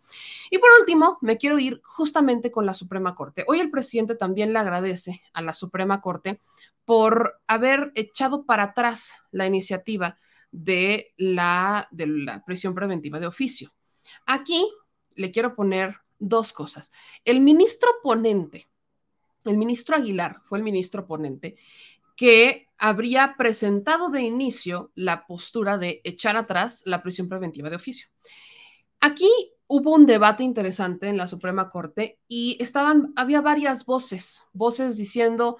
Y 0.50 0.58
por 0.58 0.68
último, 0.78 1.18
me 1.20 1.38
quiero 1.38 1.58
ir 1.58 1.80
justamente 1.84 2.50
con 2.50 2.66
la 2.66 2.74
Suprema 2.74 3.14
Corte. 3.14 3.44
Hoy 3.48 3.60
el 3.60 3.70
presidente 3.70 4.14
también 4.14 4.52
le 4.52 4.58
agradece 4.58 5.22
a 5.32 5.42
la 5.42 5.54
Suprema 5.54 6.00
Corte 6.00 6.40
por 6.84 7.40
haber 7.46 7.92
echado 7.94 8.44
para 8.44 8.64
atrás 8.64 9.14
la 9.30 9.46
iniciativa 9.46 10.16
de 10.50 11.12
la, 11.16 11.88
de 11.90 12.06
la 12.06 12.44
prisión 12.44 12.74
preventiva 12.74 13.20
de 13.20 13.26
oficio. 13.26 13.72
Aquí 14.26 14.66
le 15.14 15.30
quiero 15.30 15.54
poner 15.54 15.96
dos 16.18 16.52
cosas. 16.52 16.92
El 17.24 17.40
ministro 17.40 17.88
ponente, 18.02 18.68
el 19.44 19.56
ministro 19.56 19.96
Aguilar 19.96 20.40
fue 20.44 20.58
el 20.58 20.64
ministro 20.64 21.06
ponente 21.06 21.56
que 22.16 22.66
habría 22.78 23.34
presentado 23.38 24.08
de 24.08 24.22
inicio 24.22 24.90
la 24.94 25.26
postura 25.26 25.78
de 25.78 26.00
echar 26.04 26.36
atrás 26.36 26.82
la 26.84 27.02
prisión 27.02 27.28
preventiva 27.28 27.70
de 27.70 27.76
oficio. 27.76 28.08
Aquí 29.00 29.30
hubo 29.68 29.94
un 29.94 30.06
debate 30.06 30.42
interesante 30.42 31.08
en 31.08 31.16
la 31.16 31.28
Suprema 31.28 31.70
Corte 31.70 32.18
y 32.26 32.56
estaban, 32.60 33.12
había 33.14 33.40
varias 33.40 33.84
voces, 33.84 34.44
voces 34.52 34.96
diciendo 34.96 35.58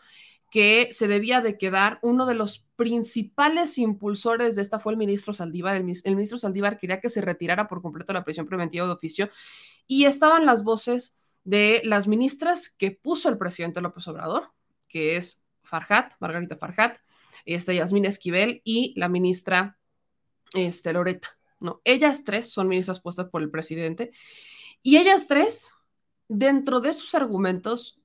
que 0.51 0.89
se 0.93 1.07
debía 1.07 1.41
de 1.41 1.59
quedar 1.59 1.99
uno 2.03 2.27
de 2.27 2.35
los 2.35 2.65
principales 2.75 3.77
impulsores 3.79 4.57
de 4.57 4.63
esta 4.63 4.79
fue 4.79 4.93
el 4.93 4.99
ministro 4.99 5.33
Saldívar. 5.33 5.77
El, 5.77 5.93
el, 6.03 6.15
ministro 6.17 6.39
Saldívar 6.39 6.79
quería 6.79 7.01
que 7.01 7.11
se 7.11 7.21
retirara 7.21 7.69
por 7.69 7.83
completo 7.83 8.13
la 8.13 8.25
prisión 8.25 8.47
preventiva 8.47 8.87
de 8.87 8.93
oficio 8.93 9.31
y 9.87 10.07
estaban 10.07 10.47
las 10.47 10.65
voces 10.65 11.15
de 11.49 11.81
las 11.83 12.07
ministras 12.07 12.69
que 12.69 12.91
puso 12.91 13.31
el 13.31 13.39
presidente 13.39 13.81
López 13.81 14.07
Obrador, 14.07 14.53
que 14.87 15.17
es 15.17 15.49
Farhat, 15.63 16.13
Margarita 16.21 16.59
Farhat, 16.59 16.99
este, 17.47 17.75
Yasmín 17.75 18.05
Esquivel 18.05 18.61
y 18.65 18.93
la 19.01 19.09
ministra 19.09 19.79
este, 20.53 20.93
Loreta. 20.93 21.39
¿no? 21.59 21.81
Ellas 21.85 22.25
tres 22.25 22.51
son 22.51 22.69
ministras 22.69 23.01
puestas 23.01 23.31
por 23.31 23.41
el 23.41 23.51
presidente 23.51 24.11
y 24.83 24.99
ellas 24.99 25.27
tres, 25.27 25.71
dentro 26.29 26.81
de 26.81 26.93
sus 26.93 27.15
argumentos, 27.15 27.99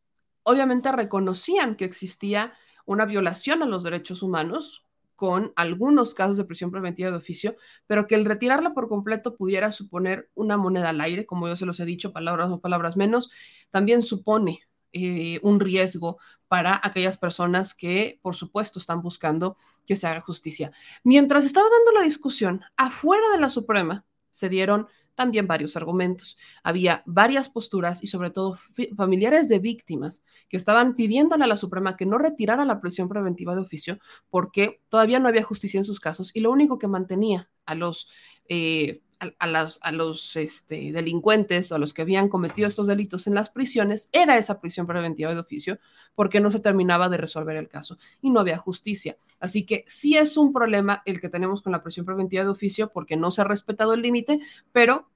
obviamente 0.43 0.89
reconocían 0.93 1.75
que 1.75 1.83
existía 1.83 2.53
una 2.85 3.05
violación 3.05 3.61
a 3.61 3.65
los 3.65 3.83
derechos 3.83 4.23
humanos 4.23 4.85
con 5.23 5.53
algunos 5.55 6.13
casos 6.13 6.35
de 6.35 6.43
prisión 6.43 6.69
preventiva 6.69 7.09
de 7.09 7.15
oficio, 7.15 7.55
pero 7.87 8.07
que 8.07 8.15
el 8.15 8.25
retirarla 8.25 8.73
por 8.73 8.89
completo 8.89 9.37
pudiera 9.37 9.71
suponer 9.71 10.29
una 10.35 10.57
moneda 10.57 10.89
al 10.89 10.99
aire, 10.99 11.25
como 11.25 11.47
yo 11.47 11.55
se 11.55 11.65
los 11.65 11.79
he 11.79 11.85
dicho, 11.85 12.11
palabras 12.11 12.51
o 12.51 12.59
palabras 12.59 12.97
menos, 12.97 13.31
también 13.71 14.03
supone 14.03 14.63
eh, 14.91 15.39
un 15.41 15.61
riesgo 15.61 16.17
para 16.49 16.77
aquellas 16.83 17.15
personas 17.15 17.73
que, 17.73 18.19
por 18.21 18.35
supuesto, 18.35 18.79
están 18.79 19.01
buscando 19.01 19.55
que 19.85 19.95
se 19.95 20.07
haga 20.07 20.19
justicia. 20.19 20.73
Mientras 21.05 21.45
estaba 21.45 21.69
dando 21.69 21.93
la 21.93 22.05
discusión, 22.05 22.59
afuera 22.75 23.23
de 23.31 23.39
la 23.39 23.47
Suprema 23.47 24.03
se 24.29 24.49
dieron 24.49 24.87
también 25.15 25.47
varios 25.47 25.75
argumentos. 25.75 26.37
Había 26.63 27.03
varias 27.05 27.49
posturas 27.49 28.03
y 28.03 28.07
sobre 28.07 28.31
todo 28.31 28.57
familiares 28.95 29.49
de 29.49 29.59
víctimas 29.59 30.23
que 30.49 30.57
estaban 30.57 30.95
pidiéndole 30.95 31.43
a 31.43 31.47
la 31.47 31.57
Suprema 31.57 31.97
que 31.97 32.05
no 32.05 32.17
retirara 32.17 32.65
la 32.65 32.81
prisión 32.81 33.09
preventiva 33.09 33.55
de 33.55 33.61
oficio 33.61 33.99
porque 34.29 34.81
todavía 34.89 35.19
no 35.19 35.27
había 35.27 35.43
justicia 35.43 35.77
en 35.77 35.85
sus 35.85 35.99
casos 35.99 36.31
y 36.33 36.41
lo 36.41 36.51
único 36.51 36.79
que 36.79 36.87
mantenía 36.87 37.49
a 37.65 37.75
los... 37.75 38.09
Eh, 38.47 39.01
a, 39.39 39.91
los 39.91 40.35
este, 40.35 40.91
delincuentes 40.91 41.71
a 41.71 41.77
los 41.77 41.93
que 41.93 42.01
habían 42.01 42.29
cometido 42.29 42.67
estos 42.67 42.87
delitos 42.87 43.27
en 43.27 43.35
las 43.35 43.49
prisiones 43.49 44.09
era 44.11 44.37
esa 44.37 44.59
prisión 44.59 44.87
preventiva 44.87 45.33
de 45.33 45.39
oficio 45.39 45.79
porque 46.15 46.39
no 46.39 46.49
se 46.49 46.59
terminaba 46.59 47.09
de 47.09 47.17
resolver 47.17 47.55
el 47.55 47.69
caso 47.69 47.97
y 48.21 48.29
no 48.29 48.39
había 48.39 48.57
justicia. 48.57 49.17
Así 49.39 49.65
que 49.65 49.85
sí 49.87 50.17
es 50.17 50.37
un 50.37 50.53
problema 50.53 51.01
el 51.05 51.21
que 51.21 51.29
tenemos 51.29 51.61
con 51.61 51.71
la 51.71 51.83
prisión 51.83 52.05
preventiva 52.05 52.43
de 52.43 52.49
oficio 52.49 52.91
porque 52.91 53.17
no 53.17 53.31
se 53.31 53.41
ha 53.41 53.45
respetado 53.45 53.93
el 53.93 54.01
límite, 54.01 54.39
pero 54.71 55.09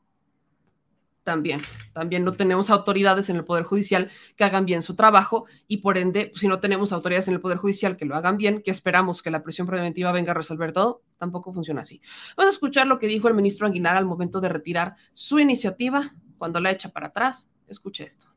también. 1.27 1.59
También 1.91 2.23
no 2.23 2.31
tenemos 2.31 2.69
autoridades 2.69 3.29
en 3.29 3.35
el 3.35 3.43
Poder 3.43 3.65
Judicial 3.65 4.09
que 4.37 4.45
hagan 4.45 4.65
bien 4.65 4.81
su 4.81 4.95
trabajo 4.95 5.43
y 5.67 5.77
por 5.77 5.97
ende, 5.97 6.31
si 6.35 6.47
no 6.47 6.61
tenemos 6.61 6.93
autoridades 6.93 7.27
en 7.27 7.33
el 7.33 7.41
Poder 7.41 7.57
Judicial 7.57 7.97
que 7.97 8.05
lo 8.05 8.15
hagan 8.15 8.37
bien, 8.37 8.61
que 8.61 8.71
esperamos 8.71 9.21
que 9.21 9.29
la 9.29 9.43
prisión 9.43 9.67
preventiva 9.67 10.13
venga 10.13 10.31
a 10.31 10.35
resolver 10.35 10.71
todo, 10.71 11.01
tampoco 11.17 11.51
funciona 11.51 11.81
así. 11.81 12.01
Vamos 12.37 12.53
a 12.53 12.55
escuchar 12.55 12.87
lo 12.87 12.97
que 12.97 13.07
dijo 13.07 13.27
el 13.27 13.33
ministro 13.33 13.67
Aguilar 13.67 13.97
al 13.97 14.05
momento 14.05 14.39
de 14.39 14.47
retirar 14.47 14.95
su 15.11 15.37
iniciativa 15.37 16.13
cuando 16.37 16.61
la 16.61 16.71
echa 16.71 16.93
para 16.93 17.07
atrás. 17.07 17.49
Escuche 17.67 18.05
esto. 18.05 18.27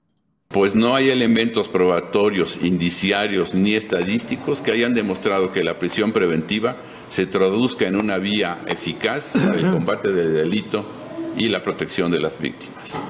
Pues 0.49 0.75
no 0.75 0.97
hay 0.97 1.11
elementos 1.11 1.69
probatorios, 1.69 2.59
indiciarios 2.61 3.55
ni 3.55 3.75
estadísticos 3.75 4.61
que 4.61 4.73
hayan 4.73 4.95
demostrado 4.95 5.53
que 5.53 5.63
la 5.63 5.79
prisión 5.79 6.11
preventiva 6.11 6.79
se 7.09 7.27
traduzca 7.27 7.87
en 7.87 7.95
una 7.95 8.19
vía 8.19 8.63
eficaz 8.67 9.35
para 9.35 9.61
el 9.61 9.71
combate 9.71 10.11
del 10.11 10.35
delito 10.35 11.00
y 11.37 11.49
la 11.49 11.63
protección 11.63 12.11
de 12.11 12.21
las 12.21 12.41
víctimas. 12.41 13.03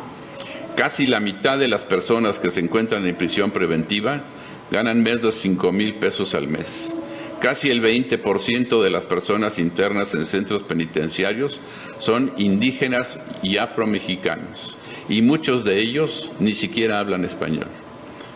Casi 0.77 1.07
la 1.07 1.21
mitad 1.21 1.59
de 1.59 1.69
las 1.69 1.83
personas 1.83 2.39
que 2.39 2.51
se 2.51 2.61
encuentran 2.61 3.07
en 3.07 3.17
prisión 3.17 3.51
preventiva 3.51 4.23
ganan 4.71 5.03
menos 5.03 5.23
de 5.23 5.33
5 5.33 5.73
mil 5.73 5.95
pesos 5.97 6.35
al 6.35 6.49
mes. 6.49 6.95
Casi 7.41 7.71
el 7.71 7.83
20% 7.83 8.83
de 8.83 8.91
las 8.91 9.05
personas 9.05 9.59
internas 9.59 10.15
en 10.15 10.27
centros 10.27 10.63
penitenciarios 10.63 11.61
son 11.99 12.33
indígenas 12.37 13.19
y 13.43 13.57
afromexicanos, 13.57 14.77
y 15.09 15.23
muchos 15.23 15.65
de 15.65 15.81
ellos 15.81 16.31
ni 16.39 16.53
siquiera 16.53 16.99
hablan 16.99 17.25
español. 17.25 17.69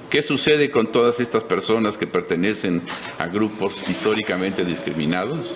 ¿Qué 0.09 0.23
sucede 0.23 0.71
con 0.71 0.93
todas 0.93 1.21
estas 1.21 1.45
personas 1.45 1.99
que 1.99 2.07
pertenecen 2.07 2.83
a 3.19 3.27
grupos 3.27 3.85
históricamente 3.89 4.65
discriminados? 4.65 5.55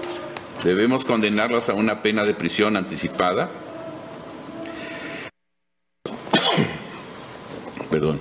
¿Debemos 0.64 1.04
condenarlas 1.04 1.68
a 1.68 1.74
una 1.74 2.02
pena 2.02 2.24
de 2.24 2.34
prisión 2.34 2.76
anticipada? 2.76 3.50
Perdón, 7.90 8.20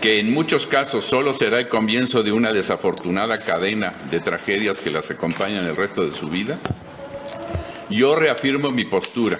que 0.00 0.18
en 0.18 0.32
muchos 0.32 0.66
casos 0.66 1.04
solo 1.04 1.32
será 1.32 1.60
el 1.60 1.68
comienzo 1.68 2.22
de 2.22 2.32
una 2.32 2.52
desafortunada 2.52 3.38
cadena 3.38 3.92
de 4.10 4.18
tragedias 4.18 4.80
que 4.80 4.90
las 4.90 5.10
acompañan 5.10 5.64
el 5.64 5.76
resto 5.76 6.04
de 6.04 6.12
su 6.12 6.28
vida? 6.28 6.58
Yo 7.88 8.16
reafirmo 8.16 8.70
mi 8.70 8.84
postura. 8.84 9.38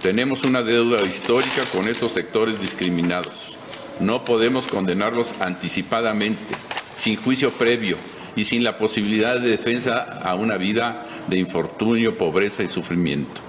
Tenemos 0.00 0.44
una 0.44 0.62
deuda 0.62 1.02
histórica 1.02 1.62
con 1.72 1.86
estos 1.86 2.12
sectores 2.12 2.60
discriminados. 2.60 3.56
No 4.00 4.24
podemos 4.24 4.66
condenarlos 4.66 5.34
anticipadamente, 5.40 6.54
sin 6.94 7.16
juicio 7.16 7.50
previo 7.50 7.98
y 8.36 8.44
sin 8.44 8.64
la 8.64 8.78
posibilidad 8.78 9.38
de 9.38 9.50
defensa 9.50 9.98
a 10.22 10.34
una 10.34 10.56
vida 10.56 11.06
de 11.26 11.38
infortunio, 11.38 12.16
pobreza 12.16 12.62
y 12.62 12.68
sufrimiento. 12.68 13.42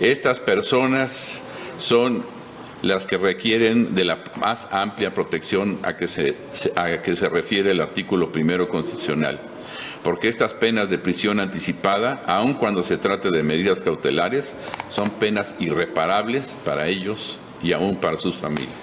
Estas 0.00 0.38
personas 0.40 1.42
son 1.78 2.26
las 2.82 3.06
que 3.06 3.18
requieren 3.18 3.94
de 3.94 4.04
la 4.04 4.24
más 4.36 4.68
amplia 4.70 5.12
protección 5.12 5.78
a 5.82 5.96
que 5.96 6.08
se, 6.08 6.36
a 6.76 7.02
que 7.02 7.16
se 7.16 7.28
refiere 7.28 7.70
el 7.72 7.80
artículo 7.80 8.30
primero 8.32 8.68
constitucional 8.68 9.40
porque 10.02 10.28
estas 10.28 10.54
penas 10.54 10.90
de 10.90 10.98
prisión 10.98 11.40
anticipada, 11.40 12.22
aun 12.26 12.54
cuando 12.54 12.82
se 12.82 12.98
trate 12.98 13.30
de 13.30 13.42
medidas 13.42 13.80
cautelares, 13.80 14.54
son 14.88 15.10
penas 15.10 15.54
irreparables 15.58 16.56
para 16.64 16.86
ellos 16.86 17.38
y 17.62 17.72
aún 17.72 17.96
para 17.96 18.16
sus 18.16 18.36
familias. 18.36 18.74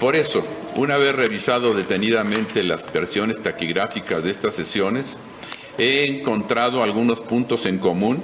Por 0.00 0.14
eso, 0.14 0.46
una 0.76 0.96
vez 0.96 1.14
revisado 1.14 1.74
detenidamente 1.74 2.62
las 2.62 2.92
versiones 2.92 3.42
taquigráficas 3.42 4.22
de 4.22 4.30
estas 4.30 4.54
sesiones, 4.54 5.18
he 5.76 6.06
encontrado 6.06 6.82
algunos 6.82 7.20
puntos 7.20 7.66
en 7.66 7.78
común 7.78 8.22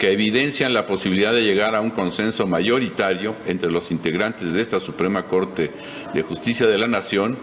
que 0.00 0.12
evidencian 0.12 0.72
la 0.72 0.86
posibilidad 0.86 1.30
de 1.30 1.42
llegar 1.42 1.74
a 1.74 1.82
un 1.82 1.90
consenso 1.90 2.46
mayoritario 2.46 3.36
entre 3.44 3.70
los 3.70 3.90
integrantes 3.90 4.54
de 4.54 4.62
esta 4.62 4.80
Suprema 4.80 5.26
Corte 5.26 5.72
de 6.14 6.22
Justicia 6.22 6.66
de 6.66 6.78
la 6.78 6.86
Nación, 6.86 7.36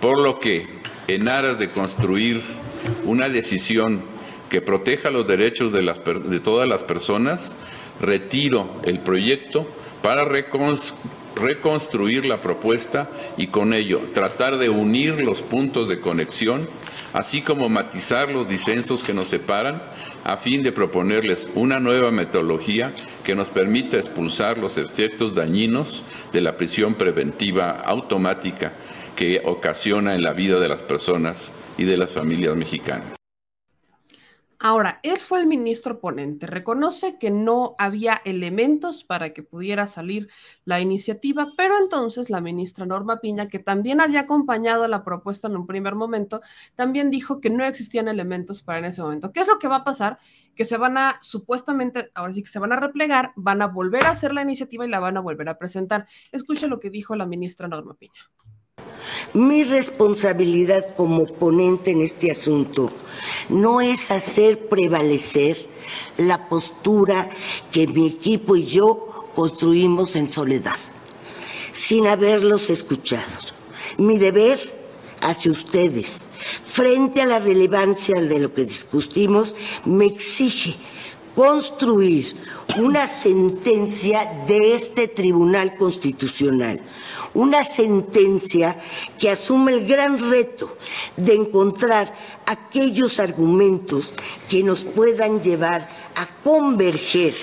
por 0.00 0.20
lo 0.20 0.38
que, 0.38 0.68
en 1.08 1.28
aras 1.28 1.58
de 1.58 1.70
construir 1.70 2.40
una 3.02 3.28
decisión 3.28 4.04
que 4.48 4.62
proteja 4.62 5.10
los 5.10 5.26
derechos 5.26 5.72
de, 5.72 5.82
las, 5.82 6.04
de 6.04 6.38
todas 6.38 6.68
las 6.68 6.84
personas, 6.84 7.56
retiro 8.00 8.80
el 8.84 9.00
proyecto 9.00 9.66
para 10.00 10.24
reconstruir 10.24 12.26
la 12.26 12.36
propuesta 12.36 13.10
y 13.36 13.48
con 13.48 13.74
ello 13.74 14.02
tratar 14.12 14.58
de 14.58 14.68
unir 14.68 15.20
los 15.20 15.42
puntos 15.42 15.88
de 15.88 15.98
conexión, 15.98 16.68
así 17.12 17.42
como 17.42 17.68
matizar 17.68 18.30
los 18.30 18.48
disensos 18.48 19.02
que 19.02 19.14
nos 19.14 19.28
separan, 19.28 19.82
a 20.24 20.36
fin 20.36 20.62
de 20.62 20.72
proponerles 20.72 21.50
una 21.54 21.78
nueva 21.78 22.10
metodología 22.10 22.94
que 23.24 23.34
nos 23.34 23.48
permita 23.48 23.96
expulsar 23.96 24.58
los 24.58 24.78
efectos 24.78 25.34
dañinos 25.34 26.04
de 26.32 26.40
la 26.40 26.56
prisión 26.56 26.94
preventiva 26.94 27.72
automática 27.72 28.72
que 29.16 29.42
ocasiona 29.44 30.14
en 30.14 30.22
la 30.22 30.32
vida 30.32 30.58
de 30.58 30.68
las 30.68 30.82
personas 30.82 31.52
y 31.76 31.84
de 31.84 31.96
las 31.96 32.12
familias 32.12 32.56
mexicanas. 32.56 33.23
Ahora, 34.66 34.98
él 35.02 35.18
fue 35.18 35.40
el 35.40 35.46
ministro 35.46 36.00
ponente, 36.00 36.46
reconoce 36.46 37.18
que 37.18 37.30
no 37.30 37.74
había 37.76 38.22
elementos 38.24 39.04
para 39.04 39.34
que 39.34 39.42
pudiera 39.42 39.86
salir 39.86 40.30
la 40.64 40.80
iniciativa, 40.80 41.48
pero 41.54 41.76
entonces 41.76 42.30
la 42.30 42.40
ministra 42.40 42.86
Norma 42.86 43.20
Piña, 43.20 43.50
que 43.50 43.58
también 43.58 44.00
había 44.00 44.20
acompañado 44.20 44.88
la 44.88 45.04
propuesta 45.04 45.48
en 45.48 45.56
un 45.56 45.66
primer 45.66 45.96
momento, 45.96 46.40
también 46.76 47.10
dijo 47.10 47.42
que 47.42 47.50
no 47.50 47.62
existían 47.62 48.08
elementos 48.08 48.62
para 48.62 48.78
en 48.78 48.86
ese 48.86 49.02
momento. 49.02 49.32
¿Qué 49.32 49.40
es 49.40 49.48
lo 49.48 49.58
que 49.58 49.68
va 49.68 49.76
a 49.76 49.84
pasar? 49.84 50.18
Que 50.54 50.64
se 50.64 50.78
van 50.78 50.96
a, 50.96 51.18
supuestamente, 51.20 52.10
ahora 52.14 52.32
sí 52.32 52.42
que 52.42 52.48
se 52.48 52.58
van 52.58 52.72
a 52.72 52.80
replegar, 52.80 53.34
van 53.36 53.60
a 53.60 53.66
volver 53.66 54.06
a 54.06 54.12
hacer 54.12 54.32
la 54.32 54.40
iniciativa 54.40 54.86
y 54.86 54.88
la 54.88 54.98
van 54.98 55.18
a 55.18 55.20
volver 55.20 55.50
a 55.50 55.58
presentar. 55.58 56.06
Escucha 56.32 56.68
lo 56.68 56.80
que 56.80 56.88
dijo 56.88 57.16
la 57.16 57.26
ministra 57.26 57.68
Norma 57.68 57.92
Piña. 57.92 58.30
Mi 59.32 59.64
responsabilidad 59.64 60.94
como 60.94 61.26
ponente 61.26 61.90
en 61.90 62.02
este 62.02 62.30
asunto 62.30 62.92
no 63.48 63.80
es 63.80 64.12
hacer 64.12 64.68
prevalecer 64.68 65.56
la 66.18 66.48
postura 66.48 67.28
que 67.72 67.88
mi 67.88 68.06
equipo 68.06 68.54
y 68.54 68.64
yo 68.64 69.08
construimos 69.34 70.14
en 70.14 70.30
soledad, 70.30 70.76
sin 71.72 72.06
haberlos 72.06 72.70
escuchado. 72.70 73.24
Mi 73.98 74.18
deber 74.18 74.58
hacia 75.20 75.50
ustedes, 75.50 76.28
frente 76.64 77.20
a 77.20 77.26
la 77.26 77.40
relevancia 77.40 78.20
de 78.20 78.38
lo 78.38 78.54
que 78.54 78.64
discutimos, 78.64 79.56
me 79.84 80.06
exige 80.06 80.76
construir 81.34 82.36
una 82.78 83.06
sentencia 83.08 84.44
de 84.46 84.74
este 84.74 85.08
Tribunal 85.08 85.76
Constitucional, 85.76 86.80
una 87.34 87.64
sentencia 87.64 88.78
que 89.18 89.30
asume 89.30 89.72
el 89.72 89.86
gran 89.86 90.18
reto 90.30 90.76
de 91.16 91.34
encontrar 91.34 92.14
aquellos 92.46 93.18
argumentos 93.18 94.14
que 94.48 94.62
nos 94.62 94.84
puedan 94.84 95.42
llevar 95.42 95.88
a 96.14 96.26
converger, 96.42 97.34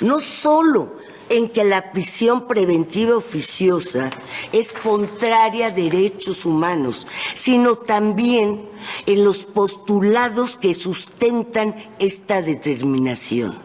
no 0.00 0.20
solo 0.20 1.01
en 1.32 1.48
que 1.48 1.64
la 1.64 1.92
prisión 1.92 2.46
preventiva 2.46 3.16
oficiosa 3.16 4.10
es 4.52 4.70
contraria 4.74 5.68
a 5.68 5.70
derechos 5.70 6.44
humanos, 6.44 7.06
sino 7.34 7.76
también 7.76 8.68
en 9.06 9.24
los 9.24 9.44
postulados 9.44 10.58
que 10.58 10.74
sustentan 10.74 11.74
esta 11.98 12.42
determinación. 12.42 13.58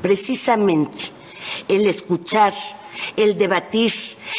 Precisamente 0.00 1.10
el 1.66 1.88
escuchar, 1.88 2.54
el 3.16 3.36
debatir, 3.36 3.92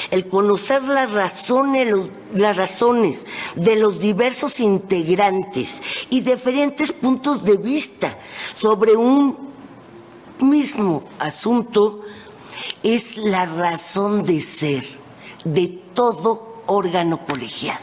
el 0.09 0.25
conocer 0.29 0.83
las 0.83 1.11
razones, 1.11 2.11
las 2.33 2.55
razones 2.55 3.27
de 3.55 3.75
los 3.75 3.99
diversos 3.99 4.61
integrantes 4.61 5.81
y 6.09 6.21
diferentes 6.21 6.93
puntos 6.93 7.43
de 7.43 7.57
vista 7.57 8.17
sobre 8.53 8.95
un 8.95 9.51
mismo 10.39 11.03
asunto 11.19 12.01
es 12.83 13.17
la 13.17 13.45
razón 13.45 14.23
de 14.23 14.41
ser 14.41 14.85
de 15.45 15.67
todo 15.93 16.63
órgano 16.65 17.21
colegiado. 17.21 17.81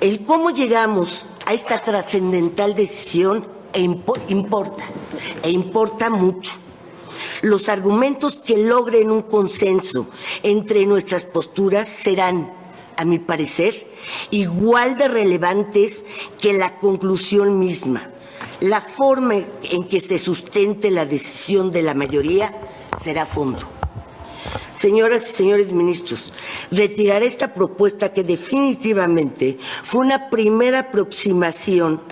El 0.00 0.22
cómo 0.22 0.50
llegamos 0.50 1.26
a 1.46 1.54
esta 1.54 1.82
trascendental 1.82 2.74
decisión 2.74 3.46
e 3.72 3.80
importa, 3.80 4.84
e 5.42 5.50
importa 5.50 6.10
mucho. 6.10 6.52
Los 7.42 7.68
argumentos 7.68 8.38
que 8.38 8.56
logren 8.56 9.10
un 9.10 9.22
consenso 9.22 10.08
entre 10.42 10.86
nuestras 10.86 11.24
posturas 11.24 11.88
serán, 11.88 12.52
a 12.96 13.04
mi 13.04 13.18
parecer, 13.18 13.74
igual 14.30 14.96
de 14.96 15.08
relevantes 15.08 16.04
que 16.40 16.52
la 16.52 16.78
conclusión 16.78 17.58
misma. 17.58 18.10
La 18.60 18.80
forma 18.80 19.34
en 19.34 19.88
que 19.88 20.00
se 20.00 20.18
sustente 20.18 20.90
la 20.90 21.04
decisión 21.04 21.72
de 21.72 21.82
la 21.82 21.94
mayoría 21.94 22.56
será 23.02 23.26
fondo. 23.26 23.74
Señoras 24.72 25.30
y 25.30 25.32
señores 25.32 25.72
ministros, 25.72 26.32
retiraré 26.70 27.26
esta 27.26 27.54
propuesta 27.54 28.12
que 28.12 28.24
definitivamente 28.24 29.56
fue 29.84 30.00
una 30.00 30.28
primera 30.30 30.80
aproximación, 30.80 32.02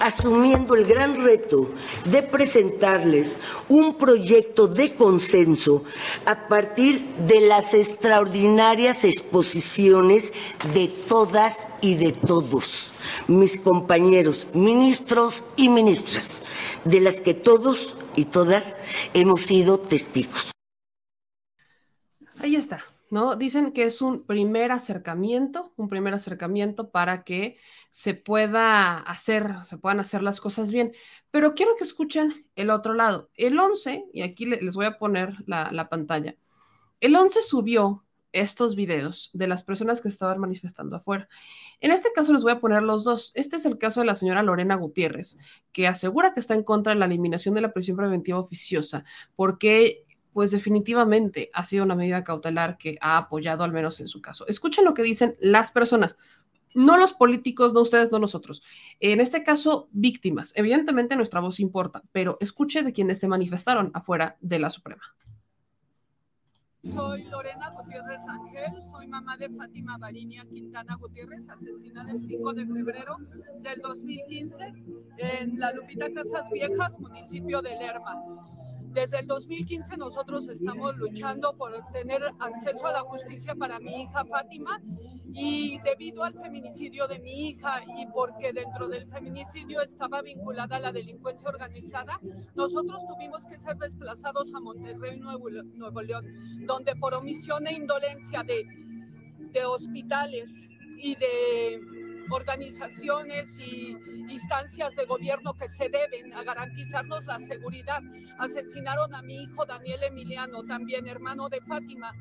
asumiendo 0.00 0.74
el 0.74 0.84
gran 0.84 1.24
reto 1.24 1.70
de 2.04 2.22
presentarles 2.22 3.38
un 3.70 3.96
proyecto 3.96 4.68
de 4.68 4.94
consenso 4.94 5.82
a 6.26 6.46
partir 6.46 7.02
de 7.26 7.40
las 7.40 7.72
extraordinarias 7.72 9.04
exposiciones 9.04 10.32
de 10.74 10.88
todas 10.88 11.66
y 11.80 11.94
de 11.94 12.12
todos 12.12 12.92
mis 13.28 13.58
compañeros 13.58 14.46
ministros 14.52 15.42
y 15.56 15.70
ministras, 15.70 16.42
de 16.84 17.00
las 17.00 17.20
que 17.20 17.32
todos 17.34 17.96
y 18.16 18.26
todas 18.26 18.76
hemos 19.14 19.42
sido 19.42 19.78
testigos. 19.78 20.50
Ahí 22.38 22.56
está, 22.56 22.80
¿no? 23.10 23.36
Dicen 23.36 23.72
que 23.72 23.84
es 23.84 24.00
un 24.00 24.24
primer 24.24 24.72
acercamiento, 24.72 25.72
un 25.76 25.88
primer 25.88 26.14
acercamiento 26.14 26.90
para 26.90 27.22
que 27.22 27.58
se 27.90 28.14
pueda 28.14 28.96
hacer, 28.98 29.56
se 29.64 29.76
puedan 29.76 30.00
hacer 30.00 30.22
las 30.22 30.40
cosas 30.40 30.72
bien. 30.72 30.92
Pero 31.30 31.54
quiero 31.54 31.76
que 31.76 31.84
escuchen 31.84 32.46
el 32.56 32.70
otro 32.70 32.94
lado. 32.94 33.30
El 33.36 33.58
11, 33.58 34.06
y 34.12 34.22
aquí 34.22 34.46
les 34.46 34.74
voy 34.74 34.86
a 34.86 34.98
poner 34.98 35.36
la, 35.46 35.70
la 35.70 35.88
pantalla, 35.88 36.36
el 37.00 37.16
11 37.16 37.42
subió 37.42 38.04
estos 38.32 38.76
videos 38.76 39.30
de 39.32 39.46
las 39.46 39.62
personas 39.62 40.00
que 40.00 40.08
estaban 40.08 40.38
manifestando 40.38 40.96
afuera. 40.96 41.28
En 41.80 41.90
este 41.90 42.10
caso 42.14 42.32
les 42.32 42.42
voy 42.42 42.52
a 42.52 42.60
poner 42.60 42.82
los 42.82 43.04
dos. 43.04 43.32
Este 43.34 43.56
es 43.56 43.64
el 43.66 43.78
caso 43.78 44.00
de 44.00 44.06
la 44.06 44.14
señora 44.14 44.42
Lorena 44.42 44.76
Gutiérrez, 44.76 45.38
que 45.72 45.86
asegura 45.86 46.32
que 46.32 46.40
está 46.40 46.54
en 46.54 46.62
contra 46.62 46.92
de 46.92 46.98
la 46.98 47.06
eliminación 47.06 47.54
de 47.54 47.60
la 47.60 47.72
prisión 47.72 47.96
preventiva 47.96 48.38
oficiosa, 48.38 49.04
porque 49.36 50.04
pues 50.32 50.52
definitivamente 50.52 51.50
ha 51.52 51.64
sido 51.64 51.84
una 51.84 51.96
medida 51.96 52.24
cautelar 52.24 52.78
que 52.78 52.96
ha 53.00 53.16
apoyado 53.16 53.64
al 53.64 53.72
menos 53.72 54.00
en 54.00 54.08
su 54.08 54.22
caso. 54.22 54.46
Escuchen 54.46 54.84
lo 54.84 54.94
que 54.94 55.02
dicen 55.02 55.36
las 55.40 55.72
personas, 55.72 56.18
no 56.74 56.96
los 56.96 57.12
políticos, 57.12 57.74
no 57.74 57.80
ustedes, 57.80 58.12
no 58.12 58.18
nosotros. 58.18 58.62
En 59.00 59.20
este 59.20 59.42
caso, 59.42 59.88
víctimas. 59.90 60.52
Evidentemente 60.56 61.16
nuestra 61.16 61.40
voz 61.40 61.58
importa, 61.58 62.02
pero 62.12 62.38
escuche 62.40 62.82
de 62.82 62.92
quienes 62.92 63.18
se 63.18 63.28
manifestaron 63.28 63.90
afuera 63.92 64.36
de 64.40 64.60
la 64.60 64.70
Suprema. 64.70 65.02
Soy 66.82 67.24
Lorena 67.24 67.70
Gutiérrez 67.70 68.26
Ángel, 68.26 68.80
soy 68.80 69.06
mamá 69.06 69.36
de 69.36 69.50
Fátima 69.50 69.98
Barinia 69.98 70.46
Quintana 70.46 70.96
Gutiérrez, 70.96 71.46
asesinada 71.50 72.10
el 72.10 72.22
5 72.22 72.54
de 72.54 72.66
febrero 72.66 73.18
del 73.60 73.82
2015 73.82 74.72
en 75.18 75.60
la 75.60 75.72
Lupita 75.72 76.10
Casas 76.10 76.48
Viejas, 76.50 76.98
municipio 76.98 77.60
de 77.60 77.76
Lerma. 77.76 78.22
Desde 78.90 79.20
el 79.20 79.28
2015 79.28 79.96
nosotros 79.96 80.48
estamos 80.48 80.96
luchando 80.96 81.56
por 81.56 81.72
tener 81.92 82.22
acceso 82.40 82.88
a 82.88 82.92
la 82.92 83.00
justicia 83.02 83.54
para 83.54 83.78
mi 83.78 84.02
hija 84.02 84.24
Fátima 84.24 84.82
y 85.32 85.78
debido 85.84 86.24
al 86.24 86.34
feminicidio 86.34 87.06
de 87.06 87.20
mi 87.20 87.50
hija 87.50 87.82
y 87.96 88.06
porque 88.06 88.52
dentro 88.52 88.88
del 88.88 89.06
feminicidio 89.06 89.80
estaba 89.80 90.22
vinculada 90.22 90.74
a 90.76 90.80
la 90.80 90.90
delincuencia 90.90 91.48
organizada, 91.48 92.18
nosotros 92.56 93.06
tuvimos 93.06 93.46
que 93.46 93.58
ser 93.58 93.76
desplazados 93.76 94.52
a 94.54 94.60
Monterrey, 94.60 95.20
Nuevo, 95.20 95.48
Nuevo 95.50 96.02
León, 96.02 96.26
donde 96.66 96.96
por 96.96 97.14
omisión 97.14 97.68
e 97.68 97.74
indolencia 97.74 98.42
de, 98.42 98.66
de 99.52 99.64
hospitales 99.66 100.52
y 100.98 101.14
de 101.14 101.99
organizaciones 102.28 103.58
y 103.58 103.96
instancias 104.28 104.94
de 104.96 105.06
gobierno 105.06 105.54
que 105.54 105.68
se 105.68 105.88
deben 105.88 106.32
a 106.34 106.42
garantizarnos 106.42 107.24
la 107.26 107.40
seguridad. 107.40 108.02
Asesinaron 108.38 109.14
a 109.14 109.22
mi 109.22 109.42
hijo 109.42 109.64
Daniel 109.64 110.02
Emiliano, 110.04 110.62
también 110.64 111.06
hermano 111.06 111.48
de 111.48 111.60
Fátima, 111.60 112.12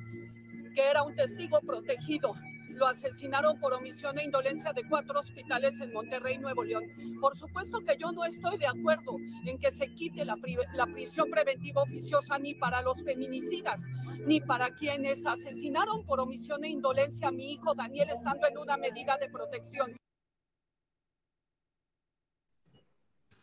que 0.74 0.90
era 0.90 1.04
un 1.04 1.16
testigo 1.16 1.60
protegido 1.62 2.36
lo 2.80 2.88
asesinaron 2.88 3.60
por 3.60 3.74
omisión 3.74 4.18
e 4.18 4.24
indolencia 4.24 4.72
de 4.72 4.88
cuatro 4.88 5.20
hospitales 5.20 5.80
en 5.82 5.94
Monterrey, 5.94 6.38
Nuevo 6.38 6.64
León. 6.64 6.86
Por 7.20 7.38
supuesto 7.38 7.82
que 7.82 7.98
yo 7.98 8.12
no 8.14 8.24
estoy 8.24 8.58
de 8.58 8.68
acuerdo 8.68 9.18
en 9.46 9.60
que 9.60 9.70
se 9.70 9.94
quite 9.94 10.24
la, 10.24 10.38
la 10.74 10.86
prisión 10.88 11.30
preventiva 11.30 11.84
oficiosa 11.84 12.40
ni 12.40 12.56
para 12.56 12.82
los 12.82 13.04
feminicidas, 13.04 13.82
ni 14.26 14.40
para 14.40 14.74
quienes 14.74 15.26
asesinaron 15.26 16.06
por 16.06 16.22
omisión 16.22 16.64
e 16.64 16.70
indolencia 16.70 17.28
a 17.28 17.32
mi 17.32 17.52
hijo 17.52 17.76
Daniel 17.76 18.10
estando 18.12 18.48
en 18.48 18.58
una 18.58 18.78
medida 18.78 19.18
de 19.18 19.30
protección. 19.30 19.98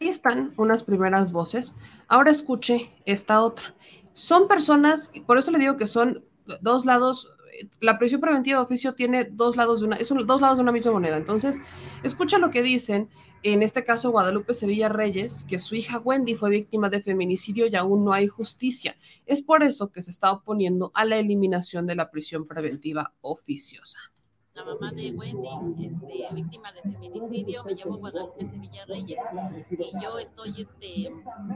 Ahí 0.00 0.08
están 0.08 0.54
unas 0.56 0.82
primeras 0.82 1.30
voces. 1.30 1.74
Ahora 2.08 2.30
escuche 2.30 2.90
esta 3.04 3.42
otra. 3.42 3.74
Son 4.14 4.48
personas, 4.48 5.12
por 5.26 5.36
eso 5.36 5.50
le 5.50 5.58
digo 5.58 5.76
que 5.76 5.86
son 5.86 6.24
dos 6.62 6.86
lados 6.86 7.35
la 7.80 7.98
prisión 7.98 8.20
preventiva 8.20 8.58
de 8.58 8.64
oficio 8.64 8.94
tiene 8.94 9.24
dos 9.24 9.56
lados 9.56 9.80
de 9.80 9.86
una, 9.86 9.96
es 9.96 10.08
dos 10.08 10.40
lados 10.40 10.58
de 10.58 10.62
una 10.62 10.72
misma 10.72 10.92
moneda. 10.92 11.16
Entonces, 11.16 11.60
escucha 12.02 12.38
lo 12.38 12.50
que 12.50 12.62
dicen, 12.62 13.08
en 13.42 13.62
este 13.62 13.84
caso 13.84 14.10
Guadalupe 14.10 14.54
Sevilla 14.54 14.88
Reyes, 14.88 15.44
que 15.48 15.58
su 15.58 15.74
hija 15.74 15.98
Wendy 15.98 16.34
fue 16.34 16.50
víctima 16.50 16.90
de 16.90 17.02
feminicidio 17.02 17.66
y 17.66 17.76
aún 17.76 18.04
no 18.04 18.12
hay 18.12 18.26
justicia. 18.26 18.96
Es 19.26 19.40
por 19.40 19.62
eso 19.62 19.90
que 19.90 20.02
se 20.02 20.10
está 20.10 20.32
oponiendo 20.32 20.90
a 20.94 21.04
la 21.04 21.16
eliminación 21.16 21.86
de 21.86 21.96
la 21.96 22.10
prisión 22.10 22.46
preventiva 22.46 23.12
oficiosa 23.20 23.98
la 24.56 24.64
mamá 24.64 24.90
de 24.90 25.12
Wendy, 25.12 25.86
este, 25.86 26.34
víctima 26.34 26.72
de 26.72 26.80
feminicidio, 26.80 27.62
me 27.64 27.74
llamo 27.74 27.98
Guadalupe 27.98 28.46
Sevilla 28.46 28.86
Reyes 28.86 29.18
y 29.70 30.02
yo 30.02 30.18
estoy, 30.18 30.62
este, 30.62 31.12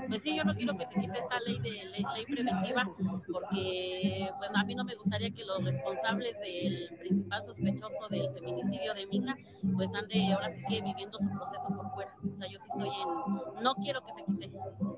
pues 0.09 0.22
sí, 0.22 0.36
yo 0.36 0.44
no 0.44 0.55
quiero 0.55 0.77
que 0.77 0.85
se 0.86 1.01
quite 1.01 1.18
esta 1.18 1.40
ley 1.40 1.59
de 1.60 1.70
ley, 1.70 2.05
preventiva 2.27 2.90
porque, 3.32 4.31
bueno, 4.36 4.59
a 4.59 4.64
mí 4.64 4.74
no 4.74 4.85
me 4.85 4.94
gustaría 4.97 5.31
que 5.31 5.44
los 5.47 5.64
responsables 5.64 6.39
del 6.40 6.90
principal 6.98 7.43
sospechoso 7.43 8.09
del 8.10 8.31
feminicidio 8.35 8.93
de 8.93 9.06
mi 9.06 9.16
hija, 9.16 9.36
pues 9.74 9.89
ande 9.94 10.32
ahora 10.35 10.51
sí 10.51 10.60
que 10.68 10.82
viviendo 10.82 11.18
su 11.18 11.28
proceso 11.31 11.68
por 11.68 11.90
fuera. 11.94 12.14
O 12.31 12.36
sea, 12.36 12.48
yo 12.48 12.59
sí 12.59 12.66
estoy 12.70 12.89
en, 12.89 13.62
no 13.62 13.74
quiero 13.77 14.05
que 14.05 14.12
se 14.12 14.24
quite. 14.24 14.51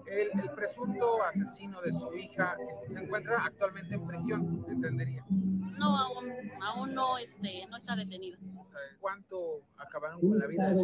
El, 0.09 0.41
el 0.41 0.51
presunto 0.51 1.23
asesino 1.23 1.81
de 1.83 1.93
su 1.93 2.12
hija 2.15 2.57
este, 2.69 2.95
se 2.95 2.99
encuentra 3.05 3.45
actualmente 3.45 3.95
en 3.95 4.07
prisión, 4.07 4.66
entendería. 4.69 5.24
No, 5.29 5.97
aún, 5.97 6.33
aún 6.61 6.95
no, 6.95 7.19
este, 7.19 7.66
no 7.69 7.77
está 7.77 7.91
detenido. 7.97 8.39
¿Cuánto 9.01 9.62
acabaron 9.77 10.20
con 10.20 10.39
la 10.39 10.47
vida? 10.47 10.74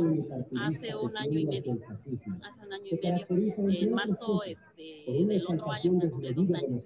Hace 0.66 0.94
un 0.94 1.16
año 1.16 1.38
y 1.38 1.46
medio. 1.46 1.78
Hace 2.42 2.66
un 2.66 2.72
año 2.72 2.86
y 2.86 2.98
medio. 3.02 3.26
En 3.68 3.92
marzo 3.92 4.42
este, 4.44 5.04
del 5.06 5.44
otro 5.48 5.70
año 5.70 6.00
se 6.00 6.10
cumple 6.10 6.32
dos 6.32 6.52
años. 6.52 6.84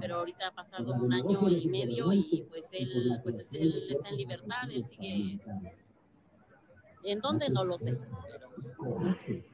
Pero 0.00 0.16
ahorita 0.16 0.48
ha 0.48 0.54
pasado 0.54 0.94
un 0.94 1.12
año 1.12 1.48
y 1.48 1.68
medio 1.68 2.12
y 2.12 2.44
pues 2.48 2.64
él, 2.72 3.20
pues 3.22 3.52
él 3.52 3.74
está 3.90 4.08
en 4.08 4.16
libertad, 4.16 4.70
él 4.70 4.84
sigue. 4.86 5.40
¿En 7.04 7.20
dónde? 7.20 7.48
No 7.50 7.64
lo 7.64 7.78
sé. 7.78 7.98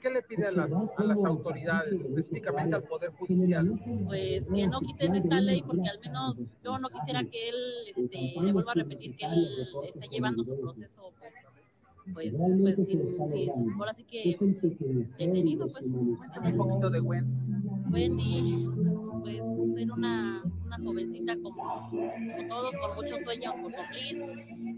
¿Qué 0.01 0.11
le 0.11 0.23
pide 0.23 0.47
a 0.47 0.51
las, 0.51 0.73
a 0.97 1.05
las 1.05 1.25
autoridades, 1.25 2.01
específicamente 2.01 2.77
al 2.77 2.83
Poder 2.85 3.11
Judicial? 3.11 3.79
Pues 4.07 4.47
que 4.49 4.67
no 4.67 4.81
quiten 4.81 5.15
esta 5.15 5.41
ley, 5.41 5.63
porque 5.63 5.89
al 5.89 6.01
menos 6.01 6.37
yo 6.65 6.79
no 6.79 6.89
quisiera 6.89 7.23
que 7.25 7.49
él, 7.49 7.57
este, 7.95 8.35
le 8.41 8.53
vuelva 8.53 8.73
a 8.73 8.75
repetir, 8.77 9.17
que 9.17 9.27
él 9.27 9.47
esté 9.85 10.09
llevando 10.09 10.45
su 10.45 10.59
proceso, 10.59 11.13
pues, 11.21 11.33
pues, 12.15 12.35
pues 12.63 12.87
sin, 12.87 13.53
sin, 13.53 13.73
ahora 13.73 13.93
sí 13.93 14.05
que 14.05 14.37
detenido, 15.19 15.71
pues. 15.71 15.85
Un 15.85 16.57
poquito 16.57 16.91
de 16.91 17.01
Wendy. 17.01 17.33
Wendy, 17.91 18.67
pues 19.21 19.43
era 19.79 19.95
una, 19.95 20.43
una 20.65 20.79
jovencita 20.79 21.35
como, 21.43 21.91
como, 21.91 22.49
todos, 22.49 22.75
con 22.77 22.97
muchos 22.97 23.21
sueños 23.25 23.55
por 23.61 23.73
cumplir. 23.73 24.23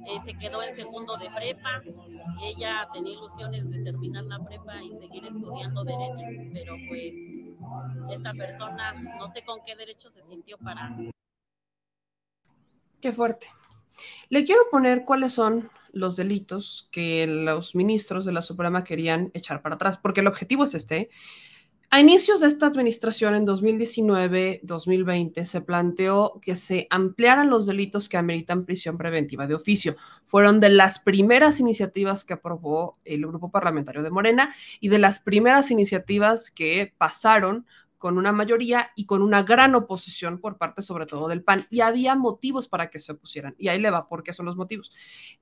Eh, 0.06 0.20
se 0.24 0.34
quedó 0.34 0.62
en 0.62 0.74
segundo 0.74 1.16
de 1.16 1.30
prepa. 1.30 1.82
Ella 2.42 2.88
tenía 2.92 3.12
ilusiones 3.12 3.70
de 3.70 3.82
terminar 3.82 4.24
la 4.24 4.38
prepa 4.44 4.82
y 4.82 4.90
seguir 4.98 5.24
estudiando 5.26 5.84
derecho, 5.84 6.24
pero 6.52 6.74
pues 6.88 7.14
esta 8.10 8.32
persona 8.34 8.92
no 8.92 9.28
sé 9.28 9.42
con 9.44 9.60
qué 9.64 9.76
derecho 9.76 10.10
se 10.10 10.22
sintió 10.28 10.58
para... 10.58 10.96
Qué 13.00 13.12
fuerte. 13.12 13.46
Le 14.28 14.44
quiero 14.44 14.62
poner 14.70 15.04
cuáles 15.04 15.32
son 15.32 15.70
los 15.92 16.16
delitos 16.16 16.88
que 16.92 17.26
los 17.26 17.74
ministros 17.74 18.24
de 18.24 18.32
la 18.32 18.42
Suprema 18.42 18.84
querían 18.84 19.30
echar 19.34 19.62
para 19.62 19.74
atrás, 19.74 19.98
porque 19.98 20.20
el 20.20 20.26
objetivo 20.26 20.64
es 20.64 20.74
este. 20.74 21.10
A 21.92 21.98
inicios 21.98 22.40
de 22.40 22.46
esta 22.46 22.66
administración, 22.66 23.34
en 23.34 23.44
2019-2020, 23.44 25.44
se 25.44 25.60
planteó 25.60 26.38
que 26.40 26.54
se 26.54 26.86
ampliaran 26.88 27.50
los 27.50 27.66
delitos 27.66 28.08
que 28.08 28.16
ameritan 28.16 28.64
prisión 28.64 28.96
preventiva 28.96 29.48
de 29.48 29.56
oficio. 29.56 29.96
Fueron 30.26 30.60
de 30.60 30.70
las 30.70 31.00
primeras 31.00 31.58
iniciativas 31.58 32.24
que 32.24 32.34
aprobó 32.34 32.96
el 33.04 33.26
grupo 33.26 33.50
parlamentario 33.50 34.04
de 34.04 34.10
Morena 34.10 34.54
y 34.78 34.88
de 34.88 35.00
las 35.00 35.18
primeras 35.18 35.72
iniciativas 35.72 36.52
que 36.52 36.94
pasaron 36.96 37.66
con 37.98 38.18
una 38.18 38.30
mayoría 38.30 38.92
y 38.94 39.06
con 39.06 39.20
una 39.20 39.42
gran 39.42 39.74
oposición 39.74 40.40
por 40.40 40.58
parte 40.58 40.82
sobre 40.82 41.06
todo 41.06 41.26
del 41.26 41.42
PAN. 41.42 41.66
Y 41.70 41.80
había 41.80 42.14
motivos 42.14 42.68
para 42.68 42.88
que 42.88 43.00
se 43.00 43.10
opusieran. 43.10 43.56
Y 43.58 43.66
ahí 43.66 43.80
le 43.80 43.90
va, 43.90 44.06
¿por 44.06 44.22
qué 44.22 44.32
son 44.32 44.46
los 44.46 44.54
motivos? 44.54 44.92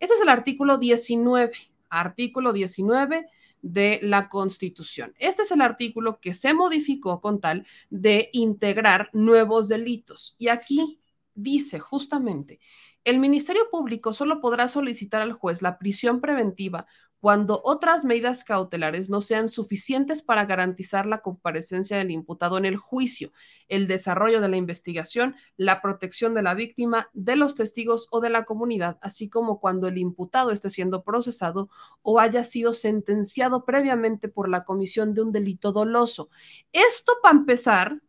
Este 0.01 0.15
es 0.15 0.23
el 0.23 0.31
artículo 0.31 0.79
19. 0.79 1.53
Artículo 1.91 2.55
19 2.55 3.27
de 3.63 4.01
la 4.03 4.29
Constitución. 4.29 5.15
Este 5.19 5.43
es 5.43 5.51
el 5.51 5.61
artículo 5.61 6.21
que 6.21 6.35
se 6.35 6.55
modificó 6.55 7.21
con 7.21 7.41
tal 7.41 7.67
de 7.91 8.31
integrar 8.33 9.11
nuevos 9.13 9.69
delitos. 9.69 10.35
Y 10.39 10.49
aquí 10.49 11.01
dice 11.35 11.79
justamente, 11.79 12.61
el 13.05 13.19
Ministerio 13.19 13.71
Público 13.71 14.13
solo 14.13 14.41
podrá 14.41 14.69
solicitar 14.69 15.23
al 15.23 15.33
juez 15.33 15.63
la 15.63 15.79
prisión 15.79 16.21
preventiva 16.21 16.87
cuando 17.21 17.61
otras 17.65 18.05
medidas 18.05 18.45
cautelares 18.45 19.11
no 19.11 19.21
sean 19.21 19.49
suficientes 19.49 20.23
para 20.23 20.45
garantizar 20.45 21.07
la 21.07 21.21
comparecencia 21.21 21.97
del 21.97 22.11
imputado 22.11 22.59
en 22.59 22.65
el 22.65 22.77
juicio, 22.77 23.33
el 23.69 23.89
desarrollo 23.89 24.41
de 24.41 24.49
la 24.49 24.57
investigación, 24.57 25.35
la 25.57 25.83
protección 25.83 26.35
de 26.35 26.43
la 26.43 26.55
víctima, 26.55 27.11
de 27.13 27.37
los 27.37 27.55
testigos 27.55 28.09
o 28.11 28.21
de 28.21 28.31
la 28.31 28.45
comunidad, 28.45 28.99
así 29.03 29.29
como 29.29 29.61
cuando 29.61 29.89
el 29.89 29.99
imputado 29.99 30.53
esté 30.53 30.71
siendo 30.71 31.03
procesado 31.03 31.69
o 32.03 32.21
haya 32.21 32.45
sido 32.45 32.73
sentenciado 32.73 33.65
previamente 33.65 34.29
por 34.29 34.49
la 34.49 34.65
comisión 34.65 35.15
de 35.15 35.23
un 35.23 35.33
delito 35.33 35.73
doloso. 35.73 36.31
Esto, 36.73 37.15
para 37.23 37.39
empezar, 37.39 38.01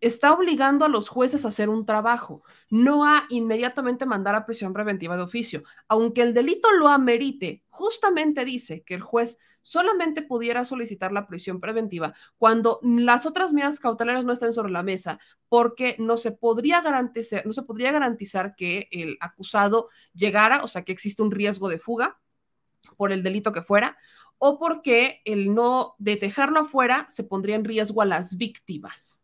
está 0.00 0.32
obligando 0.32 0.84
a 0.84 0.88
los 0.88 1.08
jueces 1.08 1.44
a 1.44 1.48
hacer 1.48 1.68
un 1.68 1.84
trabajo, 1.84 2.42
no 2.70 3.04
a 3.04 3.26
inmediatamente 3.28 4.06
mandar 4.06 4.34
a 4.34 4.46
prisión 4.46 4.72
preventiva 4.72 5.16
de 5.16 5.22
oficio. 5.22 5.62
Aunque 5.88 6.22
el 6.22 6.32
delito 6.32 6.72
lo 6.72 6.88
amerite, 6.88 7.64
justamente 7.68 8.44
dice 8.44 8.82
que 8.82 8.94
el 8.94 9.02
juez 9.02 9.38
solamente 9.62 10.22
pudiera 10.22 10.64
solicitar 10.64 11.12
la 11.12 11.26
prisión 11.26 11.60
preventiva 11.60 12.14
cuando 12.38 12.80
las 12.82 13.26
otras 13.26 13.52
medidas 13.52 13.78
cautelares 13.78 14.24
no 14.24 14.32
estén 14.32 14.54
sobre 14.54 14.72
la 14.72 14.82
mesa, 14.82 15.20
porque 15.48 15.96
no 15.98 16.16
se 16.16 16.32
podría 16.32 16.80
garantizar, 16.80 17.44
no 17.44 17.52
se 17.52 17.62
podría 17.62 17.92
garantizar 17.92 18.54
que 18.56 18.88
el 18.90 19.18
acusado 19.20 19.88
llegara, 20.14 20.62
o 20.62 20.68
sea, 20.68 20.84
que 20.84 20.92
existe 20.92 21.22
un 21.22 21.30
riesgo 21.30 21.68
de 21.68 21.78
fuga 21.78 22.18
por 22.96 23.12
el 23.12 23.22
delito 23.22 23.52
que 23.52 23.62
fuera, 23.62 23.98
o 24.38 24.58
porque 24.58 25.20
el 25.26 25.54
no 25.54 25.94
de 25.98 26.16
dejarlo 26.16 26.60
afuera 26.60 27.04
se 27.10 27.24
pondría 27.24 27.56
en 27.56 27.64
riesgo 27.64 28.00
a 28.00 28.06
las 28.06 28.38
víctimas 28.38 29.19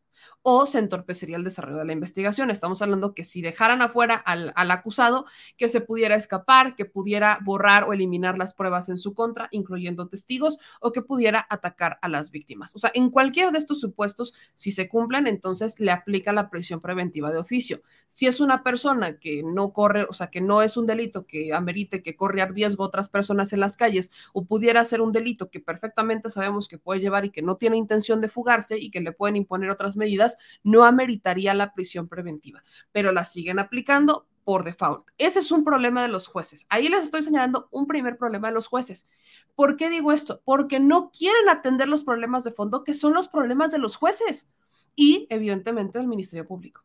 o 0.49 0.65
se 0.65 0.79
entorpecería 0.79 1.37
el 1.37 1.43
desarrollo 1.43 1.79
de 1.79 1.87
la 1.87 1.93
investigación. 1.93 2.53
Estamos 2.53 2.81
hablando 2.81 3.15
que 3.15 3.25
si 3.25 3.43
dejaran 3.43 3.83
afuera 3.83 4.15
al, 4.15 4.53
acusado, 4.71 5.27
que 5.57 5.69
se 5.69 5.81
pudiera 5.81 6.15
escapar, 6.15 6.77
que 6.77 6.85
pudiera 6.85 7.41
borrar 7.43 7.83
o 7.83 7.93
eliminar 7.93 8.39
las 8.39 8.55
pruebas 8.55 8.89
en 8.89 8.97
su 8.97 9.13
contra, 9.13 9.49
incluyendo 9.51 10.07
testigos, 10.07 10.59
o 10.81 10.93
que 10.93 11.03
pudiera 11.03 11.45
atacar 11.51 11.99
a 12.01 12.09
las 12.09 12.31
víctimas. 12.31 12.77
O 12.77 12.79
sea, 12.79 12.93
en 12.95 13.11
cualquiera 13.11 13.51
de 13.51 13.59
estos 13.59 13.81
supuestos, 13.81 14.35
si 14.55 14.71
se 14.71 14.89
cumplen, 14.89 15.27
entonces 15.27 15.81
le 15.81 15.91
aplica 15.91 16.33
la 16.33 16.49
prisión 16.49 16.81
preventiva 16.81 17.33
de 17.33 17.39
oficio. 17.39 17.83
Si 18.07 18.29
es 18.29 18.39
una 18.39 18.63
persona 18.63 19.19
que 19.19 19.43
no 19.43 19.73
corre, 19.73 20.05
o 20.09 20.13
sea, 20.13 20.29
que 20.29 20.41
no 20.41 20.63
es 20.63 20.77
un 20.77 20.87
delito 20.87 21.27
que 21.27 21.53
amerite 21.55 22.05
que 22.05 22.15
corre 22.15 22.47
riesgo 22.47 22.85
otras 22.85 23.09
personas 23.09 23.53
en 23.53 23.59
las 23.59 23.77
calles, 23.77 24.13
o 24.33 24.45
pudiera 24.45 24.85
ser 24.85 25.01
un 25.01 25.11
delito 25.11 25.51
que 25.51 25.59
perfectamente 25.59 26.31
sabemos 26.31 26.69
que 26.69 26.79
puede 26.79 27.01
llevar 27.01 27.25
y 27.25 27.31
que 27.31 27.43
no 27.43 27.57
tiene 27.57 27.77
intención 27.77 28.21
de 28.21 28.29
fugarse 28.29 28.79
y 28.79 28.93
que 28.93 29.01
le 29.01 29.11
pueden 29.11 29.35
imponer 29.35 29.71
otras 29.71 29.97
medidas, 29.97 30.36
no 30.63 30.85
ameritaría 30.85 31.55
la 31.55 31.73
prisión 31.73 32.09
preventiva, 32.09 32.63
pero 32.93 33.13
la 33.13 33.25
siguen 33.25 33.59
aplicando 33.59 34.27
por 34.47 34.63
default. 34.63 35.09
Ese 35.19 35.41
es 35.41 35.51
un 35.51 35.65
problema 35.65 36.03
de 36.03 36.09
los 36.09 36.29
jueces. 36.29 36.67
Ahí 36.69 36.89
les 36.89 37.03
estoy 37.03 37.23
señalando 37.23 37.69
un 37.73 37.89
primer 37.89 38.17
problema 38.17 38.47
de 38.47 38.55
los 38.55 38.69
jueces. 38.69 39.09
¿Por 39.57 39.77
qué 39.77 39.91
digo 39.91 40.13
esto? 40.13 40.41
Porque 40.45 40.79
no 40.79 41.11
quieren 41.11 41.49
atender 41.49 41.89
los 41.89 42.05
problemas 42.05 42.45
de 42.45 42.53
fondo, 42.53 42.85
que 42.85 42.95
son 42.95 43.13
los 43.13 43.27
problemas 43.27 43.73
de 43.73 43.79
los 43.79 43.97
jueces 43.97 44.49
y, 44.95 45.27
evidentemente, 45.31 45.99
del 45.99 46.07
Ministerio 46.07 46.47
Público. 46.47 46.85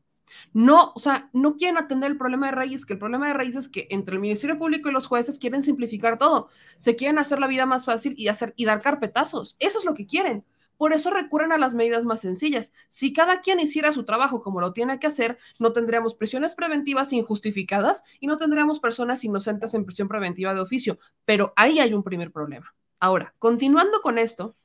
No, 0.54 0.92
o 0.96 1.00
sea, 1.00 1.30
no 1.34 1.56
quieren 1.56 1.78
atender 1.78 2.10
el 2.10 2.18
problema 2.18 2.48
de 2.48 2.54
raíz, 2.54 2.86
que 2.86 2.94
el 2.94 3.00
problema 3.00 3.28
de 3.28 3.34
raíz 3.34 3.56
es 3.56 3.70
que 3.70 3.88
entre 3.92 4.16
el 4.16 4.22
Ministerio 4.22 4.58
Público 4.58 4.90
y 4.90 4.94
los 4.94 5.06
jueces 5.06 5.38
quieren 5.38 5.62
simplificar 5.62 6.18
todo. 6.18 6.50
Se 6.78 6.96
quieren 6.96 7.20
hacer 7.20 7.40
la 7.40 7.48
vida 7.48 7.66
más 7.66 7.86
fácil 7.86 8.16
y 8.18 8.28
hacer 8.28 8.54
y 8.56 8.66
dar 8.66 8.82
carpetazos. 8.82 9.56
Eso 9.60 9.78
es 9.78 9.86
lo 9.86 9.94
que 9.94 10.08
quieren. 10.08 10.44
Por 10.82 10.94
eso 10.94 11.12
recurren 11.12 11.52
a 11.52 11.60
las 11.60 11.76
medidas 11.76 12.06
más 12.06 12.22
sencillas. 12.22 12.74
Si 12.90 13.14
cada 13.14 13.42
quien 13.42 13.60
hiciera 13.60 13.92
su 13.92 14.04
trabajo 14.04 14.42
como 14.42 14.62
lo 14.62 14.74
tiene 14.74 14.98
que 14.98 15.06
hacer, 15.06 15.38
no 15.60 15.74
tendríamos 15.74 16.16
prisiones 16.16 16.56
preventivas 16.56 17.14
injustificadas 17.14 18.04
y 18.20 18.26
no 18.26 18.38
tendríamos 18.38 18.80
personas 18.80 19.24
inocentes 19.24 19.76
en 19.76 19.86
prisión 19.86 20.08
preventiva 20.08 20.56
de 20.56 20.60
oficio. 20.60 20.98
Pero 21.24 21.54
ahí 21.56 21.78
hay 21.80 21.94
un 21.94 22.02
primer 22.02 22.32
problema. 22.32 22.74
Ahora, 23.00 23.36
continuando 23.38 24.02
con 24.02 24.18
esto, 24.18 24.56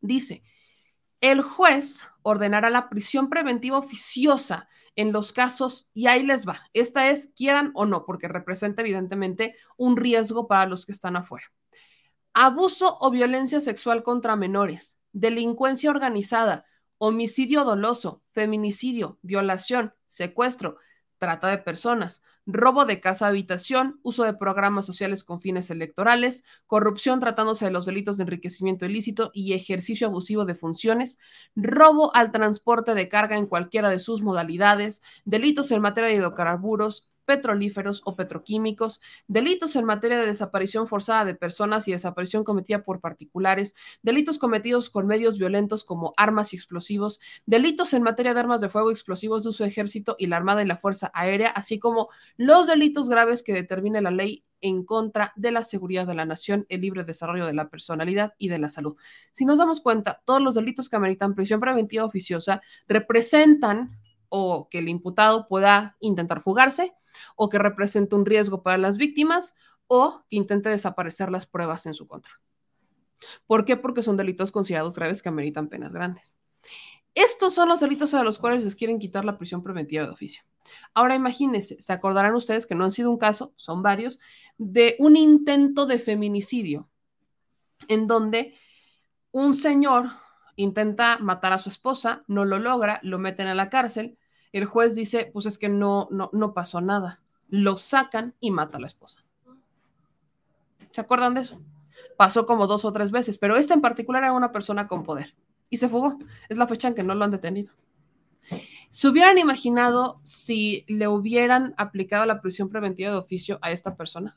dice, 0.00 0.42
el 1.20 1.42
juez 1.42 2.08
ordenará 2.22 2.68
la 2.68 2.88
prisión 2.88 3.30
preventiva 3.30 3.78
oficiosa 3.78 4.68
en 4.96 5.12
los 5.12 5.32
casos, 5.32 5.88
y 5.94 6.08
ahí 6.08 6.24
les 6.24 6.44
va, 6.44 6.60
esta 6.72 7.08
es 7.08 7.32
quieran 7.36 7.70
o 7.74 7.86
no, 7.86 8.04
porque 8.04 8.26
representa 8.26 8.82
evidentemente 8.82 9.54
un 9.76 9.96
riesgo 9.96 10.48
para 10.48 10.66
los 10.66 10.86
que 10.86 10.90
están 10.90 11.14
afuera. 11.14 11.46
Abuso 12.34 12.98
o 13.00 13.12
violencia 13.12 13.60
sexual 13.60 14.02
contra 14.02 14.34
menores, 14.34 14.98
delincuencia 15.16 15.88
organizada, 15.88 16.66
homicidio 16.98 17.64
doloso, 17.64 18.22
feminicidio, 18.32 19.18
violación, 19.22 19.94
secuestro, 20.06 20.76
trata 21.18 21.48
de 21.48 21.56
personas, 21.56 22.22
robo 22.44 22.84
de 22.84 23.00
casa 23.00 23.26
habitación, 23.26 23.98
uso 24.02 24.24
de 24.24 24.34
programas 24.34 24.84
sociales 24.84 25.24
con 25.24 25.40
fines 25.40 25.70
electorales, 25.70 26.44
corrupción 26.66 27.18
tratándose 27.18 27.64
de 27.64 27.70
los 27.70 27.86
delitos 27.86 28.18
de 28.18 28.24
enriquecimiento 28.24 28.84
ilícito 28.84 29.30
y 29.32 29.54
ejercicio 29.54 30.06
abusivo 30.06 30.44
de 30.44 30.54
funciones, 30.54 31.18
robo 31.54 32.14
al 32.14 32.30
transporte 32.30 32.92
de 32.92 33.08
carga 33.08 33.38
en 33.38 33.46
cualquiera 33.46 33.88
de 33.88 34.00
sus 34.00 34.20
modalidades, 34.20 35.02
delitos 35.24 35.70
en 35.70 35.80
materia 35.80 36.10
de 36.10 36.16
hidrocarburos, 36.16 37.08
petrolíferos 37.26 38.00
o 38.04 38.16
petroquímicos, 38.16 39.00
delitos 39.26 39.76
en 39.76 39.84
materia 39.84 40.18
de 40.18 40.26
desaparición 40.26 40.86
forzada 40.86 41.24
de 41.24 41.34
personas 41.34 41.86
y 41.88 41.92
desaparición 41.92 42.44
cometida 42.44 42.82
por 42.84 43.00
particulares, 43.00 43.74
delitos 44.02 44.38
cometidos 44.38 44.88
con 44.88 45.06
medios 45.06 45.36
violentos 45.36 45.84
como 45.84 46.14
armas 46.16 46.54
y 46.54 46.56
explosivos, 46.56 47.20
delitos 47.44 47.92
en 47.92 48.02
materia 48.02 48.32
de 48.32 48.40
armas 48.40 48.60
de 48.60 48.68
fuego, 48.68 48.90
explosivos 48.90 49.42
de 49.42 49.50
uso 49.50 49.64
de 49.64 49.70
ejército 49.70 50.16
y 50.18 50.28
la 50.28 50.36
Armada 50.36 50.62
y 50.62 50.66
la 50.66 50.76
Fuerza 50.78 51.10
Aérea, 51.12 51.50
así 51.50 51.78
como 51.78 52.08
los 52.36 52.66
delitos 52.66 53.08
graves 53.08 53.42
que 53.42 53.52
determine 53.52 54.00
la 54.00 54.10
ley 54.10 54.44
en 54.60 54.84
contra 54.84 55.32
de 55.36 55.52
la 55.52 55.62
seguridad 55.62 56.06
de 56.06 56.14
la 56.14 56.24
nación, 56.24 56.66
el 56.68 56.80
libre 56.80 57.04
desarrollo 57.04 57.46
de 57.46 57.54
la 57.54 57.68
personalidad 57.68 58.34
y 58.38 58.48
de 58.48 58.58
la 58.58 58.68
salud. 58.68 58.96
Si 59.32 59.44
nos 59.44 59.58
damos 59.58 59.80
cuenta, 59.80 60.22
todos 60.24 60.40
los 60.40 60.54
delitos 60.54 60.88
que 60.88 60.96
ameritan 60.96 61.34
prisión 61.34 61.60
preventiva 61.60 62.04
oficiosa 62.04 62.62
representan 62.88 63.98
o 64.28 64.68
que 64.68 64.78
el 64.78 64.88
imputado 64.88 65.46
pueda 65.48 65.96
intentar 66.00 66.40
fugarse, 66.40 66.94
o 67.36 67.48
que 67.48 67.58
represente 67.58 68.14
un 68.14 68.26
riesgo 68.26 68.62
para 68.62 68.78
las 68.78 68.96
víctimas, 68.96 69.54
o 69.86 70.24
que 70.28 70.36
intente 70.36 70.68
desaparecer 70.68 71.30
las 71.30 71.46
pruebas 71.46 71.86
en 71.86 71.94
su 71.94 72.06
contra. 72.06 72.32
¿Por 73.46 73.64
qué? 73.64 73.76
Porque 73.76 74.02
son 74.02 74.16
delitos 74.16 74.52
considerados 74.52 74.96
graves 74.96 75.22
que 75.22 75.28
ameritan 75.28 75.68
penas 75.68 75.92
grandes. 75.92 76.34
Estos 77.14 77.54
son 77.54 77.68
los 77.68 77.80
delitos 77.80 78.12
a 78.12 78.22
los 78.22 78.38
cuales 78.38 78.62
les 78.62 78.74
quieren 78.74 78.98
quitar 78.98 79.24
la 79.24 79.38
prisión 79.38 79.62
preventiva 79.62 80.04
de 80.04 80.10
oficio. 80.10 80.42
Ahora 80.92 81.14
imagínense, 81.14 81.80
se 81.80 81.92
acordarán 81.92 82.34
ustedes 82.34 82.66
que 82.66 82.74
no 82.74 82.84
han 82.84 82.90
sido 82.90 83.10
un 83.10 83.16
caso, 83.16 83.54
son 83.56 83.82
varios, 83.82 84.20
de 84.58 84.96
un 84.98 85.16
intento 85.16 85.86
de 85.86 85.98
feminicidio, 85.98 86.90
en 87.88 88.06
donde 88.06 88.54
un 89.30 89.54
señor 89.54 90.10
intenta 90.56 91.18
matar 91.18 91.52
a 91.52 91.58
su 91.58 91.68
esposa, 91.68 92.24
no 92.26 92.44
lo 92.44 92.58
logra, 92.58 92.98
lo 93.02 93.18
meten 93.18 93.46
a 93.46 93.54
la 93.54 93.70
cárcel, 93.70 94.18
el 94.52 94.64
juez 94.64 94.94
dice, 94.94 95.30
pues 95.32 95.46
es 95.46 95.58
que 95.58 95.68
no, 95.68 96.08
no, 96.10 96.30
no 96.32 96.54
pasó 96.54 96.80
nada, 96.80 97.20
lo 97.48 97.76
sacan 97.76 98.34
y 98.40 98.50
mata 98.50 98.78
a 98.78 98.80
la 98.80 98.86
esposa. 98.86 99.22
¿Se 100.90 101.00
acuerdan 101.00 101.34
de 101.34 101.42
eso? 101.42 101.60
Pasó 102.16 102.46
como 102.46 102.66
dos 102.66 102.84
o 102.84 102.92
tres 102.92 103.10
veces, 103.10 103.38
pero 103.38 103.56
esta 103.56 103.74
en 103.74 103.82
particular 103.82 104.22
era 104.22 104.32
una 104.32 104.52
persona 104.52 104.88
con 104.88 105.04
poder 105.04 105.34
y 105.68 105.76
se 105.76 105.88
fugó. 105.88 106.18
Es 106.48 106.56
la 106.56 106.66
fecha 106.66 106.88
en 106.88 106.94
que 106.94 107.02
no 107.02 107.14
lo 107.14 107.24
han 107.24 107.30
detenido. 107.30 107.72
¿Se 108.90 109.08
hubieran 109.08 109.38
imaginado 109.38 110.20
si 110.22 110.84
le 110.88 111.08
hubieran 111.08 111.74
aplicado 111.76 112.24
la 112.24 112.40
prisión 112.40 112.70
preventiva 112.70 113.10
de 113.10 113.18
oficio 113.18 113.58
a 113.60 113.72
esta 113.72 113.96
persona? 113.96 114.36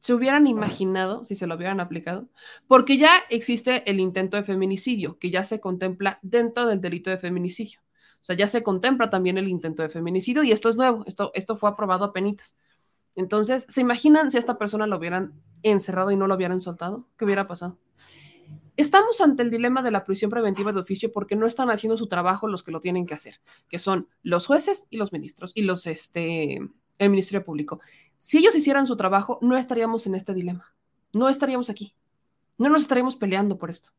¿Se 0.00 0.14
hubieran 0.14 0.46
imaginado 0.46 1.26
si 1.26 1.36
se 1.36 1.46
lo 1.46 1.56
hubieran 1.56 1.78
aplicado? 1.78 2.28
Porque 2.66 2.96
ya 2.96 3.12
existe 3.28 3.88
el 3.88 4.00
intento 4.00 4.38
de 4.38 4.42
feminicidio, 4.42 5.18
que 5.18 5.30
ya 5.30 5.44
se 5.44 5.60
contempla 5.60 6.18
dentro 6.22 6.66
del 6.66 6.80
delito 6.80 7.10
de 7.10 7.18
feminicidio. 7.18 7.80
O 8.14 8.24
sea, 8.24 8.34
ya 8.34 8.48
se 8.48 8.62
contempla 8.62 9.10
también 9.10 9.36
el 9.36 9.46
intento 9.46 9.82
de 9.82 9.90
feminicidio 9.90 10.42
y 10.42 10.52
esto 10.52 10.70
es 10.70 10.76
nuevo, 10.76 11.04
esto, 11.06 11.30
esto 11.34 11.54
fue 11.56 11.68
aprobado 11.68 12.06
a 12.06 12.12
penitas. 12.14 12.56
Entonces, 13.14 13.66
¿se 13.68 13.82
imaginan 13.82 14.30
si 14.30 14.38
a 14.38 14.40
esta 14.40 14.56
persona 14.56 14.86
lo 14.86 14.96
hubieran 14.96 15.34
encerrado 15.62 16.10
y 16.10 16.16
no 16.16 16.26
lo 16.26 16.34
hubieran 16.34 16.60
soltado? 16.60 17.06
¿Qué 17.18 17.26
hubiera 17.26 17.46
pasado? 17.46 17.78
Estamos 18.78 19.20
ante 19.20 19.42
el 19.42 19.50
dilema 19.50 19.82
de 19.82 19.90
la 19.90 20.04
prisión 20.04 20.30
preventiva 20.30 20.72
de 20.72 20.80
oficio 20.80 21.12
porque 21.12 21.36
no 21.36 21.46
están 21.46 21.70
haciendo 21.70 21.98
su 21.98 22.06
trabajo 22.06 22.46
los 22.46 22.62
que 22.62 22.72
lo 22.72 22.80
tienen 22.80 23.04
que 23.04 23.12
hacer, 23.12 23.40
que 23.68 23.78
son 23.78 24.08
los 24.22 24.46
jueces 24.46 24.86
y 24.88 24.96
los 24.96 25.12
ministros 25.12 25.52
y 25.54 25.62
los, 25.62 25.86
este, 25.86 26.60
el 27.00 27.10
Ministerio 27.10 27.44
Público. 27.44 27.80
Si 28.18 28.38
ellos 28.38 28.54
hicieran 28.54 28.86
su 28.86 28.96
trabajo, 28.96 29.38
no 29.42 29.56
estaríamos 29.56 30.06
en 30.06 30.14
este 30.14 30.34
dilema. 30.34 30.72
No 31.12 31.28
estaríamos 31.28 31.70
aquí. 31.70 31.94
No 32.58 32.68
nos 32.68 32.82
estaríamos 32.82 33.16
peleando 33.16 33.58
por 33.58 33.70
esto. 33.70 33.90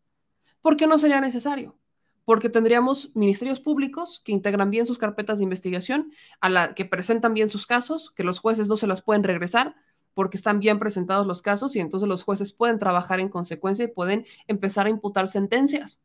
¿Por 0.61 0.77
qué 0.77 0.87
no 0.87 0.99
sería 0.99 1.19
necesario? 1.19 1.75
Porque 2.23 2.49
tendríamos 2.49 3.11
ministerios 3.15 3.59
públicos 3.59 4.21
que 4.23 4.31
integran 4.31 4.69
bien 4.69 4.85
sus 4.85 4.99
carpetas 4.99 5.39
de 5.39 5.43
investigación, 5.43 6.13
a 6.39 6.49
la 6.49 6.75
que 6.75 6.85
presentan 6.85 7.33
bien 7.33 7.49
sus 7.49 7.65
casos, 7.65 8.11
que 8.11 8.23
los 8.23 8.39
jueces 8.39 8.67
no 8.67 8.77
se 8.77 8.87
las 8.87 9.01
pueden 9.01 9.23
regresar 9.23 9.75
porque 10.13 10.37
están 10.37 10.59
bien 10.59 10.77
presentados 10.77 11.25
los 11.25 11.41
casos 11.41 11.75
y 11.75 11.79
entonces 11.79 12.07
los 12.07 12.23
jueces 12.23 12.53
pueden 12.53 12.77
trabajar 12.77 13.19
en 13.19 13.29
consecuencia 13.29 13.85
y 13.85 13.87
pueden 13.87 14.25
empezar 14.45 14.85
a 14.85 14.89
imputar 14.89 15.27
sentencias. 15.27 16.01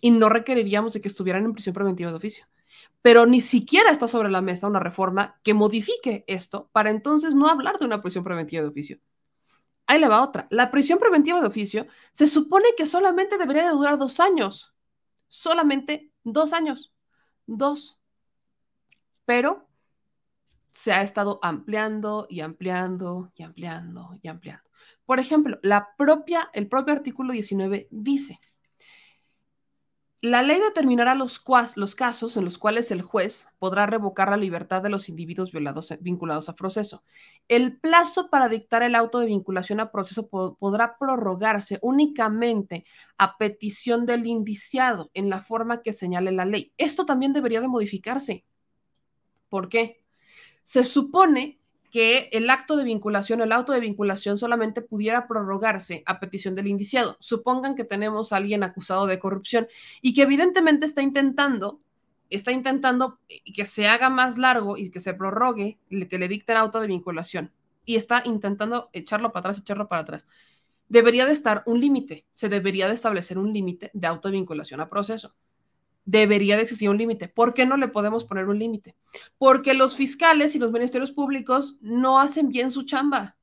Y 0.00 0.10
no 0.10 0.28
requeriríamos 0.28 0.92
de 0.92 1.00
que 1.00 1.08
estuvieran 1.08 1.44
en 1.44 1.54
prisión 1.54 1.74
preventiva 1.74 2.10
de 2.10 2.16
oficio 2.16 2.46
pero 3.02 3.26
ni 3.26 3.40
siquiera 3.40 3.90
está 3.90 4.08
sobre 4.08 4.30
la 4.30 4.42
mesa 4.42 4.66
una 4.66 4.80
reforma 4.80 5.40
que 5.42 5.54
modifique 5.54 6.24
esto 6.26 6.68
para 6.72 6.90
entonces 6.90 7.34
no 7.34 7.48
hablar 7.48 7.78
de 7.78 7.86
una 7.86 8.02
prisión 8.02 8.24
preventiva 8.24 8.62
de 8.62 8.68
oficio. 8.68 8.98
Ahí 9.86 9.98
le 10.00 10.08
va 10.08 10.22
otra. 10.22 10.46
La 10.50 10.70
prisión 10.70 10.98
preventiva 10.98 11.40
de 11.40 11.46
oficio 11.46 11.86
se 12.12 12.26
supone 12.26 12.66
que 12.76 12.84
solamente 12.84 13.38
debería 13.38 13.64
de 13.64 13.70
durar 13.70 13.96
dos 13.96 14.20
años. 14.20 14.74
Solamente 15.28 16.12
dos 16.24 16.52
años. 16.52 16.92
Dos. 17.46 17.98
Pero 19.24 19.66
se 20.70 20.92
ha 20.92 21.02
estado 21.02 21.40
ampliando 21.42 22.26
y 22.28 22.40
ampliando 22.40 23.32
y 23.34 23.42
ampliando 23.42 24.18
y 24.22 24.28
ampliando. 24.28 24.68
Por 25.06 25.18
ejemplo, 25.18 25.58
el 25.62 26.68
propio 26.68 26.92
artículo 26.92 27.32
19 27.32 27.88
dice, 27.90 28.40
la 30.20 30.42
ley 30.42 30.58
determinará 30.60 31.14
los, 31.14 31.38
casos 31.94 32.36
en 32.36 32.44
los 32.44 32.58
cuales 32.58 32.90
el 32.90 33.02
juez 33.02 33.48
podrá 33.60 33.86
revocar 33.86 34.30
la 34.30 34.36
libertad 34.36 34.82
de 34.82 34.88
los 34.88 35.08
individuos 35.08 35.52
violados, 35.52 35.94
vinculados 36.00 36.48
a 36.48 36.54
proceso. 36.54 37.04
El 37.46 37.78
plazo 37.78 38.28
para 38.28 38.48
dictar 38.48 38.82
el 38.82 38.96
auto 38.96 39.20
de 39.20 39.26
vinculación 39.26 39.78
a 39.78 39.92
proceso 39.92 40.28
podrá 40.28 40.98
prorrogarse 40.98 41.78
únicamente 41.82 42.84
a 43.16 43.38
petición 43.38 44.06
del 44.06 44.26
indiciado 44.26 45.10
en 45.14 45.30
la 45.30 45.40
forma 45.40 45.82
que 45.82 45.92
señale 45.92 46.32
la 46.32 46.44
ley. 46.44 46.72
Esto 46.78 47.06
también 47.06 47.32
debería 47.32 47.60
de 47.60 47.68
modificarse. 47.68 48.44
¿Por 49.48 49.68
qué? 49.68 50.04
Se 50.64 50.82
supone 50.82 51.60
que 51.90 52.28
el 52.32 52.50
acto 52.50 52.76
de 52.76 52.84
vinculación, 52.84 53.40
el 53.40 53.52
auto 53.52 53.72
de 53.72 53.80
vinculación 53.80 54.38
solamente 54.38 54.82
pudiera 54.82 55.26
prorrogarse 55.26 56.02
a 56.06 56.20
petición 56.20 56.54
del 56.54 56.66
indiciado. 56.66 57.16
Supongan 57.20 57.74
que 57.74 57.84
tenemos 57.84 58.32
a 58.32 58.36
alguien 58.36 58.62
acusado 58.62 59.06
de 59.06 59.18
corrupción 59.18 59.68
y 60.02 60.14
que 60.14 60.22
evidentemente 60.22 60.86
está 60.86 61.02
intentando, 61.02 61.80
está 62.30 62.52
intentando 62.52 63.18
que 63.54 63.64
se 63.66 63.88
haga 63.88 64.10
más 64.10 64.38
largo 64.38 64.76
y 64.76 64.90
que 64.90 65.00
se 65.00 65.14
prorrogue, 65.14 65.78
que 65.88 66.18
le 66.18 66.28
dicten 66.28 66.56
auto 66.56 66.80
de 66.80 66.88
vinculación 66.88 67.52
y 67.84 67.96
está 67.96 68.22
intentando 68.26 68.90
echarlo 68.92 69.32
para 69.32 69.40
atrás, 69.40 69.58
echarlo 69.58 69.88
para 69.88 70.02
atrás. 70.02 70.26
Debería 70.88 71.26
de 71.26 71.32
estar 71.32 71.62
un 71.66 71.80
límite, 71.80 72.26
se 72.34 72.48
debería 72.48 72.88
de 72.88 72.94
establecer 72.94 73.38
un 73.38 73.52
límite 73.52 73.90
de 73.94 74.06
auto 74.06 74.28
de 74.28 74.32
vinculación 74.32 74.80
a 74.80 74.88
proceso 74.88 75.34
debería 76.08 76.56
de 76.56 76.62
existir 76.62 76.88
un 76.88 76.96
límite. 76.96 77.28
¿Por 77.28 77.52
qué 77.52 77.66
no 77.66 77.76
le 77.76 77.88
podemos 77.88 78.24
poner 78.24 78.48
un 78.48 78.58
límite? 78.58 78.96
Porque 79.36 79.74
los 79.74 79.94
fiscales 79.94 80.54
y 80.54 80.58
los 80.58 80.72
ministerios 80.72 81.12
públicos 81.12 81.76
no 81.82 82.18
hacen 82.18 82.48
bien 82.48 82.70
su 82.70 82.84
chamba. 82.84 83.36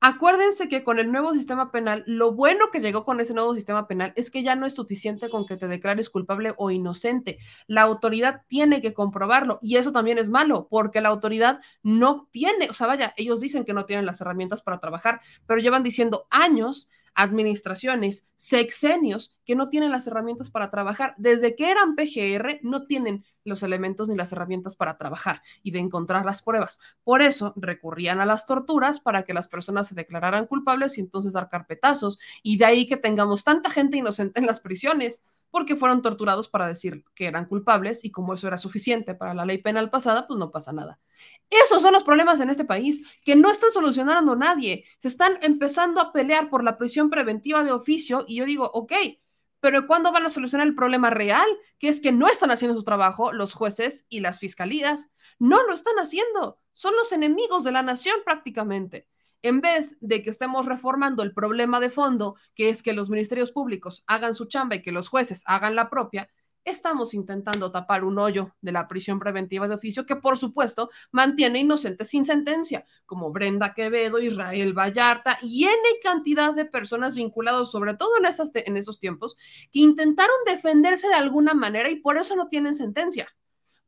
Acuérdense 0.00 0.68
que 0.68 0.84
con 0.84 1.00
el 1.00 1.10
nuevo 1.10 1.34
sistema 1.34 1.72
penal, 1.72 2.04
lo 2.06 2.30
bueno 2.32 2.66
que 2.70 2.78
llegó 2.78 3.04
con 3.04 3.18
ese 3.18 3.34
nuevo 3.34 3.52
sistema 3.52 3.88
penal 3.88 4.12
es 4.14 4.30
que 4.30 4.44
ya 4.44 4.54
no 4.54 4.64
es 4.64 4.76
suficiente 4.76 5.28
con 5.28 5.44
que 5.44 5.56
te 5.56 5.66
declares 5.66 6.08
culpable 6.08 6.54
o 6.56 6.70
inocente. 6.70 7.38
La 7.66 7.82
autoridad 7.82 8.42
tiene 8.46 8.80
que 8.80 8.94
comprobarlo 8.94 9.58
y 9.60 9.74
eso 9.74 9.90
también 9.90 10.18
es 10.18 10.28
malo 10.28 10.68
porque 10.70 11.00
la 11.00 11.08
autoridad 11.08 11.58
no 11.82 12.28
tiene, 12.30 12.70
o 12.70 12.74
sea, 12.74 12.86
vaya, 12.86 13.12
ellos 13.16 13.40
dicen 13.40 13.64
que 13.64 13.72
no 13.72 13.86
tienen 13.86 14.06
las 14.06 14.20
herramientas 14.20 14.62
para 14.62 14.78
trabajar, 14.78 15.20
pero 15.48 15.60
llevan 15.60 15.82
diciendo 15.82 16.28
años 16.30 16.88
administraciones, 17.18 18.24
sexenios 18.36 19.36
que 19.44 19.56
no 19.56 19.68
tienen 19.68 19.90
las 19.90 20.06
herramientas 20.06 20.50
para 20.50 20.70
trabajar. 20.70 21.14
Desde 21.18 21.56
que 21.56 21.68
eran 21.68 21.96
PGR, 21.96 22.60
no 22.62 22.86
tienen 22.86 23.24
los 23.44 23.64
elementos 23.64 24.08
ni 24.08 24.14
las 24.14 24.32
herramientas 24.32 24.76
para 24.76 24.96
trabajar 24.96 25.42
y 25.64 25.72
de 25.72 25.80
encontrar 25.80 26.24
las 26.24 26.42
pruebas. 26.42 26.78
Por 27.02 27.20
eso 27.22 27.54
recurrían 27.56 28.20
a 28.20 28.26
las 28.26 28.46
torturas 28.46 29.00
para 29.00 29.24
que 29.24 29.34
las 29.34 29.48
personas 29.48 29.88
se 29.88 29.96
declararan 29.96 30.46
culpables 30.46 30.96
y 30.96 31.00
entonces 31.00 31.32
dar 31.32 31.48
carpetazos. 31.48 32.20
Y 32.44 32.56
de 32.56 32.66
ahí 32.66 32.86
que 32.86 32.96
tengamos 32.96 33.42
tanta 33.42 33.68
gente 33.68 33.96
inocente 33.96 34.38
en 34.38 34.46
las 34.46 34.60
prisiones 34.60 35.20
porque 35.50 35.76
fueron 35.76 36.02
torturados 36.02 36.48
para 36.48 36.66
decir 36.66 37.04
que 37.14 37.26
eran 37.26 37.46
culpables 37.46 38.04
y 38.04 38.10
como 38.10 38.34
eso 38.34 38.46
era 38.46 38.58
suficiente 38.58 39.14
para 39.14 39.34
la 39.34 39.44
ley 39.44 39.58
penal 39.58 39.90
pasada, 39.90 40.26
pues 40.26 40.38
no 40.38 40.50
pasa 40.50 40.72
nada. 40.72 40.98
Esos 41.50 41.82
son 41.82 41.92
los 41.92 42.04
problemas 42.04 42.40
en 42.40 42.50
este 42.50 42.64
país, 42.64 43.00
que 43.24 43.36
no 43.36 43.50
están 43.50 43.70
solucionando 43.70 44.36
nadie. 44.36 44.84
Se 44.98 45.08
están 45.08 45.38
empezando 45.42 46.00
a 46.00 46.12
pelear 46.12 46.50
por 46.50 46.62
la 46.62 46.78
prisión 46.78 47.10
preventiva 47.10 47.64
de 47.64 47.72
oficio 47.72 48.24
y 48.28 48.36
yo 48.36 48.44
digo, 48.44 48.70
ok, 48.72 48.92
pero 49.60 49.86
¿cuándo 49.86 50.12
van 50.12 50.24
a 50.24 50.28
solucionar 50.28 50.66
el 50.66 50.74
problema 50.74 51.10
real? 51.10 51.48
Que 51.78 51.88
es 51.88 52.00
que 52.00 52.12
no 52.12 52.28
están 52.28 52.50
haciendo 52.50 52.76
su 52.76 52.84
trabajo 52.84 53.32
los 53.32 53.54
jueces 53.54 54.06
y 54.08 54.20
las 54.20 54.38
fiscalías. 54.38 55.10
No 55.38 55.62
lo 55.66 55.72
están 55.72 55.98
haciendo. 55.98 56.60
Son 56.72 56.94
los 56.94 57.10
enemigos 57.12 57.64
de 57.64 57.72
la 57.72 57.82
nación 57.82 58.16
prácticamente 58.24 59.08
en 59.42 59.60
vez 59.60 59.98
de 60.00 60.22
que 60.22 60.30
estemos 60.30 60.66
reformando 60.66 61.22
el 61.22 61.32
problema 61.32 61.80
de 61.80 61.90
fondo, 61.90 62.36
que 62.54 62.68
es 62.68 62.82
que 62.82 62.92
los 62.92 63.10
ministerios 63.10 63.52
públicos 63.52 64.04
hagan 64.06 64.34
su 64.34 64.46
chamba 64.46 64.76
y 64.76 64.82
que 64.82 64.92
los 64.92 65.08
jueces 65.08 65.42
hagan 65.46 65.76
la 65.76 65.90
propia, 65.90 66.28
estamos 66.64 67.14
intentando 67.14 67.70
tapar 67.70 68.04
un 68.04 68.18
hoyo 68.18 68.54
de 68.60 68.72
la 68.72 68.88
prisión 68.88 69.18
preventiva 69.18 69.68
de 69.68 69.74
oficio 69.74 70.04
que, 70.04 70.16
por 70.16 70.36
supuesto, 70.36 70.90
mantiene 71.10 71.60
inocentes 71.60 72.08
sin 72.08 72.24
sentencia, 72.24 72.84
como 73.06 73.32
Brenda 73.32 73.74
Quevedo, 73.74 74.18
Israel 74.18 74.72
Vallarta 74.76 75.38
y 75.42 75.64
N 75.64 75.74
cantidad 76.02 76.54
de 76.54 76.64
personas 76.64 77.14
vinculadas, 77.14 77.70
sobre 77.70 77.94
todo 77.94 78.10
en, 78.18 78.76
esos 78.76 79.00
tiempos, 79.00 79.36
que 79.72 79.80
intentaron 79.80 80.36
defenderse 80.46 81.08
de 81.08 81.14
alguna 81.14 81.54
manera 81.54 81.90
y 81.90 81.96
por 81.96 82.18
eso 82.18 82.36
no 82.36 82.48
tienen 82.48 82.74
sentencia, 82.74 83.28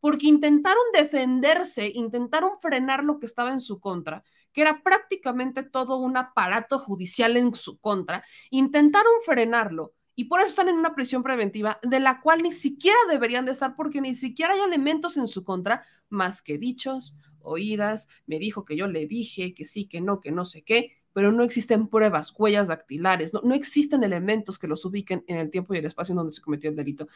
porque 0.01 0.27
intentaron 0.27 0.83
defenderse, 0.95 1.91
intentaron 1.95 2.53
frenar 2.61 3.05
lo 3.05 3.19
que 3.19 3.27
estaba 3.27 3.53
en 3.53 3.61
su 3.61 3.79
contra 3.81 4.25
que 4.53 4.63
era 4.63 4.83
prácticamente 4.83 5.63
todo 5.63 5.99
un 5.99 6.17
aparato 6.17 6.79
judicial 6.79 7.37
en 7.37 7.55
su 7.55 7.79
contra, 7.79 8.25
intentaron 8.51 9.13
frenarlo 9.25 9.95
y 10.15 10.25
por 10.25 10.41
eso 10.41 10.49
están 10.49 10.69
en 10.69 10.77
una 10.77 10.95
prisión 10.95 11.23
preventiva 11.23 11.79
de 11.83 12.01
la 12.01 12.21
cual 12.21 12.43
ni 12.43 12.53
siquiera 12.53 12.99
deberían 13.09 13.47
de 13.47 13.53
estar 13.53 13.75
porque 13.77 14.01
ni 14.01 14.15
siquiera 14.15 14.55
hay 14.55 14.61
elementos 14.61 15.17
en 15.17 15.29
su 15.29 15.45
contra 15.45 15.85
más 16.09 16.43
que 16.43 16.59
dichos, 16.59 17.17
oídas, 17.41 18.09
me 18.27 18.39
dijo 18.39 18.65
que 18.65 18.77
yo 18.77 18.87
le 18.87 19.07
dije 19.07 19.55
que 19.55 19.65
sí, 19.65 19.87
que 19.87 20.01
no, 20.01 20.21
que 20.21 20.31
no 20.31 20.45
sé 20.45 20.63
qué, 20.63 20.97
pero 21.13 21.33
no 21.33 21.43
existen 21.43 21.89
pruebas, 21.89 22.35
huellas 22.37 22.69
dactilares, 22.69 23.33
no, 23.33 23.41
no 23.43 23.55
existen 23.55 24.05
elementos 24.05 24.59
que 24.59 24.69
los 24.69 24.85
ubiquen 24.85 25.25
en 25.27 25.39
el 25.39 25.51
tiempo 25.51 25.75
y 25.75 25.79
el 25.79 25.87
espacio 25.87 26.13
en 26.13 26.17
donde 26.17 26.33
se 26.33 26.43
cometió 26.43 26.71
el 26.71 26.77
delito. 26.77 27.09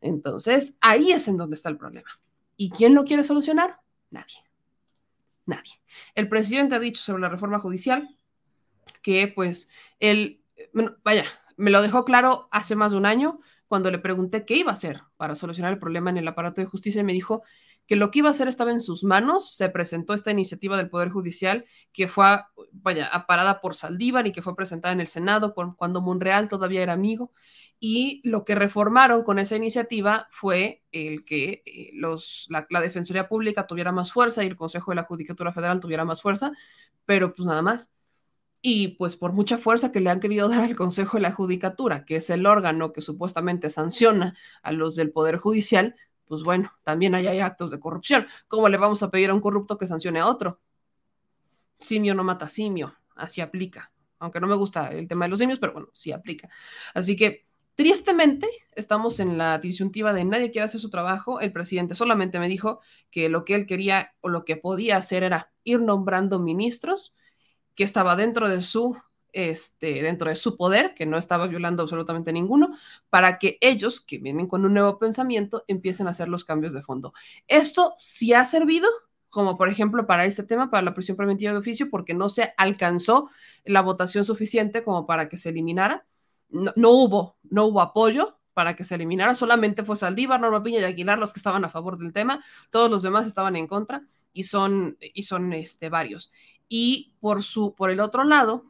Entonces, 0.00 0.76
ahí 0.80 1.12
es 1.12 1.26
en 1.28 1.36
donde 1.36 1.56
está 1.56 1.68
el 1.68 1.78
problema. 1.78 2.08
¿Y 2.56 2.70
quién 2.70 2.94
lo 2.94 3.04
quiere 3.04 3.24
solucionar? 3.24 3.80
Nadie. 4.10 4.36
Nadie. 5.46 5.80
El 6.14 6.28
presidente 6.28 6.74
ha 6.74 6.80
dicho 6.80 7.02
sobre 7.02 7.22
la 7.22 7.28
reforma 7.28 7.58
judicial 7.58 8.08
que 9.02 9.28
pues 9.28 9.68
él, 10.00 10.42
vaya, 11.04 11.24
me 11.56 11.70
lo 11.70 11.80
dejó 11.80 12.04
claro 12.04 12.48
hace 12.50 12.74
más 12.74 12.90
de 12.92 12.98
un 12.98 13.06
año 13.06 13.40
cuando 13.68 13.90
le 13.90 13.98
pregunté 13.98 14.44
qué 14.44 14.56
iba 14.56 14.70
a 14.72 14.74
hacer 14.74 15.02
para 15.16 15.34
solucionar 15.34 15.72
el 15.72 15.78
problema 15.78 16.10
en 16.10 16.18
el 16.18 16.28
aparato 16.28 16.60
de 16.60 16.66
justicia 16.66 17.00
y 17.00 17.04
me 17.04 17.12
dijo 17.12 17.42
que 17.86 17.96
lo 17.96 18.10
que 18.10 18.20
iba 18.20 18.28
a 18.28 18.32
hacer 18.32 18.48
estaba 18.48 18.70
en 18.70 18.80
sus 18.80 19.04
manos. 19.04 19.54
Se 19.54 19.68
presentó 19.68 20.14
esta 20.14 20.30
iniciativa 20.30 20.76
del 20.76 20.90
Poder 20.90 21.10
Judicial 21.10 21.64
que 21.92 22.08
fue, 22.08 22.26
vaya, 22.72 23.06
aparada 23.06 23.60
por 23.60 23.74
Saldívar 23.74 24.26
y 24.26 24.32
que 24.32 24.42
fue 24.42 24.56
presentada 24.56 24.92
en 24.92 25.00
el 25.00 25.08
Senado 25.08 25.54
cuando 25.54 26.00
Monreal 26.00 26.48
todavía 26.48 26.82
era 26.82 26.92
amigo 26.92 27.32
y 27.78 28.22
lo 28.24 28.44
que 28.44 28.54
reformaron 28.54 29.22
con 29.22 29.38
esa 29.38 29.56
iniciativa 29.56 30.28
fue 30.30 30.82
el 30.92 31.24
que 31.26 31.62
eh, 31.66 31.90
los, 31.94 32.46
la, 32.48 32.80
Defensoría 32.80 33.28
Pública 33.28 33.66
tuviera 33.66 33.92
más 33.92 34.12
fuerza 34.12 34.42
y 34.42 34.46
el 34.46 34.56
Consejo 34.56 34.90
de 34.92 34.96
la 34.96 35.04
Judicatura 35.04 35.52
Federal 35.52 35.80
tuviera 35.80 36.04
más 36.04 36.22
fuerza, 36.22 36.52
pero 37.04 37.34
pues 37.34 37.46
nada 37.46 37.62
más. 37.62 37.90
Y 38.62 38.88
pues 38.96 39.16
por 39.16 39.32
mucha 39.32 39.58
fuerza 39.58 39.92
que 39.92 40.00
le 40.00 40.10
han 40.10 40.20
querido 40.20 40.48
dar 40.48 40.62
al 40.62 40.76
Consejo 40.76 41.18
de 41.18 41.22
la 41.22 41.32
Judicatura, 41.32 42.04
que 42.04 42.16
es 42.16 42.30
el 42.30 42.46
órgano 42.46 42.92
que 42.92 43.02
supuestamente 43.02 43.68
sanciona 43.70 44.36
a 44.62 44.72
los 44.72 44.96
del 44.96 45.12
Poder 45.12 45.36
Judicial, 45.36 45.96
pues 46.26 46.42
bueno, 46.42 46.72
también 46.82 47.14
hay, 47.14 47.26
hay 47.26 47.40
actos 47.40 47.70
de 47.70 47.80
corrupción. 47.80 48.26
¿Cómo 48.48 48.68
le 48.68 48.76
vamos 48.76 49.02
a 49.02 49.10
pedir 49.10 49.30
a 49.30 49.34
un 49.34 49.40
corrupto 49.40 49.78
que 49.78 49.86
sancione 49.86 50.20
a 50.20 50.26
otro? 50.26 50.60
Simio 51.78 52.14
no 52.14 52.24
mata 52.24 52.48
simio, 52.48 52.94
así 53.14 53.40
aplica. 53.40 53.92
Aunque 54.18 54.40
no 54.40 54.46
me 54.46 54.56
gusta 54.56 54.88
el 54.88 55.06
tema 55.06 55.26
de 55.26 55.30
los 55.30 55.38
simios, 55.38 55.58
pero 55.58 55.72
bueno, 55.74 55.88
sí 55.92 56.12
aplica. 56.12 56.48
Así 56.94 57.16
que 57.16 57.46
Tristemente, 57.76 58.48
estamos 58.72 59.20
en 59.20 59.36
la 59.36 59.58
disyuntiva 59.58 60.14
de 60.14 60.24
nadie 60.24 60.50
quiere 60.50 60.64
hacer 60.64 60.80
su 60.80 60.88
trabajo. 60.88 61.40
El 61.40 61.52
presidente 61.52 61.94
solamente 61.94 62.38
me 62.38 62.48
dijo 62.48 62.80
que 63.10 63.28
lo 63.28 63.44
que 63.44 63.54
él 63.54 63.66
quería 63.66 64.14
o 64.22 64.30
lo 64.30 64.46
que 64.46 64.56
podía 64.56 64.96
hacer 64.96 65.22
era 65.22 65.52
ir 65.62 65.82
nombrando 65.82 66.40
ministros, 66.40 67.14
que 67.74 67.84
estaba 67.84 68.16
dentro 68.16 68.48
de 68.48 68.62
su 68.62 68.96
este, 69.36 70.02
dentro 70.02 70.30
de 70.30 70.36
su 70.36 70.56
poder, 70.56 70.94
que 70.94 71.06
no 71.06 71.16
estaba 71.16 71.46
violando 71.46 71.82
absolutamente 71.82 72.32
ninguno, 72.32 72.76
para 73.10 73.38
que 73.38 73.58
ellos, 73.60 74.00
que 74.00 74.18
vienen 74.18 74.46
con 74.48 74.64
un 74.64 74.74
nuevo 74.74 74.98
pensamiento, 74.98 75.64
empiecen 75.68 76.06
a 76.06 76.10
hacer 76.10 76.28
los 76.28 76.44
cambios 76.44 76.72
de 76.72 76.82
fondo. 76.82 77.12
Esto 77.46 77.94
sí 77.98 78.32
ha 78.32 78.44
servido, 78.44 78.88
como 79.28 79.56
por 79.56 79.68
ejemplo 79.68 80.06
para 80.06 80.24
este 80.24 80.42
tema, 80.42 80.70
para 80.70 80.82
la 80.82 80.94
prisión 80.94 81.16
preventiva 81.16 81.52
de 81.52 81.58
oficio, 81.58 81.90
porque 81.90 82.14
no 82.14 82.28
se 82.28 82.54
alcanzó 82.56 83.30
la 83.64 83.82
votación 83.82 84.24
suficiente 84.24 84.82
como 84.82 85.06
para 85.06 85.28
que 85.28 85.36
se 85.36 85.50
eliminara 85.50 86.06
no, 86.48 86.90
hubo, 86.90 87.36
no 87.44 87.66
hubo 87.66 87.80
apoyo 87.80 88.38
para 88.54 88.74
que 88.74 88.84
se 88.84 88.94
eliminara, 88.94 89.34
solamente 89.34 89.84
fue 89.84 89.96
Saldívar, 89.96 90.40
Norma 90.40 90.62
Piña 90.62 90.80
y 90.80 90.84
Aguilar 90.84 91.18
los 91.18 91.32
que 91.32 91.38
estaban 91.38 91.64
a 91.64 91.68
favor 91.68 91.98
del 91.98 92.12
tema, 92.12 92.42
todos 92.70 92.90
los 92.90 93.02
demás 93.02 93.26
estaban 93.26 93.54
en 93.56 93.66
contra 93.66 94.02
y 94.32 94.44
son, 94.44 94.96
y 95.00 95.24
son 95.24 95.52
este, 95.52 95.90
varios. 95.90 96.32
Y 96.68 97.14
por, 97.20 97.42
su, 97.42 97.74
por 97.74 97.90
el 97.90 98.00
otro 98.00 98.24
lado, 98.24 98.64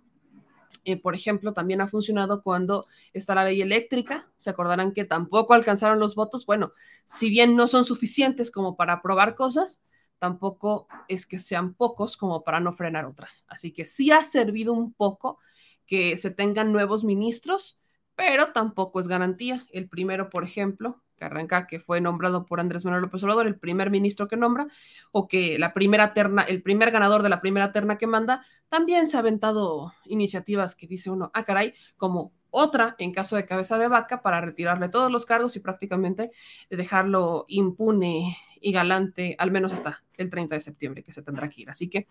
eh, 0.87 0.97
por 0.97 1.15
ejemplo, 1.15 1.53
también 1.53 1.81
ha 1.81 1.89
funcionado 1.89 2.43
cuando 2.43 2.87
está 3.13 3.35
la 3.35 3.45
ley 3.45 3.61
eléctrica. 3.61 4.31
Se 4.37 4.51
acordarán 4.51 4.93
que 4.93 5.05
tampoco 5.05 5.53
alcanzaron 5.55 5.99
los 5.99 6.15
votos. 6.15 6.47
Bueno, 6.47 6.73
si 7.05 7.29
bien 7.29 7.57
no 7.57 7.67
son 7.69 7.85
suficientes 7.85 8.51
como 8.51 8.77
para 8.77 8.95
aprobar 8.95 9.35
cosas, 9.35 9.83
tampoco 10.19 10.89
es 11.09 11.27
que 11.27 11.39
sean 11.39 11.75
pocos 11.75 12.17
como 12.17 12.45
para 12.45 12.61
no 12.61 12.73
frenar 12.73 13.05
otras. 13.05 13.45
Así 13.49 13.73
que 13.73 13.85
sí 13.85 14.11
ha 14.13 14.23
servido 14.23 14.73
un 14.73 14.93
poco 14.93 15.39
que 15.87 16.17
se 16.17 16.31
tengan 16.31 16.73
nuevos 16.73 17.05
ministros, 17.05 17.81
pero 18.15 18.53
tampoco 18.53 19.01
es 19.01 19.09
garantía. 19.09 19.67
El 19.73 19.89
primero, 19.89 20.31
por 20.31 20.45
ejemplo, 20.45 21.03
que 21.16 21.24
arranca, 21.24 21.66
que 21.66 21.80
fue 21.80 22.01
nombrado 22.01 22.44
por 22.44 22.60
Andrés 22.60 22.84
Manuel 22.84 23.02
López 23.02 23.22
Obrador, 23.24 23.47
el 23.47 23.56
primer 23.56 23.90
ministro 23.90 24.28
que 24.28 24.36
nombra, 24.36 24.68
o 25.12 25.26
que 25.26 25.59
la 25.59 25.72
primera 25.72 26.12
terna, 26.12 26.43
el 26.43 26.62
primer 26.62 26.90
ganador 26.90 27.22
de 27.22 27.28
la 27.28 27.40
primera 27.40 27.72
terna 27.72 27.98
que 27.98 28.06
manda, 28.06 28.44
también 28.68 29.06
se 29.06 29.16
ha 29.16 29.20
aventado 29.20 29.93
iniciativas 30.05 30.74
que 30.74 30.86
dice 30.86 31.10
uno, 31.10 31.30
ah, 31.34 31.44
caray, 31.44 31.74
como 31.97 32.32
otra 32.51 32.97
en 32.98 33.12
caso 33.12 33.36
de 33.36 33.44
cabeza 33.44 33.76
de 33.78 33.88
vaca 33.88 34.22
para 34.22 34.40
retirarle 34.40 34.88
todos 34.88 35.10
los 35.10 35.26
cargos 35.26 35.56
y 35.56 35.60
prácticamente 35.60 36.30
dejarlo 36.70 37.44
impune 37.48 38.36
y 38.60 38.72
galante, 38.72 39.36
al 39.38 39.51
menos 39.51 39.72
hasta 39.72 40.02
el 40.16 40.30
30 40.30 40.55
de 40.55 40.60
septiembre 40.60 41.02
que 41.02 41.12
se 41.12 41.22
tendrá 41.22 41.48
que 41.48 41.62
ir. 41.62 41.70
Así 41.70 41.88
que 41.88 42.06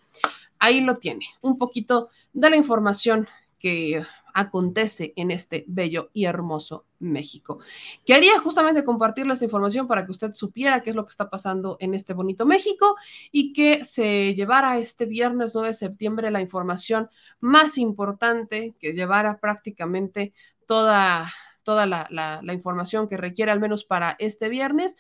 ahí 0.60 0.82
lo 0.82 0.98
tiene, 0.98 1.26
un 1.42 1.58
poquito 1.58 2.10
de 2.34 2.50
la 2.50 2.56
información 2.56 3.28
que 3.66 4.04
acontece 4.32 5.12
en 5.16 5.32
este 5.32 5.66
bello 5.68 6.12
y 6.14 6.26
hermoso 6.26 6.86
México. 7.00 7.58
Quería 8.06 8.38
justamente 8.38 8.84
compartirles 8.84 9.38
esta 9.38 9.46
información 9.46 9.88
para 9.88 10.06
que 10.06 10.12
usted 10.12 10.36
supiera 10.36 10.84
qué 10.84 10.92
es 10.92 10.96
lo 10.96 11.04
que 11.04 11.10
está 11.10 11.32
pasando 11.32 11.76
en 11.80 11.96
este 11.96 12.14
bonito 12.14 12.46
México 12.46 12.96
y 13.32 13.54
que 13.54 13.84
se 13.84 14.36
llevara 14.36 14.78
este 14.78 15.08
viernes 15.08 15.56
9 15.56 15.70
de 15.70 15.74
septiembre 15.74 16.30
la 16.30 16.42
información 16.42 17.10
más 17.40 17.80
importante, 17.80 18.76
que 18.80 18.94
llevara 18.94 19.40
prácticamente 19.40 20.36
toda, 20.68 21.34
toda 21.64 21.88
la, 21.88 22.08
la 22.12 22.54
información 22.54 23.08
que 23.10 23.18
requiere 23.18 23.52
al 23.52 23.60
menos 23.60 23.84
para 23.84 24.16
este 24.20 24.48
viernes 24.48 24.96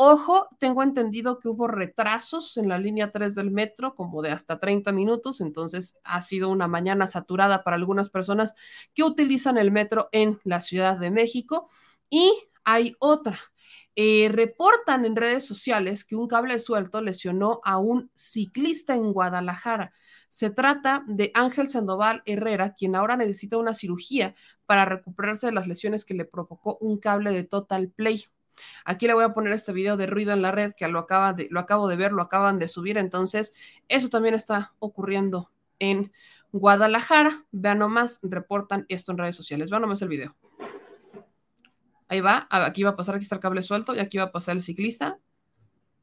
Ojo, 0.00 0.46
tengo 0.60 0.84
entendido 0.84 1.40
que 1.40 1.48
hubo 1.48 1.66
retrasos 1.66 2.56
en 2.56 2.68
la 2.68 2.78
línea 2.78 3.10
3 3.10 3.34
del 3.34 3.50
metro, 3.50 3.96
como 3.96 4.22
de 4.22 4.30
hasta 4.30 4.60
30 4.60 4.92
minutos, 4.92 5.40
entonces 5.40 5.98
ha 6.04 6.22
sido 6.22 6.50
una 6.50 6.68
mañana 6.68 7.08
saturada 7.08 7.64
para 7.64 7.74
algunas 7.76 8.08
personas 8.08 8.54
que 8.94 9.02
utilizan 9.02 9.58
el 9.58 9.72
metro 9.72 10.08
en 10.12 10.38
la 10.44 10.60
Ciudad 10.60 10.98
de 10.98 11.10
México. 11.10 11.68
Y 12.10 12.32
hay 12.62 12.94
otra. 13.00 13.40
Eh, 13.96 14.28
reportan 14.30 15.04
en 15.04 15.16
redes 15.16 15.44
sociales 15.44 16.04
que 16.04 16.14
un 16.14 16.28
cable 16.28 16.60
suelto 16.60 17.00
lesionó 17.00 17.60
a 17.64 17.78
un 17.78 18.08
ciclista 18.14 18.94
en 18.94 19.12
Guadalajara. 19.12 19.92
Se 20.28 20.50
trata 20.50 21.02
de 21.08 21.32
Ángel 21.34 21.68
Sandoval 21.68 22.22
Herrera, 22.24 22.74
quien 22.74 22.94
ahora 22.94 23.16
necesita 23.16 23.56
una 23.56 23.74
cirugía 23.74 24.36
para 24.64 24.84
recuperarse 24.84 25.46
de 25.46 25.52
las 25.54 25.66
lesiones 25.66 26.04
que 26.04 26.14
le 26.14 26.24
provocó 26.24 26.78
un 26.80 27.00
cable 27.00 27.32
de 27.32 27.42
Total 27.42 27.90
Play. 27.90 28.26
Aquí 28.84 29.06
le 29.06 29.14
voy 29.14 29.24
a 29.24 29.32
poner 29.32 29.52
este 29.52 29.72
video 29.72 29.96
de 29.96 30.06
ruido 30.06 30.32
en 30.32 30.42
la 30.42 30.50
red 30.50 30.72
que 30.76 30.86
lo, 30.88 30.98
acaba 31.00 31.32
de, 31.32 31.48
lo 31.50 31.60
acabo 31.60 31.88
de 31.88 31.96
ver, 31.96 32.12
lo 32.12 32.22
acaban 32.22 32.58
de 32.58 32.68
subir. 32.68 32.98
Entonces, 32.98 33.54
eso 33.88 34.08
también 34.08 34.34
está 34.34 34.72
ocurriendo 34.78 35.50
en 35.78 36.12
Guadalajara. 36.52 37.44
Vean 37.52 37.78
nomás, 37.78 38.20
reportan 38.22 38.86
esto 38.88 39.12
en 39.12 39.18
redes 39.18 39.36
sociales. 39.36 39.70
Vean 39.70 39.82
nomás 39.82 40.02
el 40.02 40.08
video. 40.08 40.36
Ahí 42.08 42.20
va, 42.20 42.46
aquí 42.50 42.82
va 42.82 42.90
a 42.90 42.96
pasar, 42.96 43.14
aquí 43.14 43.24
está 43.24 43.34
el 43.34 43.42
cable 43.42 43.62
suelto 43.62 43.94
y 43.94 43.98
aquí 43.98 44.16
va 44.18 44.24
a 44.24 44.32
pasar 44.32 44.56
el 44.56 44.62
ciclista. 44.62 45.18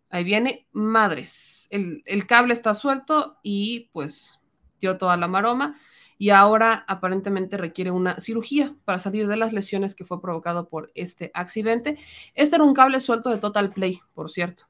Ahí 0.09 0.23
viene, 0.23 0.67
madres. 0.71 1.67
El, 1.71 2.03
el 2.05 2.27
cable 2.27 2.53
está 2.53 2.75
suelto 2.75 3.37
y 3.41 3.89
pues 3.91 4.39
dio 4.79 4.97
toda 4.97 5.17
la 5.17 5.27
maroma 5.27 5.79
y 6.17 6.29
ahora 6.29 6.85
aparentemente 6.87 7.57
requiere 7.57 7.91
una 7.91 8.19
cirugía 8.19 8.75
para 8.85 8.99
salir 8.99 9.27
de 9.27 9.37
las 9.37 9.53
lesiones 9.53 9.95
que 9.95 10.05
fue 10.05 10.21
provocado 10.21 10.69
por 10.69 10.91
este 10.95 11.31
accidente. 11.33 11.97
Este 12.33 12.55
era 12.55 12.63
un 12.63 12.73
cable 12.73 12.99
suelto 12.99 13.29
de 13.29 13.37
Total 13.37 13.71
Play, 13.71 13.99
por 14.13 14.31
cierto. 14.31 14.65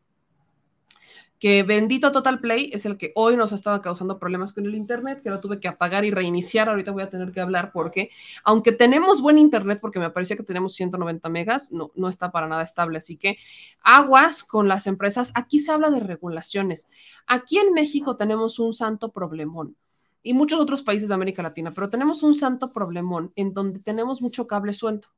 Que 1.37 1.63
bendito 1.63 2.13
Total 2.13 2.39
Play 2.39 2.71
es 2.73 2.85
el 2.85 2.97
que 2.97 3.11
hoy 3.13 3.35
nos 3.35 3.51
ha 3.51 3.55
estado 3.55 3.79
causando 3.81 4.17
problemas 4.17 4.53
con 4.53 4.65
el 4.65 4.73
Internet, 4.73 5.21
que 5.21 5.29
lo 5.29 5.41
tuve 5.41 5.59
que 5.59 5.67
apagar 5.67 6.05
y 6.05 6.09
reiniciar. 6.09 6.69
Ahorita 6.69 6.91
voy 6.91 7.03
a 7.03 7.09
tener 7.09 7.33
que 7.33 7.41
hablar 7.41 7.71
porque, 7.73 8.09
aunque 8.43 8.71
tenemos 8.71 9.21
buen 9.21 9.37
Internet, 9.37 9.79
porque 9.81 9.99
me 9.99 10.09
parecía 10.09 10.37
que 10.37 10.43
tenemos 10.43 10.73
190 10.73 11.27
megas, 11.29 11.71
no, 11.71 11.91
no 11.93 12.07
está 12.07 12.31
para 12.31 12.47
nada 12.47 12.63
estable. 12.63 12.97
Así 12.97 13.17
que 13.17 13.37
aguas 13.81 14.43
con 14.43 14.67
las 14.69 14.87
empresas. 14.87 15.33
Aquí 15.35 15.59
se 15.59 15.71
habla 15.71 15.91
de 15.91 15.99
regulaciones. 15.99 16.87
Aquí 17.27 17.57
en 17.57 17.73
México 17.73 18.15
tenemos 18.15 18.57
un 18.57 18.73
santo 18.73 19.11
problemón 19.11 19.75
y 20.25 20.33
muchos 20.33 20.59
otros 20.59 20.81
países 20.81 21.09
de 21.09 21.15
América 21.15 21.43
Latina, 21.43 21.71
pero 21.71 21.87
tenemos 21.87 22.23
un 22.23 22.33
santo 22.35 22.71
problemón 22.71 23.31
en 23.35 23.53
donde 23.53 23.79
tenemos 23.79 24.23
mucho 24.23 24.47
cable 24.47 24.73
suelto 24.73 25.09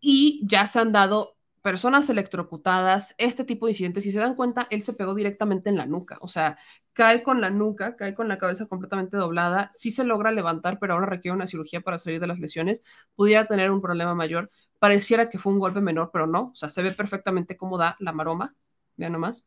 y 0.00 0.42
ya 0.44 0.66
se 0.66 0.80
han 0.80 0.90
dado 0.90 1.36
personas 1.62 2.10
electrocutadas, 2.10 3.14
este 3.18 3.44
tipo 3.44 3.66
de 3.66 3.72
incidentes. 3.72 4.02
Si 4.02 4.10
se 4.10 4.18
dan 4.18 4.34
cuenta, 4.34 4.66
él 4.70 4.82
se 4.82 4.94
pegó 4.94 5.14
directamente 5.14 5.70
en 5.70 5.76
la 5.76 5.86
nuca, 5.86 6.18
o 6.22 6.26
sea, 6.26 6.58
cae 6.92 7.22
con 7.22 7.40
la 7.40 7.50
nuca, 7.50 7.94
cae 7.94 8.14
con 8.14 8.26
la 8.26 8.38
cabeza 8.38 8.66
completamente 8.66 9.16
doblada, 9.16 9.70
sí 9.72 9.92
se 9.92 10.02
logra 10.02 10.32
levantar, 10.32 10.80
pero 10.80 10.94
ahora 10.94 11.06
requiere 11.06 11.36
una 11.36 11.46
cirugía 11.46 11.80
para 11.80 11.98
salir 11.98 12.18
de 12.20 12.26
las 12.26 12.40
lesiones, 12.40 12.82
pudiera 13.14 13.46
tener 13.46 13.70
un 13.70 13.80
problema 13.80 14.14
mayor. 14.16 14.50
Pareciera 14.80 15.28
que 15.30 15.38
fue 15.38 15.52
un 15.52 15.60
golpe 15.60 15.80
menor, 15.80 16.10
pero 16.12 16.26
no, 16.26 16.50
o 16.52 16.54
sea, 16.56 16.68
se 16.68 16.82
ve 16.82 16.90
perfectamente 16.90 17.56
cómo 17.56 17.78
da 17.78 17.96
la 18.00 18.12
maroma, 18.12 18.56
vean 18.96 19.12
nomás. 19.12 19.46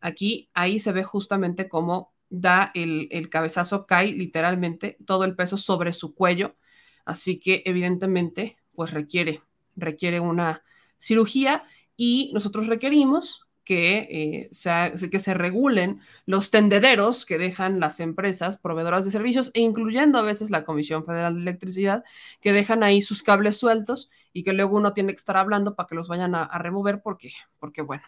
Aquí, 0.00 0.50
ahí 0.54 0.80
se 0.80 0.90
ve 0.92 1.04
justamente 1.04 1.68
cómo 1.68 2.12
da 2.30 2.70
el, 2.74 3.28
cabezazo, 3.30 3.86
cae 3.86 4.12
literalmente 4.12 4.96
todo 5.06 5.24
el 5.24 5.34
peso 5.34 5.56
sobre 5.56 5.92
su 5.92 6.14
cuello, 6.14 6.56
así 7.04 7.40
que 7.40 7.62
evidentemente 7.64 8.56
pues 8.74 8.92
requiere, 8.92 9.42
requiere 9.76 10.20
una 10.20 10.62
cirugía 10.98 11.64
y 11.96 12.30
nosotros 12.34 12.66
requerimos 12.66 13.46
que, 13.64 14.48
eh, 14.50 15.10
que 15.10 15.20
se 15.20 15.34
regulen 15.34 16.00
los 16.24 16.50
tendederos 16.50 17.26
que 17.26 17.36
dejan 17.36 17.80
las 17.80 18.00
empresas 18.00 18.56
proveedoras 18.56 19.04
de 19.04 19.10
servicios 19.10 19.50
e 19.52 19.60
incluyendo 19.60 20.18
a 20.18 20.22
veces 20.22 20.50
la 20.50 20.64
Comisión 20.64 21.04
Federal 21.04 21.34
de 21.34 21.42
Electricidad, 21.42 22.02
que 22.40 22.52
dejan 22.52 22.82
ahí 22.82 23.02
sus 23.02 23.22
cables 23.22 23.58
sueltos 23.58 24.08
y 24.32 24.42
que 24.42 24.54
luego 24.54 24.76
uno 24.76 24.94
tiene 24.94 25.12
que 25.12 25.18
estar 25.18 25.36
hablando 25.36 25.74
para 25.74 25.86
que 25.86 25.96
los 25.96 26.08
vayan 26.08 26.34
a, 26.34 26.44
a 26.44 26.58
remover 26.58 27.02
porque, 27.02 27.32
porque, 27.58 27.82
bueno, 27.82 28.04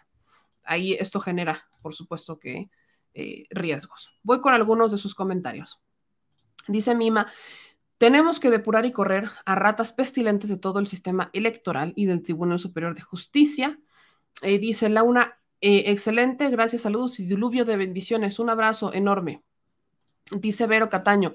ahí 0.65 0.95
esto 0.95 1.21
genera, 1.21 1.69
por 1.83 1.95
supuesto 1.95 2.39
que 2.39 2.71
eh, 3.15 3.47
riesgos. 3.51 4.19
Voy 4.23 4.41
con 4.41 4.53
algunos 4.53 4.93
de 4.93 4.99
sus 4.99 5.15
comentarios. 5.15 5.81
Dice 6.69 6.95
Mima, 6.95 7.27
tenemos 7.99 8.41
que 8.41 8.51
depurar 8.51 8.87
y 8.87 8.93
correr 8.93 9.29
a 9.45 9.55
ratas 9.55 9.93
pestilentes 9.93 10.49
de 10.49 10.57
todo 10.57 10.79
el 10.79 10.87
sistema 10.87 11.31
electoral 11.33 11.93
y 11.97 12.07
del 12.07 12.23
Tribunal 12.23 12.59
Superior 12.59 12.95
de 12.95 13.03
Justicia. 13.03 13.79
Eh, 14.43 14.59
dice 14.59 14.89
Laura, 14.89 15.39
eh, 15.61 15.85
excelente, 15.87 16.49
gracias, 16.49 16.83
saludos 16.83 17.21
y 17.21 17.27
diluvio 17.27 17.65
de 17.65 17.77
bendiciones. 17.77 18.39
Un 18.39 18.49
abrazo 18.49 18.95
enorme. 18.95 19.43
Dice 20.31 20.67
Vero 20.67 20.89
Cataño, 20.89 21.35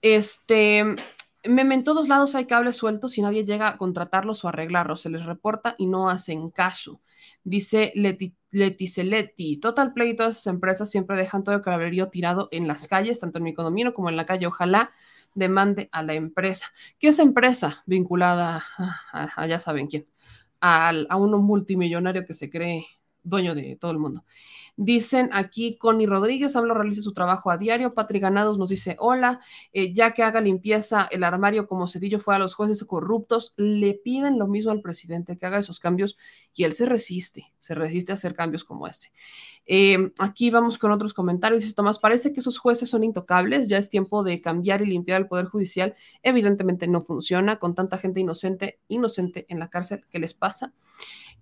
este, 0.00 0.84
en 1.42 1.84
todos 1.84 2.08
lados 2.08 2.34
hay 2.34 2.46
cables 2.46 2.76
sueltos 2.76 3.18
y 3.18 3.22
nadie 3.22 3.44
llega 3.44 3.68
a 3.68 3.76
contratarlos 3.76 4.44
o 4.44 4.48
arreglarlos. 4.48 5.00
Se 5.02 5.10
les 5.10 5.24
reporta 5.24 5.74
y 5.78 5.86
no 5.86 6.10
hacen 6.10 6.50
caso. 6.50 7.00
Dice 7.44 7.92
Leti 7.94 8.34
Leti 8.50 9.56
Total 9.58 9.92
Play 9.92 10.10
y 10.10 10.16
todas 10.16 10.38
esas 10.38 10.52
empresas 10.54 10.90
siempre 10.90 11.16
dejan 11.16 11.44
todo 11.44 11.54
el 11.54 11.62
cablerío 11.62 12.08
tirado 12.08 12.48
en 12.50 12.66
las 12.66 12.88
calles, 12.88 13.20
tanto 13.20 13.38
en 13.38 13.44
mi 13.44 13.54
condominio 13.54 13.94
como 13.94 14.08
en 14.08 14.16
la 14.16 14.26
calle. 14.26 14.46
Ojalá 14.46 14.92
demande 15.34 15.88
a 15.92 16.02
la 16.02 16.14
empresa. 16.14 16.72
¿Qué 16.98 17.08
es 17.08 17.18
empresa 17.18 17.82
vinculada 17.86 18.62
a, 19.12 19.46
ya 19.46 19.58
saben 19.58 19.86
quién? 19.86 20.06
A, 20.60 20.90
a 21.08 21.16
un 21.16 21.30
multimillonario 21.44 22.24
que 22.24 22.34
se 22.34 22.50
cree 22.50 22.86
dueño 23.28 23.54
de 23.54 23.76
todo 23.76 23.90
el 23.90 23.98
mundo. 23.98 24.24
Dicen 24.80 25.28
aquí 25.32 25.76
Connie 25.76 26.06
Rodríguez, 26.06 26.54
hablo 26.54 26.72
realiza 26.72 27.02
su 27.02 27.12
trabajo 27.12 27.50
a 27.50 27.58
diario. 27.58 27.94
Patrick 27.94 28.22
Ganados 28.22 28.58
nos 28.58 28.68
dice, 28.68 28.94
hola, 29.00 29.40
eh, 29.72 29.92
ya 29.92 30.14
que 30.14 30.22
haga 30.22 30.40
limpieza 30.40 31.08
el 31.10 31.24
armario 31.24 31.66
como 31.66 31.88
Cedillo 31.88 32.20
fue 32.20 32.36
a 32.36 32.38
los 32.38 32.54
jueces 32.54 32.84
corruptos, 32.84 33.54
le 33.56 33.94
piden 33.94 34.38
lo 34.38 34.46
mismo 34.46 34.70
al 34.70 34.80
presidente, 34.80 35.36
que 35.36 35.46
haga 35.46 35.58
esos 35.58 35.80
cambios 35.80 36.16
y 36.54 36.62
él 36.62 36.72
se 36.72 36.86
resiste, 36.86 37.52
se 37.58 37.74
resiste 37.74 38.12
a 38.12 38.14
hacer 38.14 38.34
cambios 38.34 38.62
como 38.62 38.86
este. 38.86 39.10
Eh, 39.66 40.12
aquí 40.18 40.50
vamos 40.50 40.78
con 40.78 40.92
otros 40.92 41.12
comentarios. 41.12 41.62
Dice 41.62 41.74
Tomás, 41.74 41.98
parece 41.98 42.32
que 42.32 42.38
esos 42.38 42.56
jueces 42.56 42.88
son 42.88 43.02
intocables, 43.02 43.68
ya 43.68 43.78
es 43.78 43.90
tiempo 43.90 44.22
de 44.22 44.40
cambiar 44.40 44.80
y 44.80 44.86
limpiar 44.86 45.20
el 45.20 45.26
Poder 45.26 45.46
Judicial. 45.46 45.96
Evidentemente 46.22 46.86
no 46.86 47.02
funciona 47.02 47.58
con 47.58 47.74
tanta 47.74 47.98
gente 47.98 48.20
inocente, 48.20 48.78
inocente 48.86 49.44
en 49.48 49.58
la 49.58 49.68
cárcel. 49.68 50.04
¿Qué 50.08 50.20
les 50.20 50.34
pasa? 50.34 50.72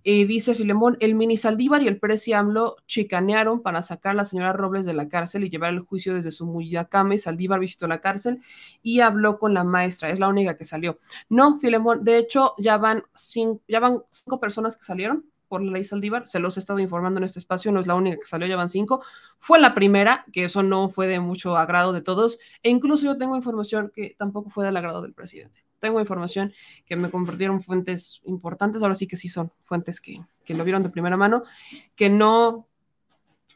Eh, 0.09 0.25
dice 0.25 0.55
Filemón, 0.55 0.95
el 1.01 1.15
mini 1.15 1.35
Saldívar 1.35 1.83
y 1.83 1.89
el 1.89 1.99
Presi 1.99 2.31
AMLO 2.31 2.77
chicanearon 2.85 3.61
para 3.61 3.81
sacar 3.81 4.11
a 4.11 4.13
la 4.13 4.23
señora 4.23 4.53
Robles 4.53 4.85
de 4.85 4.93
la 4.93 5.09
cárcel 5.09 5.43
y 5.43 5.49
llevar 5.49 5.73
el 5.73 5.81
juicio 5.81 6.13
desde 6.13 6.31
su 6.31 6.61
y 6.61 6.77
Saldívar 7.17 7.59
visitó 7.59 7.89
la 7.89 7.99
cárcel 7.99 8.41
y 8.81 9.01
habló 9.01 9.37
con 9.37 9.53
la 9.53 9.65
maestra, 9.65 10.09
es 10.09 10.21
la 10.21 10.29
única 10.29 10.55
que 10.55 10.63
salió. 10.63 10.97
No, 11.27 11.59
Filemón, 11.59 12.05
de 12.05 12.19
hecho 12.19 12.53
ya 12.57 12.77
van 12.77 13.03
cinco, 13.13 13.61
ya 13.67 13.81
van 13.81 14.01
cinco 14.09 14.39
personas 14.39 14.77
que 14.77 14.85
salieron 14.85 15.25
por 15.49 15.61
la 15.61 15.73
ley 15.73 15.83
Saldívar, 15.83 16.25
se 16.25 16.39
los 16.39 16.55
he 16.55 16.61
estado 16.61 16.79
informando 16.79 17.17
en 17.17 17.25
este 17.25 17.39
espacio, 17.39 17.73
no 17.73 17.81
es 17.81 17.87
la 17.87 17.95
única 17.95 18.15
que 18.15 18.27
salió, 18.27 18.47
ya 18.47 18.55
van 18.55 18.69
cinco. 18.69 19.03
Fue 19.39 19.59
la 19.59 19.75
primera, 19.75 20.23
que 20.31 20.45
eso 20.45 20.63
no 20.63 20.87
fue 20.87 21.07
de 21.07 21.19
mucho 21.19 21.57
agrado 21.57 21.91
de 21.91 22.01
todos, 22.01 22.39
e 22.63 22.69
incluso 22.69 23.03
yo 23.03 23.17
tengo 23.17 23.35
información 23.35 23.91
que 23.93 24.15
tampoco 24.17 24.49
fue 24.49 24.63
del 24.63 24.77
agrado 24.77 25.01
del 25.01 25.13
presidente 25.13 25.66
tengo 25.79 25.99
información 25.99 26.53
que 26.85 26.95
me 26.95 27.09
compartieron 27.09 27.61
fuentes 27.61 28.21
importantes, 28.25 28.81
ahora 28.81 28.95
sí 28.95 29.07
que 29.07 29.17
sí 29.17 29.29
son 29.29 29.51
fuentes 29.63 30.01
que, 30.01 30.21
que 30.45 30.53
lo 30.53 30.63
vieron 30.63 30.83
de 30.83 30.89
primera 30.89 31.17
mano, 31.17 31.43
que 31.95 32.09
no, 32.09 32.67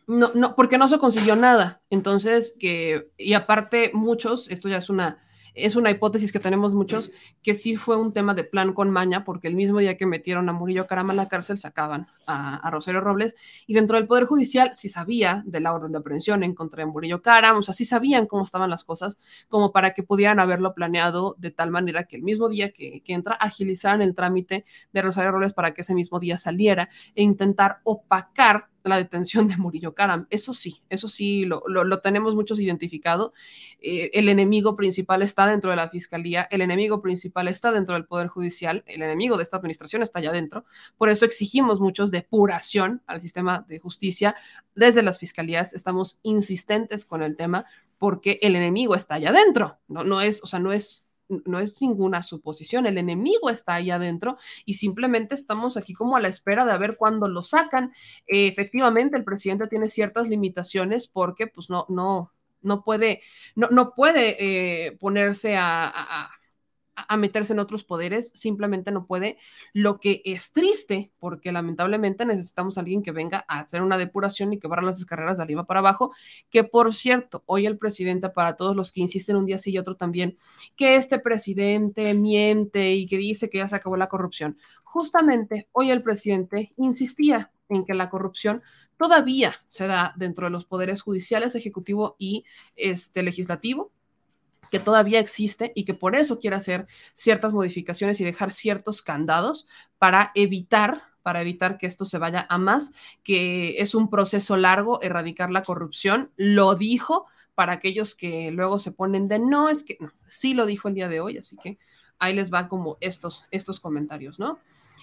no, 0.07 0.31
no, 0.33 0.55
porque 0.55 0.77
no 0.77 0.87
se 0.87 0.99
consiguió 0.99 1.35
nada. 1.35 1.81
Entonces, 1.89 2.55
que, 2.59 3.11
y 3.17 3.33
aparte 3.33 3.91
muchos, 3.93 4.49
esto 4.49 4.69
ya 4.69 4.77
es 4.77 4.89
una 4.89 5.19
es 5.53 5.75
una 5.75 5.91
hipótesis 5.91 6.31
que 6.31 6.39
tenemos 6.39 6.73
muchos, 6.73 7.11
que 7.41 7.53
sí 7.53 7.75
fue 7.75 7.97
un 7.97 8.13
tema 8.13 8.33
de 8.33 8.43
plan 8.43 8.73
con 8.73 8.89
maña, 8.89 9.23
porque 9.23 9.47
el 9.47 9.55
mismo 9.55 9.79
día 9.79 9.97
que 9.97 10.05
metieron 10.05 10.49
a 10.49 10.53
Murillo 10.53 10.87
Caramba 10.87 11.13
en 11.13 11.17
la 11.17 11.27
cárcel, 11.27 11.57
sacaban 11.57 12.07
a, 12.25 12.55
a 12.55 12.71
Rosario 12.71 13.01
Robles, 13.01 13.35
y 13.67 13.73
dentro 13.73 13.97
del 13.97 14.07
Poder 14.07 14.25
Judicial 14.25 14.73
sí 14.73 14.89
sabía 14.89 15.43
de 15.45 15.59
la 15.59 15.73
orden 15.73 15.91
de 15.91 15.97
aprehensión 15.97 16.43
en 16.43 16.55
contra 16.55 16.83
de 16.83 16.91
Murillo 16.91 17.21
Caram, 17.21 17.57
o 17.57 17.63
sea, 17.63 17.73
sí 17.73 17.85
sabían 17.85 18.27
cómo 18.27 18.43
estaban 18.43 18.69
las 18.69 18.83
cosas, 18.83 19.17
como 19.49 19.71
para 19.71 19.93
que 19.93 20.03
pudieran 20.03 20.39
haberlo 20.39 20.73
planeado 20.73 21.35
de 21.37 21.51
tal 21.51 21.71
manera 21.71 22.05
que 22.05 22.15
el 22.17 22.23
mismo 22.23 22.49
día 22.49 22.71
que, 22.71 23.01
que 23.01 23.13
entra, 23.13 23.35
agilizaran 23.35 24.01
el 24.01 24.15
trámite 24.15 24.65
de 24.93 25.01
Rosario 25.01 25.31
Robles 25.31 25.53
para 25.53 25.73
que 25.73 25.81
ese 25.81 25.93
mismo 25.93 26.19
día 26.19 26.37
saliera 26.37 26.89
e 27.15 27.23
intentar 27.23 27.79
opacar 27.83 28.71
la 28.83 28.97
detención 28.97 29.47
de 29.47 29.57
Murillo 29.57 29.93
Karam. 29.93 30.27
Eso 30.29 30.53
sí, 30.53 30.81
eso 30.89 31.07
sí, 31.07 31.45
lo, 31.45 31.61
tenemos 32.01 32.35
muchos 32.35 32.59
identificado. 32.59 33.33
Eh, 33.81 34.11
el 34.13 34.29
enemigo 34.29 34.75
principal 34.75 35.21
está 35.21 35.47
dentro 35.47 35.69
de 35.69 35.75
la 35.75 35.89
fiscalía, 35.89 36.47
el 36.51 36.61
enemigo 36.61 37.01
principal 37.01 37.47
está 37.47 37.71
dentro 37.71 37.95
del 37.95 38.05
Poder 38.05 38.27
Judicial, 38.27 38.83
el 38.87 39.01
enemigo 39.01 39.37
de 39.37 39.43
esta 39.43 39.57
administración 39.57 40.01
está 40.01 40.19
allá 40.19 40.29
adentro. 40.29 40.65
Por 40.97 41.09
eso 41.09 41.25
exigimos 41.25 41.79
muchos 41.79 42.11
depuración 42.11 43.01
al 43.07 43.21
sistema 43.21 43.65
de 43.67 43.79
justicia. 43.79 44.35
Desde 44.75 45.03
las 45.03 45.19
fiscalías 45.19 45.73
estamos 45.73 46.19
insistentes 46.23 47.05
con 47.05 47.23
el 47.23 47.35
tema 47.35 47.65
porque 47.97 48.39
el 48.41 48.55
enemigo 48.55 48.95
está 48.95 49.15
allá 49.15 49.29
adentro. 49.29 49.77
No, 49.87 50.03
no 50.03 50.21
es, 50.21 50.41
o 50.43 50.47
sea, 50.47 50.59
no 50.59 50.73
es 50.73 51.05
no 51.45 51.59
es 51.59 51.81
ninguna 51.81 52.23
suposición, 52.23 52.85
el 52.85 52.97
enemigo 52.97 53.49
está 53.49 53.75
ahí 53.75 53.91
adentro 53.91 54.37
y 54.65 54.75
simplemente 54.75 55.35
estamos 55.35 55.77
aquí 55.77 55.93
como 55.93 56.15
a 56.15 56.21
la 56.21 56.27
espera 56.27 56.65
de 56.65 56.77
ver 56.77 56.97
cuándo 56.97 57.27
lo 57.27 57.43
sacan. 57.43 57.93
Eh, 58.27 58.47
efectivamente, 58.47 59.17
el 59.17 59.23
presidente 59.23 59.67
tiene 59.67 59.89
ciertas 59.89 60.27
limitaciones 60.27 61.07
porque 61.07 61.47
pues 61.47 61.69
no, 61.69 61.85
no, 61.89 62.31
no 62.61 62.83
puede, 62.83 63.21
no, 63.55 63.69
no 63.69 63.93
puede 63.93 64.87
eh, 64.87 64.97
ponerse 64.99 65.55
a, 65.55 65.87
a 65.87 66.31
meterse 67.17 67.53
en 67.53 67.59
otros 67.59 67.83
poderes, 67.83 68.31
simplemente 68.33 68.91
no 68.91 69.05
puede, 69.05 69.37
lo 69.73 69.99
que 69.99 70.21
es 70.25 70.53
triste, 70.53 71.11
porque 71.19 71.51
lamentablemente 71.51 72.25
necesitamos 72.25 72.77
a 72.77 72.81
alguien 72.81 73.01
que 73.01 73.11
venga 73.11 73.45
a 73.47 73.59
hacer 73.59 73.81
una 73.81 73.97
depuración 73.97 74.53
y 74.53 74.59
que 74.59 74.67
barra 74.67 74.83
las 74.83 75.03
carreras 75.05 75.37
de 75.37 75.43
arriba 75.43 75.65
para 75.65 75.79
abajo, 75.79 76.13
que 76.49 76.63
por 76.63 76.93
cierto, 76.93 77.43
hoy 77.45 77.65
el 77.65 77.77
presidente, 77.77 78.29
para 78.29 78.55
todos 78.55 78.75
los 78.75 78.91
que 78.91 79.01
insisten 79.01 79.35
un 79.35 79.45
día 79.45 79.57
sí 79.57 79.71
y 79.71 79.77
otro 79.77 79.95
también, 79.95 80.37
que 80.75 80.95
este 80.95 81.19
presidente 81.19 82.13
miente 82.13 82.93
y 82.93 83.07
que 83.07 83.17
dice 83.17 83.49
que 83.49 83.59
ya 83.59 83.67
se 83.67 83.75
acabó 83.75 83.97
la 83.97 84.09
corrupción. 84.09 84.57
Justamente 84.83 85.67
hoy 85.71 85.91
el 85.91 86.03
presidente 86.03 86.73
insistía 86.77 87.51
en 87.69 87.85
que 87.85 87.93
la 87.93 88.09
corrupción 88.09 88.61
todavía 88.97 89.53
se 89.67 89.87
da 89.87 90.13
dentro 90.17 90.45
de 90.45 90.51
los 90.51 90.65
poderes 90.65 91.01
judiciales, 91.01 91.55
ejecutivo 91.55 92.15
y 92.19 92.43
este, 92.75 93.23
legislativo, 93.23 93.91
que 94.71 94.79
todavía 94.79 95.19
existe 95.19 95.71
y 95.75 95.85
que 95.85 95.93
por 95.93 96.15
eso 96.15 96.39
quiere 96.39 96.55
hacer 96.55 96.87
ciertas 97.13 97.53
modificaciones 97.53 98.19
y 98.19 98.23
dejar 98.23 98.51
ciertos 98.51 99.03
candados 99.03 99.67
para 99.99 100.31
evitar 100.33 101.03
para 101.21 101.41
evitar 101.41 101.77
que 101.77 101.85
esto 101.85 102.07
se 102.07 102.17
vaya 102.17 102.47
a 102.49 102.57
más, 102.57 102.93
que 103.23 103.79
es 103.79 103.93
un 103.93 104.09
proceso 104.09 104.57
largo 104.57 105.03
erradicar 105.03 105.51
la 105.51 105.61
corrupción. 105.61 106.31
Lo 106.35 106.73
dijo 106.73 107.27
para 107.53 107.73
aquellos 107.73 108.15
que 108.15 108.49
luego 108.49 108.79
se 108.79 108.91
ponen 108.91 109.27
de 109.27 109.37
no, 109.37 109.69
es 109.69 109.83
que 109.83 109.99
sí 110.25 110.55
lo 110.55 110.65
dijo 110.65 110.87
el 110.87 110.95
día 110.95 111.09
de 111.09 111.19
hoy, 111.19 111.37
así 111.37 111.57
que 111.61 111.77
ahí 112.17 112.33
les 112.33 112.51
va 112.51 112.67
como 112.67 112.97
estos, 113.01 113.45
estos 113.51 113.79
comentarios, 113.79 114.39
¿no? 114.39 114.57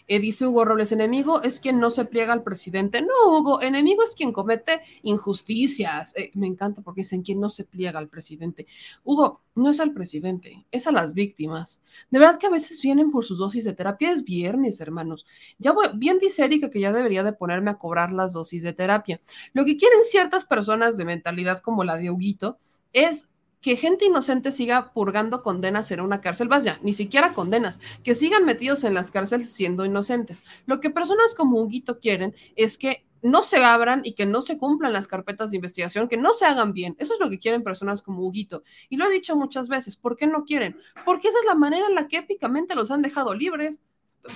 Eh, 0.09 0.20
dice 0.20 0.47
Hugo 0.47 0.64
Robles, 0.64 0.90
enemigo 0.90 1.43
es 1.43 1.60
quien 1.60 1.78
no 1.78 1.90
se 1.90 2.06
pliega 2.06 2.32
al 2.32 2.43
presidente. 2.43 3.02
No, 3.02 3.09
Hugo, 3.26 3.60
enemigo 3.60 4.02
es 4.02 4.14
quien 4.14 4.32
comete 4.32 4.80
injusticias. 5.02 6.16
Eh, 6.16 6.30
me 6.35 6.47
encanta 6.47 6.80
porque 6.80 7.02
dicen 7.02 7.22
quien 7.22 7.40
no 7.40 7.51
se 7.51 7.64
pliega 7.64 7.98
al 7.98 8.09
presidente. 8.09 8.66
Hugo, 9.05 9.43
no 9.55 9.68
es 9.68 9.80
al 9.80 9.93
presidente, 9.93 10.66
es 10.70 10.86
a 10.86 10.93
las 10.93 11.12
víctimas. 11.12 11.78
De 12.10 12.18
verdad 12.18 12.39
que 12.39 12.47
a 12.47 12.51
veces 12.51 12.80
vienen 12.80 13.10
por 13.10 13.24
sus 13.24 13.36
dosis 13.36 13.64
de 13.64 13.74
terapia. 13.74 14.10
Es 14.10 14.24
viernes, 14.24 14.80
hermanos. 14.80 15.26
Ya 15.59 15.72
voy, 15.72 15.89
bien 15.94 16.18
dice 16.18 16.43
Erika 16.43 16.70
que 16.70 16.80
ya 16.80 16.93
debería 16.93 17.22
de 17.22 17.35
ponerme 17.35 17.70
a 17.70 17.78
cobrar 17.78 18.12
las 18.12 18.32
dosis 18.32 18.62
de 18.62 18.72
terapia. 18.72 19.20
Lo 19.52 19.66
que 19.66 19.76
quieren 19.76 20.05
ciertas 20.05 20.47
personas 20.47 20.97
de 20.97 21.05
mentalidad 21.05 21.60
como 21.60 21.85
la 21.85 21.97
de 21.97 22.10
Huguito 22.10 22.56
es 22.94 23.30
que 23.60 23.76
gente 23.76 24.05
inocente 24.05 24.52
siga 24.52 24.93
purgando 24.93 25.43
condenas 25.43 25.90
en 25.90 26.01
una 26.01 26.20
cárcel, 26.20 26.48
vaya, 26.48 26.78
ni 26.82 26.93
siquiera 26.93 27.35
condenas, 27.35 27.80
que 28.05 28.14
sigan 28.14 28.44
metidos 28.44 28.85
en 28.85 28.94
las 28.94 29.10
cárceles 29.10 29.52
siendo 29.52 29.85
inocentes. 29.85 30.44
Lo 30.66 30.80
que 30.80 30.90
personas 30.90 31.35
como 31.35 31.60
Huguito 31.60 31.98
quieren 31.98 32.35
es 32.56 32.78
que 32.78 33.05
no 33.22 33.43
se 33.43 33.64
abran 33.64 34.02
y 34.05 34.12
que 34.12 34.26
no 34.26 34.43
se 34.43 34.59
cumplan 34.59 34.93
las 34.93 35.09
carpetas 35.09 35.51
de 35.51 35.56
investigación, 35.56 36.09
que 36.09 36.16
no 36.16 36.32
se 36.32 36.44
hagan 36.44 36.72
bien. 36.72 36.94
Eso 36.98 37.14
es 37.14 37.20
lo 37.20 37.28
que 37.28 37.39
quieren 37.39 37.62
personas 37.62 38.02
como 38.02 38.26
Huguito. 38.26 38.62
Y 38.89 38.97
lo 38.97 39.06
he 39.06 39.12
dicho 39.12 39.36
muchas 39.36 39.68
veces, 39.68 39.97
¿por 39.97 40.16
qué 40.16 40.26
no 40.26 40.44
quieren? 40.44 40.76
Porque 41.05 41.28
esa 41.28 41.39
es 41.39 41.47
la 41.47 41.55
manera 41.55 41.86
en 41.89 41.94
la 41.94 42.06
que 42.06 42.18
épicamente 42.18 42.74
los 42.74 42.90
han 42.90 43.02
dejado 43.02 43.35
libres. 43.35 43.82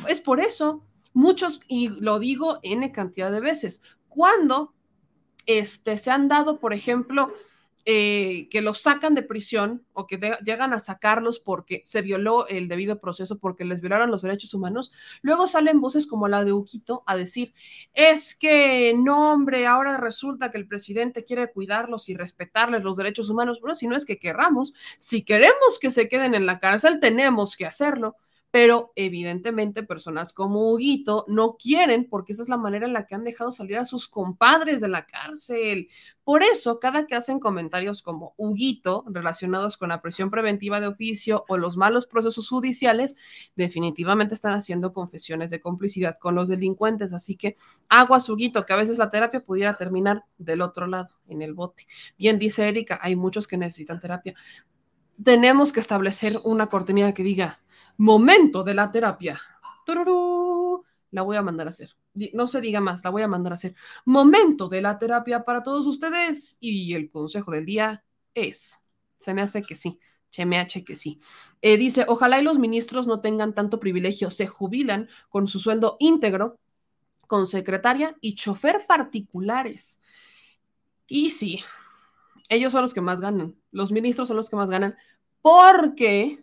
Es 0.09 0.21
por 0.21 0.41
eso. 0.41 0.85
Muchos, 1.15 1.61
y 1.69 1.89
lo 2.01 2.19
digo 2.19 2.59
N 2.63 2.91
cantidad 2.91 3.31
de 3.31 3.41
veces, 3.41 3.83
cuando 4.09 4.73
este, 5.45 5.99
se 5.99 6.11
han 6.11 6.29
dado, 6.29 6.59
por 6.59 6.73
ejemplo, 6.73 7.35
eh, 7.85 8.49
que 8.51 8.63
los 8.63 8.81
sacan 8.81 9.15
de 9.15 9.23
prisión 9.23 9.85
o 9.93 10.07
que 10.07 10.19
llegan 10.45 10.73
a 10.73 10.79
sacarlos 10.79 11.41
porque 11.41 11.83
se 11.85 12.01
violó 12.01 12.47
el 12.47 12.69
debido 12.69 13.01
proceso, 13.01 13.39
porque 13.39 13.65
les 13.65 13.81
violaron 13.81 14.11
los 14.11 14.23
derechos 14.23 14.55
humanos, 14.55 14.93
luego 15.23 15.47
salen 15.47 15.81
voces 15.81 16.07
como 16.07 16.29
la 16.29 16.45
de 16.45 16.53
Uquito 16.53 17.03
a 17.07 17.17
decir, 17.17 17.55
es 17.93 18.37
que 18.37 18.95
no, 18.97 19.33
hombre, 19.33 19.67
ahora 19.67 19.97
resulta 19.97 20.51
que 20.51 20.59
el 20.59 20.69
presidente 20.69 21.25
quiere 21.25 21.51
cuidarlos 21.51 22.09
y 22.09 22.15
respetarles 22.15 22.85
los 22.85 22.97
derechos 22.97 23.29
humanos. 23.29 23.61
Bueno, 23.61 23.75
si 23.75 23.87
no 23.87 23.97
es 23.97 24.07
que 24.07 24.19
querramos, 24.19 24.75
si 24.99 25.23
queremos 25.23 25.79
que 25.81 25.91
se 25.91 26.09
queden 26.09 26.35
en 26.35 26.47
la 26.47 26.61
cárcel, 26.61 27.01
tenemos 27.01 27.57
que 27.57 27.67
hacerlo 27.67 28.17
pero 28.53 28.93
evidentemente 28.97 29.83
personas 29.83 30.35
como 30.35 30.71
Huguito 30.71 31.25
no 31.27 31.57
quieren 31.57 32.07
porque 32.07 32.35
esa 32.35 32.43
es 32.43 32.51
la 32.51 32.59
manera 32.59 32.85
en 32.85 32.93
la 32.93 33.07
que 33.07 33.15
han 33.15 33.25
dejado 33.25 33.51
salir 33.51 33.79
a 33.79 33.87
sus 33.87 34.09
compadres 34.09 34.83
de 34.83 34.89
la 34.89 35.07
cárcel. 35.07 35.89
Por 36.23 36.43
eso, 36.43 36.79
cada 36.79 37.07
que 37.07 37.15
hacen 37.15 37.41
comentarios 37.41 38.03
como 38.03 38.35
Huguito 38.37 39.07
relacionados 39.09 39.79
con 39.79 39.89
la 39.89 40.03
prisión 40.03 40.31
preventiva 40.31 40.81
de 40.81 40.89
oficio 40.89 41.47
o 41.49 41.57
los 41.57 41.79
malos 41.79 42.07
procesos 42.07 42.47
judiciales, 42.47 43.17
definitivamente 43.57 44.35
están 44.35 44.53
haciendo 44.53 44.93
confesiones 44.93 45.51
de 45.51 45.63
complicidad 45.63 46.19
con 46.21 46.35
los 46.35 46.49
delincuentes. 46.49 47.15
Así 47.15 47.37
que 47.37 47.57
aguas, 47.89 48.29
Huguito, 48.29 48.67
que 48.67 48.75
a 48.75 48.77
veces 48.77 48.99
la 48.99 49.09
terapia 49.09 49.41
pudiera 49.41 49.79
terminar 49.79 50.27
del 50.37 50.61
otro 50.61 50.87
lado, 50.87 51.09
en 51.27 51.41
el 51.41 51.55
bote. 51.55 51.87
Bien 52.19 52.39
dice 52.39 52.69
Erika, 52.69 52.99
hay 53.01 53.17
muchos 53.17 53.49
que 53.49 53.57
necesitan 53.57 53.99
terapia. 53.99 54.35
Tenemos 55.25 55.73
que 55.73 55.81
establecer 55.81 56.39
una 56.45 56.67
cortinilla 56.67 57.15
que 57.15 57.23
diga 57.23 57.62
momento 57.97 58.63
de 58.63 58.75
la 58.75 58.91
terapia. 58.91 59.41
La 61.11 61.23
voy 61.23 61.37
a 61.37 61.43
mandar 61.43 61.67
a 61.67 61.71
hacer. 61.71 61.91
No 62.33 62.47
se 62.47 62.61
diga 62.61 62.81
más, 62.81 63.05
la 63.05 63.11
voy 63.11 63.23
a 63.23 63.29
mandar 63.29 63.53
a 63.53 63.55
hacer. 63.55 63.75
Momento 64.05 64.69
de 64.69 64.83
la 64.83 64.99
terapia 64.99 65.45
para 65.45 65.63
todos 65.63 65.87
ustedes. 65.87 66.57
Y 66.61 66.95
el 66.95 67.09
consejo 67.09 67.53
del 67.53 67.67
día 67.67 68.05
es, 68.35 68.79
se 69.19 69.35
me 69.35 69.43
hace 69.43 69.63
que 69.63 69.77
sí, 69.77 69.99
se 70.31 70.47
me 70.47 70.59
hace 70.59 70.85
que 70.85 70.97
sí. 70.97 71.19
Eh, 71.61 71.77
dice, 71.77 72.05
ojalá 72.09 72.41
y 72.41 72.45
los 72.45 72.59
ministros 72.59 73.07
no 73.07 73.21
tengan 73.21 73.55
tanto 73.55 73.81
privilegio, 73.81 74.31
se 74.31 74.47
jubilan 74.47 75.09
con 75.29 75.47
su 75.47 75.59
sueldo 75.59 75.97
íntegro, 76.01 76.59
con 77.27 77.47
secretaria 77.47 78.17
y 78.21 78.35
chofer 78.35 78.87
particulares. 78.87 80.01
Y 81.07 81.31
sí, 81.31 81.61
ellos 82.49 82.73
son 82.73 82.83
los 82.83 82.95
que 82.95 83.01
más 83.01 83.21
ganan, 83.21 83.55
los 83.71 83.93
ministros 83.93 84.29
son 84.29 84.37
los 84.37 84.49
que 84.49 84.57
más 84.57 84.71
ganan, 84.71 84.97
porque 85.43 86.42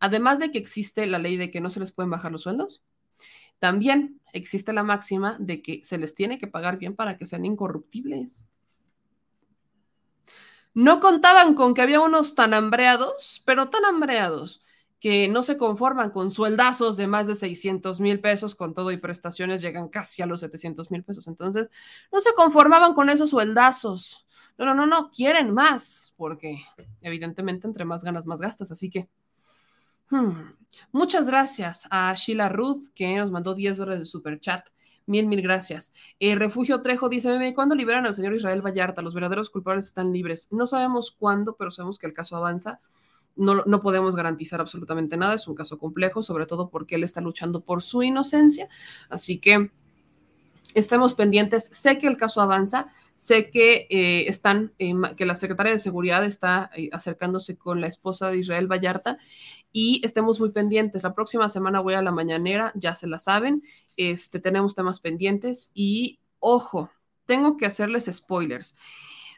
Además 0.00 0.38
de 0.38 0.50
que 0.50 0.58
existe 0.58 1.06
la 1.06 1.18
ley 1.18 1.36
de 1.36 1.50
que 1.50 1.60
no 1.60 1.70
se 1.70 1.80
les 1.80 1.92
pueden 1.92 2.10
bajar 2.10 2.32
los 2.32 2.42
sueldos, 2.42 2.82
también 3.58 4.20
existe 4.32 4.72
la 4.72 4.82
máxima 4.82 5.36
de 5.40 5.62
que 5.62 5.80
se 5.84 5.98
les 5.98 6.14
tiene 6.14 6.38
que 6.38 6.46
pagar 6.46 6.78
bien 6.78 6.94
para 6.94 7.16
que 7.16 7.26
sean 7.26 7.44
incorruptibles. 7.44 8.44
No 10.74 11.00
contaban 11.00 11.54
con 11.54 11.74
que 11.74 11.82
había 11.82 12.00
unos 12.00 12.34
tan 12.34 12.54
hambreados, 12.54 13.42
pero 13.44 13.68
tan 13.68 13.84
hambreados, 13.84 14.62
que 15.00 15.28
no 15.28 15.42
se 15.42 15.56
conforman 15.56 16.10
con 16.10 16.30
sueldazos 16.30 16.96
de 16.96 17.06
más 17.06 17.26
de 17.26 17.34
600 17.34 18.00
mil 18.00 18.20
pesos, 18.20 18.54
con 18.54 18.74
todo 18.74 18.90
y 18.90 18.96
prestaciones 18.96 19.60
llegan 19.60 19.88
casi 19.88 20.22
a 20.22 20.26
los 20.26 20.40
700 20.40 20.90
mil 20.90 21.04
pesos. 21.04 21.26
Entonces, 21.28 21.70
no 22.12 22.20
se 22.20 22.32
conformaban 22.34 22.94
con 22.94 23.08
esos 23.10 23.30
sueldazos. 23.30 24.26
No, 24.56 24.66
no, 24.66 24.74
no, 24.74 24.86
no, 24.86 25.10
quieren 25.10 25.52
más, 25.52 26.14
porque 26.16 26.60
evidentemente 27.00 27.66
entre 27.66 27.84
más 27.84 28.04
ganas, 28.04 28.26
más 28.26 28.40
gastas. 28.40 28.70
Así 28.70 28.90
que 28.90 29.08
Hmm. 30.10 30.52
Muchas 30.92 31.26
gracias 31.26 31.86
a 31.90 32.14
Sheila 32.14 32.48
Ruth, 32.48 32.92
que 32.94 33.16
nos 33.16 33.30
mandó 33.30 33.54
10 33.54 33.76
dólares 33.76 34.00
de 34.00 34.06
super 34.06 34.40
chat. 34.40 34.64
Mil, 35.06 35.26
mil 35.26 35.40
gracias. 35.40 35.94
Eh, 36.18 36.34
Refugio 36.34 36.82
Trejo 36.82 37.08
dice, 37.08 37.52
¿cuándo 37.54 37.74
liberan 37.74 38.04
al 38.04 38.14
señor 38.14 38.34
Israel 38.34 38.60
Vallarta? 38.60 39.00
Los 39.00 39.14
verdaderos 39.14 39.48
culpables 39.48 39.86
están 39.86 40.12
libres. 40.12 40.48
No 40.50 40.66
sabemos 40.66 41.10
cuándo, 41.18 41.56
pero 41.56 41.70
sabemos 41.70 41.98
que 41.98 42.06
el 42.06 42.12
caso 42.12 42.36
avanza. 42.36 42.80
No, 43.34 43.64
no 43.64 43.80
podemos 43.80 44.16
garantizar 44.16 44.60
absolutamente 44.60 45.16
nada. 45.16 45.34
Es 45.34 45.48
un 45.48 45.54
caso 45.54 45.78
complejo, 45.78 46.22
sobre 46.22 46.44
todo 46.44 46.68
porque 46.68 46.96
él 46.96 47.04
está 47.04 47.22
luchando 47.22 47.62
por 47.62 47.82
su 47.82 48.02
inocencia. 48.02 48.68
Así 49.08 49.38
que 49.40 49.70
estemos 50.74 51.14
pendientes. 51.14 51.64
Sé 51.64 51.98
que 51.98 52.06
el 52.06 52.16
caso 52.16 52.40
avanza, 52.40 52.92
sé 53.14 53.50
que 53.50 53.86
eh, 53.90 54.28
están, 54.28 54.72
eh, 54.78 54.94
que 55.16 55.26
la 55.26 55.34
secretaria 55.34 55.72
de 55.72 55.78
Seguridad 55.78 56.24
está 56.24 56.70
eh, 56.74 56.90
acercándose 56.92 57.56
con 57.56 57.80
la 57.80 57.86
esposa 57.86 58.30
de 58.30 58.38
Israel 58.38 58.70
Vallarta 58.70 59.18
y 59.72 60.00
estemos 60.04 60.40
muy 60.40 60.50
pendientes. 60.50 61.02
La 61.02 61.14
próxima 61.14 61.48
semana 61.48 61.80
voy 61.80 61.94
a 61.94 62.02
la 62.02 62.12
mañanera, 62.12 62.72
ya 62.74 62.94
se 62.94 63.06
la 63.06 63.18
saben. 63.18 63.62
Este, 63.96 64.40
tenemos 64.40 64.74
temas 64.74 65.00
pendientes 65.00 65.70
y 65.74 66.18
ojo, 66.38 66.90
tengo 67.26 67.56
que 67.56 67.66
hacerles 67.66 68.10
spoilers. 68.12 68.76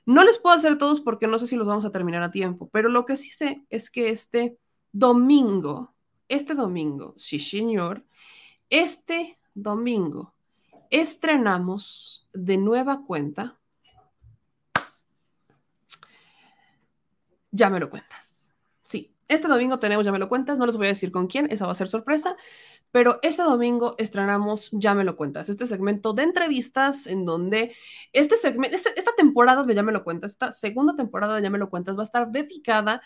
No 0.07 0.25
les 0.25 0.39
puedo 0.39 0.57
hacer 0.57 0.79
todos 0.79 1.01
porque 1.01 1.27
no 1.27 1.39
sé 1.39 1.47
si 1.47 1.57
los 1.57 1.69
vamos 1.69 1.85
a 1.85 1.93
terminar 1.93 2.23
a 2.23 2.31
tiempo, 2.31 2.69
pero 2.73 2.89
lo 2.89 3.05
que 3.05 3.17
sí 3.17 3.31
sé 3.31 3.63
es 3.71 3.91
que 3.91 4.09
este 4.11 4.57
domingo, 4.93 5.93
este 6.29 6.55
domingo, 6.55 7.15
sí 7.17 7.39
señor, 7.39 8.05
este 8.71 9.39
domingo 9.55 10.35
estrenamos 10.91 12.29
de 12.33 12.59
nueva 12.59 13.05
cuenta. 13.07 13.59
Ya 17.53 17.71
me 17.71 17.81
lo 17.81 17.91
cuentas. 17.91 18.55
Sí, 18.83 19.15
este 19.29 19.49
domingo 19.49 19.79
tenemos 19.79 20.05
Ya 20.05 20.13
me 20.13 20.19
lo 20.19 20.29
cuentas. 20.29 20.59
No 20.59 20.67
les 20.67 20.77
voy 20.77 20.87
a 20.87 20.91
decir 20.91 21.11
con 21.11 21.27
quién, 21.27 21.49
esa 21.51 21.67
va 21.67 21.73
a 21.73 21.77
ser 21.77 21.89
sorpresa. 21.89 22.37
Pero 22.93 23.21
este 23.23 23.43
domingo 23.43 23.95
estrenamos 23.99 24.69
Ya 24.73 24.95
me 24.95 25.05
lo 25.05 25.17
cuentas, 25.17 25.49
este 25.49 25.67
segmento 25.67 26.13
de 26.13 26.25
entrevistas 26.25 27.07
en 27.07 27.25
donde 27.25 27.75
este 28.13 28.37
segmento, 28.37 28.77
este, 28.77 28.99
esta 28.99 29.13
temporada 29.17 29.63
de 29.63 29.75
Ya 29.75 29.83
me 29.83 29.93
lo 29.93 30.03
cuentas, 30.03 30.33
esta 30.33 30.51
segunda 30.53 30.97
temporada 30.97 31.37
de 31.37 31.43
Ya 31.43 31.51
me 31.51 31.59
lo 31.59 31.71
cuentas 31.71 31.97
va 31.97 32.03
a 32.03 32.05
estar 32.05 32.31
dedicada 32.31 33.01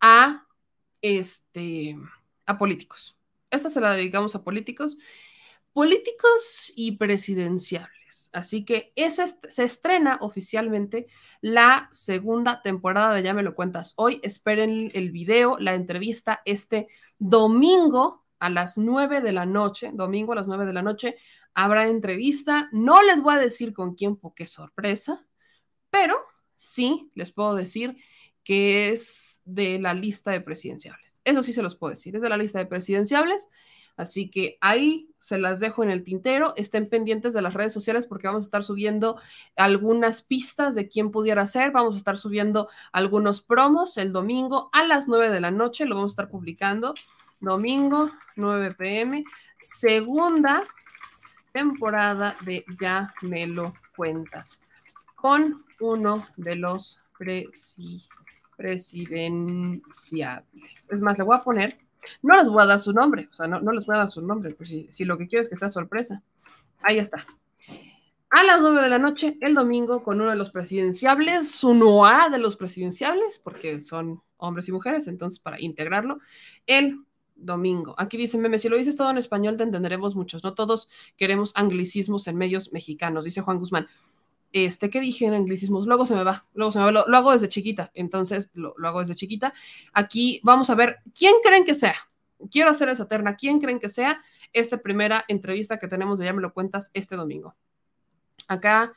a, 0.00 0.46
este, 1.02 1.96
a 2.46 2.58
políticos. 2.58 3.16
Esta 3.50 3.70
se 3.70 3.80
la 3.80 3.92
dedicamos 3.92 4.34
a 4.34 4.42
políticos 4.42 4.96
políticos 5.76 6.72
y 6.74 6.92
presidenciables. 6.92 8.30
Así 8.32 8.64
que 8.64 8.94
se 8.96 9.62
estrena 9.62 10.16
oficialmente 10.22 11.06
la 11.42 11.90
segunda 11.92 12.62
temporada 12.62 13.14
de 13.14 13.22
Ya 13.22 13.34
me 13.34 13.42
lo 13.42 13.54
cuentas 13.54 13.92
hoy. 13.96 14.18
Esperen 14.22 14.90
el 14.94 15.10
video, 15.10 15.58
la 15.58 15.74
entrevista 15.74 16.40
este 16.46 16.88
domingo 17.18 18.24
a 18.38 18.48
las 18.48 18.78
9 18.78 19.20
de 19.20 19.32
la 19.32 19.44
noche, 19.44 19.90
domingo 19.92 20.32
a 20.32 20.36
las 20.36 20.48
9 20.48 20.64
de 20.64 20.72
la 20.72 20.80
noche, 20.80 21.16
habrá 21.52 21.88
entrevista. 21.88 22.70
No 22.72 23.02
les 23.02 23.20
voy 23.20 23.34
a 23.34 23.38
decir 23.38 23.74
con 23.74 23.96
quién 23.96 24.16
porque 24.16 24.46
sorpresa, 24.46 25.26
pero 25.90 26.16
sí 26.56 27.10
les 27.14 27.32
puedo 27.32 27.54
decir 27.54 27.98
que 28.44 28.88
es 28.88 29.42
de 29.44 29.78
la 29.78 29.92
lista 29.92 30.30
de 30.30 30.40
presidenciables. 30.40 31.20
Eso 31.22 31.42
sí 31.42 31.52
se 31.52 31.62
los 31.62 31.76
puedo 31.76 31.90
decir, 31.90 32.16
es 32.16 32.22
de 32.22 32.30
la 32.30 32.38
lista 32.38 32.60
de 32.60 32.64
presidenciables. 32.64 33.50
Así 33.96 34.30
que 34.30 34.58
ahí 34.60 35.08
se 35.18 35.38
las 35.38 35.58
dejo 35.58 35.82
en 35.82 35.90
el 35.90 36.04
tintero. 36.04 36.52
Estén 36.56 36.88
pendientes 36.88 37.32
de 37.32 37.42
las 37.42 37.54
redes 37.54 37.72
sociales 37.72 38.06
porque 38.06 38.26
vamos 38.26 38.44
a 38.44 38.46
estar 38.46 38.62
subiendo 38.62 39.18
algunas 39.56 40.22
pistas 40.22 40.74
de 40.74 40.88
quién 40.88 41.10
pudiera 41.10 41.46
ser. 41.46 41.72
Vamos 41.72 41.94
a 41.94 41.98
estar 41.98 42.18
subiendo 42.18 42.68
algunos 42.92 43.40
promos 43.40 43.96
el 43.96 44.12
domingo 44.12 44.68
a 44.72 44.84
las 44.84 45.08
9 45.08 45.30
de 45.30 45.40
la 45.40 45.50
noche. 45.50 45.86
Lo 45.86 45.96
vamos 45.96 46.12
a 46.12 46.12
estar 46.12 46.28
publicando. 46.28 46.94
Domingo, 47.40 48.10
9 48.36 48.74
pm. 48.74 49.24
Segunda 49.56 50.62
temporada 51.52 52.36
de 52.44 52.64
Ya 52.80 53.12
me 53.22 53.46
lo 53.46 53.74
cuentas. 53.96 54.60
Con 55.14 55.64
uno 55.80 56.26
de 56.36 56.56
los 56.56 57.00
presidenciables. 58.56 60.88
Es 60.90 61.00
más, 61.00 61.16
le 61.16 61.24
voy 61.24 61.36
a 61.36 61.42
poner 61.42 61.85
no 62.22 62.36
les 62.36 62.48
voy 62.48 62.62
a 62.62 62.66
dar 62.66 62.82
su 62.82 62.92
nombre, 62.92 63.28
o 63.30 63.34
sea, 63.34 63.46
no, 63.46 63.72
les 63.72 63.86
voy 63.86 63.96
a 63.96 64.00
dar 64.00 64.10
su 64.10 64.22
nombre, 64.22 64.54
pues 64.54 64.72
si, 64.90 65.04
lo 65.04 65.18
que 65.18 65.28
quiero 65.28 65.42
es 65.42 65.48
que 65.48 65.56
sea 65.56 65.70
sorpresa. 65.70 66.22
Ahí 66.82 66.98
está. 66.98 67.24
A 68.30 68.42
las 68.42 68.60
nueve 68.60 68.82
de 68.82 68.88
la 68.88 68.98
noche, 68.98 69.38
el 69.40 69.54
domingo, 69.54 70.02
con 70.02 70.20
uno 70.20 70.30
de 70.30 70.36
los 70.36 70.50
presidenciables, 70.50 71.62
uno 71.64 72.04
A 72.04 72.28
de 72.28 72.38
los 72.38 72.56
presidenciables, 72.56 73.38
porque 73.38 73.80
son 73.80 74.22
hombres 74.36 74.68
y 74.68 74.72
mujeres, 74.72 75.06
entonces 75.06 75.38
para 75.40 75.60
integrarlo, 75.60 76.18
el 76.66 77.00
domingo. 77.36 77.94
Aquí 77.98 78.16
dice 78.16 78.38
Meme, 78.38 78.58
si 78.58 78.68
lo 78.68 78.76
dices 78.76 78.96
todo 78.96 79.10
en 79.10 79.18
español 79.18 79.56
te 79.56 79.62
entenderemos 79.62 80.16
muchos, 80.16 80.42
no 80.42 80.54
todos 80.54 80.88
queremos 81.16 81.52
anglicismos 81.54 82.26
en 82.26 82.36
medios 82.36 82.72
mexicanos, 82.72 83.24
dice 83.24 83.42
Juan 83.42 83.58
Guzmán. 83.58 83.86
Este, 84.52 84.90
¿qué 84.90 85.00
dije 85.00 85.26
en 85.26 85.34
anglicismos? 85.34 85.86
Luego 85.86 86.06
se 86.06 86.14
me 86.14 86.24
va, 86.24 86.46
luego 86.54 86.72
se 86.72 86.78
me 86.78 86.84
va, 86.86 86.92
lo, 86.92 87.16
hago 87.16 87.32
desde 87.32 87.48
chiquita, 87.48 87.90
entonces 87.94 88.50
lo, 88.54 88.74
hago 88.84 89.00
desde 89.00 89.14
chiquita. 89.14 89.52
Aquí 89.92 90.40
vamos 90.44 90.70
a 90.70 90.74
ver, 90.74 90.98
¿quién 91.16 91.34
creen 91.42 91.64
que 91.64 91.74
sea? 91.74 91.94
Quiero 92.50 92.70
hacer 92.70 92.88
esa 92.88 93.08
terna, 93.08 93.36
¿quién 93.36 93.60
creen 93.60 93.78
que 93.78 93.88
sea 93.88 94.20
esta 94.52 94.78
primera 94.78 95.24
entrevista 95.28 95.78
que 95.78 95.88
tenemos 95.88 96.18
de 96.18 96.26
Ya 96.26 96.32
me 96.32 96.42
lo 96.42 96.52
cuentas 96.52 96.90
este 96.94 97.16
domingo? 97.16 97.54
Acá, 98.48 98.92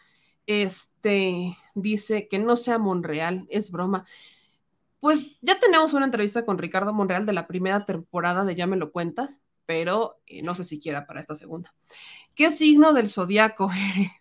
este, 0.46 1.58
dice 1.76 2.28
que 2.28 2.40
no 2.40 2.56
sea 2.56 2.78
Monreal, 2.78 3.46
es 3.50 3.72
broma. 3.72 4.06
Pues 5.00 5.40
ya 5.42 5.60
tenemos 5.60 5.94
una 5.94 6.06
entrevista 6.06 6.46
con 6.46 6.58
Ricardo 6.58 6.94
Monreal 6.94 7.26
de 7.26 7.34
la 7.34 7.48
primera 7.48 7.86
temporada 7.86 8.44
de 8.44 8.56
Ya 8.56 8.68
me 8.68 8.78
lo 8.78 8.92
cuentas, 8.92 9.42
pero 9.66 10.20
eh, 10.26 10.42
no 10.42 10.56
sé 10.56 10.64
siquiera 10.64 11.06
para 11.06 11.20
esta 11.20 11.36
segunda. 11.36 11.74
¿Qué 12.36 12.52
signo 12.52 12.92
del 12.94 13.08
zodiaco 13.08 13.70
eres? 13.96 14.12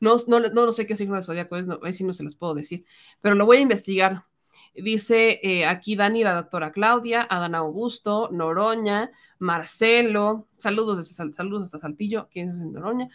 No, 0.00 0.16
no, 0.28 0.40
no, 0.40 0.72
sé 0.72 0.86
qué 0.86 0.96
signo 0.96 1.16
de 1.16 1.22
zodiaco 1.22 1.56
es, 1.56 1.66
no, 1.66 1.78
ahí 1.82 1.92
sí 1.92 2.04
no 2.04 2.12
se 2.12 2.24
les 2.24 2.36
puedo 2.36 2.54
decir, 2.54 2.84
pero 3.20 3.34
lo 3.34 3.46
voy 3.46 3.58
a 3.58 3.60
investigar. 3.60 4.22
Dice 4.74 5.40
eh, 5.42 5.64
aquí 5.64 5.96
Dani, 5.96 6.22
la 6.22 6.34
doctora 6.34 6.70
Claudia, 6.70 7.26
Adán 7.28 7.54
Augusto, 7.54 8.28
Noroña, 8.30 9.10
Marcelo, 9.38 10.48
saludos, 10.58 10.98
desde, 10.98 11.32
saludos 11.32 11.64
hasta 11.64 11.78
Saltillo, 11.78 12.28
¿quién 12.30 12.50
es 12.50 12.60
Noroña? 12.60 13.08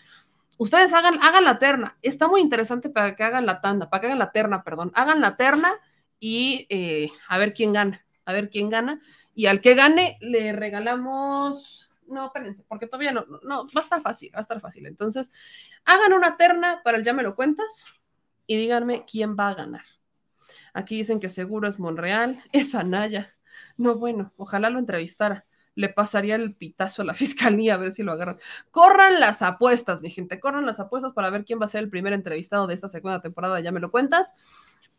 Ustedes 0.58 0.94
hagan, 0.94 1.20
hagan 1.22 1.44
la 1.44 1.60
terna, 1.60 1.98
está 2.02 2.28
muy 2.28 2.42
interesante 2.42 2.90
para 2.90 3.16
que 3.16 3.24
hagan 3.24 3.46
la 3.46 3.62
tanda, 3.62 3.90
para 3.90 4.02
que 4.02 4.08
hagan 4.08 4.20
la 4.20 4.32
terna, 4.32 4.64
perdón, 4.64 4.92
hagan 4.96 5.22
la 5.22 5.38
terna 5.38 5.80
y 6.20 6.68
eh, 6.70 7.10
a 7.28 7.38
ver 7.38 7.54
quién 7.54 7.74
gana, 7.74 8.06
a 8.26 8.34
ver 8.34 8.50
quién 8.50 8.70
gana. 8.70 9.02
Y 9.34 9.46
al 9.46 9.62
que 9.62 9.76
gane 9.76 10.18
le 10.20 10.54
regalamos 10.54 11.91
no, 12.12 12.26
espérense, 12.28 12.64
porque 12.68 12.88
todavía 12.88 13.12
no, 13.12 13.26
no, 13.44 13.66
va 13.68 13.82
a 13.82 13.84
estar 13.84 14.02
fácil, 14.02 14.32
va 14.34 14.40
a 14.40 14.42
estar 14.42 14.60
fácil. 14.60 14.86
Entonces, 14.86 15.32
hagan 15.86 16.14
una 16.14 16.38
terna 16.38 16.82
para 16.84 16.98
el 16.98 17.04
ya 17.04 17.14
me 17.14 17.24
lo 17.24 17.36
cuentas 17.36 17.86
y 18.46 18.58
díganme 18.58 19.06
quién 19.10 19.36
va 19.38 19.50
a 19.50 19.56
ganar. 19.56 19.86
Aquí 20.74 20.98
dicen 20.98 21.20
que 21.20 21.30
seguro 21.30 21.68
es 21.68 21.80
Monreal, 21.80 22.42
es 22.52 22.76
Anaya. 22.76 23.36
No, 23.78 23.96
bueno, 23.96 24.34
ojalá 24.38 24.70
lo 24.70 24.80
entrevistara. 24.80 25.46
Le 25.74 25.88
pasaría 25.90 26.36
el 26.36 26.56
pitazo 26.56 27.02
a 27.02 27.06
la 27.06 27.14
fiscalía 27.16 27.76
a 27.76 27.78
ver 27.78 27.92
si 27.92 28.04
lo 28.04 28.12
agarran. 28.12 28.40
Corran 28.72 29.20
las 29.20 29.42
apuestas, 29.42 30.02
mi 30.02 30.10
gente, 30.10 30.40
corran 30.40 30.66
las 30.66 30.80
apuestas 30.80 31.14
para 31.14 31.30
ver 31.30 31.46
quién 31.46 31.60
va 31.60 31.66
a 31.66 31.70
ser 31.70 31.84
el 31.84 31.90
primer 31.90 32.14
entrevistado 32.14 32.68
de 32.68 32.74
esta 32.74 32.90
segunda 32.90 33.22
temporada, 33.22 33.60
ya 33.60 33.72
me 33.72 33.80
lo 33.80 33.92
cuentas. 33.92 34.36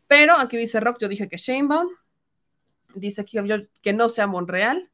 Pero 0.07 0.37
aquí 0.37 0.57
dice 0.57 0.79
Rock, 0.79 0.97
yo 0.99 1.07
dije 1.07 1.29
que 1.29 1.37
Shanebaum. 1.37 1.89
Dice 2.95 3.25
que, 3.25 3.67
que 3.81 3.93
no 3.93 4.09
sea 4.09 4.27
Monreal. 4.27 4.91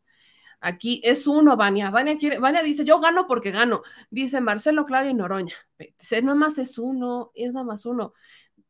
Aquí 0.61 1.01
es 1.03 1.25
uno, 1.25 1.55
Vania. 1.55 1.89
Vania, 1.89 2.17
quiere, 2.17 2.39
dice, 2.63 2.83
yo 2.83 2.99
gano 2.99 3.27
porque 3.27 3.51
gano. 3.51 3.81
Dice 4.09 4.41
Marcelo, 4.41 4.85
Claudia 4.85 5.11
y 5.11 5.13
Noroña. 5.13 5.55
Dice, 5.77 6.21
nada 6.21 6.35
más 6.35 6.57
es 6.57 6.77
uno, 6.77 7.31
es 7.33 7.53
nada 7.53 7.65
más 7.65 7.85
uno. 7.85 8.13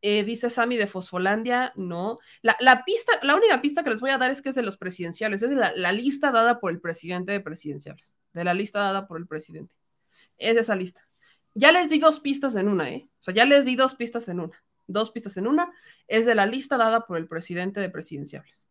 Eh, 0.01 0.23
dice 0.23 0.49
Sammy 0.49 0.77
de 0.77 0.87
Fosfolandia, 0.87 1.73
no. 1.75 2.19
La, 2.41 2.83
pista, 2.85 3.13
la 3.23 3.35
única 3.35 3.61
pista 3.61 3.83
que 3.83 3.89
les 3.89 3.99
voy 3.99 4.11
a 4.11 4.17
dar 4.17 4.31
es 4.31 4.41
que 4.41 4.49
es 4.49 4.55
de 4.55 4.61
los 4.61 4.77
presidenciales, 4.77 5.41
es 5.41 5.49
de 5.49 5.55
la, 5.55 5.91
lista 5.91 6.31
dada 6.31 6.59
por 6.59 6.71
el 6.71 6.79
presidente 6.79 7.31
de 7.31 7.41
presidenciales, 7.41 8.13
de 8.33 8.43
la 8.43 8.53
lista 8.53 8.79
dada 8.79 9.07
por 9.07 9.19
el 9.19 9.27
presidente. 9.27 9.75
Es 10.37 10.55
esa 10.55 10.75
lista. 10.75 11.05
Ya 11.53 11.71
les 11.71 11.89
di 11.89 11.99
dos 11.99 12.19
pistas 12.21 12.55
en 12.55 12.69
una, 12.69 12.89
¿eh? 12.89 13.09
O 13.19 13.23
sea, 13.23 13.33
ya 13.33 13.45
les 13.45 13.65
di 13.65 13.75
dos 13.75 13.95
pistas 13.95 14.29
en 14.29 14.39
una. 14.39 14.63
Dos 14.87 15.11
pistas 15.11 15.35
en 15.37 15.47
una. 15.47 15.69
Es 16.07 16.25
de 16.25 16.35
la 16.35 16.45
lista 16.45 16.77
dada 16.77 17.05
por 17.05 17.17
el 17.17 17.27
presidente 17.27 17.81
de 17.81 17.89
presidenciales. 17.89 18.69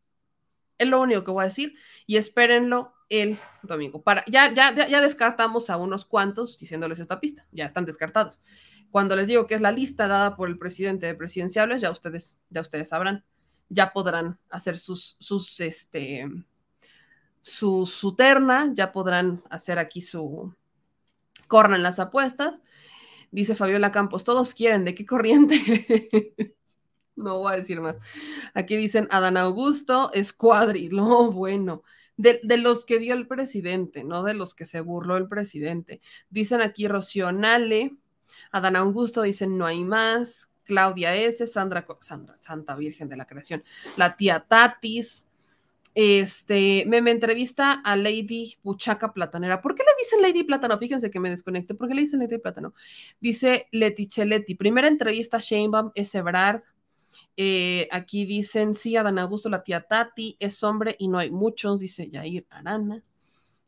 Es 0.79 0.89
lo 0.89 1.01
único 1.01 1.25
que 1.25 1.31
voy 1.33 1.43
a 1.43 1.45
decir 1.45 1.75
y 2.07 2.17
espérenlo 2.17 2.95
el 3.09 3.39
domingo. 3.63 4.03
Para, 4.03 4.25
ya, 4.27 4.53
ya, 4.53 4.75
ya 4.75 5.01
descartamos 5.01 5.71
a 5.71 5.77
unos 5.77 6.05
cuantos 6.05 6.59
diciéndoles 6.59 7.01
esta 7.01 7.21
pista, 7.21 7.47
ya 7.53 7.65
están 7.65 7.85
descartados. 7.85 8.41
Cuando 8.91 9.17
les 9.17 9.27
digo 9.27 9.47
que 9.47 9.55
es 9.55 9.61
la 9.61 9.73
lista 9.73 10.07
dada 10.09 10.37
por 10.37 10.49
el 10.49 10.59
presidente 10.59 11.07
de 11.07 11.15
presidenciables, 11.15 11.83
ya 11.83 11.91
ustedes, 11.91 12.37
ya 12.51 12.61
ustedes 12.61 12.89
sabrán, 12.89 13.25
ya 13.69 13.93
podrán 13.93 14.39
hacer 14.51 14.79
sus, 14.79 15.17
sus, 15.21 15.61
este, 15.61 16.27
su, 17.43 17.87
su 17.87 18.15
terna, 18.15 18.71
ya 18.75 18.93
podrán 18.93 19.43
hacer 19.51 19.79
aquí 19.79 20.01
su, 20.01 20.55
corran 21.47 21.83
las 21.83 21.99
apuestas. 21.99 22.63
Dice 23.31 23.55
Fabiola 23.55 23.93
Campos, 23.93 24.25
todos 24.25 24.55
quieren, 24.55 24.85
¿de 24.85 24.95
qué 24.95 25.05
corriente? 25.05 26.55
no 27.17 27.41
voy 27.41 27.53
a 27.53 27.57
decir 27.57 27.81
más. 27.81 27.99
Aquí 28.55 28.77
dicen 28.77 29.07
Adán 29.11 29.37
Augusto, 29.37 30.11
Escuadri, 30.15 30.89
no, 30.89 31.31
bueno. 31.33 31.83
De, 32.19 32.41
los 32.59 32.85
que 32.85 32.99
dio 32.99 33.15
el 33.15 33.27
presidente, 33.27 34.05
no 34.05 34.25
de 34.25 34.35
los 34.35 34.53
que 34.53 34.67
se 34.67 34.81
burló 34.81 35.17
el 35.17 35.29
presidente. 35.29 36.01
Dicen 36.29 36.61
aquí 36.61 36.87
Rocionale, 36.87 37.97
Adán 38.51 38.77
Augusto 38.77 39.23
dicen 39.23 39.57
no 39.57 39.65
hay 39.65 39.85
más, 39.85 40.51
Claudia 40.65 41.15
S., 41.15 41.47
Sandra, 41.47 41.87
Sandra, 42.01 42.37
Santa 42.37 42.75
Virgen 42.75 43.09
de 43.09 43.17
la 43.17 43.27
Creación, 43.27 43.65
la 43.97 44.17
tía 44.17 44.45
Tatis, 44.47 45.29
este, 45.95 46.85
me, 46.87 47.03
me, 47.03 47.11
entrevista 47.11 47.73
a 47.73 47.97
Lady 47.97 48.57
Buchaca 48.63 49.13
Platanera. 49.13 49.61
¿Por 49.61 49.75
qué 49.75 49.83
le 49.83 49.91
dicen 49.99 50.23
Lady 50.23 50.45
Plátano? 50.45 50.79
Fíjense 50.79 51.11
que 51.11 51.19
me 51.19 51.31
desconecte. 51.31 51.75
¿Por 51.75 51.89
qué 51.89 51.95
le 51.95 52.03
dicen 52.03 52.21
Lady 52.21 52.39
Plátano? 52.39 52.75
Dice 53.21 53.67
Leti 53.73 54.07
Cheletti. 54.07 54.55
Primera 54.55 54.87
entrevista 54.87 55.39
a 55.39 55.41
Sheinbaum 55.41 55.91
es 55.95 56.15
Ebrard. 56.15 56.63
Eh, 57.41 57.87
aquí 57.93 58.27
dicen, 58.27 58.75
sí, 58.75 58.97
Adán 58.97 59.17
Augusto, 59.21 59.49
la 59.49 59.63
tía 59.63 59.83
Tati, 59.83 60.37
es 60.41 60.61
hombre 60.65 60.97
y 60.99 61.07
no 61.07 61.19
hay 61.19 61.31
muchos, 61.31 61.79
dice 61.79 62.11
Yair 62.11 62.49
Arana. 62.51 63.05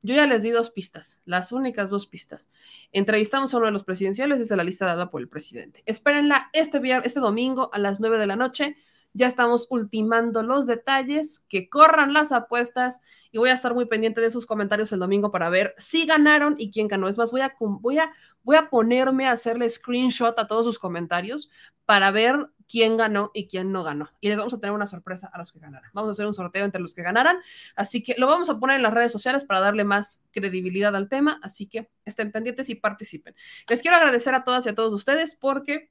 Yo 0.03 0.17
ya 0.17 0.27
les 0.27 0.43
di 0.43 0.51
dos 0.51 0.71
pistas, 0.71 1.21
las 1.25 1.53
únicas 1.53 1.89
dos 1.89 2.09
pistas. 2.09 2.51
Entrevistamos 2.91 3.55
a 3.55 3.59
uno 3.59 3.67
de 3.67 3.73
los 3.73 3.85
presidenciales 3.85 4.41
desde 4.41 4.57
la 4.57 4.65
lista 4.65 4.87
dada 4.87 5.09
por 5.09 5.21
el 5.21 5.29
presidente. 5.29 5.85
Espérenla 5.87 6.51
este, 6.53 6.81
este 7.05 7.21
domingo 7.21 7.71
a 7.73 7.79
las 7.79 8.01
nueve 8.01 8.19
de 8.19 8.27
la 8.27 8.35
noche. 8.35 8.77
Ya 9.13 9.29
estamos 9.29 9.69
ultimando 9.71 10.43
los 10.43 10.67
detalles, 10.67 11.39
que 11.49 11.69
corran 11.69 12.13
las 12.13 12.33
apuestas 12.33 13.03
y 13.31 13.39
voy 13.39 13.51
a 13.51 13.55
estar 13.55 13.73
muy 13.73 13.87
pendiente 13.87 14.21
de 14.21 14.33
sus 14.33 14.47
comentarios 14.47 14.91
el 14.91 14.99
domingo 14.99 15.31
para 15.31 15.49
ver 15.49 15.75
si 15.79 16.07
ganaron 16.07 16.57
y 16.59 16.73
quién 16.73 16.89
ganó. 16.89 17.07
Es 17.07 17.19
más, 17.19 17.31
voy 17.31 17.43
a, 17.43 17.55
voy 17.61 17.99
a, 17.99 18.11
voy 18.43 18.57
a 18.57 18.69
ponerme 18.69 19.27
a 19.27 19.33
hacerle 19.33 19.69
screenshot 19.69 20.37
a 20.41 20.49
todos 20.49 20.65
sus 20.65 20.81
comentarios 20.81 21.51
para 21.85 22.11
ver 22.11 22.49
quién 22.71 22.97
ganó 22.97 23.31
y 23.35 23.49
quién 23.49 23.73
no 23.73 23.83
ganó. 23.83 24.11
Y 24.21 24.29
les 24.29 24.37
vamos 24.37 24.55
a 24.55 24.61
tener 24.61 24.75
una 24.75 24.87
sorpresa 24.87 25.31
a 25.33 25.39
los 25.39 25.53
que 25.53 25.59
ganaran. 25.59 25.91
Vamos 25.93 26.09
a 26.09 26.13
hacer 26.13 26.27
un 26.27 26.35
sorteo 26.35 26.65
entre 26.65 26.81
los 26.81 26.95
que 26.95 27.03
ganaran. 27.03 27.39
Así 27.75 28.03
que 28.03 28.15
lo 28.17 28.27
vamos 28.27 28.49
a 28.51 28.59
poner 28.59 28.77
en 28.77 28.83
las 28.83 28.95
redes 28.95 29.11
sociales 29.11 29.45
para 29.45 29.61
darle 29.61 29.85
más 29.85 30.25
credibilidad 30.31 30.95
al 30.95 31.09
tema. 31.09 31.41
Así 31.43 31.67
que 31.67 31.91
estén 32.05 32.31
pendientes 32.31 32.71
y 32.71 32.77
participen. 32.77 33.35
Les 33.69 33.83
quiero 33.83 33.97
agradecer 33.97 34.35
a 34.35 34.45
todas 34.45 34.67
y 34.67 34.69
a 34.69 34.75
todos 34.75 34.93
ustedes 34.93 35.35
porque 35.35 35.91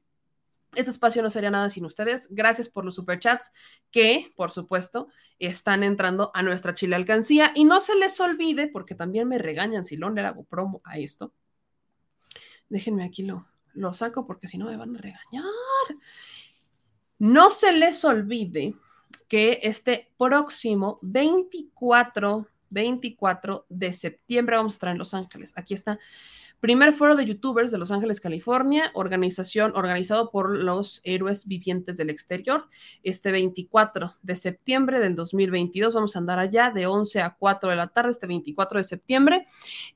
este 0.75 0.91
espacio 0.91 1.21
no 1.21 1.29
sería 1.29 1.51
nada 1.51 1.69
sin 1.69 1.85
ustedes. 1.85 2.29
Gracias 2.31 2.69
por 2.69 2.85
los 2.85 2.95
superchats 2.95 3.51
que, 3.91 4.31
por 4.35 4.51
supuesto, 4.51 5.07
están 5.39 5.83
entrando 5.83 6.31
a 6.33 6.43
nuestra 6.43 6.73
chile 6.73 6.95
alcancía. 6.95 7.51
Y 7.55 7.65
no 7.65 7.81
se 7.81 7.95
les 7.95 8.19
olvide, 8.19 8.67
porque 8.67 8.95
también 8.95 9.27
me 9.27 9.37
regañan 9.37 9.83
si 9.83 9.97
no 9.97 10.09
le 10.09 10.21
hago 10.21 10.43
promo 10.43 10.81
a 10.85 10.97
esto. 10.97 11.33
Déjenme 12.69 13.03
aquí 13.03 13.23
lo, 13.23 13.47
lo 13.73 13.93
saco 13.93 14.25
porque 14.25 14.47
si 14.47 14.57
no 14.57 14.65
me 14.65 14.77
van 14.77 14.95
a 14.95 14.99
regañar. 14.99 15.43
No 17.19 17.51
se 17.51 17.73
les 17.73 18.03
olvide 18.05 18.75
que 19.27 19.59
este 19.63 20.09
próximo 20.17 20.97
24, 21.01 22.47
24 22.69 23.65
de 23.69 23.93
septiembre 23.93 24.55
vamos 24.55 24.73
a 24.73 24.75
estar 24.75 24.89
en 24.89 24.97
Los 24.97 25.13
Ángeles. 25.13 25.53
Aquí 25.55 25.73
está 25.73 25.99
Primer 26.59 26.91
foro 26.91 27.15
de 27.15 27.25
youtubers 27.25 27.71
de 27.71 27.77
Los 27.77 27.89
Ángeles, 27.89 28.19
California, 28.19 28.91
organización 28.93 29.71
organizado 29.77 30.29
por 30.29 30.57
los 30.57 30.99
héroes 31.05 31.47
vivientes 31.47 31.95
del 31.95 32.09
exterior. 32.09 32.67
Este 33.01 33.31
24 33.31 34.17
de 34.21 34.35
septiembre 34.35 34.99
del 34.99 35.15
2022 35.15 35.95
vamos 35.95 36.17
a 36.17 36.19
andar 36.19 36.37
allá 36.37 36.69
de 36.69 36.85
11 36.85 37.21
a 37.21 37.37
4 37.39 37.69
de 37.69 37.75
la 37.77 37.87
tarde, 37.87 38.11
este 38.11 38.27
24 38.27 38.77
de 38.77 38.83
septiembre. 38.83 39.45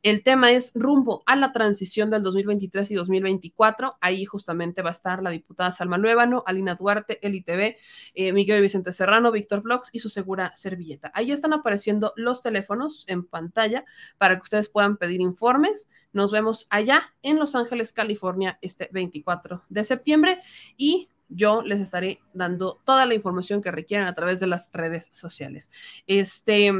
El 0.04 0.24
tema 0.24 0.54
es 0.54 0.72
rumbo 0.74 1.22
a 1.26 1.36
la 1.36 1.52
transición 1.52 2.10
del 2.10 2.24
2023 2.24 2.92
y 2.92 2.96
2024. 2.96 3.98
Ahí 4.00 4.24
justamente 4.24 4.82
va 4.82 4.92
a 4.92 4.94
estar 4.94 5.22
la 5.22 5.32
diputada 5.32 5.70
Salma 5.70 5.98
Luébano, 5.98 6.44
Alina 6.48 6.76
Duarte, 6.76 7.20
Eli 7.28 7.42
TV, 7.42 7.76
eh, 8.14 8.32
Miguel 8.32 8.62
Vicente 8.62 8.94
Serrano, 8.94 9.34
Víctor 9.34 9.64
Blogs 9.64 9.90
y 9.92 10.00
su 10.00 10.08
segura 10.08 10.56
servilleta. 10.56 11.12
Ahí 11.14 11.34
están 11.34 11.52
apareciendo 11.52 12.14
los 12.16 12.42
teléfonos 12.42 13.04
en 13.10 13.26
pantalla 13.26 13.84
para 14.18 14.36
que 14.38 14.44
ustedes 14.44 14.70
puedan 14.70 14.96
pedir 14.96 15.20
informes. 15.20 15.90
Nos 16.14 16.32
vemos 16.32 16.53
allá 16.70 17.14
en 17.22 17.40
Los 17.40 17.56
Ángeles, 17.56 17.94
California, 17.94 18.58
este 18.62 18.90
24 18.92 19.64
de 19.70 19.84
septiembre. 19.84 20.42
Y 20.78 21.10
yo 21.30 21.62
les 21.62 21.80
estaré 21.80 22.22
dando 22.34 22.82
toda 22.86 23.06
la 23.06 23.14
información 23.14 23.62
que 23.62 23.72
requieran 23.72 24.08
a 24.08 24.16
través 24.16 24.40
de 24.40 24.48
las 24.48 24.70
redes 24.72 25.10
sociales. 25.12 25.72
Este, 26.08 26.72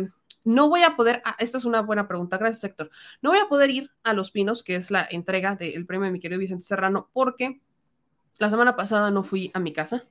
no 0.44 0.70
voy 0.70 0.84
a 0.84 0.96
poder, 0.96 1.22
ah, 1.26 1.36
esta 1.40 1.58
es 1.58 1.66
una 1.66 1.82
buena 1.82 2.08
pregunta, 2.08 2.38
gracias 2.38 2.64
Héctor, 2.64 2.92
no 3.22 3.32
voy 3.32 3.40
a 3.40 3.48
poder 3.48 3.70
ir 3.70 3.92
a 4.04 4.14
Los 4.14 4.32
Pinos, 4.32 4.64
que 4.64 4.76
es 4.76 4.92
la 4.92 5.08
entrega 5.10 5.56
del 5.56 5.86
premio 5.86 6.06
de 6.06 6.12
mi 6.12 6.20
querido 6.20 6.40
Vicente 6.40 6.66
Serrano, 6.66 7.10
porque 7.14 7.62
la 8.40 8.50
semana 8.50 8.76
pasada 8.76 9.12
no 9.12 9.24
fui 9.24 9.52
a 9.54 9.60
mi 9.60 9.74
casa. 9.74 10.06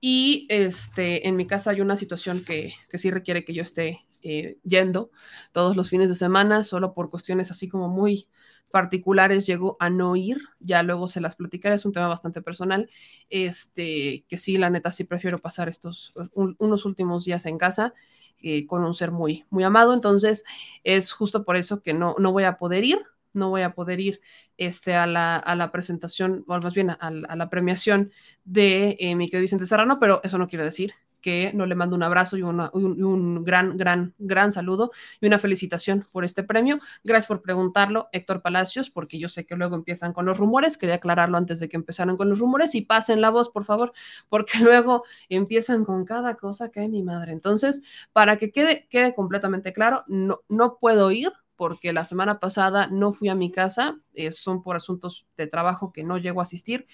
Y 0.00 0.46
este, 0.48 1.26
en 1.26 1.34
mi 1.34 1.46
casa 1.46 1.70
hay 1.70 1.80
una 1.80 1.96
situación 1.96 2.44
que, 2.44 2.72
que 2.88 2.98
sí 2.98 3.10
requiere 3.10 3.44
que 3.44 3.52
yo 3.52 3.62
esté 3.62 4.06
eh, 4.22 4.58
yendo 4.64 5.10
todos 5.52 5.76
los 5.76 5.90
fines 5.90 6.08
de 6.08 6.14
semana, 6.14 6.64
solo 6.64 6.94
por 6.94 7.10
cuestiones 7.10 7.50
así 7.50 7.68
como 7.68 7.88
muy 7.88 8.28
particulares 8.70 9.46
llego 9.46 9.76
a 9.80 9.90
no 9.90 10.16
ir, 10.16 10.38
ya 10.60 10.82
luego 10.82 11.08
se 11.08 11.20
las 11.20 11.36
platicaré, 11.36 11.74
es 11.74 11.84
un 11.84 11.92
tema 11.92 12.08
bastante 12.08 12.42
personal, 12.42 12.90
este, 13.30 14.24
que 14.28 14.36
sí, 14.36 14.58
la 14.58 14.70
neta 14.70 14.90
sí 14.90 15.04
prefiero 15.04 15.38
pasar 15.38 15.68
estos 15.68 16.12
unos 16.34 16.84
últimos 16.84 17.24
días 17.24 17.46
en 17.46 17.58
casa 17.58 17.94
eh, 18.40 18.66
con 18.66 18.84
un 18.84 18.94
ser 18.94 19.10
muy, 19.10 19.44
muy 19.50 19.64
amado, 19.64 19.94
entonces 19.94 20.44
es 20.84 21.12
justo 21.12 21.44
por 21.44 21.56
eso 21.56 21.82
que 21.82 21.94
no, 21.94 22.14
no 22.18 22.32
voy 22.32 22.44
a 22.44 22.58
poder 22.58 22.84
ir, 22.84 22.98
no 23.32 23.50
voy 23.50 23.62
a 23.62 23.74
poder 23.74 24.00
ir 24.00 24.20
este, 24.56 24.94
a, 24.94 25.06
la, 25.06 25.36
a 25.36 25.54
la 25.54 25.70
presentación, 25.70 26.44
o 26.46 26.58
más 26.58 26.74
bien 26.74 26.90
a, 26.90 27.10
la 27.10 27.50
premiación 27.50 28.12
de 28.44 28.96
eh, 29.00 29.14
mi 29.14 29.26
querido 29.26 29.42
Vicente 29.42 29.66
Serrano, 29.66 29.98
pero 29.98 30.20
eso 30.24 30.38
no 30.38 30.48
quiere 30.48 30.64
decir 30.64 30.94
que 31.20 31.52
no 31.54 31.66
le 31.66 31.74
mando 31.74 31.96
un 31.96 32.02
abrazo 32.02 32.36
y, 32.36 32.42
un, 32.42 33.44
gran, 33.44 33.76
gran, 33.76 34.14
gran 34.18 34.52
saludo 34.52 34.90
y 35.20 35.26
una 35.26 35.38
felicitación 35.38 36.06
por 36.12 36.24
este 36.24 36.42
premio. 36.42 36.78
Gracias 37.04 37.26
por 37.26 37.42
preguntarlo, 37.42 38.08
Héctor 38.12 38.42
Palacios, 38.42 38.90
porque 38.90 39.18
yo 39.18 39.28
sé 39.28 39.46
que 39.46 39.56
luego 39.56 39.74
empiezan 39.74 40.12
con 40.12 40.26
los 40.26 40.38
rumores. 40.38 40.76
Quería 40.78 40.96
aclararlo 40.96 41.36
antes 41.36 41.60
de 41.60 41.68
que 41.68 41.76
empezaran 41.76 42.16
con 42.16 42.28
los 42.28 42.38
rumores 42.38 42.74
y 42.74 42.82
pasen 42.82 43.20
la 43.20 43.30
voz, 43.30 43.50
por 43.50 43.64
favor, 43.64 43.92
porque 44.28 44.58
luego 44.62 45.04
empiezan 45.28 45.84
con 45.84 46.04
cada 46.04 46.36
cosa 46.36 46.70
que 46.70 46.80
hay 46.80 46.88
mi 46.88 47.02
madre. 47.02 47.32
Entonces, 47.32 47.82
para 48.12 48.36
que 48.36 48.50
quede, 48.50 48.86
quede 48.88 49.14
completamente 49.14 49.72
claro, 49.72 50.04
no, 50.06 50.40
no 50.48 50.78
puedo 50.78 51.10
ir 51.10 51.32
porque 51.56 51.92
la 51.92 52.04
semana 52.04 52.38
pasada 52.38 52.86
no 52.86 53.12
fui 53.12 53.28
a 53.28 53.34
mi 53.34 53.50
casa, 53.50 53.98
eh, 54.14 54.30
son 54.30 54.62
por 54.62 54.76
asuntos 54.76 55.26
de 55.36 55.48
trabajo 55.48 55.92
que 55.92 56.04
no 56.04 56.16
llego 56.16 56.38
a 56.38 56.44
asistir 56.44 56.86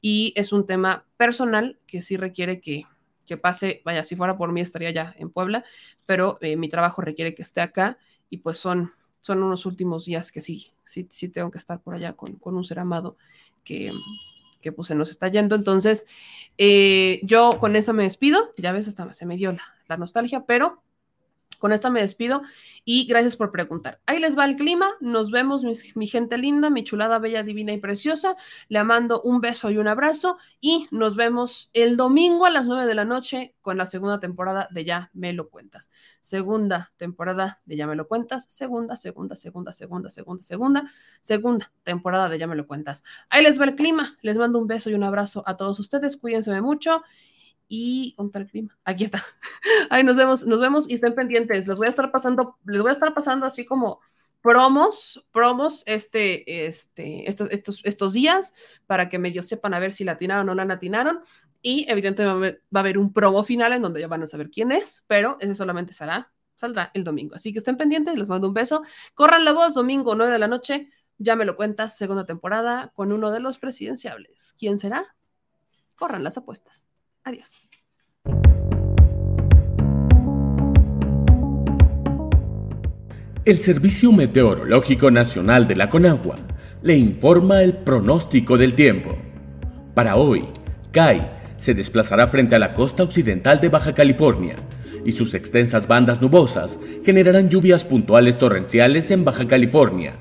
y 0.00 0.32
es 0.36 0.52
un 0.52 0.66
tema 0.66 1.06
personal 1.16 1.78
que 1.86 2.02
sí 2.02 2.16
requiere 2.16 2.60
que 2.60 2.84
que 3.30 3.36
pase, 3.36 3.80
vaya, 3.84 4.02
si 4.02 4.16
fuera 4.16 4.36
por 4.36 4.50
mí 4.50 4.60
estaría 4.60 4.90
ya 4.90 5.14
en 5.16 5.30
Puebla, 5.30 5.64
pero 6.04 6.36
eh, 6.40 6.56
mi 6.56 6.68
trabajo 6.68 7.00
requiere 7.00 7.32
que 7.32 7.42
esté 7.42 7.60
acá 7.60 7.96
y 8.28 8.38
pues 8.38 8.58
son, 8.58 8.90
son 9.20 9.40
unos 9.40 9.66
últimos 9.66 10.04
días 10.04 10.32
que 10.32 10.40
sí, 10.40 10.66
sí, 10.82 11.06
sí 11.10 11.28
tengo 11.28 11.48
que 11.52 11.58
estar 11.58 11.80
por 11.80 11.94
allá 11.94 12.14
con, 12.14 12.40
un 12.42 12.64
ser 12.64 12.80
amado 12.80 13.16
que, 13.62 13.92
que 14.60 14.72
pues 14.72 14.88
se 14.88 14.96
nos 14.96 15.10
está 15.10 15.28
yendo. 15.28 15.54
Entonces, 15.54 16.06
eh, 16.58 17.20
yo 17.22 17.60
con 17.60 17.76
eso 17.76 17.92
me 17.92 18.02
despido, 18.02 18.52
ya 18.56 18.72
ves, 18.72 18.88
hasta 18.88 19.14
se 19.14 19.26
me 19.26 19.36
dio 19.36 19.52
la, 19.52 19.62
la 19.86 19.96
nostalgia, 19.96 20.44
pero 20.44 20.82
con 21.60 21.72
esta 21.72 21.90
me 21.90 22.00
despido 22.00 22.42
y 22.84 23.06
gracias 23.06 23.36
por 23.36 23.52
preguntar. 23.52 24.00
Ahí 24.06 24.18
les 24.18 24.36
va 24.36 24.46
el 24.46 24.56
clima. 24.56 24.90
Nos 25.00 25.30
vemos, 25.30 25.62
mi, 25.94 26.06
gente 26.06 26.38
linda, 26.38 26.70
mi 26.70 26.82
chulada, 26.82 27.18
bella, 27.18 27.44
divina 27.44 27.72
y 27.72 27.78
preciosa. 27.78 28.34
Le 28.68 28.82
mando 28.82 29.20
un 29.22 29.40
beso 29.40 29.70
y 29.70 29.76
un 29.76 29.86
abrazo 29.86 30.38
y 30.60 30.88
nos 30.90 31.14
vemos 31.14 31.70
el 31.74 31.96
domingo 31.96 32.46
a 32.46 32.50
las 32.50 32.66
9 32.66 32.86
de 32.86 32.94
la 32.94 33.04
noche 33.04 33.54
con 33.60 33.76
la 33.76 33.86
segunda 33.86 34.18
temporada 34.18 34.66
de 34.70 34.84
Ya 34.84 35.10
me 35.12 35.32
lo 35.32 35.50
cuentas. 35.50 35.90
Segunda 36.20 36.92
temporada 36.96 37.60
de 37.66 37.76
Ya 37.76 37.86
me 37.86 37.94
lo 37.94 38.08
cuentas. 38.08 38.46
Segunda, 38.48 38.96
segunda, 38.96 39.36
segunda, 39.36 39.70
segunda, 39.70 40.10
segunda, 40.10 40.42
segunda, 40.42 40.84
segunda 41.20 41.72
temporada 41.84 42.28
de 42.30 42.38
Ya 42.38 42.46
me 42.46 42.56
lo 42.56 42.66
cuentas. 42.66 43.04
Ahí 43.28 43.44
les 43.44 43.60
va 43.60 43.66
el 43.66 43.76
clima. 43.76 44.16
Les 44.22 44.38
mando 44.38 44.58
un 44.58 44.66
beso 44.66 44.90
y 44.90 44.94
un 44.94 45.04
abrazo 45.04 45.44
a 45.46 45.56
todos 45.56 45.78
ustedes. 45.78 46.16
Cuídense 46.16 46.58
mucho 46.62 47.02
y 47.70 48.14
¿dónde 48.18 48.40
el 48.40 48.46
clima? 48.48 48.76
Aquí 48.84 49.04
está. 49.04 49.24
Ahí 49.90 50.02
nos 50.02 50.16
vemos, 50.16 50.44
nos 50.44 50.60
vemos 50.60 50.90
y 50.90 50.94
estén 50.94 51.14
pendientes. 51.14 51.68
Les 51.68 51.78
voy 51.78 51.86
a 51.86 51.90
estar 51.90 52.10
pasando, 52.10 52.58
les 52.66 52.82
voy 52.82 52.90
a 52.90 52.92
estar 52.92 53.14
pasando 53.14 53.46
así 53.46 53.64
como 53.64 54.00
promos, 54.42 55.24
promos 55.30 55.84
este, 55.86 56.66
este, 56.66 57.28
estos, 57.28 57.50
estos, 57.52 57.80
estos 57.84 58.12
días 58.12 58.54
para 58.86 59.08
que 59.08 59.20
medio 59.20 59.42
sepan 59.44 59.72
a 59.72 59.78
ver 59.78 59.92
si 59.92 60.02
latinaron 60.02 60.48
o 60.48 60.54
no 60.54 60.64
la 60.64 60.74
atinaron. 60.74 61.20
Y 61.62 61.86
evidentemente 61.88 62.58
va 62.74 62.80
a, 62.80 62.80
haber, 62.80 62.98
un 62.98 63.12
promo 63.12 63.44
final 63.44 63.72
en 63.72 63.82
donde 63.82 64.00
ya 64.00 64.08
van 64.08 64.24
a 64.24 64.26
saber 64.26 64.50
quién 64.50 64.72
es, 64.72 65.04
pero 65.06 65.36
ese 65.40 65.54
solamente 65.54 65.92
será, 65.92 66.32
saldrá 66.56 66.90
el 66.92 67.04
domingo. 67.04 67.36
Así 67.36 67.52
que 67.52 67.60
estén 67.60 67.76
pendientes, 67.76 68.16
les 68.16 68.28
mando 68.28 68.48
un 68.48 68.54
beso. 68.54 68.82
Corran 69.14 69.44
la 69.44 69.52
voz, 69.52 69.74
domingo 69.74 70.16
9 70.16 70.32
de 70.32 70.38
la 70.40 70.48
noche. 70.48 70.90
Ya 71.18 71.36
me 71.36 71.44
lo 71.44 71.54
cuentas, 71.54 71.96
segunda 71.96 72.26
temporada 72.26 72.90
con 72.96 73.12
uno 73.12 73.30
de 73.30 73.38
los 73.38 73.58
presidenciables. 73.58 74.54
¿Quién 74.58 74.78
será? 74.78 75.14
Corran 75.94 76.24
las 76.24 76.36
apuestas. 76.36 76.89
Adiós. 77.30 77.60
El 83.44 83.58
Servicio 83.60 84.10
Meteorológico 84.10 85.12
Nacional 85.12 85.68
de 85.68 85.76
la 85.76 85.88
Conagua 85.88 86.34
le 86.82 86.96
informa 86.96 87.62
el 87.62 87.74
pronóstico 87.74 88.58
del 88.58 88.74
tiempo. 88.74 89.16
Para 89.94 90.16
hoy, 90.16 90.48
CAI 90.90 91.30
se 91.56 91.72
desplazará 91.72 92.26
frente 92.26 92.56
a 92.56 92.58
la 92.58 92.74
costa 92.74 93.04
occidental 93.04 93.60
de 93.60 93.68
Baja 93.68 93.94
California 93.94 94.56
y 95.04 95.12
sus 95.12 95.34
extensas 95.34 95.86
bandas 95.86 96.20
nubosas 96.20 96.80
generarán 97.04 97.48
lluvias 97.48 97.84
puntuales 97.84 98.38
torrenciales 98.38 99.12
en 99.12 99.24
Baja 99.24 99.46
California, 99.46 100.14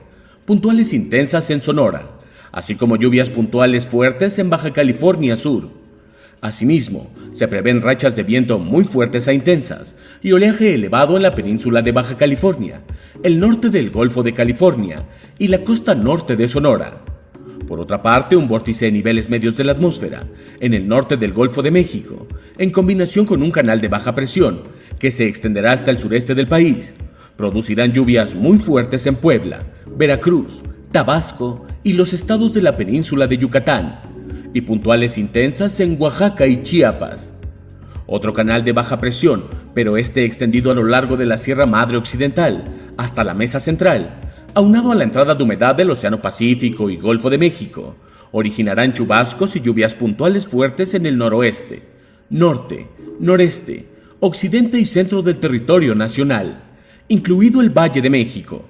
puntuales 0.45 0.94
intensas 0.94 1.49
en 1.49 1.64
Sonora, 1.64 2.18
así 2.52 2.76
como 2.76 2.98
lluvias 2.98 3.31
puntuales 3.31 3.88
fuertes 3.88 4.38
en 4.38 4.52
Baja 4.52 4.73
California 4.73 5.36
Sur, 5.36 5.78
Asimismo, 6.41 7.09
se 7.31 7.47
prevén 7.49 7.81
rachas 7.81 8.15
de 8.15 8.23
viento 8.23 8.59
muy 8.59 8.85
fuertes 8.85 9.27
e 9.27 9.33
intensas 9.33 9.97
y 10.21 10.31
oleaje 10.31 10.73
elevado 10.73 11.17
en 11.17 11.23
la 11.23 11.35
península 11.35 11.81
de 11.81 11.91
Baja 11.91 12.15
California, 12.15 12.81
el 13.23 13.39
norte 13.39 13.69
del 13.69 13.89
Golfo 13.89 14.23
de 14.23 14.33
California 14.33 15.03
y 15.37 15.49
la 15.49 15.63
costa 15.63 15.95
norte 15.95 16.37
de 16.37 16.47
Sonora. 16.47 17.01
Por 17.67 17.81
otra 17.81 18.01
parte, 18.01 18.37
un 18.37 18.47
vórtice 18.47 18.85
de 18.85 18.93
niveles 18.93 19.29
medios 19.29 19.57
de 19.57 19.65
la 19.65 19.73
atmósfera 19.73 20.25
en 20.61 20.73
el 20.73 20.87
norte 20.87 21.17
del 21.17 21.33
Golfo 21.33 21.61
de 21.61 21.71
México, 21.71 22.25
en 22.57 22.71
combinación 22.71 23.25
con 23.25 23.43
un 23.43 23.51
canal 23.51 23.81
de 23.81 23.89
baja 23.89 24.13
presión 24.15 24.61
que 24.97 25.11
se 25.11 25.27
extenderá 25.27 25.73
hasta 25.73 25.91
el 25.91 25.99
sureste 25.99 26.35
del 26.35 26.47
país, 26.47 26.95
producirán 27.35 27.91
lluvias 27.91 28.33
muy 28.33 28.57
fuertes 28.57 29.05
en 29.05 29.15
Puebla, 29.15 29.63
Veracruz, 29.97 30.61
Tabasco 30.91 31.67
y 31.83 31.93
los 31.93 32.13
estados 32.13 32.53
de 32.53 32.61
la 32.61 32.75
península 32.75 33.27
de 33.27 33.37
Yucatán, 33.37 33.99
y 34.53 34.61
puntuales 34.61 35.17
intensas 35.17 35.80
en 35.80 35.97
Oaxaca 35.99 36.47
y 36.47 36.63
Chiapas. 36.63 37.34
Otro 38.07 38.34
canal 38.34 38.63
de 38.63 38.73
baja 38.73 38.99
presión, 38.99 39.43
pero 39.73 39.97
este 39.97 40.26
extendido 40.26 40.71
a 40.71 40.76
lo 40.76 40.84
largo 40.84 41.15
de 41.15 41.26
la 41.26 41.38
Sierra 41.38 41.65
Madre 41.65 41.97
Occidental 41.97 42.63
hasta 42.97 43.23
la 43.23 43.34
Mesa 43.34 43.59
Central, 43.59 44.19
aunado 44.55 44.91
a 44.91 44.95
la 44.95 45.03
entrada 45.03 45.35
de 45.35 45.43
humedad 45.43 45.76
del 45.76 45.91
Océano 45.91 46.21
Pacífico 46.21 46.89
y 46.89 46.97
Golfo 46.97 47.30
de 47.30 47.38
México, 47.38 47.95
originarán 48.31 48.93
chubascos 48.93 49.55
y 49.55 49.61
lluvias 49.61 49.93
puntuales 49.93 50.47
fuertes 50.47 50.93
en 50.93 51.05
el 51.05 51.17
noroeste, 51.17 51.84
norte, 52.30 52.88
noreste, 53.19 53.85
occidente 54.19 54.80
y 54.80 54.85
centro 54.85 55.21
del 55.21 55.38
territorio 55.38 55.95
nacional, 55.95 56.61
incluido 57.07 57.61
el 57.61 57.69
Valle 57.69 58.01
de 58.01 58.09
México, 58.09 58.65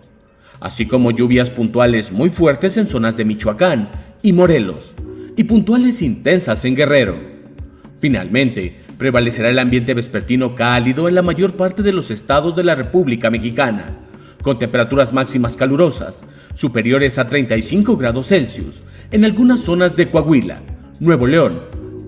así 0.59 0.85
como 0.85 1.11
lluvias 1.11 1.49
puntuales 1.49 2.11
muy 2.11 2.29
fuertes 2.29 2.77
en 2.77 2.87
zonas 2.87 3.17
de 3.17 3.25
Michoacán 3.25 3.89
y 4.21 4.33
Morelos, 4.33 4.95
y 5.39 5.45
puntuales 5.45 6.01
intensas 6.01 6.65
en 6.65 6.75
Guerrero. 6.75 7.17
Finalmente, 7.97 8.81
prevalecerá 8.97 9.47
el 9.47 9.59
ambiente 9.59 9.93
vespertino 9.93 10.53
cálido 10.53 11.07
en 11.07 11.15
la 11.15 11.21
mayor 11.21 11.53
parte 11.53 11.81
de 11.81 11.93
los 11.93 12.11
estados 12.11 12.57
de 12.57 12.65
la 12.65 12.75
República 12.75 13.29
Mexicana, 13.29 13.99
con 14.41 14.59
temperaturas 14.59 15.13
máximas 15.13 15.55
calurosas, 15.55 16.25
superiores 16.53 17.17
a 17.17 17.29
35 17.29 17.95
grados 17.95 18.27
Celsius, 18.27 18.83
en 19.11 19.23
algunas 19.23 19.61
zonas 19.61 19.95
de 19.95 20.11
Coahuila, 20.11 20.61
Nuevo 20.99 21.25
León, 21.25 21.57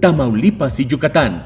Tamaulipas 0.02 0.78
y 0.82 0.88
Yucatán. 0.88 1.46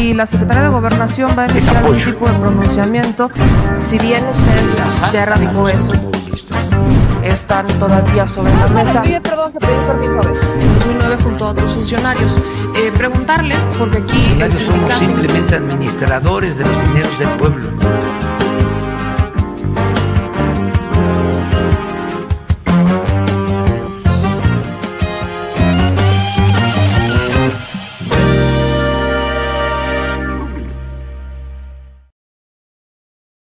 Y 0.00 0.14
la 0.14 0.26
Secretaría 0.26 0.62
de 0.64 0.68
Gobernación 0.70 1.30
va 1.36 1.42
a 1.42 1.46
emitir 1.46 1.76
algún 1.76 1.96
tipo 1.98 2.26
de 2.26 2.32
pronunciamiento, 2.38 3.30
si 3.80 3.98
bien 3.98 4.24
usted 4.26 5.12
ya 5.12 5.22
erradicó 5.22 5.68
eso, 5.68 5.92
están 7.22 7.66
todavía 7.78 8.26
sobre 8.26 8.54
la 8.54 8.66
mesa. 8.68 9.02
perdón, 9.02 9.52
que 9.52 9.58
pedí 9.58 9.76
permiso. 9.86 10.20
En 10.58 10.74
2009 10.74 11.16
junto 11.22 11.46
a 11.46 11.50
otros 11.50 11.74
funcionarios. 11.74 12.36
Eh, 12.76 12.92
preguntarle, 12.96 13.54
porque 13.78 13.98
aquí... 13.98 14.38
somos 14.52 14.98
simplemente 14.98 15.56
administradores 15.56 16.56
de 16.56 16.64
los 16.64 16.82
dineros 16.88 17.18
del 17.18 17.28
pueblo 17.30 17.99